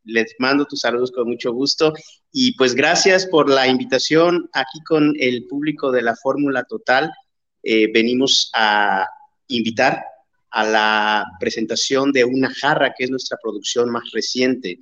les 0.03 0.35
mando 0.39 0.65
tus 0.65 0.79
saludos 0.79 1.11
con 1.11 1.29
mucho 1.29 1.53
gusto 1.53 1.93
y 2.31 2.55
pues 2.55 2.75
gracias 2.75 3.25
por 3.27 3.49
la 3.49 3.67
invitación 3.67 4.49
aquí 4.53 4.81
con 4.87 5.13
el 5.19 5.47
público 5.47 5.91
de 5.91 6.01
la 6.01 6.15
Fórmula 6.15 6.63
Total. 6.63 7.11
Eh, 7.63 7.91
venimos 7.93 8.49
a 8.53 9.07
invitar 9.47 10.03
a 10.51 10.63
la 10.63 11.25
presentación 11.39 12.11
de 12.11 12.25
Una 12.25 12.53
Jarra, 12.53 12.93
que 12.95 13.05
es 13.05 13.09
nuestra 13.09 13.37
producción 13.41 13.89
más 13.89 14.03
reciente. 14.11 14.79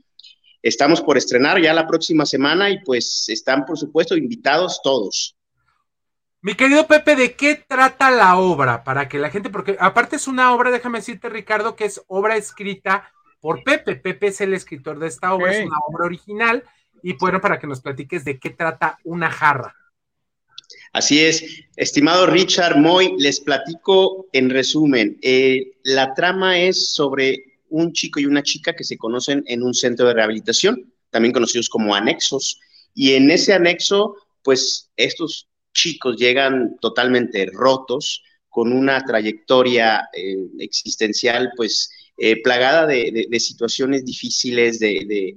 Estamos 0.62 1.02
por 1.02 1.18
estrenar 1.18 1.62
ya 1.62 1.74
la 1.74 1.88
próxima 1.88 2.26
semana 2.26 2.70
y 2.70 2.84
pues 2.84 3.26
están 3.30 3.66
por 3.66 3.78
supuesto 3.78 4.18
invitados 4.18 4.82
todos. 4.84 5.36
Mi 6.42 6.56
querido 6.56 6.88
Pepe, 6.88 7.16
¿de 7.16 7.36
qué 7.36 7.56
trata 7.56 8.12
la 8.12 8.38
obra? 8.38 8.84
Para 8.84 9.08
que 9.08 9.20
la 9.20 9.30
gente, 9.30 9.50
porque 9.50 9.76
aparte 9.80 10.16
es 10.16 10.28
una 10.28 10.54
obra, 10.54 10.72
déjame 10.72 11.00
decirte 11.00 11.30
Ricardo, 11.30 11.76
que 11.76 11.86
es 11.86 12.02
obra 12.08 12.38
escrita 12.38 13.12
por 13.42 13.64
Pepe. 13.64 13.96
Pepe 13.96 14.28
es 14.28 14.42
el 14.42 14.54
escritor 14.54 15.00
de 15.00 15.08
esta 15.08 15.34
obra, 15.34 15.52
es 15.52 15.66
una 15.66 15.78
obra 15.88 16.06
original. 16.06 16.64
Y 17.04 17.14
bueno, 17.18 17.42
para 17.42 17.60
que 17.60 17.68
nos 17.68 17.82
platiques 17.82 18.26
de 18.26 18.40
qué 18.40 18.50
trata 18.50 19.00
una 19.04 19.30
jarra. 19.30 19.76
Así 20.92 21.20
es, 21.20 21.44
estimado 21.76 22.26
Richard 22.26 22.78
Moy, 22.78 23.14
les 23.18 23.40
platico 23.40 24.28
en 24.34 24.50
resumen. 24.50 25.20
Eh, 25.22 25.74
la 25.84 26.14
trama 26.16 26.60
es 26.60 26.94
sobre 26.96 27.60
un 27.70 27.94
chico 27.94 28.20
y 28.20 28.26
una 28.26 28.42
chica 28.42 28.76
que 28.76 28.84
se 28.84 28.98
conocen 28.98 29.44
en 29.46 29.62
un 29.62 29.76
centro 29.76 30.08
de 30.08 30.16
rehabilitación, 30.16 30.92
también 31.12 31.32
conocidos 31.32 31.70
como 31.70 31.94
anexos. 31.94 32.60
Y 32.96 33.14
en 33.14 33.30
ese 33.30 33.54
anexo, 33.54 34.16
pues 34.44 34.90
estos 34.98 35.48
chicos 35.74 36.18
llegan 36.18 36.78
totalmente 36.82 37.46
rotos, 37.54 38.24
con 38.50 38.74
una 38.74 39.06
trayectoria 39.06 40.10
eh, 40.12 40.38
existencial, 40.58 41.52
pues 41.56 41.92
eh, 42.18 42.42
plagada 42.42 42.88
de, 42.88 43.28
situaciones 43.40 44.04
difíciles, 44.04 44.80
de, 44.80 45.36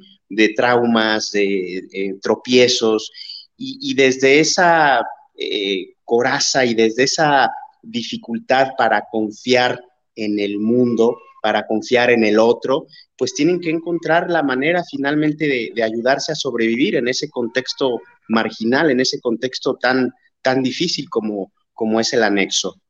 traumas, 0.56 1.30
de 1.30 2.16
tropiezos, 2.22 3.12
y, 3.58 3.94
desde 3.94 4.40
esa 4.40 5.02
eh, 5.42 5.94
coraza 6.04 6.64
y 6.64 6.74
desde 6.74 7.04
esa 7.04 7.50
dificultad 7.82 8.72
para 8.76 9.04
confiar 9.10 9.80
en 10.14 10.38
el 10.38 10.58
mundo, 10.58 11.18
para 11.42 11.66
confiar 11.66 12.10
en 12.10 12.24
el 12.24 12.38
otro, 12.38 12.86
pues 13.16 13.34
tienen 13.34 13.60
que 13.60 13.70
encontrar 13.70 14.30
la 14.30 14.42
manera 14.42 14.82
finalmente 14.88 15.72
de, 15.74 15.82
ayudarse 15.82 16.32
a 16.32 16.36
sobrevivir 16.36 16.96
en 16.96 17.08
ese 17.08 17.28
contexto 17.30 18.00
marginal, 18.28 18.90
en 18.90 19.00
ese 19.00 19.20
contexto 19.20 19.76
tan, 19.76 20.12
tan 20.42 20.62
difícil 20.62 21.08
como, 21.10 21.52
como 21.72 21.98
es 21.98 22.12
el 22.12 22.22
anexo. 22.22 22.80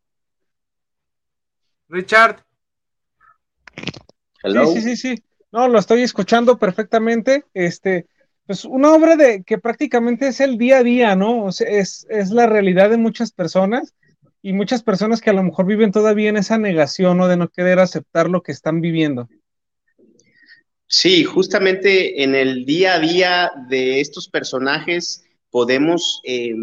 Richard, 1.89 2.45
Sí, 4.43 4.81
sí, 4.81 4.97
sí, 4.97 5.23
No, 5.53 5.69
lo 5.69 5.79
estoy 5.79 6.03
escuchando 6.03 6.59
perfectamente. 6.59 7.45
Este, 7.55 8.07
pues 8.47 8.65
una 8.65 8.93
obra 8.93 9.17
de 9.17 9.43
que 9.45 9.59
prácticamente 9.59 10.29
es 10.29 10.41
el 10.41 10.59
día 10.59 10.79
a 10.79 10.83
día, 10.83 11.17
¿no? 11.17 11.45
O 11.45 11.53
sea, 11.53 11.69
es, 11.69 12.07
es 12.11 12.31
la 12.31 12.47
realidad 12.47 12.91
de 12.91 12.97
muchas 12.97 13.33
personas 13.33 13.95
y 14.43 14.53
muchas 14.53 14.83
personas 14.83 15.21
que 15.21 15.31
a 15.31 15.35
lo 15.35 15.43
mejor 15.43 15.67
viven 15.67 15.93
todavía 15.93 16.29
en 16.29 16.37
esa 16.37 16.59
negación 16.59 17.21
o 17.21 17.29
de 17.29 17.37
no 17.37 17.49
querer 17.49 17.79
aceptar 17.79 18.29
lo 18.29 18.43
que 18.43 18.53
están 18.53 18.81
viviendo. 18.81 19.29
Sí, 20.87 21.25
justamente 21.25 22.23
en 22.23 22.35
el 22.35 22.67
día 22.67 22.95
a 22.95 22.99
día 22.99 23.53
de 23.69 24.01
estos 24.01 24.29
personajes 24.29 25.25
podemos 25.51 26.21
eh, 26.25 26.55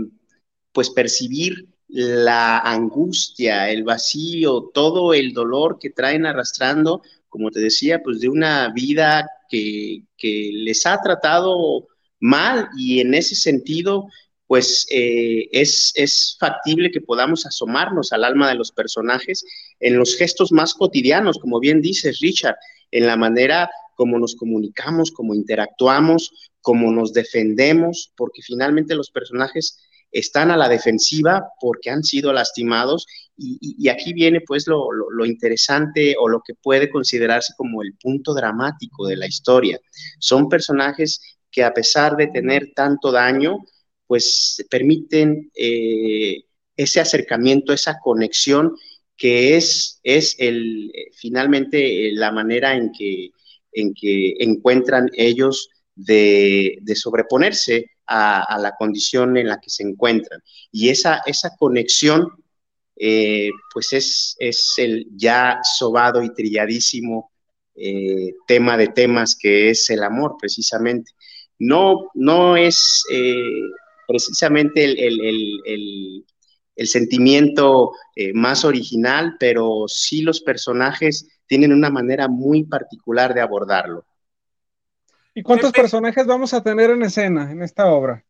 pues 0.72 0.92
percibir 0.92 1.68
la 1.88 2.60
angustia, 2.60 3.72
el 3.72 3.84
vacío, 3.84 4.70
todo 4.74 5.14
el 5.16 5.34
dolor 5.34 5.80
que 5.80 5.90
traen 5.90 6.28
arrastrando, 6.28 7.02
como 7.30 7.52
te 7.52 7.60
decía, 7.60 8.02
pues 8.04 8.20
de 8.20 8.30
una 8.30 8.72
vida 8.74 9.30
que, 9.50 10.04
les 10.22 10.86
ha 10.86 11.00
tratado 11.02 11.88
mal 12.20 12.70
y 12.78 13.00
en 13.00 13.14
ese 13.14 13.36
sentido, 13.36 14.08
pues 14.48 14.86
eh, 14.92 15.48
es, 15.52 15.94
es 15.96 16.36
factible 16.40 16.92
que 16.92 17.02
podamos 17.02 17.46
asomarnos 17.46 18.12
al 18.12 18.24
alma 18.24 18.50
de 18.50 18.56
los 18.56 18.72
personajes 18.72 19.46
en 19.80 19.98
los 19.98 20.18
gestos 20.18 20.52
más 20.52 20.74
cotidianos, 20.74 21.38
como 21.40 21.60
bien 21.60 21.82
dices, 21.82 22.20
Richard, 22.20 22.56
en 22.92 23.08
la 23.08 23.16
manera 23.16 23.70
como 23.96 24.18
nos 24.18 24.36
comunicamos, 24.36 25.12
como 25.12 25.36
interactuamos, 25.36 26.32
como 26.62 26.90
nos 26.92 27.12
defendemos, 27.12 28.14
porque 28.16 28.42
finalmente 28.42 28.96
los 28.96 29.12
personajes 29.12 29.78
están 30.12 30.52
a 30.52 30.58
la 30.58 30.70
defensiva 30.70 31.50
porque 31.60 31.90
han 31.90 32.04
sido 32.04 32.34
lastimados 32.34 33.06
y, 33.38 33.88
aquí 33.88 34.14
viene 34.14 34.42
pues 34.42 34.68
lo, 34.68 34.90
interesante 35.26 36.16
o 36.20 36.28
lo 36.28 36.42
que 36.46 36.56
puede 36.56 36.90
considerarse 36.90 37.54
como 37.56 37.82
el 37.82 37.94
punto 38.02 38.34
dramático 38.34 39.08
de 39.08 39.16
la 39.16 39.28
historia. 39.28 39.80
Son 40.20 40.50
personajes 40.50 41.22
que 41.50 41.64
a 41.64 41.74
pesar 41.74 42.18
de 42.18 42.28
tener 42.28 42.74
tanto 42.76 43.12
daño, 43.12 43.60
pues 44.08 44.66
permiten 44.70 45.50
eh, 45.56 46.44
ese 46.76 47.00
acercamiento, 47.00 47.72
esa 47.72 48.00
conexión 48.00 48.76
que 49.16 49.56
es, 49.56 50.00
es 50.04 50.36
el, 50.40 50.92
finalmente 51.14 52.12
la 52.14 52.32
manera 52.32 52.76
en 52.76 52.92
que, 52.92 53.32
en 53.72 53.94
que 53.94 54.36
encuentran 54.40 55.10
ellos 55.14 55.70
de, 55.96 56.78
de 56.82 56.96
sobreponerse 56.96 57.92
a, 58.10 58.58
la 58.60 58.76
condición 58.76 59.38
en 59.38 59.48
la 59.48 59.60
que 59.60 59.70
se 59.70 59.84
encuentran. 59.84 60.42
Y 60.72 60.90
esa, 60.90 61.22
esa 61.26 61.56
conexión, 61.58 62.28
eh, 62.96 63.50
pues 63.74 63.94
es, 63.94 64.36
es, 64.40 64.74
el 64.78 65.08
ya 65.16 65.60
sobado 65.64 66.24
y 66.24 66.34
trilladísimo 66.34 67.32
eh, 67.76 68.34
tema 68.48 68.78
de 68.78 68.88
temas 68.88 69.38
que 69.40 69.70
es 69.70 69.90
el 69.90 70.04
amor, 70.04 70.36
precisamente. 70.40 71.12
No, 71.60 72.10
no 72.16 72.58
es 72.58 73.04
eh, 73.12 73.34
precisamente 74.08 74.86
el, 74.86 76.26
el 76.76 76.88
sentimiento 76.88 77.92
más 78.34 78.66
original, 78.66 79.36
pero 79.40 79.86
sí 79.88 80.22
los 80.22 80.42
personajes 80.42 81.28
tienen 81.46 81.74
una 81.74 81.90
manera 81.90 82.28
muy 82.28 82.64
particular 82.64 83.34
de 83.34 83.42
abordarlo. 83.42 84.06
¿Y 85.40 85.42
cuántos 85.42 85.72
personajes 85.72 86.28
vamos 86.28 86.54
a 86.54 86.62
tener 86.62 86.90
en 86.90 87.02
escena 87.02 87.50
en 87.50 87.62
esta 87.62 87.88
obra? 87.88 88.26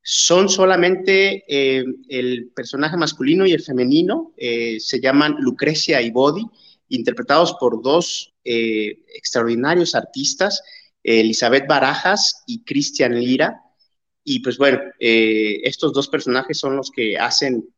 Son 0.00 0.48
solamente 0.48 1.42
eh, 1.48 1.84
el 2.08 2.52
personaje 2.54 2.96
masculino 2.96 3.44
y 3.44 3.50
el 3.50 3.64
femenino, 3.64 4.32
eh, 4.36 4.78
se 4.78 5.00
llaman 5.00 5.34
Lucrecia 5.40 6.00
y 6.00 6.12
Body, 6.12 6.44
interpretados 6.90 7.54
por 7.58 7.82
dos 7.82 8.32
eh, 8.44 9.00
extraordinarios 9.12 9.96
artistas, 9.96 10.62
Elizabeth 11.02 11.66
Barajas 11.66 12.44
y 12.46 12.62
Cristian 12.62 13.18
Lira. 13.18 13.60
Y 14.22 14.38
pues 14.38 14.56
bueno, 14.56 14.78
estos 15.00 15.92
dos 15.92 16.06
personajes 16.06 16.58
son 16.58 16.76
los 16.76 16.92
que 16.92 17.18
hacen 17.18 17.68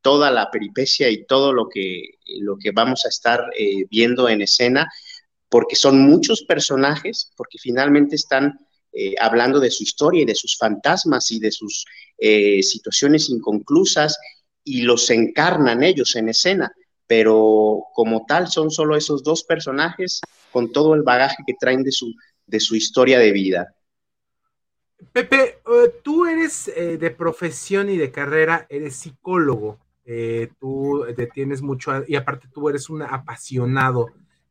toda 0.00 0.30
la 0.30 0.50
peripecia 0.50 1.10
y 1.10 1.26
todo 1.26 1.52
lo 1.52 1.68
que, 1.68 2.20
lo 2.38 2.56
que 2.56 2.70
vamos 2.70 3.04
a 3.04 3.08
estar 3.08 3.44
viendo 3.90 4.28
en 4.30 4.40
escena 4.40 4.88
porque 5.50 5.76
son 5.76 6.00
muchos 6.00 6.42
personajes, 6.42 7.32
porque 7.36 7.58
finalmente 7.58 8.14
están 8.14 8.58
eh, 8.92 9.14
hablando 9.20 9.60
de 9.60 9.70
su 9.70 9.82
historia 9.82 10.22
y 10.22 10.24
de 10.24 10.34
sus 10.34 10.56
fantasmas 10.56 11.30
y 11.32 11.40
de 11.40 11.50
sus 11.50 11.84
eh, 12.16 12.62
situaciones 12.62 13.28
inconclusas 13.28 14.18
y 14.64 14.82
los 14.82 15.10
encarnan 15.10 15.82
ellos 15.82 16.14
en 16.14 16.28
escena, 16.28 16.72
pero 17.06 17.82
como 17.94 18.24
tal 18.26 18.48
son 18.48 18.70
solo 18.70 18.96
esos 18.96 19.24
dos 19.24 19.42
personajes 19.42 20.20
con 20.52 20.72
todo 20.72 20.94
el 20.94 21.02
bagaje 21.02 21.42
que 21.44 21.54
traen 21.58 21.82
de 21.82 21.92
su, 21.92 22.14
de 22.46 22.60
su 22.60 22.76
historia 22.76 23.18
de 23.18 23.32
vida. 23.32 23.74
Pepe, 25.12 25.58
eh, 25.66 25.94
tú 26.02 26.26
eres 26.26 26.70
de 26.76 27.10
profesión 27.10 27.90
y 27.90 27.96
de 27.96 28.12
carrera, 28.12 28.66
eres 28.68 28.94
psicólogo, 28.96 29.78
tú 30.60 31.06
tienes 31.32 31.62
mucho, 31.62 32.04
y 32.06 32.16
aparte 32.16 32.48
tú 32.52 32.68
eres 32.68 32.90
un 32.90 33.02
apasionado 33.02 34.08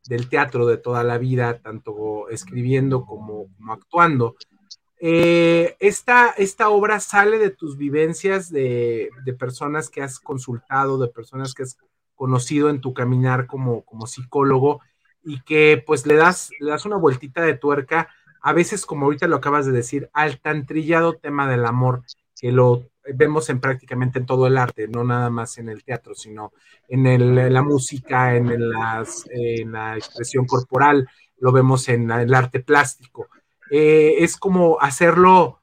del 0.07 0.29
teatro 0.29 0.65
de 0.65 0.77
toda 0.77 1.03
la 1.03 1.17
vida, 1.17 1.59
tanto 1.59 2.29
escribiendo 2.29 3.05
como, 3.05 3.47
actuando. 3.69 4.35
Eh, 5.01 5.75
esta, 5.79 6.29
esta, 6.31 6.69
obra 6.69 6.99
sale 6.99 7.37
de 7.37 7.51
tus 7.51 7.77
vivencias 7.77 8.49
de, 8.51 9.09
personas 9.37 9.89
que 9.89 10.01
has 10.01 10.19
consultado, 10.19 10.97
de 10.97 11.07
personas 11.07 11.53
que 11.53 11.63
has 11.63 11.77
conocido 12.15 12.69
en 12.69 12.81
tu 12.81 12.93
caminar 12.93 13.47
como, 13.47 13.83
como 13.85 14.07
psicólogo 14.07 14.81
y 15.23 15.41
que 15.41 15.81
pues 15.85 16.05
le 16.05 16.15
das, 16.15 16.49
le 16.59 16.71
das 16.71 16.85
una 16.85 16.97
vueltita 16.97 17.41
de 17.41 17.53
tuerca, 17.53 18.09
a 18.41 18.53
veces 18.53 18.85
como 18.85 19.05
ahorita 19.05 19.27
lo 19.27 19.37
acabas 19.37 19.65
de 19.65 19.71
decir, 19.71 20.09
al 20.13 20.39
tan 20.39 20.65
trillado 20.65 21.13
tema 21.13 21.49
del 21.49 21.65
amor, 21.65 22.03
que 22.39 22.51
lo 22.51 22.85
vemos 23.15 23.49
en 23.49 23.59
prácticamente 23.59 24.19
en 24.19 24.25
todo 24.25 24.47
el 24.47 24.57
arte, 24.57 24.87
no 24.87 25.03
nada 25.03 25.29
más 25.29 25.57
en 25.57 25.69
el 25.69 25.83
teatro, 25.83 26.13
sino 26.15 26.53
en, 26.87 27.53
la 27.53 27.61
música, 27.61 28.35
en, 28.35 28.69
la 28.69 29.95
expresión 29.95 30.45
corporal, 30.45 31.07
lo 31.37 31.51
vemos 31.51 31.87
en 31.89 32.09
el 32.11 32.33
arte 32.33 32.59
plástico. 32.59 33.27
Eh, 33.71 34.15
es 34.19 34.37
como 34.37 34.79
hacerlo, 34.81 35.61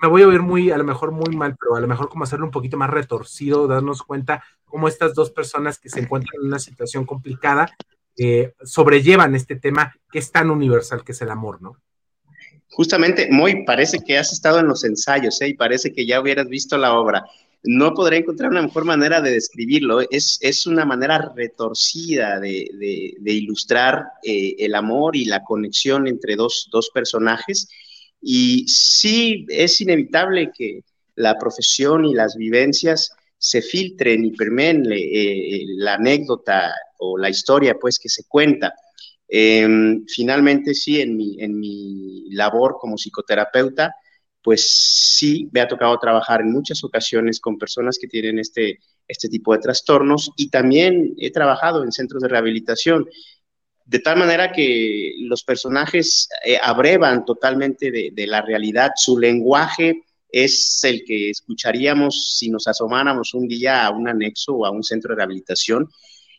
me 0.00 0.08
voy 0.08 0.22
a 0.22 0.28
oír 0.28 0.42
muy, 0.42 0.70
a 0.70 0.78
lo 0.78 0.84
mejor 0.84 1.12
muy 1.12 1.36
mal, 1.36 1.56
pero 1.58 1.76
a 1.76 1.80
lo 1.80 1.88
mejor 1.88 2.08
como 2.08 2.24
hacerlo 2.24 2.46
un 2.46 2.52
poquito 2.52 2.76
más 2.76 2.90
retorcido, 2.90 3.66
darnos 3.66 4.02
cuenta 4.02 4.44
cómo 4.64 4.88
estas 4.88 5.14
dos 5.14 5.30
personas 5.30 5.78
que 5.78 5.88
se 5.88 6.00
encuentran 6.00 6.40
en 6.40 6.48
una 6.48 6.58
situación 6.58 7.04
complicada 7.04 7.70
eh, 8.16 8.54
sobrellevan 8.62 9.34
este 9.34 9.56
tema 9.56 9.94
que 10.10 10.18
es 10.18 10.30
tan 10.30 10.50
universal 10.50 11.04
que 11.04 11.12
es 11.12 11.22
el 11.22 11.30
amor, 11.30 11.62
¿no? 11.62 11.76
Justamente, 12.70 13.28
muy 13.30 13.64
parece 13.64 13.98
que 13.98 14.16
has 14.16 14.32
estado 14.32 14.60
en 14.60 14.68
los 14.68 14.84
ensayos 14.84 15.40
¿eh? 15.40 15.48
y 15.48 15.54
parece 15.54 15.92
que 15.92 16.06
ya 16.06 16.20
hubieras 16.20 16.48
visto 16.48 16.78
la 16.78 16.94
obra. 16.94 17.24
No 17.62 17.92
podré 17.92 18.18
encontrar 18.18 18.50
una 18.50 18.62
mejor 18.62 18.84
manera 18.84 19.20
de 19.20 19.32
describirlo. 19.32 20.00
Es, 20.10 20.38
es 20.40 20.66
una 20.66 20.84
manera 20.84 21.32
retorcida 21.36 22.38
de, 22.40 22.70
de, 23.18 23.32
ilustrar 23.32 24.04
eh, 24.22 24.54
el 24.58 24.74
amor 24.74 25.14
y 25.14 25.26
la 25.26 25.42
conexión 25.42 26.06
entre 26.06 26.36
dos, 26.36 26.68
dos 26.72 26.90
personajes. 26.94 27.68
Y 28.22 28.66
sí, 28.66 29.46
es 29.50 29.80
inevitable 29.80 30.52
que 30.56 30.84
la 31.16 31.38
profesión 31.38 32.06
y 32.06 32.14
las 32.14 32.36
vivencias 32.36 33.12
se 33.36 33.62
filtren 33.62 34.24
y 34.24 34.30
permeen 34.30 34.86
eh, 34.90 35.64
la 35.76 35.94
anécdota 35.94 36.74
o 36.98 37.18
la 37.18 37.28
historia 37.28 37.76
pues 37.78 37.98
que 37.98 38.08
se 38.08 38.24
cuenta. 38.24 38.72
Em, 39.32 40.04
finalmente, 40.08 40.74
sí, 40.74 41.00
en 41.00 41.16
mi, 41.16 41.40
en 41.40 41.56
mi 41.58 42.28
labor 42.30 42.76
como 42.80 42.96
psicoterapeuta, 42.96 43.94
pues 44.42 44.68
sí, 45.16 45.48
me 45.52 45.60
ha 45.60 45.68
tocado 45.68 45.96
trabajar 46.00 46.40
en 46.40 46.50
muchas 46.50 46.82
ocasiones 46.82 47.38
con 47.40 47.56
personas 47.56 47.96
que 48.00 48.08
tienen 48.08 48.40
este, 48.40 48.80
este 49.06 49.28
tipo 49.28 49.52
de 49.52 49.60
trastornos 49.60 50.32
y 50.36 50.50
también 50.50 51.14
he 51.16 51.30
trabajado 51.30 51.84
en 51.84 51.92
centros 51.92 52.22
de 52.22 52.28
rehabilitación, 52.28 53.06
de 53.84 54.00
tal 54.00 54.18
manera 54.18 54.50
que 54.50 55.14
los 55.20 55.44
personajes 55.44 56.28
eh, 56.44 56.58
abrevan 56.60 57.24
totalmente 57.24 57.92
de, 57.92 58.10
de, 58.12 58.26
la 58.26 58.42
realidad, 58.42 58.90
su 58.96 59.16
lenguaje 59.16 60.02
es 60.28 60.82
el 60.82 61.04
que 61.04 61.30
escucharíamos 61.30 62.36
si 62.36 62.50
nos 62.50 62.66
asomáramos 62.66 63.34
un 63.34 63.46
día 63.46 63.86
a 63.86 63.90
un 63.90 64.08
anexo 64.08 64.54
o 64.54 64.66
a 64.66 64.70
un 64.70 64.82
centro 64.82 65.10
de 65.10 65.16
rehabilitación 65.16 65.88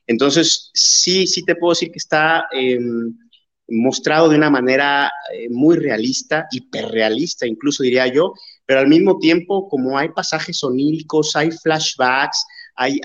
entonces, 0.07 0.71
sí, 0.73 1.27
sí 1.27 1.43
te 1.43 1.55
puedo 1.55 1.71
decir 1.71 1.91
que 1.91 1.99
está 1.99 2.47
em, 2.51 3.15
mostrado 3.67 4.29
de 4.29 4.35
una 4.35 4.49
manera 4.49 5.11
eh, 5.33 5.49
muy 5.49 5.77
realista, 5.77 6.47
hiperrealista, 6.51 7.47
incluso 7.47 7.83
diría 7.83 8.07
yo, 8.07 8.33
pero 8.65 8.79
al 8.79 8.87
mismo 8.87 9.17
tiempo, 9.19 9.67
como 9.69 9.97
hay 9.97 10.09
pasajes 10.09 10.63
oníricos, 10.63 11.35
hay 11.35 11.51
flashbacks, 11.51 12.45
hay, 12.75 12.99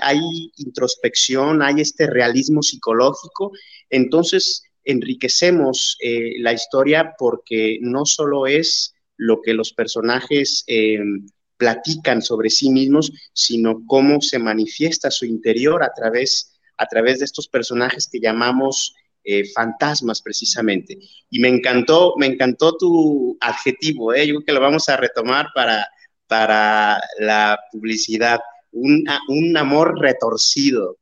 introspección, 0.57 1.61
hay 1.61 1.81
este 1.81 2.07
realismo 2.07 2.63
psicológico, 2.63 3.51
entonces 3.89 4.63
enriquecemos 4.83 5.97
eh, 6.01 6.39
la 6.39 6.53
historia 6.53 7.13
porque 7.17 7.77
no 7.81 8.05
solo 8.05 8.47
es 8.47 8.93
lo 9.17 9.41
que 9.41 9.53
los 9.53 9.73
personajes 9.73 10.63
em, 10.67 11.27
platican 11.57 12.21
sobre 12.21 12.49
sí 12.49 12.69
mismos, 12.69 13.11
sino 13.33 13.83
cómo 13.85 14.21
se 14.21 14.39
manifiesta 14.39 15.11
su 15.11 15.25
interior 15.25 15.83
a 15.83 15.91
través 15.93 16.56
a 16.77 16.85
través 16.85 17.19
de 17.19 17.25
estos 17.25 17.47
personajes 17.47 18.07
que 18.11 18.19
llamamos 18.19 18.95
eh, 19.23 19.43
fantasmas 19.53 20.21
precisamente. 20.21 20.97
Y 21.29 21.39
me 21.39 21.49
encantó, 21.49 22.13
me 22.17 22.27
encantó 22.27 22.77
tu 22.77 23.37
adjetivo, 23.41 24.13
¿eh? 24.13 24.25
yo 24.25 24.35
creo 24.35 24.45
que 24.45 24.53
lo 24.53 24.61
vamos 24.61 24.87
a 24.87 24.95
retomar 24.97 25.47
para, 25.53 25.85
para 26.27 26.99
la 27.19 27.59
publicidad, 27.71 28.39
un, 28.71 29.03
un 29.27 29.57
amor 29.57 29.99
retorcido. 29.99 30.97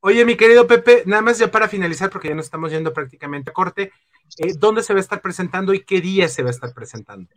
Oye, 0.00 0.24
mi 0.24 0.36
querido 0.36 0.66
Pepe, 0.66 1.04
nada 1.06 1.22
más 1.22 1.38
ya 1.38 1.50
para 1.50 1.68
finalizar, 1.68 2.10
porque 2.10 2.28
ya 2.28 2.34
nos 2.34 2.46
estamos 2.46 2.72
yendo 2.72 2.92
prácticamente 2.92 3.50
a 3.50 3.54
corte, 3.54 3.92
eh, 4.38 4.52
¿dónde 4.58 4.82
se 4.82 4.92
va 4.92 4.98
a 4.98 5.02
estar 5.02 5.22
presentando 5.22 5.72
y 5.72 5.84
qué 5.84 6.00
día 6.00 6.28
se 6.28 6.42
va 6.42 6.48
a 6.48 6.52
estar 6.52 6.74
presentando? 6.74 7.30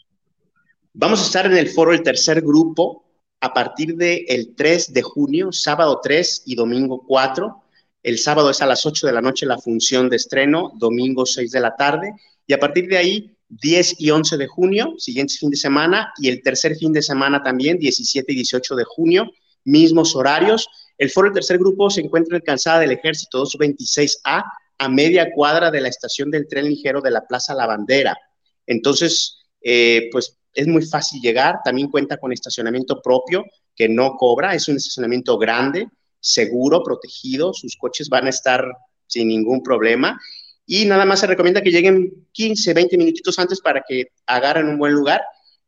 Vamos 0.94 1.22
a 1.22 1.26
estar 1.26 1.46
en 1.46 1.58
el 1.58 1.70
foro 1.70 1.94
El 1.94 2.02
Tercer 2.02 2.42
Grupo 2.42 3.05
a 3.46 3.54
partir 3.54 3.96
del 3.96 4.26
el 4.28 4.56
3 4.56 4.92
de 4.92 5.04
junio, 5.04 5.52
sábado 5.52 6.00
3 6.02 6.44
y 6.48 6.56
domingo 6.56 7.06
4. 7.08 7.64
El 8.02 8.18
sábado 8.18 8.50
es 8.50 8.60
a 8.64 8.66
las 8.66 8.88
8 8.88 9.06
de 9.06 9.14
la 9.14 9.22
noche 9.22 9.46
la 9.46 9.60
función 9.60 10.10
de 10.10 10.16
estreno, 10.16 10.72
domingo 10.78 11.28
6 11.28 11.52
de 11.52 11.60
la 11.60 11.76
tarde. 11.76 12.12
Y 12.48 12.54
a 12.54 12.60
partir 12.60 12.88
de 12.88 12.98
ahí, 12.98 13.38
10 13.50 14.02
y 14.02 14.10
11 14.10 14.38
de 14.38 14.48
junio, 14.48 14.96
siguiente 14.98 15.36
fin 15.36 15.52
de 15.52 15.58
semana, 15.58 16.12
y 16.18 16.30
el 16.30 16.42
tercer 16.42 16.76
fin 16.76 16.92
de 16.92 17.04
semana 17.04 17.44
también, 17.44 17.78
17 17.78 18.34
y 18.34 18.36
18 18.36 18.76
de 18.76 18.84
junio, 18.84 19.32
mismos 19.64 20.16
horarios. 20.16 20.68
El 20.98 21.12
foro 21.12 21.28
del 21.28 21.36
tercer 21.36 21.60
grupo 21.60 21.92
se 21.92 22.02
encuentra 22.02 22.38
en 22.38 22.42
Calzada 22.42 22.80
del 22.80 22.94
Ejército 22.94 23.44
226A, 23.44 24.44
a 24.80 24.90
media 24.90 25.30
cuadra 25.32 25.70
de 25.70 25.82
la 25.82 25.90
estación 25.90 26.32
del 26.32 26.48
tren 26.48 26.66
ligero 26.66 27.00
de 27.00 27.12
la 27.12 27.28
Plaza 27.28 27.54
La 27.54 27.68
Bandera. 27.68 28.18
Entonces, 28.66 29.45
eh, 29.68 30.10
pues 30.12 30.38
es 30.54 30.68
muy 30.68 30.86
fácil 30.86 31.20
llegar. 31.22 31.58
También 31.66 31.90
cuenta 31.90 32.18
con 32.18 32.32
estacionamiento 32.32 33.02
propio 33.02 33.44
que 33.76 33.90
no 33.90 34.16
cobra. 34.16 34.54
Es 34.54 34.68
un 34.68 34.78
estacionamiento 34.78 35.38
grande, 35.38 35.90
seguro, 36.20 36.84
protegido. 36.84 37.54
Sus 37.54 37.76
coches 37.76 38.08
van 38.08 38.28
a 38.28 38.30
estar 38.30 38.64
sin 39.08 39.28
ningún 39.28 39.62
problema. 39.64 40.20
Y 40.68 40.86
nada 40.86 41.06
más 41.06 41.20
se 41.20 41.28
recomienda 41.28 41.62
que 41.62 41.72
lleguen 41.72 42.28
15, 42.32 42.74
20 42.74 42.98
minutitos 42.98 43.38
antes 43.40 43.60
para 43.60 43.84
que 43.88 44.10
agarren 44.28 44.70
un 44.70 44.78
buen 44.78 44.94
lugar. 44.94 45.22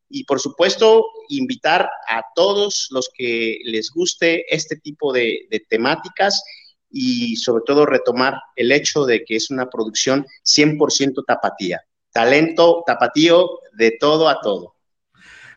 Y 0.10 0.24
por 0.24 0.40
supuesto, 0.40 1.04
invitar 1.30 1.90
a 2.08 2.22
todos 2.36 2.88
los 2.92 3.10
que 3.14 3.60
les 3.66 3.90
guste 3.90 4.46
este 4.56 4.78
tipo 4.78 5.12
de, 5.12 5.48
de 5.50 5.60
temáticas 5.68 6.42
y 6.90 7.36
sobre 7.36 7.64
todo 7.66 7.86
retomar 7.86 8.36
el 8.56 8.72
hecho 8.72 9.06
de 9.06 9.26
que 9.26 9.36
es 9.36 9.50
una 9.50 9.70
producción 9.70 10.26
100% 10.46 11.26
tapatía. 11.26 11.82
Talento 12.18 12.84
tapatío 12.84 13.60
de 13.74 13.92
todo 13.92 14.28
a 14.28 14.42
todo. 14.42 14.74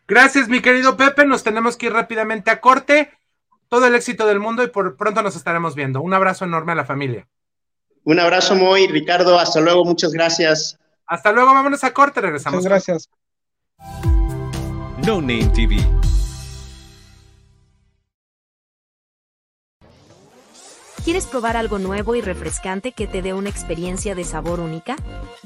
Gracias, 0.07 0.47
mi 0.51 0.61
querido 0.61 0.95
Pepe. 0.95 1.25
Nos 1.25 1.43
tenemos 1.43 1.79
que 1.79 1.87
ir 1.87 1.95
rápidamente 1.95 2.51
a 2.51 2.61
corte. 2.61 3.11
Todo 3.71 3.87
el 3.87 3.95
éxito 3.95 4.27
del 4.27 4.41
mundo 4.41 4.63
y 4.63 4.67
por 4.67 4.95
pronto 4.99 5.23
nos 5.23 5.37
estaremos 5.37 5.75
viendo. 5.75 6.03
Un 6.03 6.13
abrazo 6.13 6.45
enorme 6.45 6.73
a 6.73 6.75
la 6.75 6.85
familia. 6.85 7.27
Un 8.05 8.21
abrazo 8.21 8.57
muy, 8.57 8.87
Ricardo. 8.89 9.39
Hasta 9.39 9.59
luego. 9.59 9.87
Muchas 9.87 10.13
gracias. 10.13 10.79
Hasta 11.07 11.33
luego. 11.33 11.55
Vámonos 11.55 11.83
a 11.83 11.95
corte. 11.95 12.21
Regresamos. 12.21 12.59
Muchas 12.59 12.71
gracias. 12.71 13.09
No 15.07 15.23
Name 15.23 15.51
TV. 15.55 15.79
¿Quieres 21.05 21.27
probar 21.27 21.57
algo 21.57 21.79
nuevo 21.79 22.15
y 22.15 22.21
refrescante 22.21 22.93
que 22.93 23.07
te 23.07 23.23
dé 23.23 23.33
una 23.33 23.49
experiencia 23.49 24.15
de 24.15 24.23
sabor 24.23 24.61
única? 24.61 24.97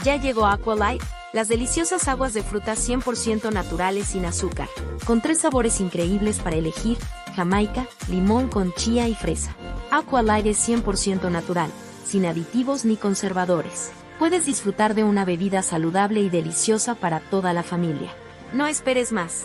Ya 0.02 0.16
llegó 0.16 0.46
Aqualight, 0.46 1.00
las 1.32 1.46
deliciosas 1.46 2.08
aguas 2.08 2.34
de 2.34 2.42
frutas 2.42 2.88
100% 2.88 3.52
naturales 3.52 4.08
sin 4.08 4.24
azúcar, 4.24 4.68
con 5.06 5.20
tres 5.20 5.38
sabores 5.38 5.80
increíbles 5.80 6.40
para 6.40 6.56
elegir, 6.56 6.98
jamaica, 7.36 7.86
limón 8.08 8.48
con 8.48 8.72
chía 8.72 9.06
y 9.06 9.14
fresa. 9.14 9.54
Aqualight 9.92 10.46
es 10.46 10.68
100% 10.68 11.30
natural, 11.30 11.70
sin 12.04 12.26
aditivos 12.26 12.84
ni 12.84 12.96
conservadores. 12.96 13.92
Puedes 14.18 14.46
disfrutar 14.46 14.94
de 14.94 15.04
una 15.04 15.24
bebida 15.24 15.62
saludable 15.62 16.20
y 16.20 16.30
deliciosa 16.30 16.96
para 16.96 17.20
toda 17.20 17.52
la 17.52 17.62
familia. 17.62 18.12
No 18.52 18.66
esperes 18.66 19.12
más. 19.12 19.44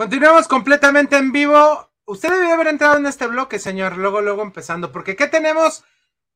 Continuamos 0.00 0.48
completamente 0.48 1.18
en 1.18 1.30
vivo. 1.30 1.58
Usted 2.06 2.30
debió 2.30 2.54
haber 2.54 2.68
entrado 2.68 2.96
en 2.96 3.04
este 3.04 3.26
bloque, 3.26 3.58
señor, 3.58 3.98
luego, 3.98 4.22
luego 4.22 4.40
empezando, 4.40 4.92
porque 4.92 5.14
¿qué 5.14 5.26
tenemos 5.26 5.84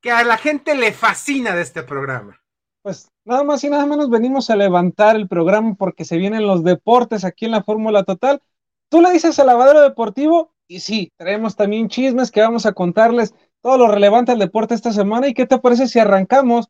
que 0.02 0.10
a 0.10 0.22
la 0.22 0.36
gente 0.36 0.74
le 0.74 0.92
fascina 0.92 1.56
de 1.56 1.62
este 1.62 1.82
programa? 1.82 2.38
Pues 2.82 3.10
nada 3.24 3.42
más 3.42 3.64
y 3.64 3.70
nada 3.70 3.86
menos 3.86 4.10
venimos 4.10 4.50
a 4.50 4.56
levantar 4.56 5.16
el 5.16 5.28
programa 5.28 5.76
porque 5.78 6.04
se 6.04 6.18
vienen 6.18 6.46
los 6.46 6.62
deportes 6.62 7.24
aquí 7.24 7.46
en 7.46 7.52
la 7.52 7.62
Fórmula 7.62 8.02
Total. 8.02 8.42
Tú 8.90 9.00
le 9.00 9.10
dices 9.12 9.38
al 9.38 9.46
lavadero 9.46 9.80
deportivo 9.80 10.52
y 10.68 10.80
sí, 10.80 11.10
traemos 11.16 11.56
también 11.56 11.88
chismes 11.88 12.30
que 12.30 12.42
vamos 12.42 12.66
a 12.66 12.74
contarles 12.74 13.32
todo 13.62 13.78
lo 13.78 13.88
relevante 13.88 14.32
al 14.32 14.40
deporte 14.40 14.74
esta 14.74 14.92
semana. 14.92 15.26
¿Y 15.26 15.32
qué 15.32 15.46
te 15.46 15.56
parece 15.56 15.88
si 15.88 15.98
arrancamos? 15.98 16.68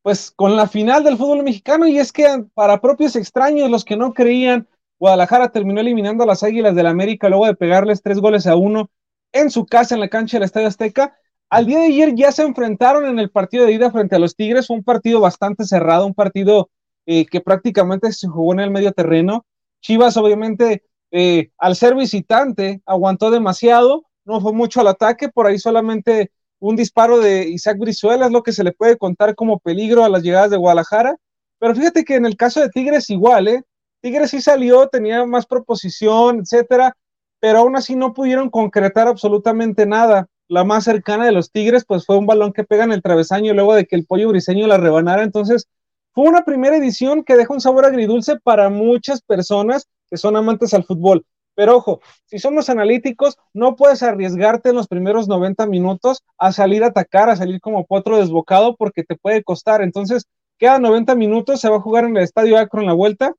Pues 0.00 0.30
con 0.30 0.56
la 0.56 0.66
final 0.66 1.04
del 1.04 1.18
fútbol 1.18 1.42
mexicano 1.42 1.86
y 1.86 1.98
es 1.98 2.10
que 2.10 2.46
para 2.54 2.80
propios 2.80 3.16
extraños, 3.16 3.70
los 3.70 3.84
que 3.84 3.98
no 3.98 4.14
creían, 4.14 4.66
Guadalajara 5.02 5.48
terminó 5.48 5.80
eliminando 5.80 6.22
a 6.22 6.28
las 6.28 6.44
Águilas 6.44 6.76
del 6.76 6.86
América 6.86 7.28
luego 7.28 7.46
de 7.46 7.56
pegarles 7.56 8.02
tres 8.02 8.20
goles 8.20 8.46
a 8.46 8.54
uno 8.54 8.88
en 9.32 9.50
su 9.50 9.66
casa 9.66 9.96
en 9.96 10.00
la 10.00 10.06
cancha 10.06 10.36
del 10.36 10.44
Estadio 10.44 10.68
Azteca. 10.68 11.18
Al 11.50 11.66
día 11.66 11.80
de 11.80 11.86
ayer 11.86 12.14
ya 12.14 12.30
se 12.30 12.44
enfrentaron 12.44 13.06
en 13.06 13.18
el 13.18 13.28
partido 13.28 13.64
de 13.64 13.72
ida 13.72 13.90
frente 13.90 14.14
a 14.14 14.20
los 14.20 14.36
Tigres, 14.36 14.70
un 14.70 14.84
partido 14.84 15.18
bastante 15.18 15.64
cerrado, 15.64 16.06
un 16.06 16.14
partido 16.14 16.70
eh, 17.04 17.26
que 17.26 17.40
prácticamente 17.40 18.12
se 18.12 18.28
jugó 18.28 18.52
en 18.52 18.60
el 18.60 18.70
medio 18.70 18.92
terreno. 18.92 19.44
Chivas 19.80 20.16
obviamente 20.16 20.84
eh, 21.10 21.50
al 21.58 21.74
ser 21.74 21.96
visitante 21.96 22.80
aguantó 22.86 23.32
demasiado, 23.32 24.04
no 24.24 24.40
fue 24.40 24.52
mucho 24.52 24.82
al 24.82 24.86
ataque, 24.86 25.28
por 25.30 25.48
ahí 25.48 25.58
solamente 25.58 26.30
un 26.60 26.76
disparo 26.76 27.18
de 27.18 27.48
Isaac 27.48 27.76
Brizuela 27.76 28.26
es 28.26 28.30
lo 28.30 28.44
que 28.44 28.52
se 28.52 28.62
le 28.62 28.70
puede 28.70 28.96
contar 28.96 29.34
como 29.34 29.58
peligro 29.58 30.04
a 30.04 30.08
las 30.08 30.22
llegadas 30.22 30.52
de 30.52 30.58
Guadalajara. 30.58 31.16
Pero 31.58 31.74
fíjate 31.74 32.04
que 32.04 32.14
en 32.14 32.24
el 32.24 32.36
caso 32.36 32.60
de 32.60 32.68
Tigres 32.68 33.10
igual, 33.10 33.48
¿eh? 33.48 33.64
Tigres 34.02 34.30
sí 34.30 34.40
salió, 34.40 34.88
tenía 34.88 35.24
más 35.26 35.46
proposición, 35.46 36.40
etcétera, 36.40 36.96
pero 37.38 37.60
aún 37.60 37.76
así 37.76 37.94
no 37.94 38.12
pudieron 38.12 38.50
concretar 38.50 39.06
absolutamente 39.06 39.86
nada. 39.86 40.26
La 40.48 40.64
más 40.64 40.84
cercana 40.84 41.24
de 41.24 41.30
los 41.30 41.52
Tigres, 41.52 41.84
pues 41.86 42.04
fue 42.04 42.18
un 42.18 42.26
balón 42.26 42.52
que 42.52 42.64
pega 42.64 42.82
en 42.82 42.90
el 42.90 43.00
travesaño 43.00 43.54
luego 43.54 43.74
de 43.74 43.86
que 43.86 43.94
el 43.94 44.04
pollo 44.04 44.28
briseño 44.28 44.66
la 44.66 44.76
rebanara. 44.76 45.22
Entonces, 45.22 45.68
fue 46.12 46.28
una 46.28 46.44
primera 46.44 46.76
edición 46.76 47.22
que 47.22 47.36
deja 47.36 47.54
un 47.54 47.60
sabor 47.60 47.84
agridulce 47.84 48.40
para 48.40 48.68
muchas 48.70 49.22
personas 49.22 49.86
que 50.10 50.16
son 50.16 50.34
amantes 50.36 50.74
al 50.74 50.82
fútbol. 50.82 51.24
Pero 51.54 51.76
ojo, 51.76 52.00
si 52.26 52.40
somos 52.40 52.68
analíticos, 52.70 53.38
no 53.54 53.76
puedes 53.76 54.02
arriesgarte 54.02 54.70
en 54.70 54.76
los 54.76 54.88
primeros 54.88 55.28
90 55.28 55.64
minutos 55.66 56.24
a 56.38 56.50
salir 56.50 56.82
a 56.82 56.88
atacar, 56.88 57.30
a 57.30 57.36
salir 57.36 57.60
como 57.60 57.86
potro 57.86 58.18
desbocado, 58.18 58.74
porque 58.74 59.04
te 59.04 59.16
puede 59.16 59.44
costar. 59.44 59.80
Entonces, 59.80 60.26
quedan 60.58 60.82
90 60.82 61.14
minutos, 61.14 61.60
se 61.60 61.68
va 61.68 61.76
a 61.76 61.80
jugar 61.80 62.04
en 62.04 62.16
el 62.16 62.24
Estadio 62.24 62.58
Acro 62.58 62.80
en 62.80 62.88
la 62.88 62.94
vuelta 62.94 63.36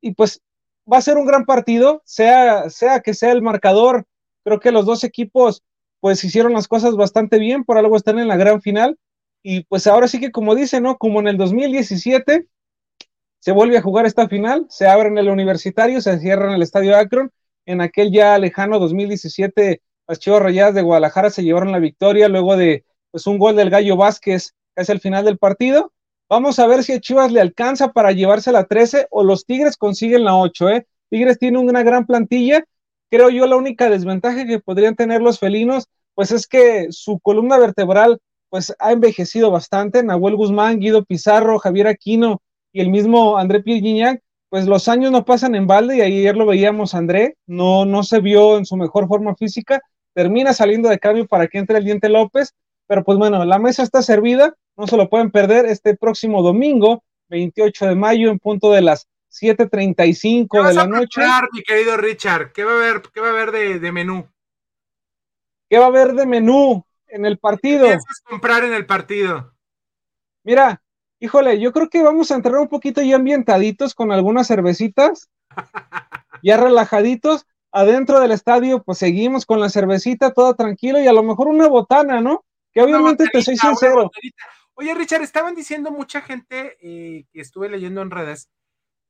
y 0.00 0.14
pues 0.14 0.42
va 0.90 0.98
a 0.98 1.02
ser 1.02 1.16
un 1.16 1.26
gran 1.26 1.44
partido, 1.44 2.02
sea, 2.04 2.70
sea 2.70 3.00
que 3.00 3.14
sea 3.14 3.32
el 3.32 3.42
marcador. 3.42 4.06
Creo 4.44 4.60
que 4.60 4.72
los 4.72 4.86
dos 4.86 5.04
equipos 5.04 5.62
pues 6.00 6.22
hicieron 6.24 6.52
las 6.52 6.68
cosas 6.68 6.94
bastante 6.94 7.38
bien, 7.38 7.64
por 7.64 7.78
algo 7.78 7.96
están 7.96 8.18
en 8.18 8.28
la 8.28 8.36
gran 8.36 8.62
final. 8.62 8.98
y 9.42 9.64
pues 9.64 9.86
ahora 9.86 10.08
sí 10.08 10.20
que 10.20 10.32
como 10.32 10.54
dice, 10.54 10.80
¿no? 10.80 10.98
Como 10.98 11.20
en 11.20 11.28
el 11.28 11.36
2017 11.36 12.48
se 13.40 13.52
vuelve 13.52 13.78
a 13.78 13.82
jugar 13.82 14.06
esta 14.06 14.28
final, 14.28 14.66
se 14.68 14.88
abre 14.88 15.08
en 15.08 15.18
el 15.18 15.28
universitario, 15.28 16.00
se 16.00 16.18
cierra 16.18 16.48
en 16.48 16.54
el 16.54 16.62
estadio 16.62 16.96
Akron, 16.96 17.30
en 17.64 17.80
aquel 17.80 18.12
ya 18.12 18.38
lejano 18.38 18.78
2017 18.78 19.82
las 20.08 20.18
Chivas 20.18 20.42
Rayadas 20.42 20.74
de 20.74 20.82
Guadalajara 20.82 21.30
se 21.30 21.42
llevaron 21.42 21.72
la 21.72 21.78
victoria 21.78 22.28
luego 22.28 22.56
de 22.56 22.84
pues 23.10 23.26
un 23.26 23.38
gol 23.38 23.56
del 23.56 23.70
Gallo 23.70 23.96
Vázquez 23.96 24.54
casi 24.74 24.92
al 24.92 25.00
final 25.00 25.24
del 25.24 25.38
partido. 25.38 25.92
Vamos 26.28 26.58
a 26.58 26.66
ver 26.66 26.82
si 26.82 26.92
a 26.92 27.00
Chivas 27.00 27.30
le 27.30 27.40
alcanza 27.40 27.92
para 27.92 28.12
llevarse 28.12 28.50
la 28.50 28.64
13 28.64 29.06
o 29.10 29.22
los 29.22 29.46
Tigres 29.46 29.76
consiguen 29.76 30.24
la 30.24 30.36
8, 30.36 30.70
¿eh? 30.70 30.86
Tigres 31.08 31.38
tiene 31.38 31.58
una 31.58 31.82
gran 31.84 32.04
plantilla. 32.04 32.64
Creo 33.10 33.30
yo 33.30 33.46
la 33.46 33.56
única 33.56 33.88
desventaja 33.88 34.44
que 34.44 34.58
podrían 34.58 34.96
tener 34.96 35.22
los 35.22 35.38
felinos, 35.38 35.86
pues 36.14 36.32
es 36.32 36.48
que 36.48 36.88
su 36.90 37.20
columna 37.20 37.58
vertebral 37.58 38.18
pues 38.48 38.74
ha 38.80 38.92
envejecido 38.92 39.50
bastante. 39.52 40.02
Nahuel 40.02 40.34
Guzmán, 40.34 40.80
Guido 40.80 41.04
Pizarro, 41.04 41.58
Javier 41.60 41.86
Aquino 41.86 42.42
y 42.72 42.80
el 42.80 42.90
mismo 42.90 43.38
André 43.38 43.62
Pierre 43.62 44.20
pues 44.48 44.66
los 44.66 44.88
años 44.88 45.10
no 45.10 45.24
pasan 45.24 45.54
en 45.54 45.66
balde 45.66 45.98
y 45.98 46.00
ayer 46.00 46.36
lo 46.36 46.46
veíamos 46.46 46.94
André, 46.94 47.36
no, 47.46 47.84
no 47.84 48.02
se 48.02 48.20
vio 48.20 48.58
en 48.58 48.64
su 48.64 48.76
mejor 48.76 49.08
forma 49.08 49.34
física, 49.34 49.80
termina 50.14 50.52
saliendo 50.52 50.88
de 50.88 50.98
cambio 50.98 51.26
para 51.26 51.48
que 51.48 51.58
entre 51.58 51.78
el 51.78 51.84
Diente 51.84 52.08
López, 52.08 52.54
pero 52.86 53.04
pues 53.04 53.18
bueno, 53.18 53.44
la 53.44 53.58
mesa 53.58 53.82
está 53.82 54.02
servida, 54.02 54.54
no 54.76 54.86
se 54.86 54.96
lo 54.96 55.08
pueden 55.08 55.30
perder 55.30 55.66
este 55.66 55.96
próximo 55.96 56.42
domingo, 56.42 57.02
28 57.28 57.86
de 57.86 57.94
mayo, 57.94 58.30
en 58.30 58.38
punto 58.38 58.70
de 58.70 58.82
las 58.82 59.08
7.35 59.30 60.66
de 60.66 60.74
la 60.74 60.86
noche. 60.86 61.20
mi 61.52 61.62
querido 61.62 61.96
Richard? 61.96 62.52
¿Qué 62.52 62.64
va 62.64 62.72
a 62.72 62.76
haber, 62.76 63.02
qué 63.12 63.20
va 63.20 63.28
a 63.28 63.30
haber 63.30 63.52
de, 63.52 63.92
menú? 63.92 64.28
¿Qué 65.68 65.78
va 65.78 65.86
a 65.86 65.88
haber 65.88 66.14
de 66.14 66.26
menú 66.26 66.84
en 67.08 67.26
el 67.26 67.38
partido? 67.38 67.86
¿Qué 67.86 67.98
comprar 68.24 68.64
en 68.64 68.72
el 68.72 68.86
partido? 68.86 69.52
Mira, 70.44 70.82
híjole, 71.18 71.58
yo 71.60 71.72
creo 71.72 71.88
que 71.88 72.02
vamos 72.02 72.30
a 72.30 72.36
entrar 72.36 72.56
un 72.56 72.68
poquito 72.68 73.02
ya 73.02 73.16
ambientaditos 73.16 73.94
con 73.94 74.12
algunas 74.12 74.46
cervecitas, 74.46 75.28
ya 76.42 76.56
relajaditos. 76.56 77.46
Adentro 77.72 78.20
del 78.20 78.30
estadio, 78.30 78.82
pues 78.82 78.96
seguimos 78.96 79.44
con 79.44 79.60
la 79.60 79.68
cervecita, 79.68 80.32
todo 80.32 80.54
tranquilo 80.54 80.98
y 80.98 81.06
a 81.06 81.12
lo 81.12 81.22
mejor 81.22 81.48
una 81.48 81.66
botana, 81.66 82.22
¿no? 82.22 82.44
Que 82.72 82.80
obviamente 82.80 83.26
te 83.30 83.42
soy 83.42 83.56
sincero. 83.58 84.10
Oye, 84.78 84.94
Richard, 84.94 85.22
estaban 85.22 85.54
diciendo 85.54 85.90
mucha 85.90 86.20
gente 86.20 86.76
eh, 86.82 87.24
que 87.32 87.40
estuve 87.40 87.70
leyendo 87.70 88.02
en 88.02 88.10
redes 88.10 88.50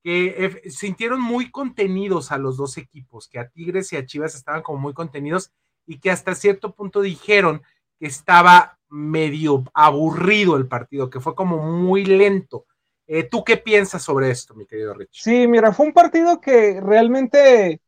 que 0.05 0.63
sintieron 0.71 1.21
muy 1.21 1.51
contenidos 1.51 2.31
a 2.31 2.39
los 2.39 2.57
dos 2.57 2.79
equipos, 2.79 3.27
que 3.27 3.41
a 3.41 3.49
Tigres 3.49 3.93
y 3.93 3.97
a 3.97 4.07
Chivas 4.07 4.37
estaban 4.37 4.63
como 4.63 4.79
muy 4.79 4.95
contenidos 4.95 5.51
y 5.85 5.99
que 5.99 6.13
hasta 6.13 6.37
cierto 6.37 6.77
punto 6.77 7.01
dijeron 7.01 7.63
que 7.99 8.07
estaba 8.07 8.79
medio 8.89 9.65
aburrido 9.75 10.57
el 10.57 10.69
partido, 10.69 11.11
que 11.11 11.19
fue 11.19 11.35
como 11.35 11.59
muy 11.59 12.05
lento. 12.05 12.67
Eh, 13.09 13.25
¿Tú 13.25 13.43
qué 13.43 13.57
piensas 13.57 14.05
sobre 14.05 14.31
esto, 14.31 14.55
mi 14.55 14.65
querido 14.65 14.95
Richard? 14.95 15.11
Sí, 15.13 15.49
mira, 15.49 15.73
fue 15.73 15.87
un 15.87 15.93
partido 15.93 16.41
que 16.41 16.81
realmente 16.81 17.81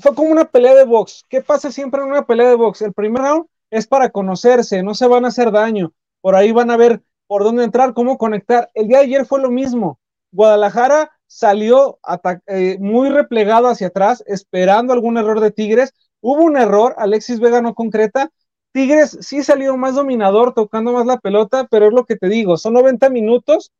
fue 0.00 0.16
como 0.16 0.30
una 0.30 0.46
pelea 0.46 0.74
de 0.74 0.84
box. 0.84 1.24
¿Qué 1.28 1.42
pasa 1.42 1.70
siempre 1.70 2.02
en 2.02 2.08
una 2.08 2.26
pelea 2.26 2.48
de 2.48 2.56
box? 2.56 2.82
El 2.82 2.92
primer 2.92 3.22
round 3.22 3.46
es 3.70 3.86
para 3.86 4.10
conocerse, 4.10 4.82
no 4.82 4.94
se 4.94 5.06
van 5.06 5.24
a 5.24 5.28
hacer 5.28 5.52
daño. 5.52 5.92
Por 6.26 6.34
ahí 6.34 6.50
van 6.50 6.72
a 6.72 6.76
ver 6.76 7.04
por 7.28 7.44
dónde 7.44 7.62
entrar, 7.62 7.94
cómo 7.94 8.18
conectar. 8.18 8.68
El 8.74 8.88
día 8.88 8.98
de 8.98 9.04
ayer 9.04 9.26
fue 9.26 9.40
lo 9.40 9.48
mismo. 9.48 10.00
Guadalajara 10.32 11.12
salió 11.28 12.00
eh, 12.48 12.78
muy 12.80 13.10
replegado 13.10 13.68
hacia 13.68 13.86
atrás, 13.86 14.24
esperando 14.26 14.92
algún 14.92 15.18
error 15.18 15.38
de 15.38 15.52
Tigres. 15.52 15.94
Hubo 16.20 16.42
un 16.42 16.56
error, 16.56 16.96
Alexis 16.98 17.38
Vega 17.38 17.62
no 17.62 17.76
concreta. 17.76 18.32
Tigres 18.72 19.16
sí 19.20 19.44
salió 19.44 19.76
más 19.76 19.94
dominador, 19.94 20.52
tocando 20.52 20.90
más 20.90 21.06
la 21.06 21.18
pelota, 21.18 21.68
pero 21.70 21.86
es 21.86 21.92
lo 21.92 22.06
que 22.06 22.16
te 22.16 22.28
digo, 22.28 22.56
son 22.56 22.72
90 22.72 23.08
minutos 23.08 23.70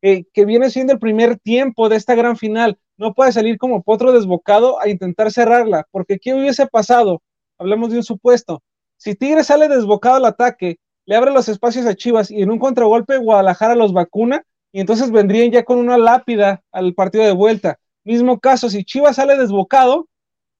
eh, 0.00 0.24
que 0.32 0.46
viene 0.46 0.70
siendo 0.70 0.94
el 0.94 0.98
primer 1.00 1.38
tiempo 1.38 1.90
de 1.90 1.96
esta 1.96 2.14
gran 2.14 2.38
final. 2.38 2.78
No 2.96 3.12
puede 3.12 3.32
salir 3.32 3.58
como 3.58 3.82
potro 3.82 4.12
desbocado 4.12 4.80
a 4.80 4.88
intentar 4.88 5.30
cerrarla, 5.30 5.86
porque 5.90 6.18
¿qué 6.18 6.32
hubiese 6.32 6.66
pasado? 6.66 7.20
Hablemos 7.58 7.90
de 7.90 7.98
un 7.98 8.04
supuesto. 8.04 8.62
Si 8.96 9.14
Tigres 9.16 9.48
sale 9.48 9.68
desbocado 9.68 10.16
al 10.16 10.24
ataque, 10.24 10.78
le 11.06 11.16
abre 11.16 11.32
los 11.32 11.48
espacios 11.48 11.86
a 11.86 11.94
Chivas 11.94 12.30
y 12.30 12.42
en 12.42 12.50
un 12.50 12.58
contragolpe 12.58 13.18
Guadalajara 13.18 13.74
los 13.74 13.92
vacuna, 13.92 14.44
y 14.72 14.80
entonces 14.80 15.10
vendrían 15.10 15.50
ya 15.50 15.64
con 15.64 15.78
una 15.78 15.98
lápida 15.98 16.62
al 16.70 16.94
partido 16.94 17.24
de 17.24 17.32
vuelta. 17.32 17.78
Mismo 18.04 18.38
caso, 18.38 18.70
si 18.70 18.84
Chivas 18.84 19.16
sale 19.16 19.36
desbocado 19.36 20.06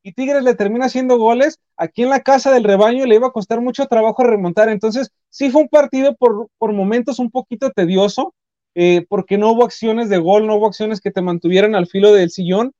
y 0.02 0.12
Tigres 0.12 0.42
le 0.42 0.54
termina 0.54 0.86
haciendo 0.86 1.18
goles, 1.18 1.58
aquí 1.76 2.02
en 2.02 2.10
la 2.10 2.20
casa 2.20 2.52
del 2.52 2.64
rebaño 2.64 3.06
le 3.06 3.16
iba 3.16 3.28
a 3.28 3.32
costar 3.32 3.60
mucho 3.60 3.86
trabajo 3.86 4.24
remontar. 4.24 4.68
Entonces, 4.68 5.10
sí 5.28 5.50
fue 5.50 5.62
un 5.62 5.68
partido 5.68 6.16
por, 6.16 6.48
por 6.58 6.72
momentos 6.72 7.18
un 7.18 7.30
poquito 7.30 7.70
tedioso, 7.70 8.34
eh, 8.74 9.04
porque 9.08 9.38
no 9.38 9.52
hubo 9.52 9.64
acciones 9.64 10.08
de 10.08 10.18
gol, 10.18 10.46
no 10.46 10.56
hubo 10.56 10.66
acciones 10.66 11.00
que 11.00 11.10
te 11.10 11.22
mantuvieran 11.22 11.74
al 11.74 11.86
filo 11.86 12.12
del 12.12 12.30
sillón. 12.30 12.72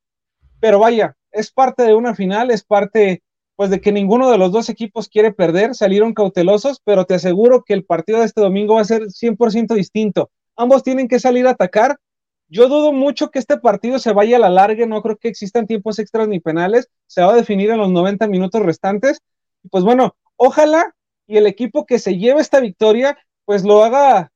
Pero 0.61 0.79
vaya, 0.79 1.17
es 1.33 1.51
parte 1.51 1.85
de 1.85 1.95
una 1.95 2.15
final, 2.15 2.51
es 2.51 2.65
parte 2.65 3.23
pues 3.61 3.69
de 3.69 3.83
que 3.83 3.93
ninguno 3.93 4.31
de 4.31 4.39
los 4.39 4.53
dos 4.53 4.71
equipos 4.71 5.11
quiere 5.11 5.35
perder, 5.35 5.75
salieron 5.75 6.15
cautelosos, 6.15 6.81
pero 6.83 7.05
te 7.05 7.13
aseguro 7.13 7.63
que 7.63 7.75
el 7.75 7.85
partido 7.85 8.21
de 8.21 8.25
este 8.25 8.41
domingo 8.41 8.77
va 8.77 8.81
a 8.81 8.85
ser 8.87 9.03
100% 9.03 9.75
distinto 9.75 10.31
ambos 10.61 10.83
tienen 10.83 11.09
que 11.09 11.19
salir 11.19 11.47
a 11.47 11.51
atacar. 11.51 11.99
Yo 12.49 12.69
dudo 12.69 12.93
mucho 12.93 13.31
que 13.31 13.39
este 13.39 13.59
partido 13.59 13.99
se 13.99 14.13
vaya 14.13 14.37
a 14.37 14.41
la 14.41 14.51
larga, 14.51 14.87
no 14.87 15.03
creo 15.03 15.17
que 15.17 15.29
existan 15.29 15.67
tiempos 15.67 15.99
extras 15.99 16.29
ni 16.29 16.41
penales, 16.41 16.89
se 17.07 17.23
va 17.23 17.33
a 17.33 17.37
definir 17.37 17.71
en 17.71 17.79
los 17.79 17.91
90 17.91 18.27
minutos 18.27 18.63
restantes. 18.63 19.21
Pues 19.71 19.85
bueno, 19.85 20.17
ojalá 20.37 20.95
y 21.27 21.37
el 21.37 21.47
equipo 21.47 21.87
que 21.87 21.99
se 21.99 22.19
lleve 22.19 22.41
esta 22.41 22.61
victoria, 22.61 23.19
pues 23.45 23.65
lo 23.65 23.85
haga 23.85 24.33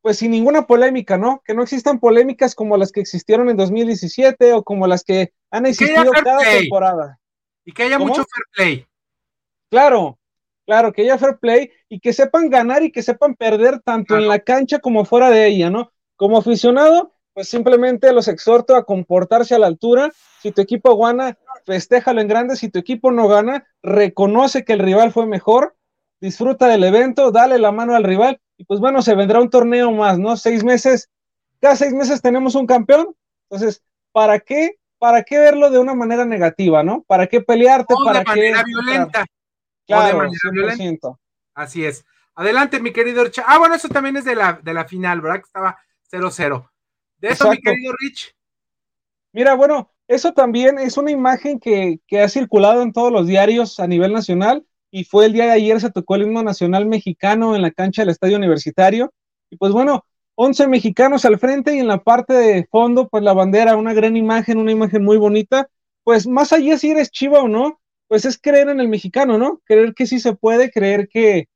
pues 0.00 0.18
sin 0.18 0.32
ninguna 0.32 0.66
polémica, 0.66 1.16
¿no? 1.16 1.42
Que 1.44 1.54
no 1.54 1.62
existan 1.62 2.00
polémicas 2.00 2.56
como 2.56 2.76
las 2.76 2.90
que 2.90 3.00
existieron 3.00 3.48
en 3.50 3.56
2017 3.56 4.52
o 4.54 4.64
como 4.64 4.88
las 4.88 5.04
que 5.04 5.32
han 5.50 5.66
existido 5.66 6.10
cada 6.24 6.40
temporada. 6.58 7.20
Y 7.64 7.72
que 7.72 7.84
haya 7.84 7.98
mucho 7.98 8.24
fair 8.24 8.44
play. 8.54 8.86
Claro, 9.70 10.18
Claro, 10.64 10.92
que 10.92 11.02
haya 11.02 11.18
fair 11.18 11.38
play 11.38 11.70
y 11.88 11.98
que 11.98 12.12
sepan 12.12 12.48
ganar 12.48 12.82
y 12.82 12.92
que 12.92 13.02
sepan 13.02 13.34
perder 13.34 13.80
tanto 13.80 14.16
en 14.16 14.28
la 14.28 14.38
cancha 14.38 14.78
como 14.78 15.04
fuera 15.04 15.28
de 15.28 15.46
ella, 15.48 15.70
¿no? 15.70 15.92
Como 16.16 16.38
aficionado, 16.38 17.12
pues 17.34 17.48
simplemente 17.48 18.12
los 18.12 18.28
exhorto 18.28 18.76
a 18.76 18.84
comportarse 18.84 19.54
a 19.54 19.58
la 19.58 19.66
altura. 19.66 20.10
Si 20.40 20.52
tu 20.52 20.60
equipo 20.60 20.96
gana, 20.96 21.36
festéjalo 21.66 22.20
en 22.20 22.28
grande. 22.28 22.56
Si 22.56 22.68
tu 22.68 22.78
equipo 22.78 23.10
no 23.10 23.26
gana, 23.26 23.66
reconoce 23.82 24.64
que 24.64 24.74
el 24.74 24.78
rival 24.78 25.10
fue 25.10 25.26
mejor, 25.26 25.76
disfruta 26.20 26.68
del 26.68 26.84
evento, 26.84 27.32
dale 27.32 27.58
la 27.58 27.72
mano 27.72 27.96
al 27.96 28.04
rival 28.04 28.40
y 28.56 28.64
pues 28.64 28.78
bueno, 28.78 29.02
se 29.02 29.16
vendrá 29.16 29.40
un 29.40 29.50
torneo 29.50 29.90
más, 29.90 30.18
¿no? 30.18 30.36
Seis 30.36 30.62
meses, 30.62 31.10
cada 31.60 31.74
seis 31.74 31.92
meses 31.92 32.22
tenemos 32.22 32.54
un 32.54 32.66
campeón. 32.66 33.16
Entonces, 33.50 33.82
¿para 34.12 34.38
qué? 34.38 34.78
¿Para 35.02 35.24
qué 35.24 35.36
verlo 35.36 35.68
de 35.68 35.80
una 35.80 35.94
manera 35.94 36.24
negativa, 36.24 36.84
no? 36.84 37.02
¿Para 37.02 37.26
qué 37.26 37.40
pelearte? 37.40 37.92
¿Para 38.04 38.20
de 38.20 38.24
manera 38.24 38.62
violenta. 38.62 39.26
Claro, 39.84 40.30
Así 41.54 41.84
es. 41.84 42.04
Adelante, 42.36 42.78
mi 42.78 42.92
querido 42.92 43.24
Rich. 43.24 43.40
Ah, 43.44 43.58
bueno, 43.58 43.74
eso 43.74 43.88
también 43.88 44.16
es 44.16 44.24
de 44.24 44.36
la, 44.36 44.60
de 44.62 44.72
la 44.72 44.84
final, 44.84 45.20
¿verdad? 45.20 45.38
Que 45.38 45.46
estaba 45.46 45.76
0-0. 46.08 46.70
De 47.18 47.28
eso, 47.30 47.50
mi 47.50 47.58
querido 47.58 47.92
Rich. 47.98 48.32
Mira, 49.32 49.54
bueno, 49.54 49.90
eso 50.06 50.34
también 50.34 50.78
es 50.78 50.96
una 50.96 51.10
imagen 51.10 51.58
que, 51.58 51.98
que, 52.06 52.20
ha 52.20 52.28
circulado 52.28 52.80
en 52.82 52.92
todos 52.92 53.10
los 53.10 53.26
diarios 53.26 53.80
a 53.80 53.88
nivel 53.88 54.12
nacional 54.12 54.64
y 54.92 55.02
fue 55.02 55.26
el 55.26 55.32
día 55.32 55.46
de 55.46 55.50
ayer, 55.50 55.80
se 55.80 55.90
tocó 55.90 56.14
el 56.14 56.22
himno 56.22 56.44
nacional 56.44 56.86
mexicano 56.86 57.56
en 57.56 57.62
la 57.62 57.72
cancha 57.72 58.02
del 58.02 58.10
estadio 58.10 58.36
universitario. 58.36 59.12
Y 59.50 59.56
pues 59.56 59.72
bueno, 59.72 60.04
11 60.44 60.66
mexicanos 60.66 61.24
al 61.24 61.38
frente 61.38 61.72
y 61.72 61.78
en 61.78 61.86
la 61.86 62.02
parte 62.02 62.34
de 62.34 62.66
fondo, 62.68 63.08
pues 63.08 63.22
la 63.22 63.32
bandera, 63.32 63.76
una 63.76 63.94
gran 63.94 64.16
imagen, 64.16 64.58
una 64.58 64.72
imagen 64.72 65.04
muy 65.04 65.16
bonita. 65.16 65.68
Pues 66.02 66.26
más 66.26 66.52
allá 66.52 66.76
si 66.78 66.90
eres 66.90 67.12
chiva 67.12 67.40
o 67.40 67.46
no, 67.46 67.80
pues 68.08 68.24
es 68.24 68.40
creer 68.40 68.68
en 68.68 68.80
el 68.80 68.88
mexicano, 68.88 69.38
¿no? 69.38 69.60
Creer 69.64 69.94
que 69.94 70.04
sí 70.04 70.18
se 70.18 70.34
puede, 70.34 70.72
creer 70.72 71.08
que, 71.08 71.46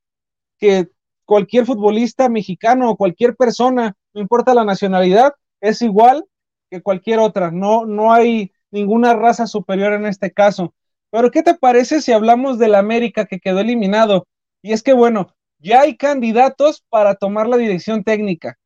que 0.57 0.87
cualquier 1.25 1.65
futbolista 1.65 2.29
mexicano 2.29 2.89
o 2.89 2.95
cualquier 2.95 3.35
persona, 3.35 3.93
no 4.13 4.21
importa 4.21 4.53
la 4.53 4.63
nacionalidad, 4.63 5.33
es 5.59 5.81
igual 5.81 6.23
que 6.69 6.81
cualquier 6.81 7.19
otra. 7.19 7.51
No, 7.51 7.85
no 7.85 8.13
hay 8.13 8.53
ninguna 8.71 9.13
raza 9.15 9.47
superior 9.47 9.91
en 9.91 10.05
este 10.05 10.31
caso. 10.31 10.73
Pero, 11.11 11.29
¿qué 11.29 11.43
te 11.43 11.55
parece 11.55 12.01
si 12.01 12.13
hablamos 12.13 12.57
del 12.57 12.73
América 12.73 13.25
que 13.25 13.41
quedó 13.41 13.59
eliminado? 13.59 14.27
Y 14.61 14.71
es 14.71 14.81
que, 14.81 14.93
bueno, 14.93 15.35
ya 15.59 15.81
hay 15.81 15.97
candidatos 15.97 16.85
para 16.87 17.15
tomar 17.15 17.49
la 17.49 17.57
dirección 17.57 18.05
técnica. 18.05 18.57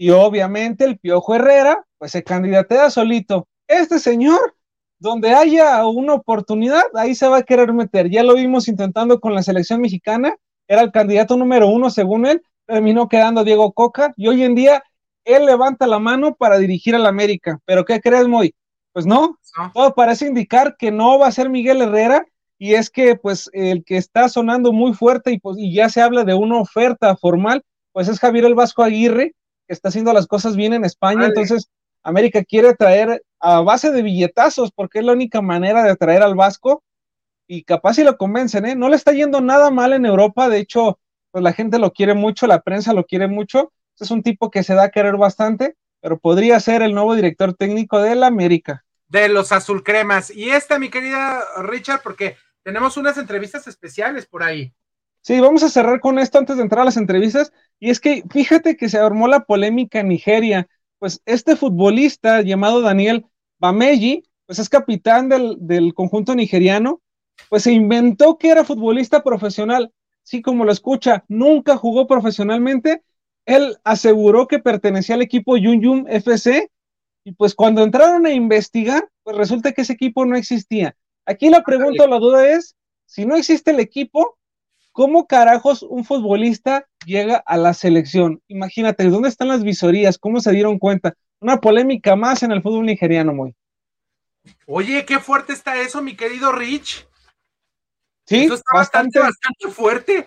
Y 0.00 0.08
obviamente 0.08 0.86
el 0.86 0.98
Piojo 0.98 1.34
Herrera, 1.34 1.84
pues 1.98 2.12
se 2.12 2.24
candidatea 2.24 2.88
solito. 2.88 3.46
Este 3.68 3.98
señor 3.98 4.54
donde 4.98 5.34
haya 5.34 5.84
una 5.84 6.14
oportunidad, 6.14 6.84
ahí 6.94 7.14
se 7.14 7.28
va 7.28 7.36
a 7.36 7.42
querer 7.42 7.74
meter. 7.74 8.08
Ya 8.08 8.22
lo 8.22 8.34
vimos 8.34 8.66
intentando 8.66 9.20
con 9.20 9.34
la 9.34 9.42
selección 9.42 9.82
mexicana, 9.82 10.34
era 10.66 10.80
el 10.80 10.90
candidato 10.90 11.36
número 11.36 11.68
uno 11.68 11.90
según 11.90 12.24
él, 12.24 12.40
terminó 12.64 13.10
quedando 13.10 13.44
Diego 13.44 13.72
Coca 13.72 14.14
y 14.16 14.28
hoy 14.28 14.42
en 14.42 14.54
día 14.54 14.82
él 15.26 15.44
levanta 15.44 15.86
la 15.86 15.98
mano 15.98 16.34
para 16.34 16.56
dirigir 16.56 16.94
al 16.94 17.04
América. 17.04 17.58
Pero 17.66 17.84
¿qué 17.84 18.00
crees, 18.00 18.26
Moy? 18.26 18.54
Pues 18.94 19.04
no, 19.04 19.38
todo 19.74 19.94
parece 19.94 20.26
indicar 20.26 20.76
que 20.78 20.90
no 20.90 21.18
va 21.18 21.26
a 21.26 21.32
ser 21.32 21.50
Miguel 21.50 21.82
Herrera 21.82 22.24
y 22.58 22.72
es 22.72 22.88
que 22.88 23.16
pues 23.16 23.50
el 23.52 23.84
que 23.84 23.98
está 23.98 24.30
sonando 24.30 24.72
muy 24.72 24.94
fuerte 24.94 25.30
y, 25.30 25.38
pues, 25.38 25.58
y 25.58 25.74
ya 25.74 25.90
se 25.90 26.00
habla 26.00 26.24
de 26.24 26.32
una 26.32 26.58
oferta 26.58 27.14
formal 27.16 27.62
pues 27.92 28.08
es 28.08 28.20
Javier 28.20 28.44
el 28.44 28.54
Vasco 28.54 28.82
Aguirre, 28.82 29.34
que 29.70 29.74
está 29.74 29.88
haciendo 29.88 30.12
las 30.12 30.26
cosas 30.26 30.56
bien 30.56 30.72
en 30.72 30.84
España, 30.84 31.26
entonces 31.26 31.70
América 32.02 32.42
quiere 32.42 32.74
traer 32.74 33.22
a 33.38 33.60
base 33.60 33.92
de 33.92 34.02
billetazos, 34.02 34.72
porque 34.72 34.98
es 34.98 35.04
la 35.04 35.12
única 35.12 35.42
manera 35.42 35.84
de 35.84 35.90
atraer 35.90 36.24
al 36.24 36.34
Vasco, 36.34 36.82
y 37.46 37.62
capaz 37.62 37.94
si 37.94 38.02
lo 38.02 38.16
convencen, 38.16 38.66
¿eh? 38.66 38.74
No 38.74 38.88
le 38.88 38.96
está 38.96 39.12
yendo 39.12 39.40
nada 39.40 39.70
mal 39.70 39.92
en 39.92 40.06
Europa, 40.06 40.48
de 40.48 40.58
hecho, 40.58 40.98
pues 41.30 41.44
la 41.44 41.52
gente 41.52 41.78
lo 41.78 41.92
quiere 41.92 42.14
mucho, 42.14 42.48
la 42.48 42.62
prensa 42.62 42.92
lo 42.92 43.04
quiere 43.04 43.28
mucho, 43.28 43.72
es 44.00 44.10
un 44.10 44.24
tipo 44.24 44.50
que 44.50 44.64
se 44.64 44.74
da 44.74 44.86
a 44.86 44.90
querer 44.90 45.16
bastante, 45.16 45.76
pero 46.00 46.18
podría 46.18 46.58
ser 46.58 46.82
el 46.82 46.92
nuevo 46.92 47.14
director 47.14 47.54
técnico 47.54 48.02
de 48.02 48.16
la 48.16 48.26
América. 48.26 48.84
De 49.06 49.28
los 49.28 49.52
azul 49.52 49.84
cremas. 49.84 50.32
Y 50.32 50.50
esta, 50.50 50.80
mi 50.80 50.90
querida 50.90 51.44
Richard, 51.62 52.00
porque 52.02 52.34
tenemos 52.64 52.96
unas 52.96 53.18
entrevistas 53.18 53.68
especiales 53.68 54.26
por 54.26 54.42
ahí. 54.42 54.74
Sí, 55.22 55.38
vamos 55.38 55.62
a 55.62 55.68
cerrar 55.68 56.00
con 56.00 56.18
esto 56.18 56.38
antes 56.38 56.56
de 56.56 56.62
entrar 56.62 56.82
a 56.82 56.86
las 56.86 56.96
entrevistas. 56.96 57.52
Y 57.80 57.90
es 57.90 57.98
que 57.98 58.22
fíjate 58.30 58.76
que 58.76 58.88
se 58.88 58.98
armó 58.98 59.26
la 59.26 59.44
polémica 59.44 60.00
en 60.00 60.08
Nigeria. 60.08 60.68
Pues 60.98 61.22
este 61.24 61.56
futbolista 61.56 62.42
llamado 62.42 62.82
Daniel 62.82 63.26
Bameji, 63.58 64.22
pues 64.46 64.58
es 64.58 64.68
capitán 64.68 65.28
del, 65.30 65.56
del 65.60 65.94
conjunto 65.94 66.34
nigeriano, 66.34 67.00
pues 67.48 67.62
se 67.62 67.72
inventó 67.72 68.36
que 68.36 68.50
era 68.50 68.64
futbolista 68.64 69.24
profesional. 69.24 69.92
Sí, 70.22 70.42
como 70.42 70.64
lo 70.64 70.72
escucha, 70.72 71.24
nunca 71.28 71.76
jugó 71.76 72.06
profesionalmente. 72.06 73.02
Él 73.46 73.78
aseguró 73.82 74.46
que 74.46 74.58
pertenecía 74.58 75.14
al 75.14 75.22
equipo 75.22 75.56
Yun 75.56 75.80
Yun 75.80 76.06
FC 76.08 76.70
y 77.24 77.32
pues 77.32 77.54
cuando 77.54 77.82
entraron 77.82 78.26
a 78.26 78.32
investigar, 78.32 79.08
pues 79.22 79.36
resulta 79.36 79.72
que 79.72 79.82
ese 79.82 79.94
equipo 79.94 80.24
no 80.24 80.36
existía. 80.36 80.96
Aquí 81.26 81.50
la 81.50 81.62
pregunta 81.62 82.04
o 82.04 82.06
la 82.06 82.18
duda 82.18 82.48
es, 82.48 82.76
si 83.06 83.26
no 83.26 83.36
existe 83.36 83.70
el 83.72 83.80
equipo, 83.80 84.38
¿cómo 85.00 85.26
carajos 85.26 85.82
un 85.82 86.04
futbolista 86.04 86.86
llega 87.06 87.42
a 87.46 87.56
la 87.56 87.72
selección? 87.72 88.42
Imagínate, 88.48 89.08
¿dónde 89.08 89.30
están 89.30 89.48
las 89.48 89.64
visorías? 89.64 90.18
¿Cómo 90.18 90.40
se 90.40 90.52
dieron 90.52 90.78
cuenta? 90.78 91.14
Una 91.40 91.58
polémica 91.58 92.16
más 92.16 92.42
en 92.42 92.52
el 92.52 92.60
fútbol 92.60 92.84
nigeriano, 92.84 93.32
muy. 93.32 93.54
Oye, 94.66 95.06
qué 95.06 95.18
fuerte 95.18 95.54
está 95.54 95.80
eso, 95.80 96.02
mi 96.02 96.14
querido 96.14 96.52
Rich. 96.52 97.08
Sí, 98.26 98.44
eso 98.44 98.56
está 98.56 98.72
bastante, 98.74 99.18
bastante 99.20 99.68
fuerte. 99.70 100.26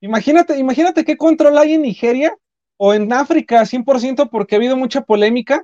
Imagínate, 0.00 0.58
imagínate 0.58 1.04
qué 1.04 1.16
control 1.16 1.56
hay 1.56 1.74
en 1.74 1.82
Nigeria 1.82 2.36
o 2.78 2.94
en 2.94 3.12
África 3.12 3.64
100% 3.64 4.28
porque 4.28 4.56
ha 4.56 4.58
habido 4.58 4.76
mucha 4.76 5.02
polémica, 5.02 5.62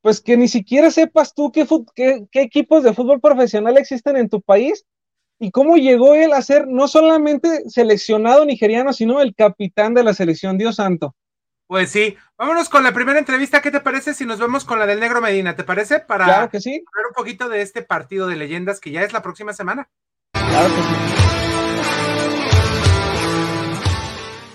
pues 0.00 0.20
que 0.20 0.36
ni 0.36 0.48
siquiera 0.48 0.90
sepas 0.90 1.32
tú 1.32 1.52
qué, 1.52 1.64
qué, 1.94 2.26
qué, 2.28 2.40
equipos 2.40 2.82
de 2.82 2.92
fútbol 2.92 3.20
profesional 3.20 3.76
existen 3.78 4.16
en 4.16 4.28
tu 4.28 4.42
país 4.42 4.84
y 5.38 5.50
cómo 5.50 5.76
llegó 5.76 6.14
él 6.14 6.32
a 6.32 6.42
ser 6.42 6.66
no 6.66 6.88
solamente 6.88 7.68
seleccionado 7.68 8.44
nigeriano, 8.44 8.92
sino 8.92 9.20
el 9.20 9.34
capitán 9.34 9.94
de 9.94 10.04
la 10.04 10.14
selección, 10.14 10.58
Dios 10.58 10.76
santo. 10.76 11.14
Pues 11.66 11.90
sí, 11.90 12.16
vámonos 12.38 12.68
con 12.68 12.84
la 12.84 12.92
primera 12.92 13.18
entrevista, 13.18 13.60
¿qué 13.60 13.72
te 13.72 13.80
parece 13.80 14.14
si 14.14 14.24
nos 14.24 14.38
vemos 14.38 14.64
con 14.64 14.78
la 14.78 14.86
del 14.86 15.00
Negro 15.00 15.20
Medina? 15.20 15.56
¿Te 15.56 15.64
parece? 15.64 15.98
Para 15.98 16.24
claro 16.24 16.50
que 16.50 16.60
sí. 16.60 16.84
hablar 16.94 17.06
un 17.08 17.14
poquito 17.14 17.48
de 17.48 17.60
este 17.60 17.82
partido 17.82 18.28
de 18.28 18.36
leyendas 18.36 18.80
que 18.80 18.92
ya 18.92 19.02
es 19.02 19.12
la 19.12 19.22
próxima 19.22 19.52
semana. 19.52 19.88
Claro 20.32 20.68
que 20.68 20.82
sí. 20.82 21.25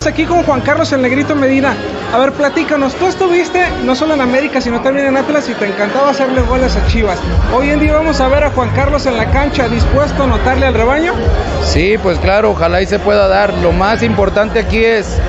Aquí 0.03 0.25
con 0.25 0.41
Juan 0.43 0.61
Carlos 0.61 0.91
el 0.93 1.03
Negrito 1.03 1.35
Medina. 1.35 1.75
A 2.11 2.17
ver, 2.17 2.31
platícanos, 2.31 2.95
tú 2.95 3.05
estuviste 3.05 3.63
no 3.85 3.95
solo 3.95 4.15
en 4.15 4.21
América, 4.21 4.59
sino 4.59 4.81
también 4.81 5.05
en 5.05 5.15
Atlas 5.15 5.47
y 5.47 5.53
te 5.53 5.67
encantaba 5.67 6.09
hacerle 6.09 6.41
goles 6.41 6.75
a 6.75 6.87
Chivas. 6.87 7.19
Hoy 7.53 7.69
en 7.69 7.79
día 7.79 7.93
vamos 7.93 8.19
a 8.19 8.27
ver 8.27 8.43
a 8.43 8.49
Juan 8.49 8.71
Carlos 8.71 9.05
en 9.05 9.15
la 9.15 9.29
cancha 9.29 9.69
dispuesto 9.69 10.23
a 10.23 10.27
notarle 10.27 10.65
al 10.65 10.73
rebaño. 10.73 11.13
Sí, 11.63 11.97
pues 12.01 12.17
claro, 12.17 12.49
ojalá 12.49 12.81
y 12.81 12.87
se 12.87 12.97
pueda 12.97 13.27
dar. 13.27 13.53
Lo 13.59 13.71
más 13.73 14.01
importante 14.01 14.59
aquí 14.59 14.83
es 14.83 15.19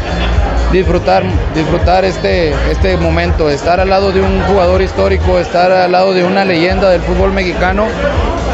disfrutar, 0.73 1.23
disfrutar 1.55 2.05
este, 2.05 2.53
este 2.71 2.97
momento, 2.97 3.51
estar 3.51 3.79
al 3.79 3.91
lado 3.91 4.11
de 4.11 4.23
un 4.23 4.43
jugador 4.45 4.81
histórico, 4.81 5.39
estar 5.39 5.71
al 5.71 5.93
lado 5.93 6.15
de 6.15 6.25
una 6.25 6.45
leyenda 6.45 6.91
del 6.91 7.03
fútbol 7.03 7.33
mexicano. 7.33 7.87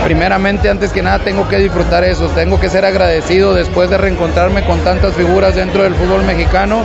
Primeramente, 0.05 0.69
antes 0.69 0.93
que 0.93 1.03
nada, 1.03 1.21
tengo 1.21 1.49
que 1.49 1.59
disfrutar 1.59 2.05
eso, 2.05 2.29
tengo 2.29 2.59
que 2.59 2.69
ser 2.69 2.85
agradecido 2.85 3.55
después 3.55 3.91
de 3.91 3.99
reencontrarme 3.99 4.65
con 4.65 4.81
tantas 4.81 5.15
figuras 5.15 5.55
dentro 5.55 5.83
del 5.83 5.95
fútbol 5.95 6.25
mexicano 6.25 6.83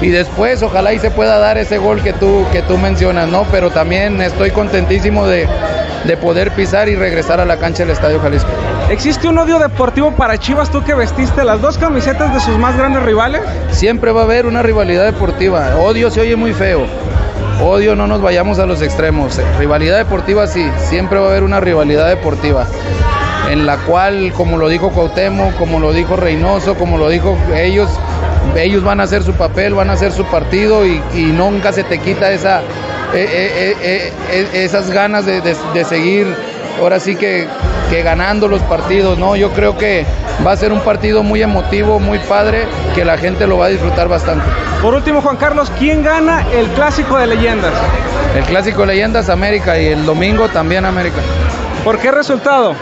y 0.00 0.08
después 0.08 0.62
ojalá 0.62 0.92
y 0.92 0.98
se 0.98 1.10
pueda 1.10 1.38
dar 1.38 1.58
ese 1.58 1.78
gol 1.78 2.02
que 2.02 2.12
tú, 2.12 2.44
que 2.52 2.62
tú 2.62 2.76
mencionas, 2.78 3.28
¿no? 3.28 3.46
Pero 3.52 3.70
también 3.70 4.20
estoy 4.20 4.50
contentísimo 4.50 5.26
de, 5.26 5.46
de 6.04 6.16
poder 6.16 6.50
pisar 6.52 6.88
y 6.88 6.96
regresar 6.96 7.40
a 7.40 7.44
la 7.44 7.56
cancha 7.58 7.84
del 7.84 7.92
Estadio 7.92 8.20
Jalisco. 8.20 8.50
¿Existe 8.92 9.26
un 9.26 9.38
odio 9.38 9.58
deportivo 9.58 10.12
para 10.12 10.36
Chivas 10.36 10.70
tú 10.70 10.84
que 10.84 10.92
vestiste 10.94 11.44
las 11.44 11.62
dos 11.62 11.78
camisetas 11.78 12.34
de 12.34 12.40
sus 12.40 12.58
más 12.58 12.76
grandes 12.76 13.02
rivales? 13.02 13.40
Siempre 13.70 14.12
va 14.12 14.20
a 14.20 14.24
haber 14.24 14.44
una 14.44 14.62
rivalidad 14.62 15.06
deportiva. 15.06 15.76
Odio 15.78 16.10
se 16.10 16.20
oye 16.20 16.36
muy 16.36 16.52
feo. 16.52 16.84
Odio, 17.62 17.96
no 17.96 18.06
nos 18.06 18.20
vayamos 18.20 18.58
a 18.58 18.66
los 18.66 18.82
extremos. 18.82 19.40
Rivalidad 19.58 19.96
deportiva 19.96 20.46
sí, 20.46 20.70
siempre 20.76 21.18
va 21.18 21.28
a 21.28 21.30
haber 21.30 21.42
una 21.42 21.58
rivalidad 21.58 22.06
deportiva 22.06 22.66
en 23.50 23.64
la 23.64 23.78
cual, 23.78 24.30
como 24.36 24.58
lo 24.58 24.68
dijo 24.68 24.90
Cuauhtémoc, 24.90 25.56
como 25.56 25.80
lo 25.80 25.94
dijo 25.94 26.16
Reynoso, 26.16 26.74
como 26.74 26.98
lo 26.98 27.08
dijo 27.08 27.38
ellos, 27.54 27.88
ellos 28.56 28.84
van 28.84 29.00
a 29.00 29.04
hacer 29.04 29.22
su 29.22 29.32
papel, 29.32 29.72
van 29.72 29.88
a 29.88 29.94
hacer 29.94 30.12
su 30.12 30.26
partido 30.26 30.84
y, 30.84 31.00
nunca 31.32 31.72
se 31.72 31.82
te 31.82 31.98
quita 31.98 32.30
esa, 32.30 32.60
eh, 33.14 33.74
eh, 33.82 34.12
eh, 34.30 34.48
esas 34.52 34.90
ganas 34.90 35.24
de, 35.24 35.84
seguir, 35.86 36.26
ahora 36.78 37.00
sí 37.00 37.16
que, 37.16 37.46
que 37.92 38.02
ganando 38.02 38.48
los 38.48 38.62
partidos, 38.62 39.18
¿no? 39.18 39.36
Yo 39.36 39.50
creo 39.50 39.76
que 39.76 40.06
va 40.46 40.52
a 40.52 40.56
ser 40.56 40.72
un 40.72 40.80
partido 40.80 41.22
muy 41.22 41.42
emotivo, 41.42 42.00
muy 42.00 42.18
padre, 42.20 42.66
que 42.94 43.04
la 43.04 43.18
gente 43.18 43.46
lo 43.46 43.58
va 43.58 43.66
a 43.66 43.68
disfrutar 43.68 44.08
bastante. 44.08 44.46
Por 44.80 44.94
último, 44.94 45.20
Juan 45.20 45.36
Carlos, 45.36 45.70
¿quién 45.78 46.02
gana 46.02 46.42
el 46.54 46.68
clásico 46.68 47.18
de 47.18 47.26
leyendas? 47.26 47.74
El 48.34 48.44
clásico 48.44 48.80
de 48.80 48.86
leyendas 48.86 49.28
América 49.28 49.78
y 49.78 49.88
el 49.88 50.06
domingo 50.06 50.48
también 50.48 50.86
América. 50.86 51.18
¿Por 51.84 51.98
qué 51.98 52.10
resultado? 52.10 52.74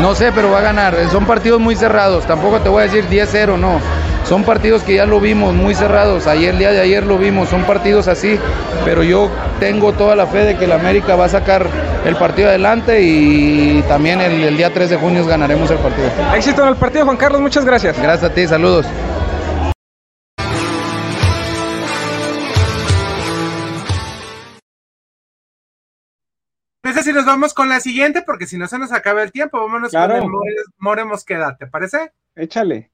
No 0.00 0.14
sé, 0.14 0.30
pero 0.30 0.52
va 0.52 0.60
a 0.60 0.62
ganar. 0.62 0.94
Son 1.10 1.26
partidos 1.26 1.60
muy 1.60 1.74
cerrados. 1.74 2.24
Tampoco 2.24 2.60
te 2.60 2.68
voy 2.68 2.82
a 2.82 2.84
decir 2.84 3.08
10-0, 3.10 3.58
no. 3.58 3.80
Son 4.28 4.44
partidos 4.44 4.82
que 4.82 4.94
ya 4.96 5.06
lo 5.06 5.20
vimos 5.20 5.54
muy 5.54 5.74
cerrados. 5.74 6.26
Ayer, 6.26 6.50
el 6.50 6.58
día 6.58 6.70
de 6.70 6.80
ayer 6.80 7.04
lo 7.06 7.16
vimos. 7.16 7.48
Son 7.48 7.62
partidos 7.64 8.08
así. 8.08 8.38
Pero 8.84 9.02
yo 9.02 9.30
tengo 9.58 9.92
toda 9.94 10.14
la 10.16 10.26
fe 10.26 10.40
de 10.44 10.56
que 10.58 10.66
el 10.66 10.72
América 10.72 11.16
va 11.16 11.24
a 11.24 11.28
sacar 11.30 11.66
el 12.04 12.14
partido 12.16 12.48
adelante 12.48 13.00
y 13.02 13.82
también 13.88 14.20
el, 14.20 14.44
el 14.44 14.56
día 14.56 14.72
3 14.72 14.90
de 14.90 14.96
junio 14.96 15.24
ganaremos 15.26 15.70
el 15.70 15.78
partido. 15.78 16.08
Éxito 16.36 16.62
en 16.62 16.68
el 16.68 16.76
partido, 16.76 17.06
Juan 17.06 17.16
Carlos. 17.16 17.40
Muchas 17.40 17.64
gracias. 17.64 17.98
Gracias 18.00 18.30
a 18.30 18.34
ti. 18.34 18.46
Saludos. 18.46 18.86
No 26.84 26.92
sé 26.94 27.02
si 27.02 27.12
nos 27.12 27.26
vamos 27.26 27.54
con 27.54 27.68
la 27.68 27.80
siguiente, 27.80 28.22
porque 28.22 28.46
si 28.46 28.56
no 28.56 28.66
se 28.66 28.78
nos 28.78 28.92
acaba 28.92 29.22
el 29.22 29.32
tiempo, 29.32 29.58
vámonos 29.60 29.90
Claro. 29.90 30.14
con 30.14 30.22
el 30.22 30.28
More, 30.30 30.54
More 30.78 31.04
Mosqueda, 31.04 31.56
¿te 31.58 31.66
parece? 31.66 32.12
Échale. 32.34 32.90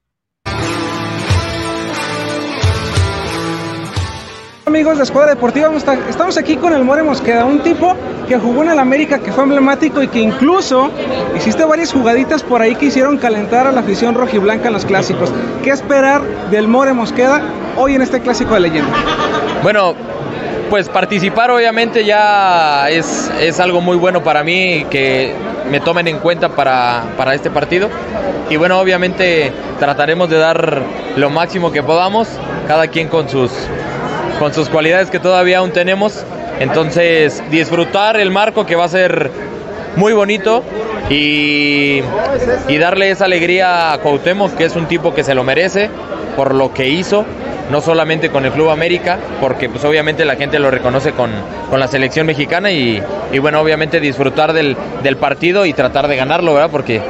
Amigos 4.75 4.99
de 4.99 5.05
Escuadra 5.05 5.31
Deportiva, 5.31 5.71
estamos 6.09 6.37
aquí 6.37 6.57
con 6.57 6.73
el 6.73 6.83
More 6.83 7.05
Mosqueda, 7.05 7.45
un 7.45 7.61
tipo 7.61 7.95
que 8.27 8.37
jugó 8.37 8.65
en 8.65 8.71
el 8.71 8.81
América, 8.81 9.21
que 9.21 9.31
fue 9.31 9.45
emblemático 9.45 10.03
y 10.03 10.09
que 10.09 10.19
incluso 10.19 10.91
hiciste 11.37 11.65
varias 11.65 11.93
jugaditas 11.93 12.43
por 12.43 12.61
ahí 12.61 12.75
que 12.75 12.87
hicieron 12.87 13.17
calentar 13.19 13.69
a 13.69 13.71
la 13.71 13.83
afición 13.83 14.17
rojiblanca 14.17 14.67
en 14.67 14.73
los 14.73 14.85
clásicos. 14.85 15.33
¿Qué 15.63 15.71
esperar 15.71 16.23
del 16.51 16.67
More 16.67 16.93
Mosqueda 16.93 17.41
hoy 17.77 17.95
en 17.95 18.03
este 18.03 18.21
clásico 18.21 18.55
de 18.55 18.61
leyenda? 18.63 18.93
Bueno, 19.63 19.95
pues 20.71 20.89
participar 20.89 21.53
obviamente 21.53 22.05
ya 22.05 22.91
es, 22.91 23.31
es 23.41 23.61
algo 23.61 23.81
muy 23.81 23.97
bueno 23.97 24.25
para 24.25 24.43
mí 24.43 24.87
que 24.91 25.37
me 25.71 25.79
tomen 25.79 26.09
en 26.09 26.19
cuenta 26.19 26.49
para, 26.49 27.05
para 27.17 27.33
este 27.33 27.49
partido. 27.49 27.91
Y 28.51 28.57
bueno, 28.57 28.81
obviamente 28.81 29.53
trataremos 29.79 30.29
de 30.29 30.39
dar 30.39 30.83
lo 31.15 31.31
máximo 31.31 31.71
que 31.71 31.85
podamos, 31.85 32.27
cada 32.67 32.89
quien 32.89 33.07
con 33.07 33.29
sus, 33.29 33.53
con 34.45 34.53
sus 34.53 34.69
cualidades 34.69 35.09
que 35.09 35.19
todavía 35.19 35.61
aún 35.61 35.71
tenemos. 35.71 36.23
Entonces, 36.61 37.43
disfrutar 37.51 38.19
el 38.19 38.31
marco 38.31 38.67
que 38.67 38.77
va 38.77 38.85
a 38.85 38.89
ser 38.89 39.31
muy 39.97 40.13
bonito 40.13 40.63
y, 41.09 42.03
y 42.69 42.77
darle 42.77 43.09
esa 43.09 43.25
alegría 43.25 43.95
a 43.95 43.99
Cuauhtémoc, 44.01 44.55
que 44.55 44.67
es 44.67 44.77
un 44.77 44.85
tipo 44.85 45.15
que 45.15 45.25
se 45.25 45.35
lo 45.35 45.45
merece 45.45 45.89
por 46.37 46.55
lo 46.55 46.75
que 46.75 46.91
hizo, 46.91 47.25
no 47.71 47.81
solamente 47.81 48.29
con 48.29 48.45
el 48.45 48.53
Club 48.53 48.69
América, 48.69 49.17
porque 49.41 49.71
pues 49.71 49.83
obviamente 49.87 50.27
la 50.27 50.37
gente 50.37 50.59
lo 50.59 50.71
reconoce 50.71 51.13
con, 51.13 51.31
con 51.71 51.81
la 51.81 51.89
selección 51.89 52.27
mexicana 52.27 52.71
y, 52.71 53.03
y 53.33 53.39
bueno, 53.39 53.63
obviamente 53.63 53.99
disfrutar 53.99 54.53
del, 54.53 54.77
del 55.03 55.17
partido 55.17 55.65
y 55.65 55.73
tratar 55.73 56.07
de 56.07 56.17
ganarlo, 56.17 56.53
¿verdad? 56.53 56.69
Porque 56.71 57.01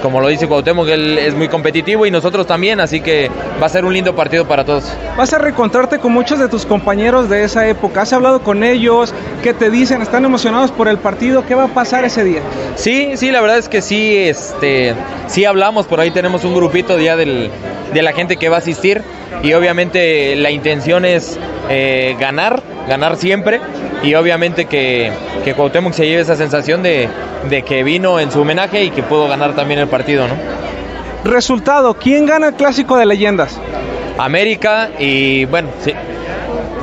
pues, 0.00 0.12
como 0.12 0.20
lo 0.20 0.28
dice 0.28 0.48
Cuauhtémoc, 0.48 0.88
él 0.88 1.18
es 1.18 1.34
muy 1.34 1.48
competitivo 1.48 2.06
y 2.06 2.10
nosotros 2.10 2.46
también, 2.46 2.80
así 2.80 3.00
que 3.00 3.30
va 3.60 3.66
a 3.66 3.68
ser 3.68 3.84
un 3.84 3.92
lindo 3.92 4.14
partido 4.14 4.46
para 4.46 4.64
todos. 4.64 4.84
Vas 5.16 5.32
a 5.32 5.38
reencontrarte 5.38 5.98
con 5.98 6.12
muchos 6.12 6.38
de 6.38 6.48
tus 6.48 6.66
compañeros 6.66 7.28
de 7.28 7.44
esa 7.44 7.68
época. 7.68 8.02
¿Has 8.02 8.12
hablado 8.12 8.42
con 8.42 8.64
ellos? 8.64 9.14
¿Qué 9.42 9.54
te 9.54 9.70
dicen? 9.70 10.02
¿Están 10.02 10.24
emocionados 10.24 10.72
por 10.72 10.88
el 10.88 10.98
partido? 10.98 11.44
¿Qué 11.46 11.54
va 11.54 11.64
a 11.64 11.68
pasar 11.68 12.04
ese 12.04 12.24
día? 12.24 12.40
Sí, 12.76 13.12
sí, 13.16 13.30
la 13.30 13.40
verdad 13.40 13.58
es 13.58 13.68
que 13.68 13.82
sí, 13.82 14.16
este, 14.16 14.94
sí 15.26 15.44
hablamos, 15.44 15.86
por 15.86 16.00
ahí 16.00 16.10
tenemos 16.10 16.44
un 16.44 16.54
grupito 16.54 16.98
ya 16.98 17.16
del, 17.16 17.50
de 17.92 18.02
la 18.02 18.12
gente 18.12 18.36
que 18.36 18.48
va 18.48 18.56
a 18.56 18.60
asistir 18.60 19.02
y 19.42 19.52
obviamente 19.54 20.36
la 20.36 20.50
intención 20.50 21.04
es 21.04 21.38
eh, 21.68 22.16
ganar, 22.18 22.62
ganar 22.88 23.16
siempre 23.16 23.60
y 24.02 24.14
obviamente 24.14 24.64
que, 24.66 25.10
que 25.44 25.54
Cuauhtémoc 25.54 25.92
se 25.92 26.06
lleve 26.06 26.22
esa 26.22 26.36
sensación 26.36 26.82
de, 26.82 27.08
de 27.48 27.62
que 27.62 27.82
vino 27.84 28.18
en 28.20 28.30
su 28.30 28.40
homenaje 28.40 28.84
y 28.84 28.90
que 28.90 29.02
pudo 29.02 29.28
ganar 29.28 29.54
también 29.54 29.80
el 29.80 29.88
partido, 29.88 30.26
¿no? 30.26 30.34
Resultado, 31.24 31.94
¿quién 31.94 32.26
gana 32.26 32.48
el 32.48 32.54
clásico 32.54 32.96
de 32.96 33.06
leyendas? 33.06 33.58
América 34.18 34.90
y 34.98 35.44
bueno, 35.46 35.68
sí. 35.84 35.92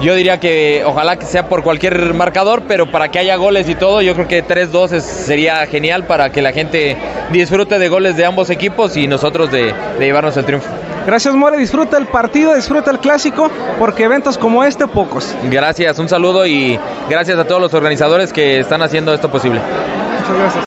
Yo 0.02 0.14
diría 0.14 0.40
que 0.40 0.84
ojalá 0.86 1.18
que 1.18 1.26
sea 1.26 1.49
por 1.49 1.64
cualquier 1.64 2.14
marcador, 2.14 2.64
pero 2.68 2.86
para 2.91 3.10
que 3.10 3.18
haya 3.18 3.36
goles 3.36 3.68
y 3.68 3.74
todo, 3.74 4.03
yo 4.03 4.14
creo 4.14 4.28
que 4.28 4.44
3-2 4.45 4.91
es- 4.94 5.03
sería 5.03 5.65
genial 5.65 6.06
para 6.06 6.32
que 6.32 6.44
la 6.44 6.52
gente 6.52 6.95
disfrute 7.32 7.80
de 7.80 7.90
goles 7.90 8.15
de 8.15 8.26
ambos 8.26 8.52
equipos 8.52 8.95
y 8.95 9.07
nosotros 9.07 9.52
de, 9.52 9.74
de 9.98 10.06
llevarnos 10.06 10.38
el 10.38 10.45
triunfo. 10.45 10.69
Gracias, 11.08 11.34
More. 11.36 11.56
Disfruta 11.56 11.98
el 11.98 12.06
partido, 12.08 12.54
disfruta 12.54 12.92
el 12.92 13.00
clásico, 13.00 13.50
porque 13.80 14.04
eventos 14.04 14.38
como 14.38 14.66
este, 14.66 14.88
pocos. 14.88 15.34
Gracias, 15.50 15.98
un 16.00 16.10
saludo 16.10 16.46
y 16.46 16.78
gracias 17.10 17.40
a 17.40 17.48
todos 17.48 17.62
los 17.62 17.74
organizadores 17.74 18.34
que 18.34 18.60
están 18.60 18.82
haciendo 18.82 19.14
esto 19.14 19.32
posible. 19.32 19.62
Muchas 19.62 20.38
gracias. 20.38 20.66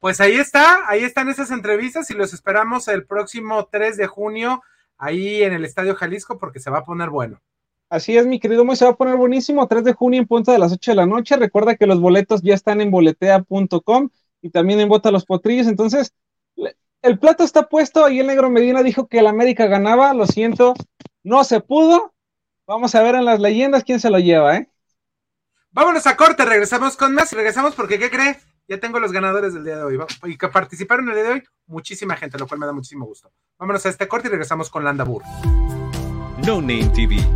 Pues 0.00 0.22
ahí 0.22 0.36
está, 0.36 0.88
ahí 0.88 1.04
están 1.04 1.28
esas 1.28 1.50
entrevistas 1.50 2.10
y 2.10 2.14
los 2.14 2.32
esperamos 2.32 2.88
el 2.88 3.04
próximo 3.04 3.68
3 3.70 3.98
de 3.98 4.06
junio 4.06 4.62
ahí 4.96 5.42
en 5.42 5.52
el 5.52 5.66
Estadio 5.66 5.94
Jalisco 5.94 6.38
porque 6.38 6.60
se 6.60 6.70
va 6.70 6.78
a 6.78 6.84
poner 6.84 7.10
bueno. 7.10 7.42
Así 7.88 8.16
es, 8.16 8.26
mi 8.26 8.40
querido 8.40 8.64
Moy, 8.64 8.76
se 8.76 8.84
va 8.84 8.92
a 8.92 8.96
poner 8.96 9.16
buenísimo. 9.16 9.66
3 9.68 9.84
de 9.84 9.92
junio 9.92 10.20
en 10.20 10.26
punto 10.26 10.50
de 10.50 10.58
las 10.58 10.72
8 10.72 10.90
de 10.90 10.96
la 10.96 11.06
noche. 11.06 11.36
Recuerda 11.36 11.76
que 11.76 11.86
los 11.86 12.00
boletos 12.00 12.42
ya 12.42 12.54
están 12.54 12.80
en 12.80 12.90
boletea.com 12.90 14.10
y 14.42 14.50
también 14.50 14.80
en 14.80 14.88
Bota 14.88 15.10
los 15.10 15.24
Potrillos. 15.24 15.68
Entonces, 15.68 16.12
el 17.02 17.18
plato 17.18 17.44
está 17.44 17.68
puesto. 17.68 18.04
Ahí 18.04 18.18
el 18.18 18.26
Negro 18.26 18.50
Medina 18.50 18.82
dijo 18.82 19.06
que 19.06 19.20
el 19.20 19.28
América 19.28 19.66
ganaba. 19.66 20.12
Lo 20.14 20.26
siento, 20.26 20.74
no 21.22 21.44
se 21.44 21.60
pudo. 21.60 22.12
Vamos 22.66 22.94
a 22.96 23.02
ver 23.02 23.14
en 23.14 23.24
las 23.24 23.38
leyendas 23.38 23.84
quién 23.84 24.00
se 24.00 24.10
lo 24.10 24.18
lleva, 24.18 24.56
¿eh? 24.56 24.68
Vámonos 25.70 26.06
a 26.06 26.16
corte, 26.16 26.44
regresamos 26.44 26.96
con 26.96 27.14
más. 27.14 27.32
Regresamos 27.32 27.76
porque, 27.76 27.98
¿qué 27.98 28.10
cree? 28.10 28.38
Ya 28.66 28.80
tengo 28.80 28.98
los 28.98 29.12
ganadores 29.12 29.54
del 29.54 29.62
día 29.62 29.76
de 29.76 29.84
hoy. 29.84 29.98
Y 30.24 30.36
que 30.36 30.48
participaron 30.48 31.08
el 31.08 31.14
día 31.14 31.24
de 31.24 31.30
hoy, 31.30 31.42
muchísima 31.66 32.16
gente, 32.16 32.36
lo 32.36 32.48
cual 32.48 32.58
me 32.58 32.66
da 32.66 32.72
muchísimo 32.72 33.06
gusto. 33.06 33.30
Vámonos 33.58 33.86
a 33.86 33.90
este 33.90 34.08
corte 34.08 34.26
y 34.26 34.30
regresamos 34.32 34.70
con 34.70 34.82
Landa 34.82 35.04
Burr. 35.04 35.22
No 36.44 36.60
Name 36.60 36.90
TV. 36.94 37.35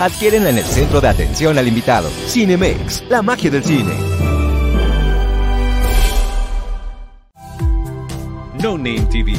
Adquiérenla 0.00 0.48
en 0.48 0.56
el 0.56 0.64
centro 0.64 0.98
de 1.02 1.08
atención 1.08 1.58
al 1.58 1.68
invitado. 1.68 2.08
Cinemex, 2.26 3.04
la 3.10 3.20
magia 3.20 3.50
del 3.50 3.62
cine. 3.62 3.94
No 8.62 8.78
Name 8.78 9.06
TV. 9.12 9.34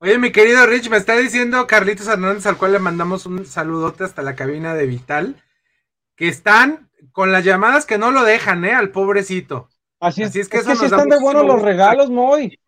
Oye, 0.00 0.18
mi 0.18 0.32
querido 0.32 0.66
Rich, 0.66 0.90
me 0.90 0.96
está 0.96 1.16
diciendo 1.16 1.68
Carlitos 1.68 2.08
Hernández, 2.08 2.46
al 2.46 2.56
cual 2.56 2.72
le 2.72 2.80
mandamos 2.80 3.26
un 3.26 3.46
saludote 3.46 4.02
hasta 4.02 4.22
la 4.22 4.34
cabina 4.34 4.74
de 4.74 4.86
Vital, 4.86 5.40
que 6.16 6.26
están 6.26 6.90
con 7.12 7.30
las 7.30 7.44
llamadas 7.44 7.86
que 7.86 7.96
no 7.96 8.10
lo 8.10 8.24
dejan, 8.24 8.64
¿eh? 8.64 8.74
Al 8.74 8.90
pobrecito. 8.90 9.68
Así 10.00 10.22
es, 10.22 10.28
Así 10.28 10.40
es 10.40 10.48
que 10.48 10.58
que, 10.58 10.62
sí 10.62 10.68
nos 10.68 10.80
da 10.80 10.86
están 10.86 11.08
de 11.08 11.18
buenos 11.18 11.44
los 11.44 11.60
regalos, 11.60 12.10
Moy. 12.10 12.58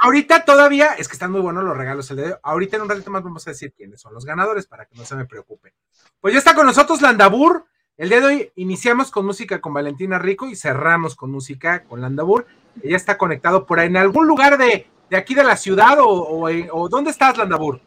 Ahorita 0.00 0.44
todavía, 0.44 0.94
es 0.94 1.06
que 1.06 1.12
están 1.12 1.30
muy 1.30 1.40
buenos 1.40 1.62
los 1.62 1.76
regalos. 1.76 2.10
el 2.10 2.16
de 2.16 2.24
hoy. 2.24 2.34
Ahorita 2.42 2.76
en 2.76 2.82
un 2.82 2.88
ratito 2.88 3.10
más 3.10 3.22
vamos 3.22 3.46
a 3.46 3.50
decir 3.50 3.72
quiénes 3.72 4.00
son 4.00 4.14
los 4.14 4.24
ganadores 4.24 4.66
para 4.66 4.86
que 4.86 4.96
no 4.96 5.04
se 5.04 5.14
me 5.14 5.26
preocupen. 5.26 5.72
Pues 6.20 6.34
ya 6.34 6.38
está 6.38 6.54
con 6.54 6.66
nosotros 6.66 7.00
Landabur. 7.02 7.66
El 7.96 8.08
día 8.08 8.20
de 8.20 8.26
hoy 8.26 8.52
iniciamos 8.56 9.10
con 9.10 9.26
música 9.26 9.60
con 9.60 9.74
Valentina 9.74 10.18
Rico 10.18 10.48
y 10.48 10.56
cerramos 10.56 11.14
con 11.14 11.30
música 11.30 11.84
con 11.84 12.00
Landabur. 12.00 12.46
Ella 12.82 12.96
está 12.96 13.16
conectado 13.18 13.66
por 13.66 13.78
ahí 13.78 13.86
en 13.86 13.96
algún 13.98 14.26
lugar 14.26 14.58
de, 14.58 14.86
de 15.08 15.16
aquí 15.16 15.34
de 15.34 15.44
la 15.44 15.56
ciudad 15.56 16.00
o, 16.00 16.08
o, 16.08 16.48
o 16.48 16.88
¿dónde 16.88 17.10
estás, 17.10 17.36
Landabur? 17.36 17.80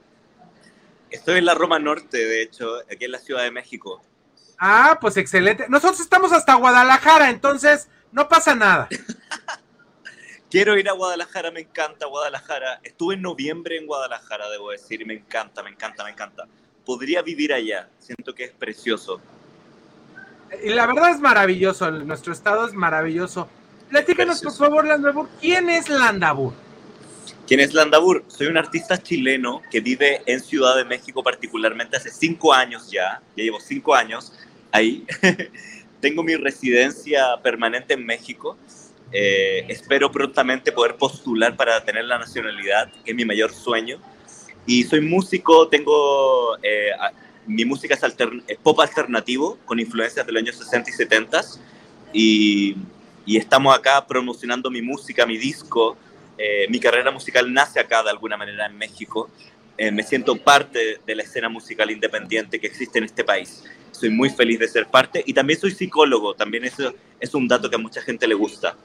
Estoy 1.09 1.39
en 1.39 1.45
la 1.45 1.53
Roma 1.53 1.79
Norte, 1.79 2.17
de 2.17 2.41
hecho, 2.43 2.77
aquí 2.91 3.05
en 3.05 3.11
la 3.11 3.19
Ciudad 3.19 3.43
de 3.43 3.51
México. 3.51 4.01
Ah, 4.59 4.97
pues 5.01 5.17
excelente. 5.17 5.65
Nosotros 5.69 5.99
estamos 5.99 6.31
hasta 6.31 6.55
Guadalajara, 6.55 7.29
entonces 7.29 7.89
no 8.15 8.27
pasa 8.29 8.55
nada. 8.55 8.87
Quiero 10.49 10.77
ir 10.79 10.87
a 10.87 10.93
Guadalajara, 10.93 11.51
me 11.51 11.59
encanta 11.59 12.05
Guadalajara. 12.05 12.79
Estuve 12.81 13.15
en 13.15 13.21
noviembre 13.21 13.77
en 13.77 13.85
Guadalajara, 13.85 14.49
debo 14.49 14.71
decir, 14.71 15.01
y 15.01 15.05
me 15.05 15.15
encanta, 15.15 15.61
me 15.61 15.69
encanta, 15.69 16.05
me 16.05 16.11
encanta. 16.11 16.45
Podría 16.85 17.21
vivir 17.21 17.51
allá, 17.51 17.89
siento 17.99 18.33
que 18.33 18.45
es 18.45 18.51
precioso. 18.51 19.19
Y 20.63 20.69
la 20.69 20.85
verdad 20.85 21.09
es 21.09 21.19
maravilloso, 21.19 21.91
nuestro 21.91 22.31
estado 22.31 22.65
es 22.65 22.73
maravilloso. 22.73 23.49
Platícanos, 23.89 24.41
por 24.41 24.53
favor, 24.53 24.87
Landabur, 24.87 25.27
¿quién 25.41 25.69
es 25.69 25.89
Landabur? 25.89 26.53
¿Quién 27.45 27.59
es 27.59 27.73
Landabur? 27.73 28.23
Soy 28.27 28.47
un 28.47 28.57
artista 28.57 28.97
chileno 28.97 29.61
que 29.69 29.81
vive 29.81 30.21
en 30.25 30.39
Ciudad 30.39 30.77
de 30.77 30.85
México 30.85 31.21
particularmente 31.21 31.97
hace 31.97 32.11
cinco 32.11 32.53
años 32.53 32.89
ya. 32.89 33.21
Ya 33.35 33.43
llevo 33.43 33.59
cinco 33.59 33.93
años 33.93 34.31
ahí. 34.71 35.05
Tengo 36.05 36.21
mi 36.21 36.35
residencia 36.35 37.35
permanente 37.41 37.95
en 37.95 38.05
México. 38.05 38.55
Eh, 39.11 39.65
espero 39.69 40.11
prontamente 40.11 40.71
poder 40.71 40.97
postular 40.97 41.55
para 41.57 41.83
tener 41.83 42.05
la 42.05 42.19
nacionalidad, 42.19 42.91
que 43.03 43.09
es 43.09 43.17
mi 43.17 43.25
mayor 43.25 43.51
sueño. 43.51 43.99
Y 44.67 44.83
soy 44.83 45.01
músico, 45.01 45.67
tengo... 45.67 46.57
eh, 46.61 46.91
mi 47.47 47.65
música 47.65 47.95
es, 47.95 48.03
altern- 48.03 48.43
es 48.47 48.57
pop 48.59 48.79
alternativo, 48.81 49.57
con 49.65 49.79
influencias 49.79 50.23
de 50.27 50.31
los 50.31 50.43
años 50.43 50.55
60 50.57 50.91
y 50.91 50.93
70. 50.93 51.41
Y, 52.13 52.75
y 53.25 53.37
estamos 53.37 53.75
acá 53.75 54.05
promocionando 54.05 54.69
mi 54.69 54.83
música, 54.83 55.25
mi 55.25 55.39
disco, 55.39 55.97
Eh, 56.37 56.67
mi 56.69 56.79
carrera 56.79 57.09
musical 57.11 57.51
nace 57.51 57.79
acá 57.79 58.03
de 58.03 58.11
alguna 58.11 58.37
manera 58.37 58.67
en 58.67 58.77
México. 58.77 59.27
Eh, 59.75 59.89
me 59.89 60.03
siento 60.03 60.35
parte 60.35 60.99
de 61.07 61.15
la 61.15 61.23
escena 61.23 61.49
musical 61.49 61.89
independiente 61.89 62.59
que 62.59 62.67
existe 62.67 62.99
en 62.99 63.05
este 63.05 63.23
país. 63.23 63.63
Soy 63.99 64.09
muy 64.09 64.29
feliz 64.29 64.59
de 64.59 64.67
ser 64.67 64.87
parte 64.87 65.23
y 65.25 65.33
también 65.33 65.59
soy 65.59 65.71
psicólogo. 65.71 66.33
También 66.35 66.65
eso 66.65 66.93
es 67.19 67.33
un 67.33 67.47
dato 67.47 67.69
que 67.69 67.75
a 67.75 67.79
mucha 67.79 68.01
gente 68.01 68.27
le 68.27 68.35
gusta. 68.35 68.75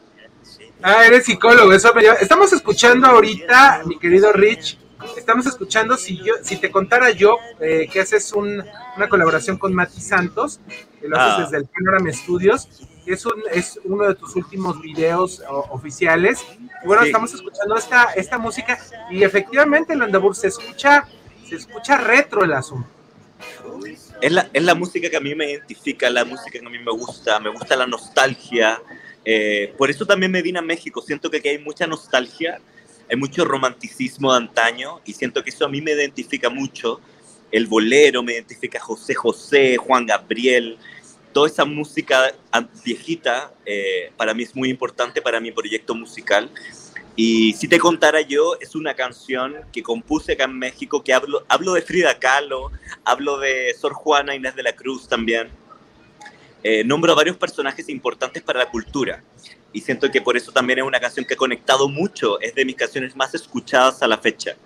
Ah, 0.82 1.04
eres 1.06 1.24
psicólogo, 1.26 1.72
eso 1.72 1.92
me 1.94 2.02
lleva. 2.02 2.14
Estamos 2.14 2.52
escuchando 2.52 3.06
ahorita, 3.08 3.82
mi 3.84 3.98
querido 3.98 4.32
Rich, 4.32 4.78
estamos 5.16 5.46
escuchando 5.46 5.96
si 5.96 6.16
yo, 6.18 6.34
si 6.42 6.56
te 6.56 6.70
contara 6.70 7.10
yo 7.10 7.36
eh, 7.60 7.88
que 7.92 8.00
haces 8.00 8.32
un, 8.32 8.62
una 8.96 9.08
colaboración 9.08 9.58
con 9.58 9.74
Mati 9.74 10.00
Santos, 10.00 10.60
que 11.00 11.08
lo 11.08 11.16
haces 11.18 11.34
Ah. 11.38 11.42
desde 11.44 11.56
el 11.58 11.64
Panorama 11.66 12.10
Studios, 12.12 12.68
es, 13.04 13.26
un, 13.26 13.42
es 13.52 13.78
uno 13.84 14.06
de 14.08 14.14
tus 14.14 14.36
últimos 14.36 14.80
videos 14.80 15.42
o- 15.50 15.66
oficiales. 15.70 16.44
Y 16.82 16.86
bueno, 16.86 17.02
Sí. 17.02 17.08
estamos 17.08 17.34
escuchando 17.34 17.76
esta, 17.76 18.04
esta 18.14 18.38
música 18.38 18.78
y 19.10 19.22
efectivamente, 19.22 19.94
Landabur, 19.96 20.34
se 20.34 20.46
escucha, 20.48 21.06
se 21.46 21.56
escucha 21.56 21.98
retro 21.98 22.42
el 22.44 22.52
asunto. 22.54 22.88
Es 24.20 24.32
la, 24.32 24.50
es 24.52 24.62
la 24.62 24.74
música 24.74 25.08
que 25.08 25.16
a 25.16 25.20
mí 25.20 25.34
me 25.34 25.50
identifica, 25.50 26.10
la 26.10 26.24
música 26.24 26.58
que 26.58 26.66
a 26.66 26.68
mí 26.68 26.78
me 26.78 26.92
gusta, 26.92 27.40
me 27.40 27.50
gusta 27.50 27.76
la 27.76 27.86
nostalgia. 27.86 28.80
eh, 29.24 29.72
por 29.76 29.90
eso 29.90 30.06
también 30.06 30.30
me 30.32 30.42
vine 30.42 30.58
a 30.58 30.62
México. 30.62 31.00
Siento 31.02 31.30
que 31.30 31.38
aquí 31.38 31.48
hay 31.48 31.58
mucha 31.58 31.86
nostalgia, 31.86 32.60
hay 33.08 33.16
mucho 33.16 33.44
romanticismo 33.44 34.32
de 34.32 34.38
antaño 34.38 35.00
y 35.04 35.14
siento 35.14 35.42
que 35.42 35.50
eso 35.50 35.64
a 35.64 35.68
mí 35.68 35.80
me 35.80 35.92
identifica 35.92 36.50
mucho. 36.50 37.00
El 37.50 37.66
bolero 37.66 38.22
me 38.22 38.34
identifica 38.34 38.78
José 38.78 39.14
José, 39.14 39.76
Juan 39.76 40.06
Gabriel, 40.06 40.78
toda 41.32 41.48
esa 41.48 41.64
música 41.64 42.32
viejita 42.84 43.52
eh, 43.64 44.12
para 44.16 44.34
mí 44.34 44.42
es 44.42 44.54
muy 44.54 44.68
importante 44.68 45.22
para 45.22 45.40
mi 45.40 45.52
proyecto 45.52 45.94
musical. 45.94 46.50
Y 47.22 47.52
si 47.52 47.68
te 47.68 47.78
contara 47.78 48.22
yo, 48.22 48.54
es 48.62 48.74
una 48.74 48.94
canción 48.94 49.54
que 49.74 49.82
compuse 49.82 50.32
acá 50.32 50.44
en 50.44 50.58
México, 50.58 51.04
que 51.04 51.12
hablo, 51.12 51.44
hablo 51.48 51.74
de 51.74 51.82
Frida 51.82 52.18
Kahlo, 52.18 52.70
hablo 53.04 53.38
de 53.38 53.74
Sor 53.78 53.92
Juana 53.92 54.34
Inés 54.34 54.56
de 54.56 54.62
la 54.62 54.72
Cruz 54.72 55.06
también. 55.06 55.50
Eh, 56.62 56.82
nombro 56.82 57.12
a 57.12 57.14
varios 57.14 57.36
personajes 57.36 57.90
importantes 57.90 58.42
para 58.42 58.60
la 58.60 58.70
cultura. 58.70 59.22
Y 59.70 59.82
siento 59.82 60.10
que 60.10 60.22
por 60.22 60.34
eso 60.38 60.50
también 60.50 60.78
es 60.78 60.84
una 60.86 60.98
canción 60.98 61.26
que 61.26 61.34
ha 61.34 61.36
conectado 61.36 61.90
mucho, 61.90 62.40
es 62.40 62.54
de 62.54 62.64
mis 62.64 62.76
canciones 62.76 63.14
más 63.14 63.34
escuchadas 63.34 64.02
a 64.02 64.08
la 64.08 64.16
fecha. 64.16 64.56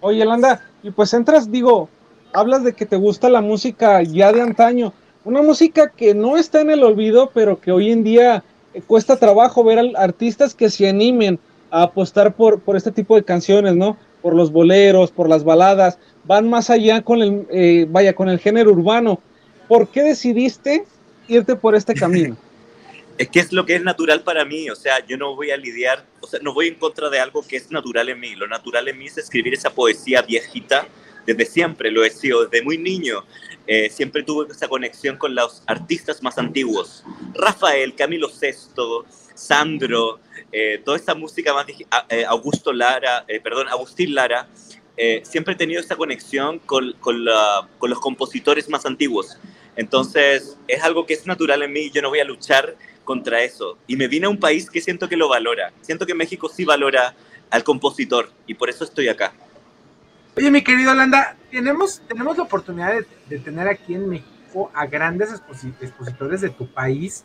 Oye, 0.00 0.26
Landa, 0.26 0.68
y 0.82 0.90
pues 0.90 1.14
entras, 1.14 1.50
digo, 1.50 1.88
hablas 2.34 2.62
de 2.62 2.74
que 2.74 2.84
te 2.84 2.96
gusta 2.96 3.30
la 3.30 3.40
música 3.40 4.02
ya 4.02 4.34
de 4.34 4.42
antaño, 4.42 4.92
una 5.24 5.40
música 5.40 5.92
que 5.92 6.12
no 6.12 6.36
está 6.36 6.60
en 6.60 6.68
el 6.68 6.84
olvido, 6.84 7.30
pero 7.32 7.58
que 7.58 7.72
hoy 7.72 7.90
en 7.90 8.04
día 8.04 8.44
cuesta 8.86 9.16
trabajo 9.16 9.64
ver 9.64 9.78
al- 9.78 9.96
artistas 9.96 10.54
que 10.54 10.70
se 10.70 10.88
animen 10.88 11.38
a 11.70 11.82
apostar 11.82 12.34
por, 12.34 12.60
por 12.60 12.76
este 12.76 12.90
tipo 12.92 13.16
de 13.16 13.24
canciones, 13.24 13.74
¿no? 13.76 13.96
Por 14.22 14.34
los 14.34 14.50
boleros, 14.50 15.10
por 15.10 15.28
las 15.28 15.44
baladas, 15.44 15.98
van 16.24 16.48
más 16.48 16.70
allá 16.70 17.02
con 17.02 17.22
el, 17.22 17.46
eh, 17.50 17.86
vaya, 17.88 18.14
con 18.14 18.28
el 18.28 18.38
género 18.38 18.72
urbano. 18.72 19.20
¿Por 19.68 19.88
qué 19.88 20.02
decidiste 20.02 20.84
irte 21.28 21.56
por 21.56 21.74
este 21.74 21.94
camino? 21.94 22.36
Es 23.18 23.28
que 23.30 23.40
es 23.40 23.52
lo 23.52 23.66
que 23.66 23.74
es 23.74 23.82
natural 23.82 24.22
para 24.22 24.44
mí, 24.44 24.70
o 24.70 24.76
sea, 24.76 25.04
yo 25.04 25.16
no 25.16 25.34
voy 25.34 25.50
a 25.50 25.56
lidiar, 25.56 26.04
o 26.20 26.26
sea, 26.28 26.38
no 26.40 26.54
voy 26.54 26.68
en 26.68 26.76
contra 26.76 27.10
de 27.10 27.18
algo 27.18 27.42
que 27.42 27.56
es 27.56 27.68
natural 27.72 28.08
en 28.08 28.20
mí. 28.20 28.36
Lo 28.36 28.46
natural 28.46 28.86
en 28.86 28.96
mí 28.96 29.06
es 29.06 29.18
escribir 29.18 29.54
esa 29.54 29.70
poesía 29.70 30.22
viejita, 30.22 30.86
desde 31.26 31.44
siempre 31.44 31.90
lo 31.90 32.04
he 32.04 32.10
sido, 32.10 32.46
desde 32.46 32.64
muy 32.64 32.78
niño. 32.78 33.24
Eh, 33.70 33.90
siempre 33.90 34.22
tuve 34.22 34.50
esa 34.50 34.66
conexión 34.66 35.18
con 35.18 35.34
los 35.34 35.62
artistas 35.66 36.22
más 36.22 36.38
antiguos. 36.38 37.04
Rafael, 37.34 37.94
Camilo 37.94 38.28
Sesto, 38.28 39.04
Sandro, 39.34 40.18
eh, 40.50 40.80
toda 40.84 40.96
esa 40.96 41.14
música 41.14 41.52
más, 41.52 41.66
eh, 42.08 42.24
Augusto 42.26 42.72
Lara, 42.72 43.24
eh, 43.28 43.40
perdón, 43.40 43.68
Agustín 43.68 44.14
Lara, 44.14 44.48
siempre 45.22 45.54
he 45.54 45.56
tenido 45.56 45.80
esa 45.80 45.94
conexión 45.94 46.58
con, 46.58 46.96
los 47.24 48.00
compositores 48.00 48.68
más 48.68 48.84
antiguos. 48.84 49.38
Entonces, 49.76 50.58
es 50.66 50.82
algo 50.82 51.06
que 51.06 51.14
es 51.14 51.24
natural 51.24 51.62
en 51.62 51.72
mí 51.72 51.88
yo 51.90 52.02
no 52.02 52.08
voy 52.08 52.18
a 52.18 52.24
luchar 52.24 52.74
contra 53.04 53.42
eso. 53.42 53.78
Y 53.86 53.94
me 53.94 54.08
vine 54.08 54.26
a 54.26 54.28
un 54.28 54.40
país 54.40 54.68
que 54.68 54.80
siento 54.80 55.08
que 55.08 55.16
lo 55.16 55.28
valora. 55.28 55.72
Siento 55.82 56.04
que 56.04 56.14
México 56.14 56.48
sí 56.48 56.64
valora 56.64 57.14
al 57.50 57.62
compositor 57.62 58.32
y 58.48 58.54
por 58.54 58.70
eso 58.70 58.82
estoy 58.82 59.06
acá. 59.06 59.32
Oye, 60.38 60.50
mi 60.50 60.62
querido 60.62 60.94
Landa, 60.94 61.36
tenemos, 61.50 62.00
tenemos 62.08 62.36
la 62.36 62.44
oportunidad 62.44 62.92
de, 62.92 63.06
de 63.28 63.38
tener 63.38 63.68
aquí 63.68 63.94
en 63.94 64.08
México 64.08 64.70
a 64.74 64.86
grandes 64.86 65.30
exposi- 65.32 65.74
expositores 65.80 66.40
de 66.40 66.50
tu 66.50 66.72
país. 66.72 67.24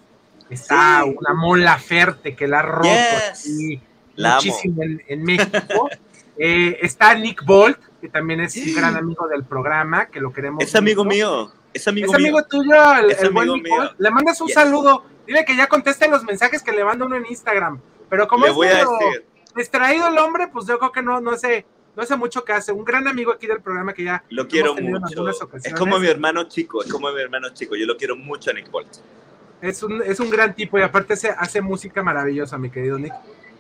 Está 0.50 1.04
Sí. 1.04 1.16
una 1.18 1.34
Mola 1.34 1.78
Ferte 1.80 2.36
que 2.36 2.48
la 2.48 2.60
ha 2.60 2.64
roto 2.64 2.90
Yes. 2.90 3.40
aquí 3.46 3.82
La 4.16 4.30
amo. 4.34 4.36
muchísimo 4.38 4.84
en, 4.84 5.02
en 5.08 5.24
México. 5.24 5.90
Eh, 6.36 6.80
está 6.82 7.14
Nick 7.14 7.46
Bolt, 7.46 7.78
que 8.02 8.10
también 8.10 8.40
es 8.42 8.58
un 8.58 8.74
gran 8.74 8.96
amigo 8.98 9.28
del 9.28 9.44
programa, 9.46 10.08
que 10.08 10.20
lo 10.20 10.34
queremos. 10.34 10.64
Es 10.64 10.74
amigo 10.74 11.04
mucho. 11.04 11.16
mío. 11.16 11.52
Es 11.76 11.88
amigo 11.88 12.12
Es 12.12 12.18
mío. 12.20 12.28
amigo 12.40 12.44
tuyo, 12.48 12.74
el, 12.96 13.12
Es 13.12 13.22
el 13.22 13.30
buen 13.30 13.50
amigo 13.52 13.68
Bolt. 13.78 13.90
mío. 13.92 13.96
Le 14.00 14.10
mandas 14.10 14.42
un 14.42 14.48
Yes. 14.48 14.56
saludo. 14.56 15.06
Dile 15.28 15.46
que 15.46 15.56
ya 15.56 15.68
conteste 15.68 16.08
los 16.08 16.24
mensajes 16.24 16.64
que 16.64 16.72
le 16.72 16.84
manda 16.84 17.06
uno 17.06 17.18
en 17.18 17.28
Instagram. 17.28 17.80
Pero 18.10 18.28
como 18.28 18.46
Le 18.46 18.50
es 18.50 18.56
voy 18.56 18.68
a 18.68 18.78
decir. 18.78 19.26
distraído 19.56 20.08
el 20.08 20.18
hombre, 20.18 20.48
pues 20.48 20.66
yo 20.66 20.80
creo 20.80 20.92
que 20.92 21.04
no, 21.04 21.22
no 21.22 21.30
hace, 21.34 21.68
no 21.96 22.04
hace 22.04 22.16
mucho 22.16 22.44
que 22.44 22.54
hace. 22.54 22.72
Un 22.72 22.84
gran 22.84 23.08
amigo 23.08 23.32
aquí 23.32 23.48
del 23.48 23.62
programa 23.62 23.94
que 23.94 24.04
ya 24.04 24.24
Lo 24.30 24.48
quiero 24.48 24.76
mucho. 24.76 25.28
Es 25.64 25.74
como 25.74 26.00
mi 26.00 26.08
hermano 26.08 26.46
chico, 26.46 26.84
es 26.84 26.92
como 26.92 27.12
mi 27.12 27.22
hermano 27.22 27.50
chico. 27.54 27.76
Yo 27.76 27.86
lo 27.86 27.98
quiero 27.98 28.16
mucho 28.16 28.52
a 28.52 28.54
Nick 28.54 28.70
Bolt. 28.72 28.98
Es 29.62 29.82
un, 29.84 30.02
es 30.02 30.20
un 30.20 30.30
gran 30.30 30.56
tipo 30.56 30.78
y 30.78 30.82
aparte 30.82 31.16
se 31.16 31.30
hace 31.30 31.62
música 31.62 32.04
maravillosa, 32.04 32.58
mi 32.58 32.70
querido 32.70 33.00
Nick. 33.00 33.14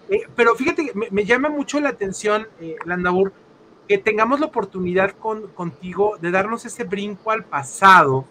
Eh, 0.09 0.27
pero 0.35 0.53
fíjate, 0.55 0.91
me, 0.95 1.07
me 1.11 1.23
llama 1.23 1.49
mucho 1.49 1.79
la 1.79 1.89
atención, 1.89 2.47
eh, 2.59 2.75
Landabur, 2.85 3.31
que 3.87 3.97
tengamos 3.97 4.39
la 4.39 4.47
oportunidad 4.47 5.11
con, 5.11 5.47
contigo 5.49 6.17
de 6.19 6.31
darnos 6.31 6.65
ese 6.65 6.83
brinco 6.83 7.31
al 7.31 7.45
pasado, 7.45 8.25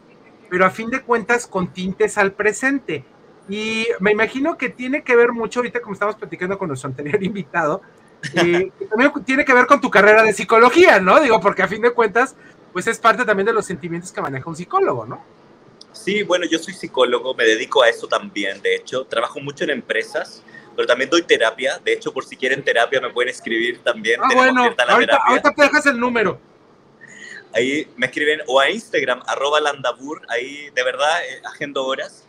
pero 0.51 0.65
a 0.66 0.70
fin 0.70 0.91
de 0.91 1.01
cuentas 1.01 1.47
con 1.47 1.73
tintes 1.73 2.19
al 2.19 2.33
presente. 2.33 3.05
Y 3.49 3.87
me 4.01 4.12
imagino 4.12 4.57
que 4.57 4.69
tiene 4.69 5.03
que 5.03 5.16
ver 5.16 5.33
mucho, 5.33 5.61
ahorita 5.61 5.81
como 5.81 5.95
estamos 5.95 6.16
platicando 6.16 6.59
con 6.59 6.69
nuestro 6.69 6.91
anterior 6.91 7.23
invitado, 7.23 7.83
que 8.31 8.73
también 8.89 9.12
tiene 9.24 9.44
que 9.44 9.55
ver 9.55 9.66
con 9.66 9.81
tu 9.81 9.90
carrera 9.90 10.23
de 10.23 10.32
psicología, 10.32 11.01
¿no? 11.01 11.20
Digo, 11.20 11.40
porque 11.40 11.62
a 11.62 11.69
fin 11.69 11.82
de 11.82 11.93
cuentas, 11.93 12.36
pues 12.73 12.86
es 12.86 12.99
parte 12.99 13.24
también 13.24 13.47
de 13.47 13.53
los 13.53 13.66
sentimientos 13.66 14.12
que 14.12 14.20
maneja 14.20 14.49
un 14.49 14.57
psicólogo, 14.57 15.07
¿no? 15.07 15.24
Sí, 15.93 16.23
bueno, 16.23 16.47
yo 16.47 16.59
soy 16.59 16.74
psicólogo, 16.74 17.35
me 17.35 17.44
dedico 17.44 17.82
a 17.82 17.89
eso 17.89 18.09
también, 18.09 18.62
de 18.62 18.77
hecho. 18.77 19.05
Trabajo 19.05 19.40
mucho 19.40 19.65
en 19.65 19.70
empresas, 19.70 20.43
pero 20.74 20.86
también 20.86 21.11
doy 21.11 21.23
terapia. 21.23 21.78
De 21.85 21.93
hecho, 21.93 22.12
por 22.12 22.24
si 22.24 22.36
quieren 22.36 22.65
terapia, 22.65 23.01
me 23.01 23.11
pueden 23.11 23.28
escribir 23.28 23.81
también. 23.82 24.20
Ah, 24.23 24.28
Tenemos 24.28 24.55
bueno, 24.55 24.74
la 24.77 25.19
ahorita 25.27 25.53
te 25.53 25.62
dejas 25.62 25.86
el 25.86 26.01
número. 26.01 26.40
Ahí 27.55 27.86
me 27.97 28.07
escriben 28.07 28.40
o 28.47 28.59
a 28.59 28.70
Instagram, 28.70 29.23
arroba 29.27 29.61
landabur, 29.61 30.23
ahí 30.28 30.70
de 30.74 30.82
verdad 30.82 31.23
eh, 31.28 31.43
agendo 31.44 31.85
horas. 31.85 32.27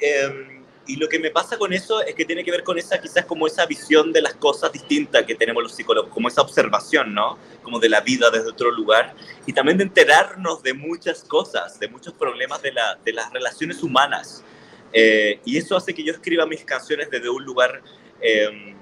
Eh, 0.00 0.55
y 0.86 0.96
lo 0.96 1.08
que 1.08 1.18
me 1.18 1.30
pasa 1.30 1.58
con 1.58 1.72
eso 1.72 2.00
es 2.02 2.14
que 2.14 2.24
tiene 2.24 2.44
que 2.44 2.50
ver 2.50 2.62
con 2.62 2.78
esa, 2.78 3.00
quizás 3.00 3.24
como 3.24 3.46
esa 3.46 3.66
visión 3.66 4.12
de 4.12 4.22
las 4.22 4.34
cosas 4.34 4.72
distintas 4.72 5.24
que 5.24 5.34
tenemos 5.34 5.62
los 5.62 5.74
psicólogos, 5.74 6.10
como 6.10 6.28
esa 6.28 6.42
observación, 6.42 7.12
¿no? 7.14 7.38
Como 7.62 7.78
de 7.80 7.88
la 7.88 8.00
vida 8.00 8.30
desde 8.30 8.48
otro 8.48 8.70
lugar. 8.70 9.14
Y 9.46 9.52
también 9.52 9.78
de 9.78 9.84
enterarnos 9.84 10.62
de 10.62 10.74
muchas 10.74 11.24
cosas, 11.24 11.80
de 11.80 11.88
muchos 11.88 12.14
problemas 12.14 12.62
de, 12.62 12.72
la, 12.72 12.98
de 13.04 13.12
las 13.12 13.32
relaciones 13.32 13.82
humanas. 13.82 14.44
Eh, 14.92 15.40
y 15.44 15.58
eso 15.58 15.76
hace 15.76 15.92
que 15.92 16.04
yo 16.04 16.12
escriba 16.12 16.46
mis 16.46 16.64
canciones 16.64 17.10
desde 17.10 17.28
un 17.28 17.44
lugar 17.44 17.82
eh, 18.20 18.74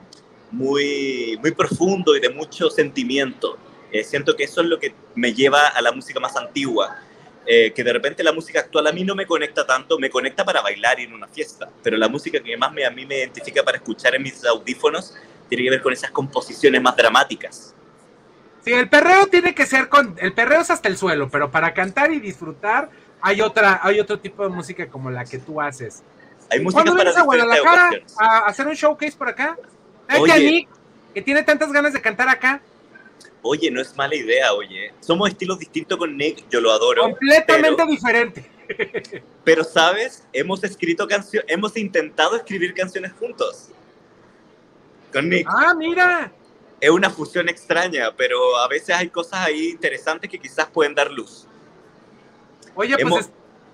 muy, 0.50 1.38
muy 1.40 1.52
profundo 1.52 2.16
y 2.16 2.20
de 2.20 2.28
mucho 2.28 2.70
sentimiento. 2.70 3.56
Eh, 3.90 4.04
siento 4.04 4.36
que 4.36 4.44
eso 4.44 4.60
es 4.60 4.66
lo 4.66 4.78
que 4.78 4.94
me 5.14 5.32
lleva 5.32 5.68
a 5.68 5.80
la 5.80 5.92
música 5.92 6.20
más 6.20 6.36
antigua. 6.36 7.00
Eh, 7.46 7.72
que 7.74 7.84
de 7.84 7.92
repente 7.92 8.22
la 8.22 8.32
música 8.32 8.60
actual 8.60 8.86
a 8.86 8.92
mí 8.92 9.04
no 9.04 9.14
me 9.14 9.26
conecta 9.26 9.66
tanto, 9.66 9.98
me 9.98 10.08
conecta 10.08 10.46
para 10.46 10.62
bailar 10.62 10.98
en 11.00 11.12
una 11.12 11.28
fiesta, 11.28 11.68
pero 11.82 11.98
la 11.98 12.08
música 12.08 12.40
que 12.42 12.56
más 12.56 12.72
me, 12.72 12.86
a 12.86 12.90
mí 12.90 13.04
me 13.04 13.18
identifica 13.18 13.62
para 13.62 13.76
escuchar 13.76 14.14
en 14.14 14.22
mis 14.22 14.42
audífonos 14.46 15.14
tiene 15.48 15.64
que 15.64 15.70
ver 15.70 15.82
con 15.82 15.92
esas 15.92 16.10
composiciones 16.10 16.80
más 16.80 16.96
dramáticas. 16.96 17.74
Sí, 18.64 18.72
el 18.72 18.88
perreo 18.88 19.26
tiene 19.26 19.54
que 19.54 19.66
ser 19.66 19.90
con. 19.90 20.16
El 20.18 20.32
perreo 20.32 20.62
es 20.62 20.70
hasta 20.70 20.88
el 20.88 20.96
suelo, 20.96 21.28
pero 21.28 21.50
para 21.50 21.74
cantar 21.74 22.12
y 22.12 22.20
disfrutar 22.20 22.88
hay 23.20 23.40
otra, 23.42 23.80
hay 23.82 24.00
otro 24.00 24.18
tipo 24.18 24.42
de 24.42 24.48
música 24.48 24.86
como 24.88 25.10
la 25.10 25.24
que 25.24 25.38
tú 25.38 25.60
haces. 25.60 26.02
Hay 26.50 26.60
música 26.60 26.82
¿Cuándo 26.82 26.92
para 26.92 27.10
vienes 27.10 27.16
a 27.18 27.24
Guadalajara 27.24 27.90
a 28.18 28.38
hacer 28.46 28.66
un 28.66 28.74
showcase 28.74 29.16
por 29.16 29.28
acá? 29.28 29.58
Oye. 30.18 30.68
que 31.14 31.22
tiene 31.22 31.42
tantas 31.42 31.72
ganas 31.72 31.92
de 31.92 32.00
cantar 32.00 32.28
acá. 32.28 32.60
Oye, 33.46 33.70
no 33.70 33.78
es 33.80 33.94
mala 33.94 34.14
idea, 34.14 34.54
oye. 34.54 34.92
Somos 35.00 35.28
estilos 35.28 35.58
distintos 35.58 35.98
con 35.98 36.16
Nick, 36.16 36.48
yo 36.48 36.62
lo 36.62 36.72
adoro. 36.72 37.02
Completamente 37.02 37.76
pero- 37.76 37.90
diferente. 37.90 38.50
Pero, 39.44 39.62
¿sabes? 39.62 40.24
Hemos 40.32 40.64
escrito 40.64 41.06
canciones, 41.06 41.44
hemos 41.52 41.76
intentado 41.76 42.34
escribir 42.36 42.72
canciones 42.72 43.12
juntos. 43.12 43.68
Con 45.12 45.28
Nick. 45.28 45.46
Ah, 45.50 45.74
mira. 45.74 46.32
Es 46.80 46.88
una 46.88 47.10
fusión 47.10 47.48
extraña, 47.50 48.10
pero 48.16 48.56
a 48.56 48.66
veces 48.68 48.96
hay 48.96 49.10
cosas 49.10 49.40
ahí 49.40 49.68
interesantes 49.70 50.30
que 50.30 50.38
quizás 50.38 50.66
pueden 50.66 50.94
dar 50.94 51.10
luz. 51.10 51.46
Oye, 52.74 52.96
pues 53.06 53.26
es- 53.26 53.32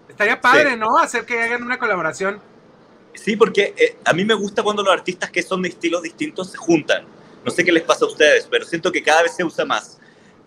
estaría 0.09 0.41
padre, 0.41 0.71
Sí. 0.73 0.77
¿no? 0.77 0.99
Hacer 0.99 1.25
que 1.25 1.41
hagan 1.41 1.63
una 1.63 1.79
colaboración. 1.79 2.41
Sí, 3.15 3.37
porque 3.37 3.73
eh, 3.77 3.97
a 4.05 4.13
mí 4.13 4.25
me 4.25 4.35
gusta 4.35 4.63
cuando 4.65 4.83
los 4.83 4.93
artistas 4.93 5.31
que 5.31 5.43
son 5.43 5.63
de 5.63 5.69
estilos 5.69 6.03
distintos 6.03 6.51
se 6.51 6.57
juntan. 6.59 7.05
No 7.45 7.51
sé 7.51 7.65
qué 7.65 7.73
les 7.73 7.83
pasa 7.83 8.05
a 8.05 8.09
ustedes, 8.09 8.47
pero 8.51 8.65
siento 8.65 8.93
que 8.93 9.03
cada 9.03 9.23
vez 9.23 9.35
se 9.35 9.45
usa 9.45 9.65
más. 9.65 9.99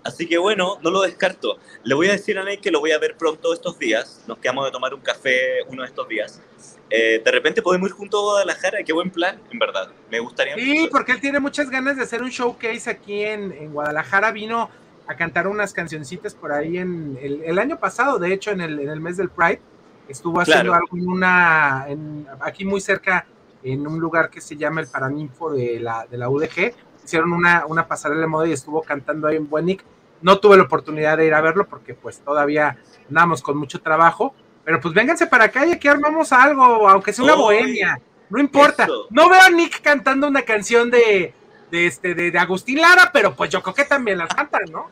Así 0.04 0.28
que 0.28 0.38
bueno, 0.38 0.78
no 0.84 0.92
lo 0.92 1.02
descarto. 1.02 1.58
Le 1.84 1.96
voy 1.96 2.08
a 2.10 2.12
decir 2.12 2.38
a 2.38 2.44
Ney 2.44 2.58
que 2.58 2.72
lo 2.72 2.82
voy 2.82 2.92
a 2.92 3.00
ver 3.00 3.16
pronto 3.18 3.54
estos 3.54 3.80
días. 3.80 4.22
Nos 4.28 4.38
quedamos 4.38 4.66
de 4.66 4.72
tomar 4.72 4.94
un 4.94 5.00
café 5.00 5.62
uno 5.70 5.82
de 5.84 5.88
estos 5.88 6.08
días. 6.10 6.42
Eh, 6.90 7.22
de 7.24 7.32
repente 7.32 7.62
podemos 7.62 7.90
ir 7.90 7.96
juntos 7.96 8.20
a 8.20 8.24
Guadalajara. 8.24 8.84
Qué 8.84 8.92
buen 8.92 9.10
plan, 9.10 9.40
en 9.50 9.58
verdad. 9.60 9.90
Me 10.12 10.20
gustaría 10.20 10.56
Sí, 10.56 10.80
mucho. 10.82 10.92
porque 10.92 11.14
él 11.14 11.22
tiene 11.22 11.40
muchas 11.40 11.70
ganas 11.70 11.96
de 11.96 12.04
hacer 12.04 12.22
un 12.22 12.30
showcase 12.30 12.90
aquí 12.90 13.24
en, 13.24 13.54
en 13.54 13.72
Guadalajara. 13.72 14.32
Vino 14.32 14.70
a 15.08 15.16
cantar 15.16 15.48
unas 15.48 15.72
cancioncitas 15.74 16.36
por 16.36 16.52
ahí 16.52 16.78
en 16.78 17.18
el, 17.22 17.42
el 17.46 17.58
año 17.58 17.80
pasado, 17.80 18.20
de 18.20 18.34
hecho, 18.34 18.52
en 18.52 18.60
el, 18.62 18.80
en 18.82 18.90
el 18.90 19.00
mes 19.00 19.16
del 19.18 19.30
Pride. 19.30 19.62
Estuvo 20.10 20.42
haciendo 20.42 20.72
Claro. 20.74 20.84
algo 20.86 20.98
en 20.98 21.08
una, 21.08 21.86
en- 21.88 22.28
aquí 22.42 22.66
muy 22.66 22.82
cerca, 22.82 23.26
en 23.64 23.88
un 23.88 24.00
lugar 24.00 24.30
que 24.30 24.42
se 24.42 24.56
llama 24.58 24.82
el 24.82 24.88
Paraninfo 24.88 25.52
de 25.52 25.80
la, 25.80 26.06
de 26.10 26.18
la 26.18 26.30
UDG. 26.30 26.74
Hicieron 27.04 27.34
una, 27.34 27.66
una 27.68 27.88
pasarela 27.88 28.22
de 28.22 28.28
moda 28.28 28.48
y 28.48 28.54
estuvo 28.54 28.82
cantando 28.82 29.28
ahí 29.28 29.36
en 29.38 29.50
Buenic. 29.50 29.84
No 30.22 30.40
tuve 30.40 30.58
la 30.58 30.64
oportunidad 30.64 31.18
de 31.18 31.26
ir 31.26 31.34
a 31.34 31.42
verlo 31.42 31.68
porque 31.68 31.94
pues 31.94 32.20
todavía 32.20 32.78
andamos 33.10 33.42
con 33.42 33.58
mucho 33.58 33.82
trabajo. 33.82 34.34
Pero 34.64 34.80
pues 34.80 34.94
vénganse 34.94 35.28
para 35.28 35.46
acá 35.46 35.66
y 35.66 35.74
aquí 35.74 35.88
armamos 35.90 36.32
algo, 36.32 36.88
aunque 36.88 37.12
sea 37.12 37.26
una 37.26 37.34
Oy, 37.36 37.40
bohemia. 37.58 38.00
No 38.30 38.40
importa. 38.40 38.86
eso. 38.86 39.08
No 39.10 39.30
veo 39.30 39.42
a 39.42 39.50
Nick 39.50 39.82
cantando 39.82 40.28
una 40.28 40.44
canción 40.44 40.90
de, 40.90 41.34
de, 41.70 41.86
este, 41.88 42.16
de, 42.16 42.32
de 42.32 42.40
Agustín 42.40 42.80
Lara, 42.80 43.10
pero 43.14 43.36
pues 43.36 43.50
yo 43.50 43.62
creo 43.62 43.76
que 43.76 43.84
también 43.86 44.18
las 44.18 44.30
cantan, 44.34 44.62
¿no? 44.72 44.90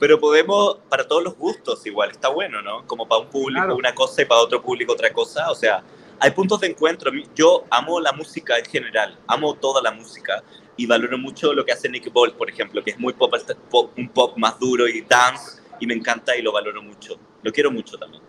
Pero 0.00 0.18
podemos, 0.18 0.78
para 0.88 1.06
todos 1.06 1.22
los 1.22 1.36
gustos, 1.36 1.86
igual, 1.86 2.10
está 2.10 2.28
bueno, 2.28 2.62
¿no? 2.62 2.86
Como 2.86 3.06
para 3.06 3.20
un 3.20 3.28
público 3.28 3.60
Claro. 3.60 3.76
una 3.76 3.94
cosa 3.94 4.22
y 4.22 4.24
para 4.24 4.40
otro 4.40 4.60
público 4.62 4.94
otra 4.94 5.12
cosa. 5.12 5.50
O 5.50 5.54
sea, 5.54 5.82
hay 6.20 6.30
puntos 6.32 6.60
de 6.60 6.68
encuentro. 6.68 7.10
Yo 7.34 7.64
amo 7.70 7.98
la 8.00 8.12
música 8.12 8.58
en 8.58 8.64
general, 8.64 9.18
amo 9.26 9.54
toda 9.54 9.82
la 9.82 9.90
música 9.90 10.42
y 10.76 10.86
valoro 10.86 11.18
mucho 11.18 11.52
lo 11.52 11.64
que 11.64 11.72
hace 11.72 11.88
Nick 11.88 12.12
Ball, 12.12 12.32
por 12.32 12.48
ejemplo, 12.48 12.82
que 12.84 12.90
es 12.92 12.98
muy 12.98 13.12
pop, 13.12 13.34
pop- 13.70 13.90
un 13.98 14.08
pop 14.08 14.36
más 14.36 14.58
duro 14.58 14.86
y 14.86 15.02
dance, 15.02 15.60
y 15.80 15.86
me 15.86 15.94
encanta 15.94 16.36
y 16.36 16.42
lo 16.42 16.52
valoro 16.52 16.82
mucho. 16.82 17.18
Lo 17.42 17.50
quiero 17.52 17.70
mucho 17.70 17.98
también. 17.98 18.22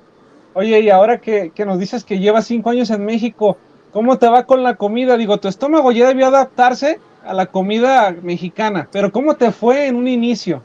Oye, 0.54 0.80
y 0.82 0.90
ahora 0.90 1.20
que, 1.22 1.52
que 1.56 1.66
nos 1.66 1.80
dices 1.80 2.04
que 2.04 2.20
llevas 2.20 2.46
cinco 2.48 2.70
años 2.70 2.90
en 2.90 3.06
México, 3.06 3.58
¿cómo 3.92 4.18
te 4.18 4.28
va 4.28 4.46
con 4.46 4.64
la 4.64 4.76
comida? 4.76 5.16
Digo, 5.16 5.38
tu 5.40 5.48
estómago 5.48 5.92
ya 5.92 6.08
debió 6.08 6.28
adaptarse 6.28 7.00
a 7.26 7.34
la 7.34 7.46
comida 7.46 8.12
mexicana, 8.22 8.90
pero 8.92 9.12
¿cómo 9.12 9.36
te 9.36 9.52
fue 9.52 9.88
en 9.88 9.96
un 9.96 10.08
inicio? 10.08 10.62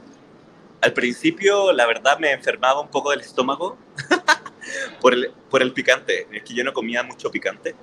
Al 0.81 0.91
principio, 0.93 1.71
la 1.71 1.85
verdad, 1.85 2.19
me 2.19 2.31
enfermaba 2.31 2.81
un 2.81 2.89
poco 2.89 3.11
del 3.11 3.21
estómago 3.21 3.77
por, 5.01 5.13
el, 5.13 5.31
por 5.49 5.61
el 5.61 5.73
picante. 5.73 6.27
Es 6.31 6.43
que 6.43 6.53
yo 6.53 6.63
no 6.63 6.73
comía 6.73 7.03
mucho 7.03 7.31
picante, 7.31 7.75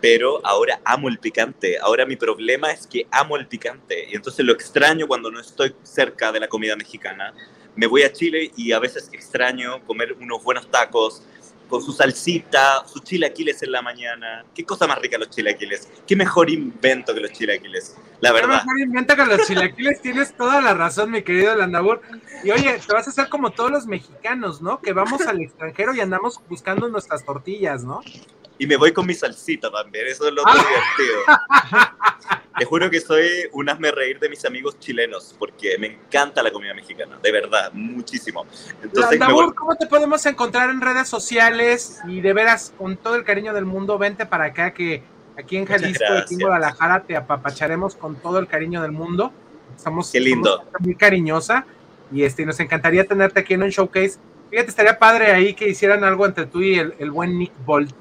pero 0.00 0.44
ahora 0.44 0.80
amo 0.84 1.08
el 1.08 1.18
picante. 1.18 1.78
Ahora 1.78 2.06
mi 2.06 2.16
problema 2.16 2.70
es 2.70 2.86
que 2.86 3.06
amo 3.10 3.36
el 3.36 3.46
picante. 3.46 4.08
Y 4.10 4.16
entonces 4.16 4.44
lo 4.44 4.52
extraño 4.52 5.06
cuando 5.06 5.30
no 5.30 5.40
estoy 5.40 5.74
cerca 5.82 6.32
de 6.32 6.40
la 6.40 6.48
comida 6.48 6.76
mexicana. 6.76 7.34
Me 7.76 7.86
voy 7.86 8.02
a 8.02 8.12
Chile 8.12 8.50
y 8.56 8.72
a 8.72 8.78
veces 8.78 9.08
extraño 9.12 9.84
comer 9.86 10.14
unos 10.14 10.42
buenos 10.42 10.70
tacos 10.70 11.22
con 11.70 11.80
su 11.82 11.92
salsita, 11.92 12.84
sus 12.86 13.02
chilaquiles 13.04 13.62
en 13.62 13.72
la 13.72 13.80
mañana. 13.80 14.44
¿Qué 14.54 14.64
cosa 14.64 14.86
más 14.86 14.98
rica 14.98 15.16
los 15.16 15.30
chilaquiles? 15.30 15.88
¿Qué 16.06 16.16
mejor 16.16 16.50
invento 16.50 17.14
que 17.14 17.20
los 17.20 17.32
chilaquiles? 17.32 17.96
La 18.20 18.30
Qué 18.30 18.34
verdad. 18.34 18.62
mejor 18.64 18.80
inventa 18.80 19.16
que 19.16 19.24
los 19.24 19.46
chilaquiles, 19.46 20.02
tienes 20.02 20.36
toda 20.36 20.60
la 20.60 20.74
razón, 20.74 21.10
mi 21.10 21.22
querido 21.22 21.54
Landabur. 21.56 22.02
Y 22.44 22.50
oye, 22.50 22.78
te 22.86 22.92
vas 22.92 23.06
a 23.06 23.10
hacer 23.10 23.28
como 23.30 23.50
todos 23.52 23.70
los 23.70 23.86
mexicanos, 23.86 24.60
¿no? 24.60 24.80
Que 24.80 24.92
vamos 24.92 25.22
al 25.22 25.40
extranjero 25.40 25.94
y 25.94 26.00
andamos 26.00 26.40
buscando 26.48 26.88
nuestras 26.88 27.24
tortillas, 27.24 27.84
¿no? 27.84 28.00
Y 28.58 28.66
me 28.66 28.76
voy 28.76 28.92
con 28.92 29.06
mi 29.06 29.14
salsita 29.14 29.70
también, 29.70 30.06
eso 30.08 30.28
es 30.28 30.34
lo 30.34 30.42
Ah. 30.46 30.54
más 30.54 30.66
divertido. 30.66 31.20
Te 32.58 32.66
juro 32.66 32.90
que 32.90 33.00
soy 33.00 33.26
un 33.52 33.70
hazme 33.70 33.90
reír 33.90 34.18
de 34.18 34.28
mis 34.28 34.44
amigos 34.44 34.78
chilenos, 34.78 35.34
porque 35.38 35.78
me 35.78 35.86
encanta 35.86 36.42
la 36.42 36.50
comida 36.50 36.74
mexicana, 36.74 37.18
de 37.22 37.32
verdad, 37.32 37.72
muchísimo. 37.72 38.44
Entonces 38.82 39.12
me 39.12 39.16
Landabur, 39.18 39.44
voy- 39.46 39.54
¿cómo 39.54 39.76
te 39.76 39.86
podemos 39.86 40.26
encontrar 40.26 40.68
en 40.68 40.82
redes 40.82 41.08
sociales? 41.08 41.59
Y 42.06 42.20
de 42.20 42.32
veras, 42.32 42.72
con 42.76 42.96
todo 42.96 43.16
el 43.16 43.24
cariño 43.24 43.52
del 43.52 43.64
mundo, 43.64 43.98
vente 43.98 44.26
para 44.26 44.44
acá 44.44 44.72
que 44.72 45.02
aquí 45.38 45.56
en 45.56 45.66
Jalisco, 45.66 46.04
aquí 46.16 46.34
en. 46.34 46.40
Guadalajara, 46.40 47.02
te 47.02 47.16
apapacharemos 47.16 47.94
con 47.96 48.16
todo 48.16 48.38
el 48.38 48.46
cariño 48.46 48.82
del 48.82 48.92
mundo. 48.92 49.32
Estamos, 49.76 50.10
Qué 50.10 50.20
lindo. 50.20 50.56
somos 50.56 50.80
muy 50.80 50.94
cariñosa 50.94 51.66
y 52.12 52.24
este, 52.24 52.44
nos 52.44 52.58
encantaría 52.60 53.04
tenerte 53.04 53.40
aquí 53.40 53.54
en 53.54 53.62
un 53.62 53.70
showcase. 53.70 54.18
Fíjate, 54.50 54.70
estaría 54.70 54.98
padre 54.98 55.32
ahí 55.32 55.54
que 55.54 55.68
hicieran 55.68 56.02
algo 56.04 56.26
entre 56.26 56.46
tú 56.46 56.60
y 56.60 56.78
el, 56.78 56.94
el 56.98 57.10
buen 57.10 57.38
Nick 57.38 57.52
Bolt. 57.64 57.94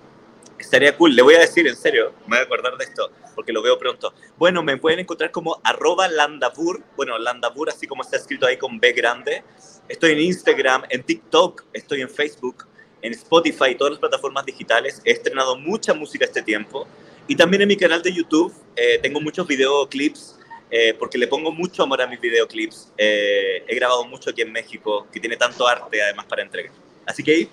Estaría 0.58 0.98
cool, 0.98 1.16
le 1.16 1.22
voy 1.22 1.36
a 1.36 1.40
decir 1.40 1.66
en 1.68 1.76
serio, 1.76 2.12
me 2.28 2.36
voy 2.36 2.40
a 2.40 2.42
acordar 2.42 2.76
de 2.78 2.84
esto, 2.84 3.12
porque 3.34 3.54
lo 3.54 3.62
veo 3.62 3.80
pronto. 3.80 4.14
Bueno, 4.38 4.62
me 4.62 4.76
pueden 4.76 5.00
encontrar 5.00 5.32
como 5.32 5.62
arroba 5.64 6.10
landabur, 6.10 6.84
bueno, 6.98 7.18
landabur 7.18 7.70
así 7.70 7.88
como 7.88 8.04
está 8.04 8.18
escrito 8.18 8.46
ahí 8.46 8.58
con 8.58 8.78
B 8.80 8.92
grande. 8.92 9.44
Estoy 9.88 10.12
en 10.12 10.20
Instagram, 10.20 10.84
en 10.90 11.04
TikTok, 11.04 11.64
estoy 11.72 12.02
en 12.02 12.10
Facebook, 12.10 12.68
en 13.02 13.14
Spotify, 13.14 13.76
todas 13.76 13.92
las 13.92 14.00
plataformas 14.00 14.46
digitales. 14.46 15.02
He 15.06 15.12
estrenado 15.12 15.58
mucha 15.58 15.94
música 15.94 16.26
este 16.26 16.42
tiempo. 16.42 16.88
Y 17.28 17.36
también 17.36 17.62
en 17.62 17.68
mi 17.68 17.78
canal 17.78 18.02
de 18.02 18.12
YouTube 18.12 18.54
eh, 18.76 19.00
tengo 19.02 19.22
muchos 19.22 19.48
videoclips, 19.48 20.40
eh, 20.72 20.96
porque 20.98 21.18
le 21.18 21.28
pongo 21.28 21.52
mucho 21.52 21.84
amor 21.84 22.02
a 22.02 22.08
mis 22.08 22.20
videoclips. 22.20 22.92
Eh, 22.98 23.64
he 23.68 23.76
grabado 23.76 24.06
mucho 24.06 24.32
aquí 24.32 24.42
en 24.42 24.52
México, 24.52 25.08
que 25.12 25.20
tiene 25.20 25.38
tanto 25.38 25.68
arte 25.68 26.02
además 26.02 26.26
para 26.26 26.42
entregar. 26.42 26.74
Así 27.06 27.24
que 27.24 27.32
ahí, 27.32 27.50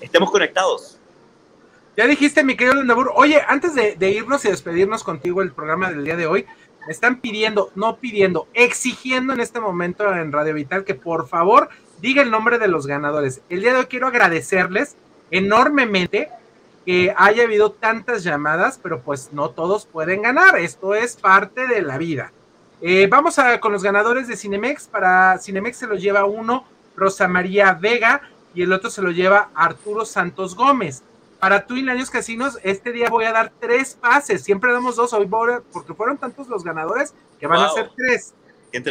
estemos 0.00 0.30
conectados. 0.30 0.98
Ya 1.96 2.06
dijiste, 2.06 2.42
mi 2.42 2.56
querido 2.56 2.74
Landabur. 2.76 3.12
Oye, 3.14 3.40
antes 3.46 3.74
de, 3.74 3.96
de 3.96 4.10
irnos 4.10 4.44
y 4.44 4.48
despedirnos 4.48 5.04
contigo 5.04 5.42
el 5.42 5.52
programa 5.52 5.90
del 5.90 6.04
día 6.04 6.16
de 6.16 6.26
hoy, 6.26 6.46
me 6.86 6.92
están 6.92 7.20
pidiendo, 7.20 7.70
no 7.74 7.98
pidiendo, 7.98 8.48
exigiendo 8.54 9.32
en 9.32 9.40
este 9.40 9.60
momento 9.60 10.12
en 10.12 10.32
Radio 10.32 10.54
Vital 10.54 10.84
que 10.84 10.94
por 10.94 11.28
favor 11.28 11.68
diga 12.02 12.20
el 12.20 12.30
nombre 12.30 12.58
de 12.58 12.68
los 12.68 12.86
ganadores. 12.86 13.40
El 13.48 13.62
día 13.62 13.72
de 13.72 13.78
hoy 13.78 13.86
quiero 13.86 14.08
agradecerles 14.08 14.96
enormemente 15.30 16.28
que 16.84 17.14
haya 17.16 17.44
habido 17.44 17.70
tantas 17.70 18.24
llamadas, 18.24 18.78
pero 18.82 19.00
pues 19.02 19.32
no 19.32 19.50
todos 19.50 19.86
pueden 19.86 20.22
ganar. 20.22 20.58
Esto 20.58 20.96
es 20.96 21.16
parte 21.16 21.68
de 21.68 21.80
la 21.80 21.96
vida. 21.96 22.32
Eh, 22.80 23.06
vamos 23.08 23.38
a, 23.38 23.60
con 23.60 23.72
los 23.72 23.84
ganadores 23.84 24.26
de 24.26 24.36
Cinemex. 24.36 24.88
Para 24.88 25.38
Cinemex 25.38 25.76
se 25.76 25.86
lo 25.86 25.94
lleva 25.94 26.24
uno, 26.24 26.64
Rosa 26.96 27.28
María 27.28 27.72
Vega, 27.74 28.22
y 28.52 28.62
el 28.62 28.72
otro 28.72 28.90
se 28.90 29.00
lo 29.00 29.12
lleva 29.12 29.50
Arturo 29.54 30.04
Santos 30.04 30.56
Gómez. 30.56 31.04
Para 31.38 31.66
Twin 31.66 31.88
Años 31.88 32.10
Casinos, 32.10 32.58
este 32.64 32.90
día 32.90 33.08
voy 33.10 33.26
a 33.26 33.32
dar 33.32 33.52
tres 33.60 33.94
pases. 33.94 34.42
Siempre 34.42 34.72
damos 34.72 34.96
dos 34.96 35.12
hoy, 35.12 35.30
porque 35.72 35.94
fueron 35.94 36.18
tantos 36.18 36.48
los 36.48 36.64
ganadores 36.64 37.14
que 37.38 37.46
van 37.46 37.60
a 37.60 37.68
ser 37.70 37.90
tres. 37.96 38.34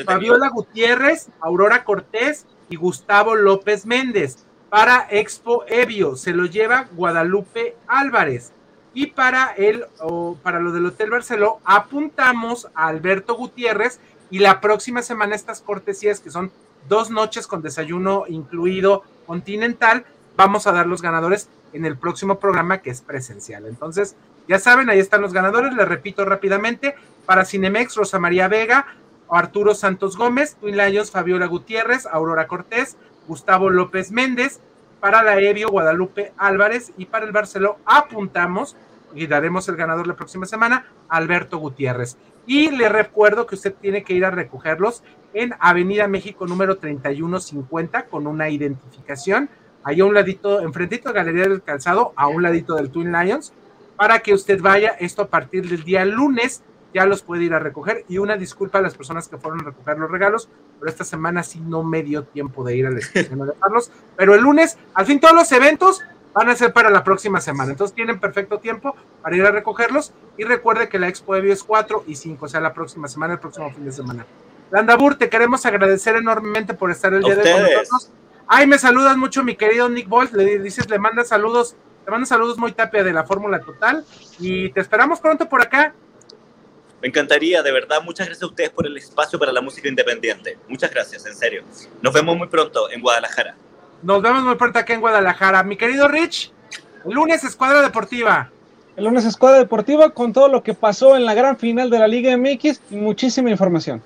Fabiola 0.06 0.48
Gutiérrez, 0.48 1.28
Aurora 1.42 1.84
Cortés 1.84 2.46
y 2.72 2.78
Gustavo 2.78 3.36
López 3.36 3.86
Méndez. 3.86 4.46
Para 4.70 5.06
Expo 5.12 5.66
Evio 5.68 6.16
se 6.16 6.34
lo 6.34 6.46
lleva 6.46 6.88
Guadalupe 6.94 7.76
Álvarez. 7.86 8.54
Y 8.94 9.08
para 9.08 9.52
el, 9.52 9.86
o 10.00 10.36
para 10.42 10.60
lo 10.60 10.72
del 10.72 10.86
Hotel 10.88 11.12
Barceló, 11.12 11.60
apuntamos 11.64 12.70
a 12.74 12.88
Alberto 12.88 13.36
Gutiérrez 13.36 14.00
y 14.30 14.40
la 14.40 14.62
próxima 14.62 15.02
semana 15.02 15.36
estas 15.36 15.62
cortesías, 15.62 16.20
que 16.20 16.32
son 16.32 16.52
dos 16.88 17.10
noches 17.10 17.48
con 17.48 17.62
desayuno 17.62 18.24
incluido 18.28 19.04
continental, 19.28 20.06
vamos 20.36 20.68
a 20.68 20.72
dar 20.72 20.88
los 20.88 21.02
ganadores 21.02 21.50
en 21.74 21.86
el 21.86 21.98
próximo 21.98 22.40
programa 22.40 22.80
que 22.80 22.90
es 22.90 23.02
presencial. 23.02 23.66
Entonces, 23.66 24.16
ya 24.48 24.60
saben, 24.60 24.90
ahí 24.90 25.00
están 25.00 25.22
los 25.22 25.34
ganadores, 25.34 25.74
les 25.74 25.88
repito 25.88 26.26
rápidamente, 26.26 26.96
para 27.26 27.46
Cinemex, 27.46 27.96
Rosa 27.96 28.20
María 28.20 28.48
Vega, 28.48 28.88
Arturo 29.32 29.74
Santos 29.74 30.18
Gómez, 30.18 30.58
Twin 30.60 30.78
Lions, 30.78 31.10
Fabiola 31.10 31.48
Gutiérrez, 31.48 32.06
Aurora 32.06 32.48
Cortés, 32.48 32.98
Gustavo 33.28 33.70
López 33.70 34.12
Méndez, 34.12 34.60
para 35.00 35.24
la 35.24 35.40
Evio, 35.40 35.70
Guadalupe 35.70 36.34
Álvarez 36.38 36.92
y 36.98 37.06
para 37.06 37.26
el 37.26 37.32
Barceló 37.32 37.78
apuntamos 37.86 38.76
y 39.16 39.28
daremos 39.28 39.68
el 39.68 39.76
ganador 39.76 40.06
la 40.06 40.16
próxima 40.16 40.46
semana, 40.46 40.86
Alberto 41.10 41.58
Gutiérrez. 41.58 42.18
Y 42.46 42.72
le 42.72 42.90
recuerdo 42.90 43.46
que 43.46 43.56
usted 43.56 43.74
tiene 43.74 44.04
que 44.04 44.14
ir 44.14 44.26
a 44.26 44.32
recogerlos 44.32 45.04
en 45.34 45.54
Avenida 45.60 46.08
México 46.08 46.46
número 46.46 46.78
3150 46.78 48.08
con 48.08 48.28
una 48.28 48.50
identificación, 48.50 49.50
ahí 49.84 50.02
a 50.02 50.06
un 50.06 50.14
ladito, 50.14 50.62
enfrentito 50.62 51.10
de 51.10 51.16
Galería 51.16 51.44
del 51.44 51.64
Calzado, 51.64 52.14
a 52.16 52.28
un 52.28 52.44
ladito 52.44 52.76
del 52.76 52.92
Twin 52.92 53.12
Lions, 53.12 53.54
para 53.96 54.20
que 54.20 54.34
usted 54.34 54.62
vaya, 54.62 54.90
esto 55.00 55.24
a 55.24 55.28
partir 55.28 55.68
del 55.70 55.84
día 55.84 56.04
lunes, 56.06 56.64
ya 56.94 57.06
los 57.06 57.22
puede 57.22 57.44
ir 57.44 57.54
a 57.54 57.60
recoger. 57.60 58.06
Y 58.08 58.18
una 58.18 58.38
disculpa 58.38 58.80
a 58.80 58.82
las 58.82 58.96
personas 58.96 59.28
que 59.28 59.38
fueron 59.38 59.62
a 59.62 59.64
recoger 59.66 59.98
los 59.98 60.12
regalos, 60.12 60.50
pero 60.80 60.90
esta 60.90 61.04
semana 61.04 61.44
sí 61.44 61.60
no 61.60 61.84
me 61.84 62.04
dio 62.04 62.24
tiempo 62.24 62.64
de 62.64 62.76
ir 62.76 62.88
a 62.88 62.92
la 62.92 63.00
estación 63.00 63.42
a 63.42 63.46
dejarlos. 63.46 63.92
Pero 64.16 64.36
el 64.36 64.42
lunes, 64.42 64.78
al 64.94 65.06
fin, 65.06 65.20
todos 65.20 65.36
los 65.36 65.52
eventos 65.52 66.02
van 66.34 66.50
a 66.50 66.56
ser 66.56 66.74
para 66.74 66.90
la 66.90 67.04
próxima 67.04 67.42
semana. 67.42 67.72
Entonces 67.72 67.96
tienen 67.96 68.20
perfecto 68.20 68.60
tiempo 68.60 68.96
para 69.22 69.36
ir 69.36 69.46
a 69.46 69.52
recogerlos. 69.52 70.14
Y 70.38 70.44
recuerde 70.44 70.90
que 70.90 71.00
la 71.00 71.08
Expo 71.08 71.36
Evio 71.36 71.54
es 71.54 71.64
4 71.64 72.06
y 72.08 72.16
5, 72.16 72.46
o 72.46 72.48
sea, 72.48 72.62
la 72.62 72.74
próxima 72.74 73.08
semana, 73.08 73.34
el 73.34 73.40
próximo 73.40 73.72
fin 73.72 73.86
de 73.86 73.92
semana. 73.92 74.26
Landabur, 74.72 75.16
te 75.16 75.30
queremos 75.30 75.66
agradecer 75.66 76.16
enormemente 76.16 76.74
por 76.74 76.92
estar 76.92 77.14
el 77.14 77.22
día 77.22 77.36
de 77.36 77.42
hoy 77.42 77.52
con 77.52 77.74
nosotros. 77.74 78.12
Ay, 78.48 78.68
me 78.68 78.78
saludas 78.78 79.18
mucho, 79.18 79.44
mi 79.44 79.56
querido 79.56 79.90
Nick 79.90 80.08
Bolt. 80.08 80.34
Le 80.34 80.60
dices, 80.60 80.90
le 80.90 81.00
manda 81.00 81.24
saludos 81.24 81.76
Te 82.06 82.12
mando 82.12 82.26
saludos 82.26 82.58
muy 82.58 82.72
tapia 82.72 83.04
de 83.04 83.14
la 83.14 83.24
Fórmula 83.24 83.60
Total 83.60 84.04
y 84.40 84.72
te 84.72 84.80
esperamos 84.80 85.20
pronto 85.20 85.48
por 85.48 85.62
acá. 85.62 85.94
Me 87.02 87.08
encantaría, 87.08 87.64
de 87.64 87.72
verdad, 87.72 88.02
muchas 88.04 88.28
gracias 88.28 88.44
a 88.44 88.48
ustedes 88.48 88.70
por 88.70 88.86
el 88.86 88.96
espacio 88.96 89.40
para 89.40 89.52
la 89.52 89.62
música 89.62 89.88
independiente. 89.90 90.60
Muchas 90.68 90.92
gracias, 90.92 91.26
en 91.26 91.36
serio. 91.36 91.64
Nos 92.02 92.14
vemos 92.14 92.38
muy 92.38 92.48
pronto 92.48 92.92
en 92.92 93.02
Guadalajara. 93.02 93.56
Nos 94.04 94.22
vemos 94.22 94.44
muy 94.44 94.56
pronto 94.56 94.78
acá 94.78 94.94
en 94.94 95.02
Guadalajara. 95.02 95.64
Mi 95.64 95.78
querido 95.78 96.08
Rich, 96.08 96.52
el 97.06 97.14
lunes 97.14 97.44
Escuadra 97.44 97.82
Deportiva. 97.82 98.52
El 98.96 99.06
lunes 99.06 99.26
Escuadra 99.26 99.58
Deportiva 99.58 100.12
con 100.12 100.32
todo 100.32 100.48
lo 100.48 100.62
que 100.62 100.76
pasó 100.76 101.16
en 101.16 101.26
la 101.26 101.34
gran 101.34 101.58
final 101.58 101.90
de 101.90 101.98
la 101.98 102.08
Liga 102.08 102.38
MX 102.38 102.82
y 102.92 102.96
muchísima 102.98 103.50
información. 103.50 104.04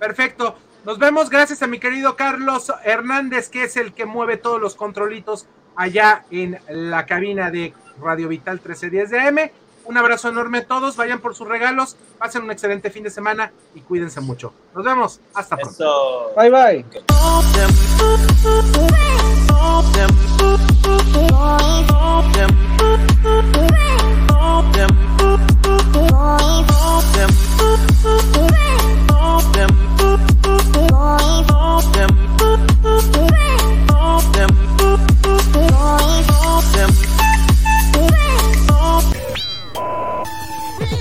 Perfecto. 0.00 0.56
Nos 0.84 0.98
vemos 0.98 1.30
gracias 1.30 1.62
a 1.62 1.66
mi 1.68 1.78
querido 1.78 2.16
Carlos 2.16 2.72
Hernández, 2.84 3.48
que 3.48 3.64
es 3.64 3.76
el 3.76 3.92
que 3.92 4.04
mueve 4.04 4.36
todos 4.36 4.60
los 4.60 4.74
controlitos 4.74 5.46
allá 5.76 6.24
en 6.30 6.58
la 6.68 7.06
cabina 7.06 7.50
de 7.50 7.72
Radio 8.00 8.28
Vital 8.28 8.56
1310 8.56 9.10
de 9.10 9.20
AM. 9.20 9.50
Un 9.86 9.96
abrazo 9.96 10.28
enorme 10.28 10.58
a 10.58 10.66
todos, 10.66 10.96
vayan 10.96 11.20
por 11.20 11.34
sus 11.34 11.46
regalos, 11.46 11.96
pasen 12.18 12.42
un 12.42 12.50
excelente 12.50 12.90
fin 12.90 13.04
de 13.04 13.10
semana 13.10 13.52
y 13.74 13.80
cuídense 13.80 14.20
mucho. 14.20 14.52
Nos 14.74 14.84
vemos, 14.84 15.20
hasta 15.34 15.56
pronto. 15.56 16.32
Bye 16.36 16.50
bye. 16.50 16.84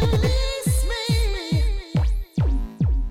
Baby, 0.01 0.44